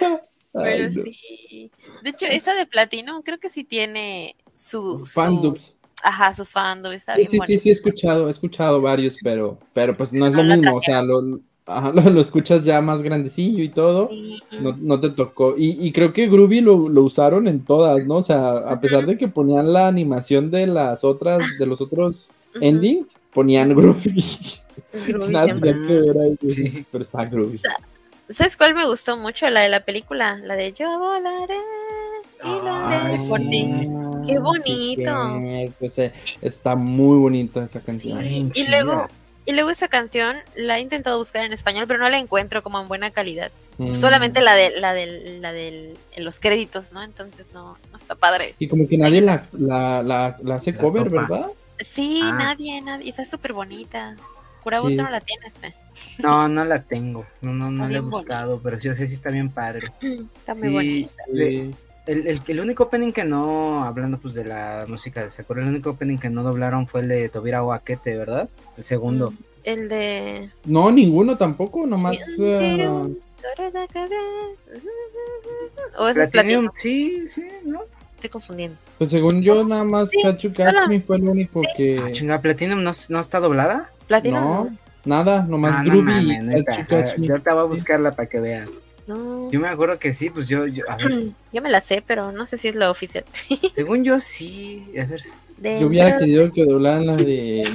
Ay, 0.00 0.22
Pero 0.52 0.84
no. 0.86 0.92
sí. 1.02 1.70
De 2.02 2.10
hecho, 2.10 2.26
esa 2.26 2.54
de 2.54 2.66
Platino 2.66 3.22
creo 3.22 3.38
que 3.38 3.50
sí 3.50 3.64
tiene 3.64 4.36
su. 4.52 5.00
su- 5.00 5.06
Fandubs. 5.06 5.74
Ajá, 6.02 6.32
su 6.34 6.44
fandom. 6.44 6.92
Está 6.92 7.14
Sí, 7.14 7.18
bien 7.20 7.26
sí, 7.28 7.30
sí, 7.32 7.38
bonito. 7.38 7.62
sí, 7.62 7.68
he 7.70 7.72
escuchado, 7.72 8.28
he 8.28 8.30
escuchado 8.30 8.80
varios, 8.82 9.16
pero, 9.22 9.58
pero 9.72 9.96
pues 9.96 10.12
no 10.12 10.26
es 10.26 10.34
lo 10.34 10.42
No 10.44 10.54
mismo, 10.56 10.76
o 10.76 10.80
sea, 10.80 11.00
lo, 11.02 11.40
ajá, 11.66 11.92
lo, 11.94 12.02
lo 12.10 12.20
escuchas 12.20 12.64
ya 12.64 12.80
más 12.80 13.02
grandecillo 13.02 13.62
y 13.64 13.68
todo, 13.70 14.08
Sí. 14.10 14.38
no, 14.60 14.76
no 14.80 15.00
te 15.00 15.10
tocó. 15.10 15.54
Y, 15.56 15.86
y 15.86 15.92
creo 15.92 16.12
que 16.12 16.28
Groovy 16.28 16.60
lo, 16.60 16.88
lo 16.88 17.02
usaron 17.02 17.48
en 17.48 17.64
todas, 17.64 18.06
¿no? 18.06 18.16
O 18.16 18.22
sea, 18.22 18.50
a 18.58 18.80
pesar 18.80 19.06
de 19.06 19.16
que 19.18 19.28
ponían 19.28 19.72
la 19.72 19.88
animación 19.88 20.50
de 20.50 20.66
las 20.66 21.04
otras, 21.04 21.42
de 21.58 21.66
los 21.66 21.80
otros 21.80 22.30
endings, 22.60 23.16
ponían 23.32 23.74
Groovy. 23.74 24.14
Groovy 25.06 25.32
Nada 25.32 25.46
que 25.54 25.54
ver 25.60 26.16
ahí, 26.18 26.48
Sí. 26.48 26.84
pero 26.90 27.02
está 27.02 27.24
Groovy. 27.24 27.58
¿Sabes 28.30 28.56
cuál 28.56 28.74
me 28.74 28.86
gustó 28.86 29.16
mucho? 29.18 29.48
La 29.50 29.60
de 29.60 29.68
la 29.68 29.80
película. 29.80 30.38
La 30.38 30.54
de 30.56 30.72
Yo 30.72 30.98
volaré 30.98 31.54
y 32.42 32.48
lo 32.48 32.72
Ay, 32.72 32.94
haré 32.96 33.16
por 33.28 33.38
sí. 33.40 33.48
ti. 33.50 33.70
Qué 34.26 34.34
sí, 34.34 34.38
bonito. 34.38 35.36
es 35.82 35.92
cierto, 35.92 36.22
sí, 36.24 36.36
está 36.40 36.74
muy 36.74 37.18
bonita 37.18 37.64
esa 37.64 37.80
canción. 37.80 38.18
Y 38.54 38.66
luego, 38.68 39.06
y 39.46 39.52
luego 39.52 39.70
esa 39.70 39.88
canción 39.88 40.36
la 40.56 40.78
he 40.78 40.80
intentado 40.80 41.18
buscar 41.18 41.44
en 41.44 41.52
español, 41.52 41.84
pero 41.86 41.98
no 41.98 42.08
la 42.08 42.18
encuentro 42.18 42.62
como 42.62 42.80
en 42.80 42.88
buena 42.88 43.10
calidad. 43.10 43.50
Mm. 43.78 43.92
Solamente 43.94 44.40
la 44.40 44.54
de 44.54 44.70
la 44.80 44.92
del, 44.94 45.42
la 45.42 45.52
del, 45.52 45.96
en 46.12 46.24
los 46.24 46.38
créditos, 46.38 46.92
¿no? 46.92 47.02
Entonces 47.02 47.48
no, 47.52 47.76
no 47.90 47.96
está 47.96 48.14
padre. 48.14 48.54
Y 48.58 48.68
como 48.68 48.86
que 48.88 48.96
nadie 48.96 49.20
la, 49.20 49.44
la, 49.52 50.02
la, 50.02 50.36
la 50.42 50.54
hace 50.56 50.72
La 50.72 50.78
cover, 50.78 51.04
topa. 51.04 51.20
¿verdad? 51.22 51.46
Sí, 51.80 52.20
Ah. 52.22 52.32
nadie, 52.38 52.80
nadie. 52.80 53.10
Está 53.10 53.24
súper 53.24 53.52
bonita. 53.52 54.16
Curabo, 54.62 54.88
Sí. 54.88 54.94
no 54.94 55.10
la 55.10 55.20
tienes, 55.20 55.62
eh. 55.62 55.74
No, 56.20 56.48
no 56.48 56.64
la 56.64 56.80
tengo. 56.82 57.26
No, 57.42 57.52
no, 57.52 57.70
no 57.70 57.86
la 57.86 57.98
he 57.98 58.00
buscado, 58.00 58.60
pero 58.62 58.80
sí, 58.80 58.88
o 58.88 58.96
sea, 58.96 59.06
sí 59.06 59.12
está 59.14 59.28
bien 59.30 59.50
padre. 59.50 59.92
Está 60.00 60.54
muy 60.54 60.62
Sí, 60.68 60.72
bonita. 60.72 61.22
de- 61.28 61.74
el, 62.06 62.26
el, 62.26 62.40
el 62.46 62.60
único 62.60 62.84
opening 62.84 63.12
que 63.12 63.24
no, 63.24 63.84
hablando 63.84 64.18
pues 64.18 64.34
de 64.34 64.44
la 64.44 64.84
música 64.88 65.22
de 65.22 65.30
Sakura, 65.30 65.62
el 65.62 65.68
único 65.68 65.90
opening 65.90 66.18
que 66.18 66.30
no 66.30 66.42
doblaron 66.42 66.86
fue 66.86 67.00
el 67.00 67.08
de 67.08 67.28
Tobira 67.28 67.62
Wakete, 67.62 68.16
¿verdad? 68.16 68.48
El 68.76 68.84
segundo. 68.84 69.32
El 69.64 69.88
de. 69.88 70.50
No, 70.66 70.90
ninguno 70.90 71.36
tampoco, 71.38 71.86
nomás. 71.86 72.18
eh, 72.38 72.88
O 75.98 76.08
es 76.08 76.14
Platinum, 76.14 76.64
platino. 76.64 76.70
sí, 76.74 77.24
sí, 77.28 77.42
¿no? 77.64 77.82
Estoy 78.16 78.30
confundiendo. 78.30 78.76
pues 78.98 79.10
según 79.10 79.42
yo, 79.42 79.64
nada 79.64 79.84
más 79.84 80.10
Sí, 80.10 80.18
Kachu 80.22 80.52
solo- 80.54 80.72
Catch 80.72 80.88
Me 80.88 81.00
fue 81.00 81.16
el 81.16 81.28
único 81.28 81.60
Ah, 81.64 81.68
que. 81.76 82.12
chinga, 82.12 82.40
Platinum 82.40 82.82
no, 82.82 82.92
no 83.08 83.20
está 83.20 83.40
doblada. 83.40 83.90
Platino. 84.06 84.40
No, 84.40 84.76
nada, 85.04 85.42
nomás 85.42 85.76
Ah, 85.78 85.82
no 85.82 85.90
Groovy 85.90 86.04
mames, 86.26 86.42
neta. 86.44 86.86
Ah. 86.90 87.14
Yo 87.18 87.32
ahorita 87.32 87.54
voy 87.54 87.62
a 87.62 87.66
buscarla 87.66 88.12
para 88.12 88.28
que 88.28 88.40
vean. 88.40 88.68
No. 89.06 89.50
Yo 89.50 89.60
me 89.60 89.68
acuerdo 89.68 89.98
que 89.98 90.14
sí, 90.14 90.30
pues 90.30 90.48
yo, 90.48 90.66
yo 90.66 90.84
a 90.88 90.96
ver, 90.96 91.24
Yo 91.52 91.62
me 91.62 91.70
la 91.70 91.80
sé, 91.80 92.02
pero 92.06 92.32
no 92.32 92.46
sé 92.46 92.56
si 92.58 92.68
es 92.68 92.74
la 92.74 92.90
oficial. 92.90 93.24
según 93.74 94.02
yo 94.04 94.18
sí, 94.20 94.90
a 94.98 95.04
ver, 95.04 95.22
Yo 95.78 95.86
hubiera 95.88 96.16
querido 96.16 96.50
que 96.52 96.64
doblaran 96.64 97.06
la 97.06 97.16
de. 97.16 97.68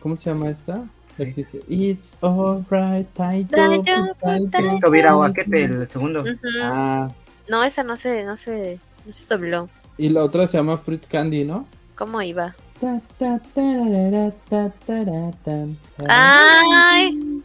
¿Cómo 0.00 0.16
se 0.16 0.30
llama 0.30 0.48
esta? 0.50 0.84
La 1.18 1.26
que 1.26 1.32
dice 1.32 1.60
It's 1.68 2.16
alright, 2.22 3.06
Taito. 3.12 3.56
Es. 4.58 4.80
Tobira 4.80 5.14
el 5.52 5.88
segundo. 5.88 6.24
Ah, 6.62 7.10
No, 7.48 7.62
esa 7.64 7.82
no 7.82 7.96
se, 7.96 8.24
no 8.24 8.36
se, 8.36 8.78
no 9.04 9.12
se 9.12 9.26
dobló. 9.26 9.68
y 9.98 10.08
la 10.08 10.22
otra 10.24 10.46
se 10.46 10.56
llama 10.56 10.78
Fruits 10.78 11.06
Candy, 11.08 11.44
¿no? 11.44 11.66
¿Cómo 11.96 12.22
iba? 12.22 12.54
Ay. 16.08 17.42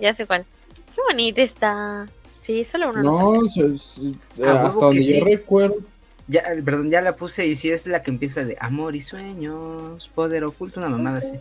Ya 0.00 0.14
sé 0.14 0.26
cuál. 0.26 0.44
Qué 0.94 1.00
bonita 1.08 1.42
está. 1.42 2.08
Sí, 2.38 2.64
solo 2.64 2.90
uno 2.90 3.02
no, 3.02 3.32
No, 3.34 3.44
eh, 3.46 3.76
hasta 4.44 4.80
donde 4.80 5.02
yo 5.18 5.24
recuerdo. 5.24 5.76
Ya, 6.28 6.40
eh, 6.40 6.62
perdón, 6.62 6.90
ya 6.90 7.00
la 7.00 7.14
puse 7.16 7.46
y 7.46 7.54
sí 7.54 7.70
es 7.70 7.86
la 7.86 8.02
que 8.02 8.10
empieza 8.10 8.44
de 8.44 8.56
amor 8.60 8.96
y 8.96 9.00
sueños, 9.00 10.08
poder 10.14 10.44
oculto, 10.44 10.80
una 10.80 10.88
mamada 10.88 11.18
así. 11.18 11.34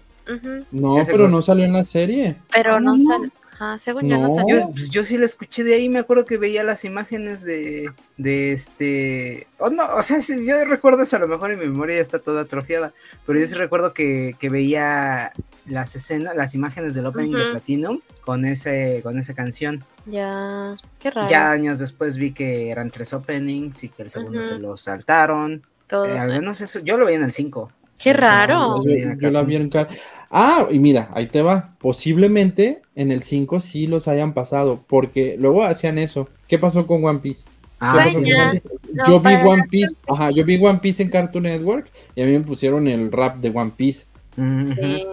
No, 0.72 0.96
pero 1.06 1.28
no 1.28 1.42
salió 1.42 1.66
en 1.66 1.74
la 1.74 1.84
serie. 1.84 2.36
Pero 2.54 2.76
Ah, 2.76 2.80
no 2.80 2.96
no. 2.96 2.98
sale. 2.98 3.30
Ajá, 3.62 3.78
según 3.78 4.08
yo 4.10 4.18
no 4.18 4.24
No. 4.24 4.30
salió. 4.34 4.60
Yo, 4.60 4.72
pues, 4.72 4.90
yo 4.90 5.06
sí 5.06 5.18
la 5.20 5.26
escuché 5.26 5.64
de 5.64 5.76
ahí, 5.76 5.88
me 5.88 6.00
acuerdo 6.00 6.26
que 6.26 6.38
veía 6.38 6.64
las 6.64 6.84
imágenes 6.84 7.44
de, 7.44 7.92
de 8.18 8.54
este... 8.54 9.48
Oh, 9.60 9.70
no, 9.70 9.86
o 9.96 10.02
sea, 10.02 10.20
sí, 10.22 10.48
yo 10.48 10.66
recuerdo 10.66 11.04
eso, 11.04 11.18
a 11.18 11.20
lo 11.20 11.28
mejor 11.28 11.52
en 11.52 11.60
mi 11.60 11.68
memoria 11.68 11.98
ya 11.98 12.02
está 12.02 12.18
toda 12.18 12.42
atrofiada, 12.42 12.92
pero 13.28 13.40
yo 13.40 13.46
sí 13.46 13.54
recuerdo 13.54 13.94
que, 13.94 14.36
que 14.40 14.50
veía 14.50 15.32
las 15.68 15.96
escenas, 15.96 16.36
las 16.36 16.56
imágenes 16.56 16.96
del 16.96 17.06
opening 17.06 17.34
de. 17.36 17.52
Platinum 17.52 18.00
con 18.26 18.46
ese 18.46 19.02
con 19.04 19.20
esa 19.20 19.36
canción. 19.36 19.84
Ya. 20.08 20.76
Qué 21.00 21.12
raro. 21.12 21.30
Ya 21.30 21.52
años 21.52 21.78
después 21.78 22.18
vi 22.18 22.32
que 22.32 22.72
eran 22.72 22.90
tres 22.90 23.14
openings 23.14 23.84
y 23.84 23.90
que 23.90 24.02
el 24.02 24.10
segundo 24.10 24.42
se 24.42 24.58
lo 24.58 24.76
saltaron. 24.76 25.62
Todos. 25.88 26.08
Eh, 26.08 26.18
al 26.18 26.30
menos 26.30 26.62
eso, 26.62 26.80
yo 26.80 26.98
lo 26.98 27.06
veía 27.06 27.18
en 27.18 27.26
el 27.26 27.32
5. 27.32 27.72
Qué 27.98 28.12
sea, 28.12 28.14
raro. 28.14 28.78
no, 28.78 28.84
Yo, 28.86 29.14
yo 29.20 29.30
la 29.30 29.44
vi 29.44 29.56
en 29.58 29.70
car- 29.70 29.88
Ah, 30.32 30.68
y 30.72 30.80
mira, 30.80 31.10
ahí 31.14 31.28
te 31.28 31.42
va. 31.42 31.76
Posiblemente 31.80 32.82
en 32.96 33.12
el 33.12 33.22
5 33.22 33.60
sí 33.60 33.86
los 33.88 34.08
hayan 34.08 34.34
pasado, 34.34 34.82
porque 34.88 35.36
luego 35.38 35.64
hacían 35.66 35.98
eso. 36.00 36.30
¿Qué 36.48 36.58
pasó 36.58 36.88
con 36.88 37.04
One 37.04 37.20
Piece? 37.20 37.44
¿Qué 37.44 37.52
Ah, 37.82 37.94
pasó 37.98 38.10
sí. 38.10 38.16
con 38.16 38.26
Sueña. 38.26 38.44
One 38.44 38.52
Piece? 38.54 38.70
No, 38.94 39.04
yo 39.08 39.20
vi 39.20 39.34
One 39.36 39.64
Piece, 39.70 39.96
ajá, 40.08 40.32
yo 40.32 40.46
vi 40.46 40.64
One 40.64 40.80
Piece 40.80 41.04
en 41.04 41.10
Cartoon 41.10 41.44
Network 41.44 41.90
y 42.16 42.22
a 42.22 42.26
mí 42.26 42.32
me 42.32 42.40
pusieron 42.42 42.88
el 42.88 43.12
rap 43.12 43.38
de 43.38 43.50
One 43.50 43.72
Piece. 43.76 44.06
Sí. 44.36 45.04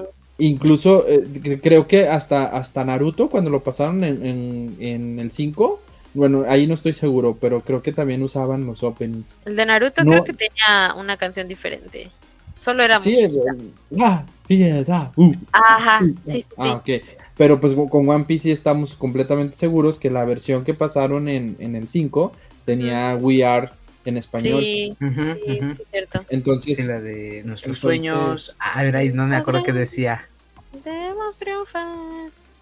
Incluso 0.41 1.05
eh, 1.09 1.59
creo 1.63 1.89
que 1.89 2.07
hasta, 2.09 2.47
hasta 2.47 2.85
Naruto, 2.85 3.29
cuando 3.29 3.51
lo 3.51 3.61
pasaron 3.65 4.05
en, 4.05 4.25
en- 4.25 4.77
en 4.79 5.19
el 5.19 5.33
5, 5.33 5.81
bueno, 6.15 6.45
ahí 6.49 6.67
no 6.69 6.75
estoy 6.75 6.93
seguro, 6.93 7.37
pero 7.41 7.61
creo 7.63 7.83
que 7.83 7.91
también 7.93 8.23
usaban 8.23 8.65
los 8.65 8.85
openings. 8.85 9.35
El 9.47 9.57
de 9.57 9.67
Naruto 9.67 10.05
No. 10.05 10.13
creo 10.13 10.25
que 10.25 10.33
tenía 10.35 10.95
una 10.97 11.17
canción 11.17 11.49
diferente. 11.49 12.11
Solo 12.59 12.83
era 12.83 12.99
Sí, 12.99 13.11
música. 13.23 13.55
ah, 14.01 14.25
ah, 14.91 15.13
uh, 15.17 15.33
Ajá, 15.53 16.01
uh, 16.03 16.07
sí, 16.27 16.33
sí, 16.33 16.43
sí. 16.43 16.49
ah, 16.59 16.73
ok. 16.75 16.89
Pero 17.37 17.61
pues 17.61 17.73
con 17.89 18.09
One 18.09 18.25
Piece 18.25 18.43
sí 18.45 18.51
estamos 18.51 18.97
completamente 18.97 19.57
seguros 19.57 19.99
que 19.99 20.11
la 20.11 20.25
versión 20.25 20.65
que 20.65 20.75
pasaron 20.75 21.29
en, 21.29 21.55
en 21.61 21.77
el 21.77 21.87
5 21.87 22.33
tenía 22.65 23.17
We 23.21 23.45
Are 23.45 23.71
en 24.05 24.17
español. 24.17 24.61
Sí, 24.61 24.97
Ujú, 25.01 25.35
sí, 25.47 25.59
sí, 25.77 25.83
cierto. 25.91 26.25
Entonces, 26.31 26.77
Sí, 26.77 26.83
la 26.83 27.01
de 27.01 27.43
nuestros 27.45 27.77
Entonces- 27.77 27.81
sueños. 27.81 28.57
Ah, 28.59 28.83
mira, 28.83 28.99
ahí 28.99 29.11
no 29.13 29.27
me 29.27 29.37
acuerdo 29.37 29.63
qué 29.63 29.73
decía. 29.73 30.27
Debemos 30.85 31.37
triunfar. 31.39 31.87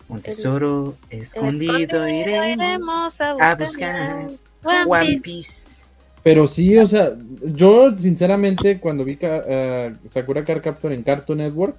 Un 0.08 0.20
tesoro 0.20 0.94
escondido 1.10 1.74
Escondido 1.78 2.08
iremos 2.08 3.20
a 3.20 3.30
a 3.30 3.54
buscar. 3.54 3.58
buscar. 3.58 4.26
One 4.62 4.84
One 4.86 5.06
Piece. 5.06 5.20
Piece. 5.20 5.95
Pero 6.26 6.48
sí, 6.48 6.76
o 6.76 6.84
sea, 6.84 7.12
yo 7.40 7.96
sinceramente 7.96 8.80
cuando 8.80 9.04
vi 9.04 9.16
eh, 9.20 9.94
Sakura 10.08 10.42
Card 10.42 10.60
Captor 10.60 10.92
en 10.92 11.04
Cartoon 11.04 11.38
Network, 11.38 11.76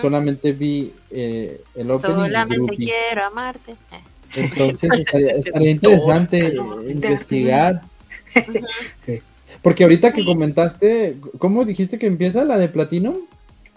solamente 0.00 0.50
vi 0.50 0.92
eh, 1.08 1.60
el 1.76 1.92
opening 1.92 2.16
Solamente 2.16 2.76
quiero 2.78 3.26
amarte. 3.26 3.70
Eh. 3.92 4.00
Entonces 4.34 4.90
estaría, 4.98 5.34
estaría 5.34 5.70
interesante 5.70 6.52
investigar. 6.88 7.82
Sí. 8.98 9.22
Porque 9.62 9.84
ahorita 9.84 10.12
que 10.12 10.24
comentaste, 10.24 11.18
¿cómo 11.38 11.64
dijiste 11.64 11.96
que 11.96 12.08
empieza 12.08 12.44
la 12.44 12.58
de 12.58 12.68
Platinum? 12.68 13.18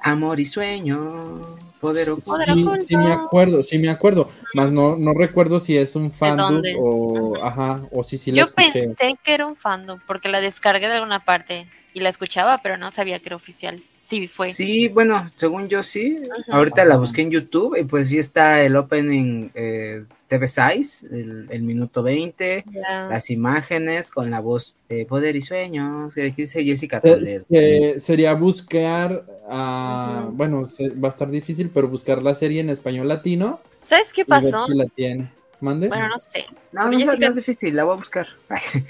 Amor 0.01 0.39
y 0.39 0.45
sueño. 0.45 1.68
Poder 1.79 2.09
oculto. 2.09 2.43
Sí, 2.43 2.51
oculto. 2.51 2.83
sí 2.83 2.97
me 2.97 3.11
acuerdo, 3.11 3.63
sí 3.63 3.77
me 3.79 3.89
acuerdo, 3.89 4.29
más 4.53 4.71
no, 4.71 4.97
no 4.97 5.13
recuerdo 5.13 5.59
si 5.59 5.77
es 5.77 5.95
un 5.95 6.11
fandom 6.11 6.61
o, 6.77 7.37
ajá, 7.43 7.81
o 7.91 8.03
si 8.03 8.17
sí 8.17 8.31
la 8.31 8.37
Yo 8.37 8.43
escuché. 8.43 8.71
pensé 8.81 9.15
que 9.23 9.33
era 9.33 9.45
un 9.45 9.55
fandom 9.55 9.99
porque 10.05 10.27
la 10.29 10.41
descargué 10.41 10.87
de 10.87 10.95
alguna 10.95 11.23
parte 11.23 11.69
y 11.93 12.01
la 12.01 12.09
escuchaba, 12.09 12.59
pero 12.61 12.77
no 12.77 12.91
sabía 12.91 13.19
que 13.19 13.29
era 13.29 13.35
oficial. 13.35 13.81
Sí, 13.99 14.27
fue. 14.27 14.51
Sí, 14.51 14.87
bueno, 14.87 15.25
según 15.35 15.67
yo 15.69 15.83
sí. 15.83 16.19
Ahorita 16.49 16.85
la 16.85 16.97
busqué 16.97 17.21
en 17.23 17.31
YouTube 17.31 17.75
y 17.79 17.83
pues 17.83 18.09
sí 18.09 18.17
está 18.19 18.61
el 18.63 18.75
opening 18.75 19.49
eh, 19.55 20.05
TV 20.27 20.47
Size, 20.47 21.07
el, 21.11 21.47
el 21.49 21.61
minuto 21.63 22.01
20, 22.03 22.63
Ya. 22.71 23.07
las 23.09 23.29
imágenes 23.29 24.11
con 24.11 24.29
la 24.31 24.39
voz 24.39 24.77
de 24.87 25.05
Poder 25.05 25.35
y 25.35 25.41
Sueños, 25.41 26.13
que 26.15 26.27
aquí 26.27 26.43
dice 26.43 26.63
Jessica 26.63 27.01
Se- 27.01 27.09
Toledo. 27.09 27.45
se- 27.45 27.99
sería 27.99 28.33
buscar, 28.35 29.25
ah, 29.49 30.21
Ujú. 30.27 30.35
bueno, 30.37 30.65
se- 30.67 30.89
va 30.89 31.09
a 31.09 31.11
estar 31.11 31.29
difícil, 31.29 31.69
pero 31.73 31.87
buscar 31.87 32.21
la 32.21 32.35
serie 32.35 32.61
en 32.61 32.69
español 32.69 33.07
latino 33.07 33.59
¿Sabes 33.81 34.13
qué 34.13 34.21
y 34.21 34.23
ver 34.25 34.29
pasó? 34.41 34.67
si 34.67 34.75
la 34.75 34.85
tiene. 34.85 35.31
¿Mande? 35.61 35.89
Bueno, 35.89 36.07
no 36.07 36.17
sé. 36.19 36.45
No, 36.71 36.85
no, 36.85 36.91
es- 36.97 37.03
Jessica- 37.05 37.25
no 37.25 37.29
es 37.31 37.35
difícil, 37.35 37.75
la 37.75 37.83
voy 37.83 37.95
a 37.95 37.97
buscar. 37.97 38.27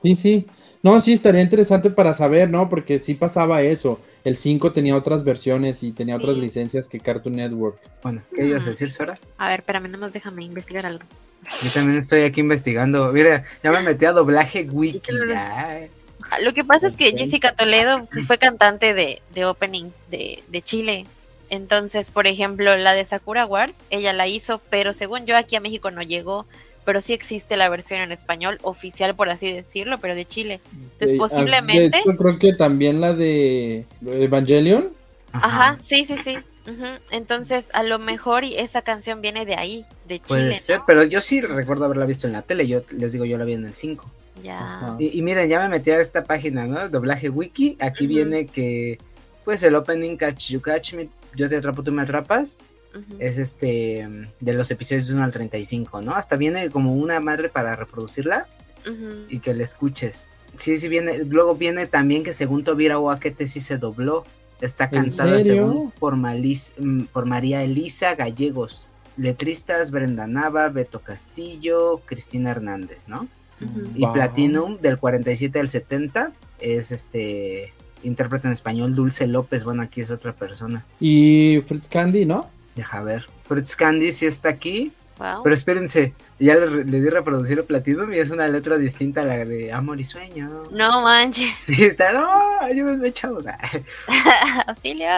Sí, 0.00 0.14
sí. 0.14 0.46
No, 0.82 1.00
sí, 1.00 1.12
estaría 1.12 1.40
interesante 1.40 1.90
para 1.90 2.12
saber, 2.14 2.48
¿no? 2.48 2.68
Porque 2.68 3.00
sí 3.00 3.14
pasaba 3.14 3.62
eso. 3.62 4.00
El 4.24 4.36
5 4.36 4.72
tenía 4.72 4.96
otras 4.96 5.24
versiones 5.24 5.82
y 5.82 5.90
tenía 5.92 6.16
Sí. 6.16 6.22
otras 6.22 6.36
licencias 6.36 6.86
que 6.86 7.00
Cartoon 7.00 7.36
Network. 7.36 7.78
Bueno, 8.02 8.22
¿qué 8.34 8.46
ibas 8.46 8.66
a 8.66 8.70
decir, 8.70 8.90
Sora? 8.92 9.18
A 9.38 9.48
ver, 9.48 9.60
espérame, 9.60 9.88
nomás 9.90 10.12
déjame 10.12 10.44
investigar 10.44 10.86
algo. 10.86 11.04
Yo 11.62 11.70
también 11.70 11.98
estoy 11.98 12.22
aquí 12.22 12.40
investigando. 12.40 13.12
Mira, 13.12 13.44
ya 13.62 13.72
me 13.72 13.80
metí 13.82 14.04
a 14.04 14.12
doblaje 14.12 14.68
wiki. 14.70 15.00
Ay. 15.36 15.88
Ah, 16.30 16.40
Lo 16.42 16.52
que 16.52 16.64
pasa 16.64 16.86
es 16.86 16.94
que. 16.96 17.10
Jessica 17.16 17.52
Toledo 17.54 18.06
fue 18.26 18.38
cantante 18.38 18.92
de, 18.94 19.22
de 19.34 19.44
openings 19.46 20.06
de, 20.10 20.42
de 20.48 20.62
Chile. 20.62 21.06
Entonces, 21.50 22.10
por 22.10 22.26
ejemplo, 22.26 22.76
la 22.76 22.92
de 22.92 23.04
Sakura 23.04 23.46
Wars, 23.46 23.82
ella 23.90 24.12
la 24.12 24.26
hizo, 24.26 24.60
pero 24.68 24.92
según 24.92 25.24
yo 25.26 25.36
aquí 25.36 25.56
a 25.56 25.60
México 25.60 25.90
no 25.90 26.02
llegó. 26.02 26.44
Pero 26.88 27.02
sí 27.02 27.12
existe 27.12 27.58
la 27.58 27.68
versión 27.68 28.00
en 28.00 28.12
español 28.12 28.56
oficial, 28.62 29.14
por 29.14 29.28
así 29.28 29.52
decirlo, 29.52 29.98
pero 29.98 30.14
de 30.14 30.24
Chile. 30.24 30.62
Entonces, 30.72 31.12
ah, 31.12 31.18
posiblemente. 31.18 31.90
De 31.90 31.98
hecho, 31.98 32.16
creo 32.16 32.38
que 32.38 32.54
también 32.54 33.02
la 33.02 33.12
de 33.12 33.84
Evangelion. 34.06 34.88
Ajá, 35.30 35.76
sí, 35.80 36.06
sí, 36.06 36.16
sí. 36.16 36.38
Entonces, 37.10 37.68
a 37.74 37.82
lo 37.82 37.98
mejor 37.98 38.44
y 38.44 38.56
esa 38.56 38.80
canción 38.80 39.20
viene 39.20 39.44
de 39.44 39.56
ahí, 39.56 39.84
de 40.06 40.18
Puede 40.20 40.44
Chile. 40.44 40.54
ser, 40.54 40.80
pero 40.86 41.04
yo 41.04 41.20
sí 41.20 41.42
recuerdo 41.42 41.84
haberla 41.84 42.06
visto 42.06 42.26
en 42.26 42.32
la 42.32 42.40
tele. 42.40 42.66
Yo 42.66 42.80
les 42.90 43.12
digo, 43.12 43.26
yo 43.26 43.36
la 43.36 43.44
vi 43.44 43.52
en 43.52 43.66
el 43.66 43.74
5. 43.74 44.10
Ya. 44.42 44.96
Y, 44.98 45.18
y 45.18 45.20
miren, 45.20 45.46
ya 45.46 45.60
me 45.60 45.68
metí 45.68 45.90
a 45.90 46.00
esta 46.00 46.24
página, 46.24 46.66
¿no? 46.66 46.88
Doblaje 46.88 47.28
wiki. 47.28 47.76
Aquí 47.80 48.06
viene 48.06 48.46
que, 48.46 48.98
pues, 49.44 49.62
el 49.62 49.74
opening 49.74 50.16
Catch 50.16 50.52
You 50.52 50.62
Catch 50.62 50.94
Me, 50.94 51.10
Yo 51.36 51.50
te 51.50 51.56
atrapo, 51.58 51.82
tú 51.82 51.92
me 51.92 52.00
atrapas. 52.00 52.56
Es 53.18 53.38
este, 53.38 54.08
de 54.40 54.52
los 54.52 54.70
episodios 54.70 55.08
de 55.08 55.14
1 55.14 55.24
al 55.24 55.32
35, 55.32 56.02
¿no? 56.02 56.14
Hasta 56.14 56.36
viene 56.36 56.70
como 56.70 56.94
una 56.94 57.20
madre 57.20 57.48
para 57.48 57.76
reproducirla. 57.76 58.46
Y 59.28 59.40
que 59.40 59.52
la 59.52 59.64
escuches. 59.64 60.28
Sí, 60.56 60.78
sí 60.78 60.88
viene, 60.88 61.18
luego 61.18 61.54
viene 61.54 61.86
también 61.86 62.24
que 62.24 62.32
según 62.32 62.64
Tobira 62.64 62.98
Oaquete 62.98 63.46
sí 63.46 63.60
se 63.60 63.76
dobló. 63.76 64.24
Está 64.62 64.84
¿En 64.84 64.90
cantada 64.90 65.40
según 65.42 65.90
por, 65.92 66.16
Malis- 66.16 66.72
mm, 66.78 67.02
por 67.12 67.26
María 67.26 67.62
Elisa 67.62 68.14
Gallegos. 68.14 68.86
Letristas 69.18 69.90
Brenda 69.90 70.26
Nava, 70.26 70.68
Beto 70.68 71.00
Castillo, 71.00 72.00
Cristina 72.06 72.50
Hernández, 72.50 73.08
¿no? 73.08 73.28
Y. 73.94 74.06
Platinum 74.06 74.78
del 74.78 74.98
47 74.98 75.58
al 75.60 75.68
70 75.68 76.32
es 76.60 76.92
este 76.92 77.72
intérprete 78.04 78.46
en 78.46 78.52
español 78.52 78.94
Dulce 78.94 79.26
López, 79.26 79.64
bueno, 79.64 79.82
aquí 79.82 80.00
es 80.00 80.10
otra 80.12 80.32
persona. 80.32 80.84
Y 81.00 81.60
Fritz 81.66 81.88
Candy, 81.88 82.24
¿no? 82.24 82.48
Deja 82.78 83.02
ver. 83.02 83.26
Fritz 83.48 83.74
Candy 83.74 84.12
sí 84.12 84.26
está 84.26 84.48
aquí, 84.50 84.92
Wow. 85.18 85.42
pero 85.42 85.52
espérense, 85.52 86.14
ya 86.38 86.54
le, 86.54 86.84
le 86.84 87.00
di 87.00 87.08
reproducir 87.10 87.58
a 87.58 87.64
Platinum 87.64 88.12
y 88.12 88.18
es 88.18 88.30
una 88.30 88.46
letra 88.46 88.76
distinta 88.78 89.22
a 89.22 89.24
la 89.24 89.44
de 89.44 89.72
Amor 89.72 89.98
y 89.98 90.04
Sueño. 90.04 90.62
No 90.70 91.02
manches. 91.02 91.58
Sí, 91.58 91.82
está, 91.86 92.12
no, 92.12 92.60
ayúdenme, 92.60 93.12
chavos. 93.12 93.44
Auxilio. 94.68 95.08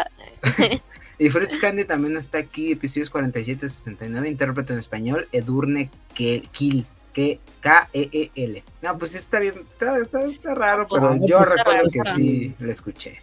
Y 1.19 1.29
Fritz 1.29 1.59
Candy 1.59 1.85
también 1.85 2.17
está 2.17 2.39
aquí, 2.39 2.73
episodios 2.73 3.13
47-69, 3.13 4.27
intérprete 4.31 4.73
en 4.73 4.79
español, 4.79 5.29
Edurne 5.33 5.91
que 6.15 6.49
K-E-E-L. 7.61 8.65
No, 8.81 8.97
pues 8.97 9.11
sí 9.11 9.19
está 9.19 9.39
bien, 9.39 9.53
está, 9.71 9.99
está- 9.99 10.25
está 10.25 10.55
raro, 10.55 10.89
Pues, 10.89 11.03
pero 11.03 11.27
yo 11.27 11.45
recuerdo 11.45 11.85
que 11.93 12.11
sí 12.11 12.55
lo 12.59 12.71
escuché. 12.71 13.21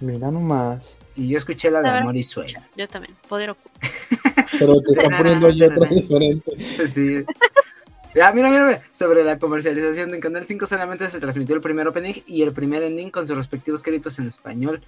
Mira 0.00 0.30
nomás. 0.30 0.94
Y 1.18 1.28
yo 1.28 1.36
escuché 1.36 1.68
la 1.70 1.82
de. 1.82 1.88
Amor 1.88 2.16
y 2.16 2.22
Sueño. 2.22 2.60
Yo 2.76 2.86
también. 2.88 3.14
Poder 3.28 3.50
oculto. 3.50 3.78
Pero 4.58 4.80
te 4.80 4.92
está 4.92 5.16
poniendo 5.18 5.48
ahí 5.48 5.62
otra 5.64 5.88
diferente. 5.90 6.86
Sí. 6.86 7.24
Ah, 8.22 8.30
mira, 8.32 8.48
mira, 8.50 8.66
mira. 8.66 8.82
Sobre 8.92 9.24
la 9.24 9.36
comercialización 9.38 10.14
en 10.14 10.20
Canal 10.20 10.46
5 10.46 10.64
solamente 10.66 11.10
se 11.10 11.18
transmitió 11.18 11.56
el 11.56 11.60
primer 11.60 11.88
opening 11.88 12.14
y 12.26 12.42
el 12.42 12.52
primer 12.52 12.84
ending 12.84 13.10
con 13.10 13.26
sus 13.26 13.36
respectivos 13.36 13.82
créditos 13.82 14.18
en 14.20 14.28
español. 14.28 14.80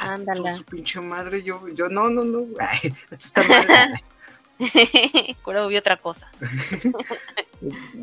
Ah, 0.00 0.14
Ándala. 0.14 0.54
su 0.56 0.64
pinche 0.64 1.00
madre, 1.00 1.42
yo, 1.42 1.68
yo, 1.68 1.88
no, 1.90 2.08
no, 2.08 2.24
no. 2.24 2.46
Ay, 2.58 2.92
esto 3.10 3.26
está 3.26 3.42
mal. 3.44 4.00
Cura 5.42 5.66
vi 5.68 5.76
otra 5.76 5.98
cosa. 5.98 6.30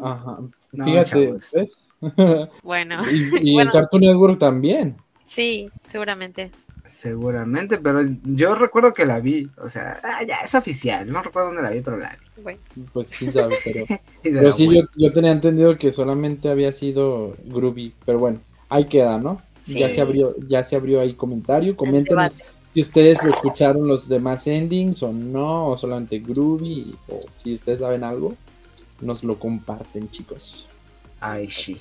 Ajá. 0.03 0.37
No, 0.71 0.85
Fíjate, 0.85 1.09
chavos. 1.25 1.51
¿ves? 1.53 1.79
Bueno, 2.63 3.01
y 3.11 3.49
y 3.51 3.53
Bueno. 3.55 3.71
Cartoon 3.71 4.01
Network 4.03 4.39
también. 4.39 4.95
sí, 5.25 5.69
seguramente. 5.87 6.51
Seguramente, 6.93 7.79
pero 7.79 8.01
yo 8.23 8.53
recuerdo 8.53 8.93
que 8.93 9.03
la 9.03 9.19
vi. 9.19 9.49
O 9.57 9.67
sea, 9.67 9.99
ah, 10.03 10.23
ya 10.23 10.35
es 10.43 10.53
oficial. 10.53 11.11
No 11.11 11.23
recuerdo 11.23 11.47
dónde 11.47 11.63
la 11.63 11.71
vi, 11.71 11.81
pero 11.81 11.97
la 11.97 12.11
vi. 12.11 12.41
Bueno, 12.43 12.59
Pues 12.93 13.07
sí 13.07 13.31
sabe, 13.31 13.55
pero, 13.63 14.53
sí 14.55 14.69
yo, 14.71 14.83
yo 14.95 15.11
tenía 15.11 15.31
entendido 15.31 15.75
que 15.75 15.91
solamente 15.91 16.49
había 16.49 16.71
sido 16.71 17.35
Groovy, 17.45 17.95
pero 18.05 18.19
bueno, 18.19 18.41
ahí 18.69 18.85
queda, 18.85 19.17
¿no? 19.17 19.41
Ya 19.65 19.89
se 19.89 20.01
abrió, 20.01 20.35
ya 20.47 20.63
se 20.63 20.75
abrió 20.75 21.01
ahí 21.01 21.15
comentario, 21.15 21.75
coméntenos 21.75 22.25
debate. 22.25 22.45
si 22.75 22.81
ustedes 22.81 23.23
escucharon 23.25 23.87
los 23.87 24.07
demás 24.07 24.45
endings 24.45 25.01
o 25.01 25.11
no, 25.11 25.69
o 25.69 25.77
solamente 25.79 26.19
Groovy, 26.19 26.95
o 27.07 27.21
si 27.33 27.55
ustedes 27.55 27.79
saben 27.79 28.03
algo, 28.03 28.35
nos 29.01 29.23
lo 29.23 29.39
comparten, 29.39 30.11
chicos. 30.11 30.67
Ay, 31.19 31.49
sí. 31.49 31.75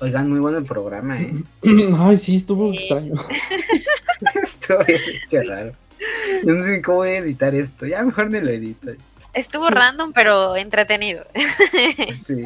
Oigan, 0.00 0.30
muy 0.30 0.38
bueno 0.40 0.58
el 0.58 0.64
programa, 0.64 1.20
¿eh? 1.20 1.32
Ay, 1.98 2.16
sí, 2.16 2.36
estuvo 2.36 2.72
Sí. 2.72 2.78
extraño. 2.78 3.14
Estuvo 4.42 4.84
bien 4.84 5.00
pinche 5.04 5.42
raro. 5.44 5.72
Yo 6.44 6.52
no 6.54 6.64
sé 6.64 6.82
cómo 6.82 6.98
voy 6.98 7.08
a 7.10 7.18
editar 7.18 7.54
esto. 7.54 7.86
Ya 7.86 8.02
mejor 8.02 8.30
ni 8.30 8.40
lo 8.40 8.50
edito. 8.50 8.92
estuvo 9.34 9.68
random, 9.70 10.12
pero 10.12 10.56
entretenido. 10.56 11.24
Sí, 12.14 12.44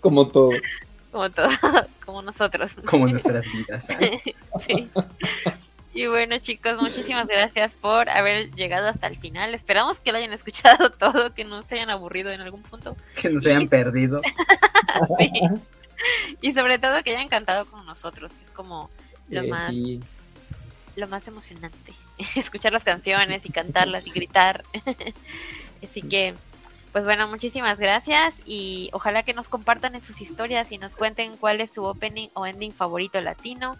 Como 0.00 0.28
todo. 0.28 0.50
Como 1.12 1.28
todo, 1.30 1.48
como 2.06 2.22
nosotros. 2.22 2.72
como 2.86 3.06
nuestras 3.08 3.46
vidas. 3.52 3.84
¿sabes? 3.86 4.10
Sí. 4.66 4.88
Y 5.92 6.06
bueno, 6.06 6.38
chicos, 6.38 6.80
muchísimas 6.80 7.26
gracias 7.26 7.76
por 7.76 8.08
haber 8.10 8.50
llegado 8.54 8.86
hasta 8.88 9.06
el 9.08 9.16
final. 9.18 9.52
Esperamos 9.54 9.98
que 10.00 10.12
lo 10.12 10.18
hayan 10.18 10.32
escuchado 10.32 10.90
todo, 10.90 11.34
que 11.34 11.44
no 11.44 11.62
se 11.62 11.74
hayan 11.76 11.90
aburrido 11.90 12.30
en 12.30 12.40
algún 12.42 12.62
punto. 12.62 12.96
Que 13.20 13.28
nos 13.28 13.44
hayan 13.46 13.68
perdido. 13.68 14.20
Sí. 15.18 15.30
Y 16.42 16.52
sobre 16.52 16.78
todo 16.78 17.02
que 17.02 17.14
hayan 17.14 17.28
cantado 17.28 17.66
con 17.66 17.84
nosotros, 17.86 18.32
que 18.32 18.42
es 18.44 18.52
como 18.52 18.90
lo 19.28 19.42
Eh, 19.42 19.48
más 19.48 19.74
sí. 19.74 20.00
lo 20.96 21.08
más 21.08 21.28
emocionante. 21.28 21.92
Escuchar 22.36 22.72
las 22.72 22.84
canciones 22.84 23.46
y 23.46 23.50
cantarlas 23.50 24.06
y 24.06 24.10
gritar. 24.10 24.64
Así 25.82 26.02
que, 26.02 26.34
pues 26.92 27.04
bueno, 27.04 27.28
muchísimas 27.28 27.78
gracias 27.78 28.40
y 28.44 28.90
ojalá 28.92 29.22
que 29.22 29.34
nos 29.34 29.48
compartan 29.48 29.94
en 29.94 30.02
sus 30.02 30.20
historias 30.20 30.72
y 30.72 30.78
nos 30.78 30.96
cuenten 30.96 31.36
cuál 31.36 31.60
es 31.60 31.72
su 31.72 31.84
opening 31.84 32.28
o 32.34 32.46
ending 32.46 32.72
favorito 32.72 33.20
latino 33.20 33.76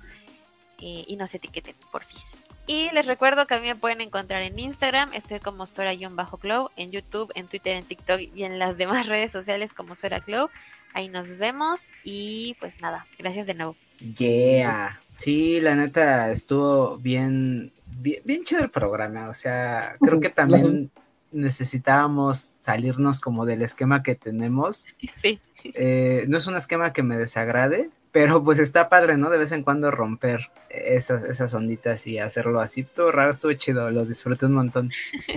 eh, 0.78 1.05
y 1.06 1.16
nos 1.16 1.34
etiqueten, 1.34 1.74
por 1.90 2.05
fin. 2.05 2.20
Y 2.66 2.88
les 2.92 3.06
recuerdo 3.06 3.47
que 3.47 3.55
a 3.55 3.59
mí 3.59 3.66
me 3.66 3.74
pueden 3.74 4.01
encontrar 4.01 4.42
en 4.42 4.56
Instagram, 4.59 5.12
estoy 5.12 5.40
como 5.40 5.66
Sora-Glow, 5.66 6.70
en 6.76 6.92
YouTube, 6.92 7.32
en 7.34 7.48
Twitter, 7.48 7.74
en 7.74 7.84
TikTok 7.84 8.20
y 8.32 8.44
en 8.44 8.60
las 8.60 8.78
demás 8.78 9.09
redes 9.09 9.32
sociales 9.32 9.74
como 9.74 9.97
Sora 9.97 10.20
Glow. 10.20 10.48
Ahí 10.92 11.08
nos 11.08 11.38
vemos 11.38 11.92
y 12.04 12.56
pues 12.60 12.80
nada, 12.80 13.06
gracias 13.18 13.46
de 13.46 13.54
nuevo. 13.54 13.76
Yeah. 14.16 15.00
Sí, 15.14 15.60
la 15.60 15.74
neta 15.74 16.30
estuvo 16.30 16.96
bien, 16.96 17.72
bien, 17.86 18.22
bien 18.24 18.44
chido 18.44 18.62
el 18.62 18.70
programa. 18.70 19.28
O 19.28 19.34
sea, 19.34 19.96
creo 20.00 20.20
que 20.20 20.30
también 20.30 20.90
necesitábamos 21.32 22.38
salirnos 22.38 23.20
como 23.20 23.46
del 23.46 23.62
esquema 23.62 24.02
que 24.02 24.14
tenemos. 24.14 24.94
Sí. 25.20 25.38
Eh, 25.74 26.24
no 26.26 26.38
es 26.38 26.46
un 26.46 26.56
esquema 26.56 26.94
que 26.94 27.02
me 27.02 27.18
desagrade, 27.18 27.90
pero 28.12 28.42
pues 28.42 28.58
está 28.58 28.88
padre, 28.88 29.18
¿no? 29.18 29.28
De 29.28 29.36
vez 29.36 29.52
en 29.52 29.62
cuando 29.62 29.90
romper 29.90 30.50
esas, 30.70 31.22
esas 31.22 31.52
onditas 31.52 32.06
y 32.06 32.18
hacerlo 32.18 32.60
así. 32.60 32.80
Estuvo 32.80 33.12
raro, 33.12 33.30
estuvo 33.30 33.52
chido, 33.52 33.90
lo 33.90 34.06
disfruté 34.06 34.46
un 34.46 34.54
montón. 34.54 34.90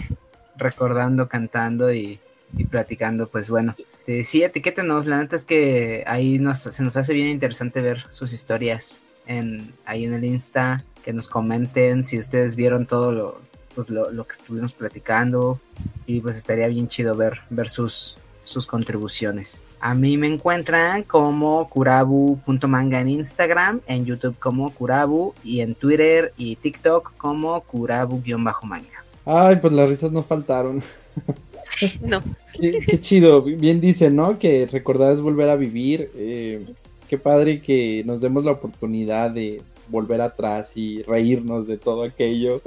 Recordando, 0.56 1.28
cantando 1.28 1.92
y, 1.92 2.22
y 2.56 2.64
platicando, 2.64 3.28
pues 3.28 3.50
bueno. 3.50 3.76
Eh, 4.08 4.24
sí, 4.24 4.44
etiquétenos, 4.44 5.06
la 5.06 5.18
neta 5.18 5.36
es 5.36 5.46
que 5.46 6.04
ahí 6.08 6.40
nos, 6.40 6.60
se 6.60 6.84
nos 6.84 6.98
hace 6.98 7.14
bien 7.14 7.30
interesante 7.30 7.82
ver 7.82 8.04
sus 8.10 8.34
historias 8.34 9.02
en, 9.26 9.74
ahí 9.86 10.04
en 10.04 10.14
el 10.14 10.26
Insta, 10.26 10.84
que 11.04 11.14
nos 11.14 11.28
comenten 11.28 12.06
si 12.06 12.20
ustedes 12.20 12.56
vieron 12.56 12.86
todo 12.86 13.12
lo, 13.12 13.42
pues 13.76 13.90
lo, 13.90 14.12
lo 14.12 14.26
que 14.26 14.34
estuvimos 14.34 14.74
platicando 14.74 15.60
y 16.06 16.20
pues 16.20 16.38
estaría 16.38 16.68
bien 16.68 16.88
chido 16.88 17.16
ver, 17.16 17.42
ver 17.50 17.70
sus, 17.70 18.18
sus 18.44 18.68
contribuciones. 18.68 19.64
A 19.80 19.94
mí 19.96 20.18
me 20.18 20.28
encuentran 20.28 21.04
como 21.04 21.68
curabu.manga 21.70 23.00
en 23.00 23.10
Instagram, 23.10 23.82
en 23.88 24.06
YouTube 24.06 24.38
como 24.40 24.72
curabu 24.72 25.34
y 25.44 25.62
en 25.62 25.76
Twitter 25.76 26.34
y 26.38 26.56
TikTok 26.58 27.16
como 27.18 27.62
curabu-manga. 27.62 29.04
Ay, 29.26 29.58
pues 29.58 29.74
las 29.74 29.90
risas 29.90 30.12
no 30.12 30.24
faltaron. 30.24 30.82
No. 32.02 32.22
Qué, 32.60 32.80
qué 32.86 33.00
chido, 33.00 33.42
bien 33.44 33.82
dicen, 33.82 34.16
¿no? 34.16 34.38
Que 34.40 34.66
recordar 34.68 35.14
es 35.14 35.22
volver 35.22 35.50
a 35.50 35.56
vivir. 35.56 36.10
eh, 36.16 36.66
qué 37.08 37.18
padre 37.18 37.62
que 37.62 38.04
nos 38.06 38.22
demos 38.22 38.44
la 38.46 38.52
oportunidad 38.54 39.32
de 39.32 39.62
volver 39.90 40.22
atrás 40.22 40.76
y 40.76 41.04
reírnos 41.04 41.68
de 41.68 41.78
todo 41.78 42.04
aquello. 42.04 42.62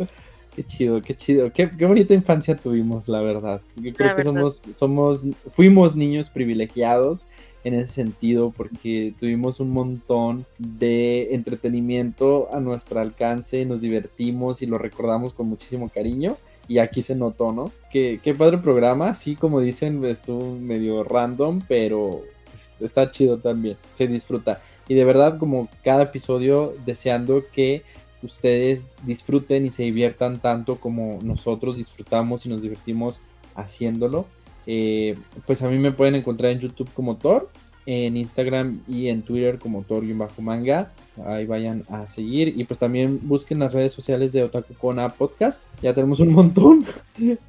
Qué 0.55 0.65
chido, 0.65 1.03
qué 1.03 1.15
chido. 1.15 1.53
Qué, 1.53 1.71
qué 1.71 1.85
bonita 1.85 2.15
infancia 2.15 2.57
tuvimos, 2.57 3.09
la 3.09 3.21
verdad. 3.21 3.61
Yo 3.77 3.93
creo 3.93 4.09
La 4.09 4.17
que 4.17 4.23
verdad. 4.23 4.33
somos, 4.33 4.63
somos, 4.75 5.25
fuimos 5.53 5.97
niños 5.97 6.31
privilegiados 6.31 7.27
en 7.65 7.75
ese 7.75 7.93
sentido 7.93 8.53
porque 8.57 9.13
tuvimos 9.19 9.59
un 9.61 9.71
montón 9.71 10.47
de 10.59 11.35
entretenimiento 11.35 12.49
a 12.55 12.61
nuestro 12.61 13.01
alcance, 13.01 13.67
nos 13.67 13.81
divertimos 13.81 14.63
y 14.63 14.67
lo 14.67 14.79
recordamos 14.79 15.33
con 15.33 15.49
muchísimo 15.49 15.89
cariño 15.89 16.37
y 16.69 16.79
aquí 16.79 17.03
se 17.03 17.15
notó, 17.15 17.53
¿no? 17.53 17.73
Qué, 17.91 18.21
qué 18.23 18.35
padre 18.35 18.59
programa, 18.59 19.15
sí, 19.15 19.37
como 19.37 19.61
dicen, 19.61 20.05
estuvo 20.05 20.55
medio 20.57 21.05
random, 21.05 21.63
pero 21.69 22.23
pues, 22.51 22.71
está 22.81 23.11
chido 23.11 23.39
también, 23.39 23.77
se 23.93 24.07
disfruta. 24.07 24.61
Y 24.89 24.95
de 24.95 25.05
verdad, 25.05 25.39
como 25.39 25.69
cada 25.83 26.05
episodio, 26.05 26.75
deseando 26.85 27.45
que 27.53 27.83
ustedes 28.23 28.87
disfruten 29.05 29.67
y 29.67 29.71
se 29.71 29.85
diviertan 29.85 30.41
tanto 30.41 30.77
como 30.77 31.19
nosotros 31.23 31.77
disfrutamos 31.77 32.47
y 32.47 32.49
nos 32.49 32.63
divertimos 32.63 33.21
haciéndolo. 33.55 34.27
Eh, 34.67 35.17
pues 35.47 35.63
a 35.63 35.69
mí 35.69 35.79
me 35.79 35.93
pueden 35.93 36.17
encontrar 36.17 36.53
en 36.53 36.61
YouTube 36.61 36.91
como 36.93 37.17
Thor, 37.17 37.51
en 37.87 38.17
Instagram 38.17 38.83
y 38.89 39.09
en 39.09 39.23
Twitter 39.23 39.59
como 39.59 39.83
Thor-manga. 39.83 40.93
Ahí 41.25 41.47
vayan 41.47 41.85
a 41.89 42.07
seguir. 42.09 42.49
Y 42.57 42.65
pues 42.65 42.79
también 42.79 43.21
busquen 43.23 43.59
las 43.61 43.73
redes 43.73 43.93
sociales 43.93 44.33
de 44.33 44.43
Otaku 44.43 44.75
Kona 44.75 45.09
Podcast. 45.09 45.63
Ya 45.83 45.95
tenemos 45.95 46.21
un 46.21 46.33
montón. 46.33 46.85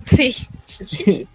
Sí. 0.05 0.35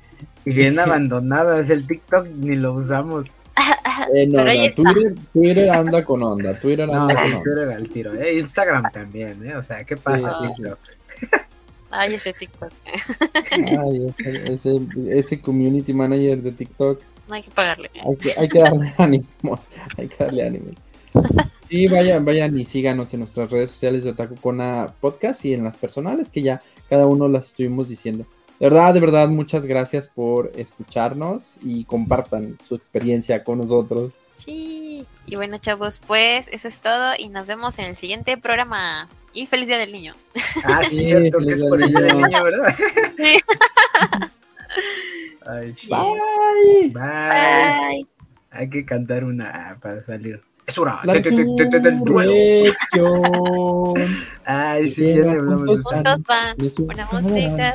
Bien 0.45 0.79
abandonada, 0.81 1.61
es 1.61 1.71
el 1.71 1.87
TikTok, 1.87 2.27
ni 2.29 2.57
lo 2.57 2.75
usamos. 2.75 3.39
Eh, 4.15 4.27
no, 4.27 4.39
Pero 4.43 4.53
no. 4.53 4.93
Twitter, 4.93 5.15
Twitter 5.33 5.71
anda 5.71 6.05
con 6.05 6.23
onda. 6.23 6.59
Twitter 6.59 6.89
No, 6.89 7.03
anda 7.03 7.17
sí, 7.17 7.23
con 7.23 7.33
onda. 7.39 7.43
Twitter 7.45 7.69
al 7.71 7.89
tiro, 7.89 8.15
¿eh? 8.21 8.39
Instagram 8.39 8.91
también, 8.91 9.47
¿eh? 9.47 9.55
O 9.55 9.63
sea, 9.63 9.85
¿qué 9.85 9.97
pasa, 9.97 10.39
Sí. 10.41 10.63
TikTok? 10.63 10.79
Ay, 11.91 12.15
ese 12.15 12.33
TikTok. 12.33 12.73
Ay, 13.53 14.13
ese, 14.19 14.53
ese- 14.55 14.81
ese 15.11 15.41
community 15.41 15.93
manager 15.93 16.43
de 16.43 16.53
TikTok. 16.53 17.01
no 17.29 17.35
hay 17.35 17.43
que 17.43 17.51
pagarle. 17.51 17.91
Hay 17.95 18.17
que, 18.17 18.33
hay 18.37 18.49
que 18.49 18.59
darle 18.59 18.93
ánimos, 18.99 19.69
hay 19.97 20.09
que 20.09 20.25
darle 20.25 20.47
ánimos. 20.47 20.75
Sí, 21.73 21.87
vayan, 21.87 22.23
vayan 22.23 22.59
y 22.59 22.67
síganos 22.67 23.15
en 23.15 23.21
nuestras 23.21 23.51
redes 23.51 23.71
sociales 23.71 24.05
de 24.05 24.11
Otaku 24.11 24.37
Kona 24.37 24.93
Podcast 25.01 25.43
y 25.47 25.55
en 25.55 25.65
las 25.65 25.79
personales 25.79 26.29
que 26.29 26.43
ya 26.43 26.61
cada 26.91 27.07
uno 27.07 27.29
las 27.29 27.47
estuvimos 27.47 27.89
diciendo. 27.89 28.27
De 28.61 28.69
verdad, 28.69 28.93
de 28.93 29.01
verdad, 29.01 29.29
muchas 29.29 29.65
gracias 29.65 30.07
por 30.07 30.53
escucharnos 30.55 31.57
y 31.63 31.87
compartan 31.87 32.59
su 32.63 32.75
experiencia 32.75 33.43
con 33.43 33.57
nosotros. 33.57 34.13
Sí. 34.37 35.07
Y 35.25 35.37
bueno, 35.37 35.57
chavos, 35.57 35.99
pues 36.07 36.47
eso 36.53 36.69
es 36.69 36.83
todo 36.83 37.15
y 37.19 37.31
nos 37.31 37.47
vemos 37.47 37.79
en 37.79 37.87
el 37.87 37.97
siguiente 37.97 38.37
programa. 38.37 39.09
Y 39.33 39.47
feliz 39.47 39.67
día 39.67 39.79
del 39.79 39.93
niño. 39.93 40.13
Ah, 40.65 40.83
sí, 40.85 40.99
Sí, 40.99 41.05
cierto 41.07 41.39
que 41.39 41.45
feliz 41.45 41.63
es 41.63 41.65
por 41.65 41.83
el 41.83 41.89
día 41.89 42.01
del 42.01 42.19
niño, 42.19 42.45
¿verdad? 42.45 42.75
Sí. 43.17 43.41
Ay, 45.47 45.73
sí. 45.75 45.89
Bye. 45.89 46.91
Bye. 46.91 47.01
Bye. 47.01 48.07
Hay 48.51 48.69
que 48.69 48.85
cantar 48.85 49.25
una 49.25 49.79
para 49.81 50.03
salir. 50.03 50.43
Es 50.67 50.79
hora 50.79 51.01
La 51.05 51.13
de- 51.15 51.21
de- 51.21 51.31
de- 51.31 51.45
de- 51.45 51.65
de- 51.67 51.81
del 51.81 51.99
duelo. 52.01 52.33
Ay, 54.45 54.89
sí, 54.89 55.15
ya 55.15 55.23
le 55.23 55.31
hablamos 55.33 55.67
de 55.67 55.75
eso. 56.67 56.83
Una 56.85 57.09
música, 57.13 57.75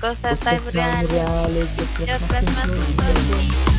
cosas 0.00 0.46
hay 0.46 0.58
Cosas 0.58 0.74
reales 0.74 1.10
reales, 1.10 1.66
y 1.98 2.02
otras 2.02 2.44
más 2.54 2.66
son 2.66 3.77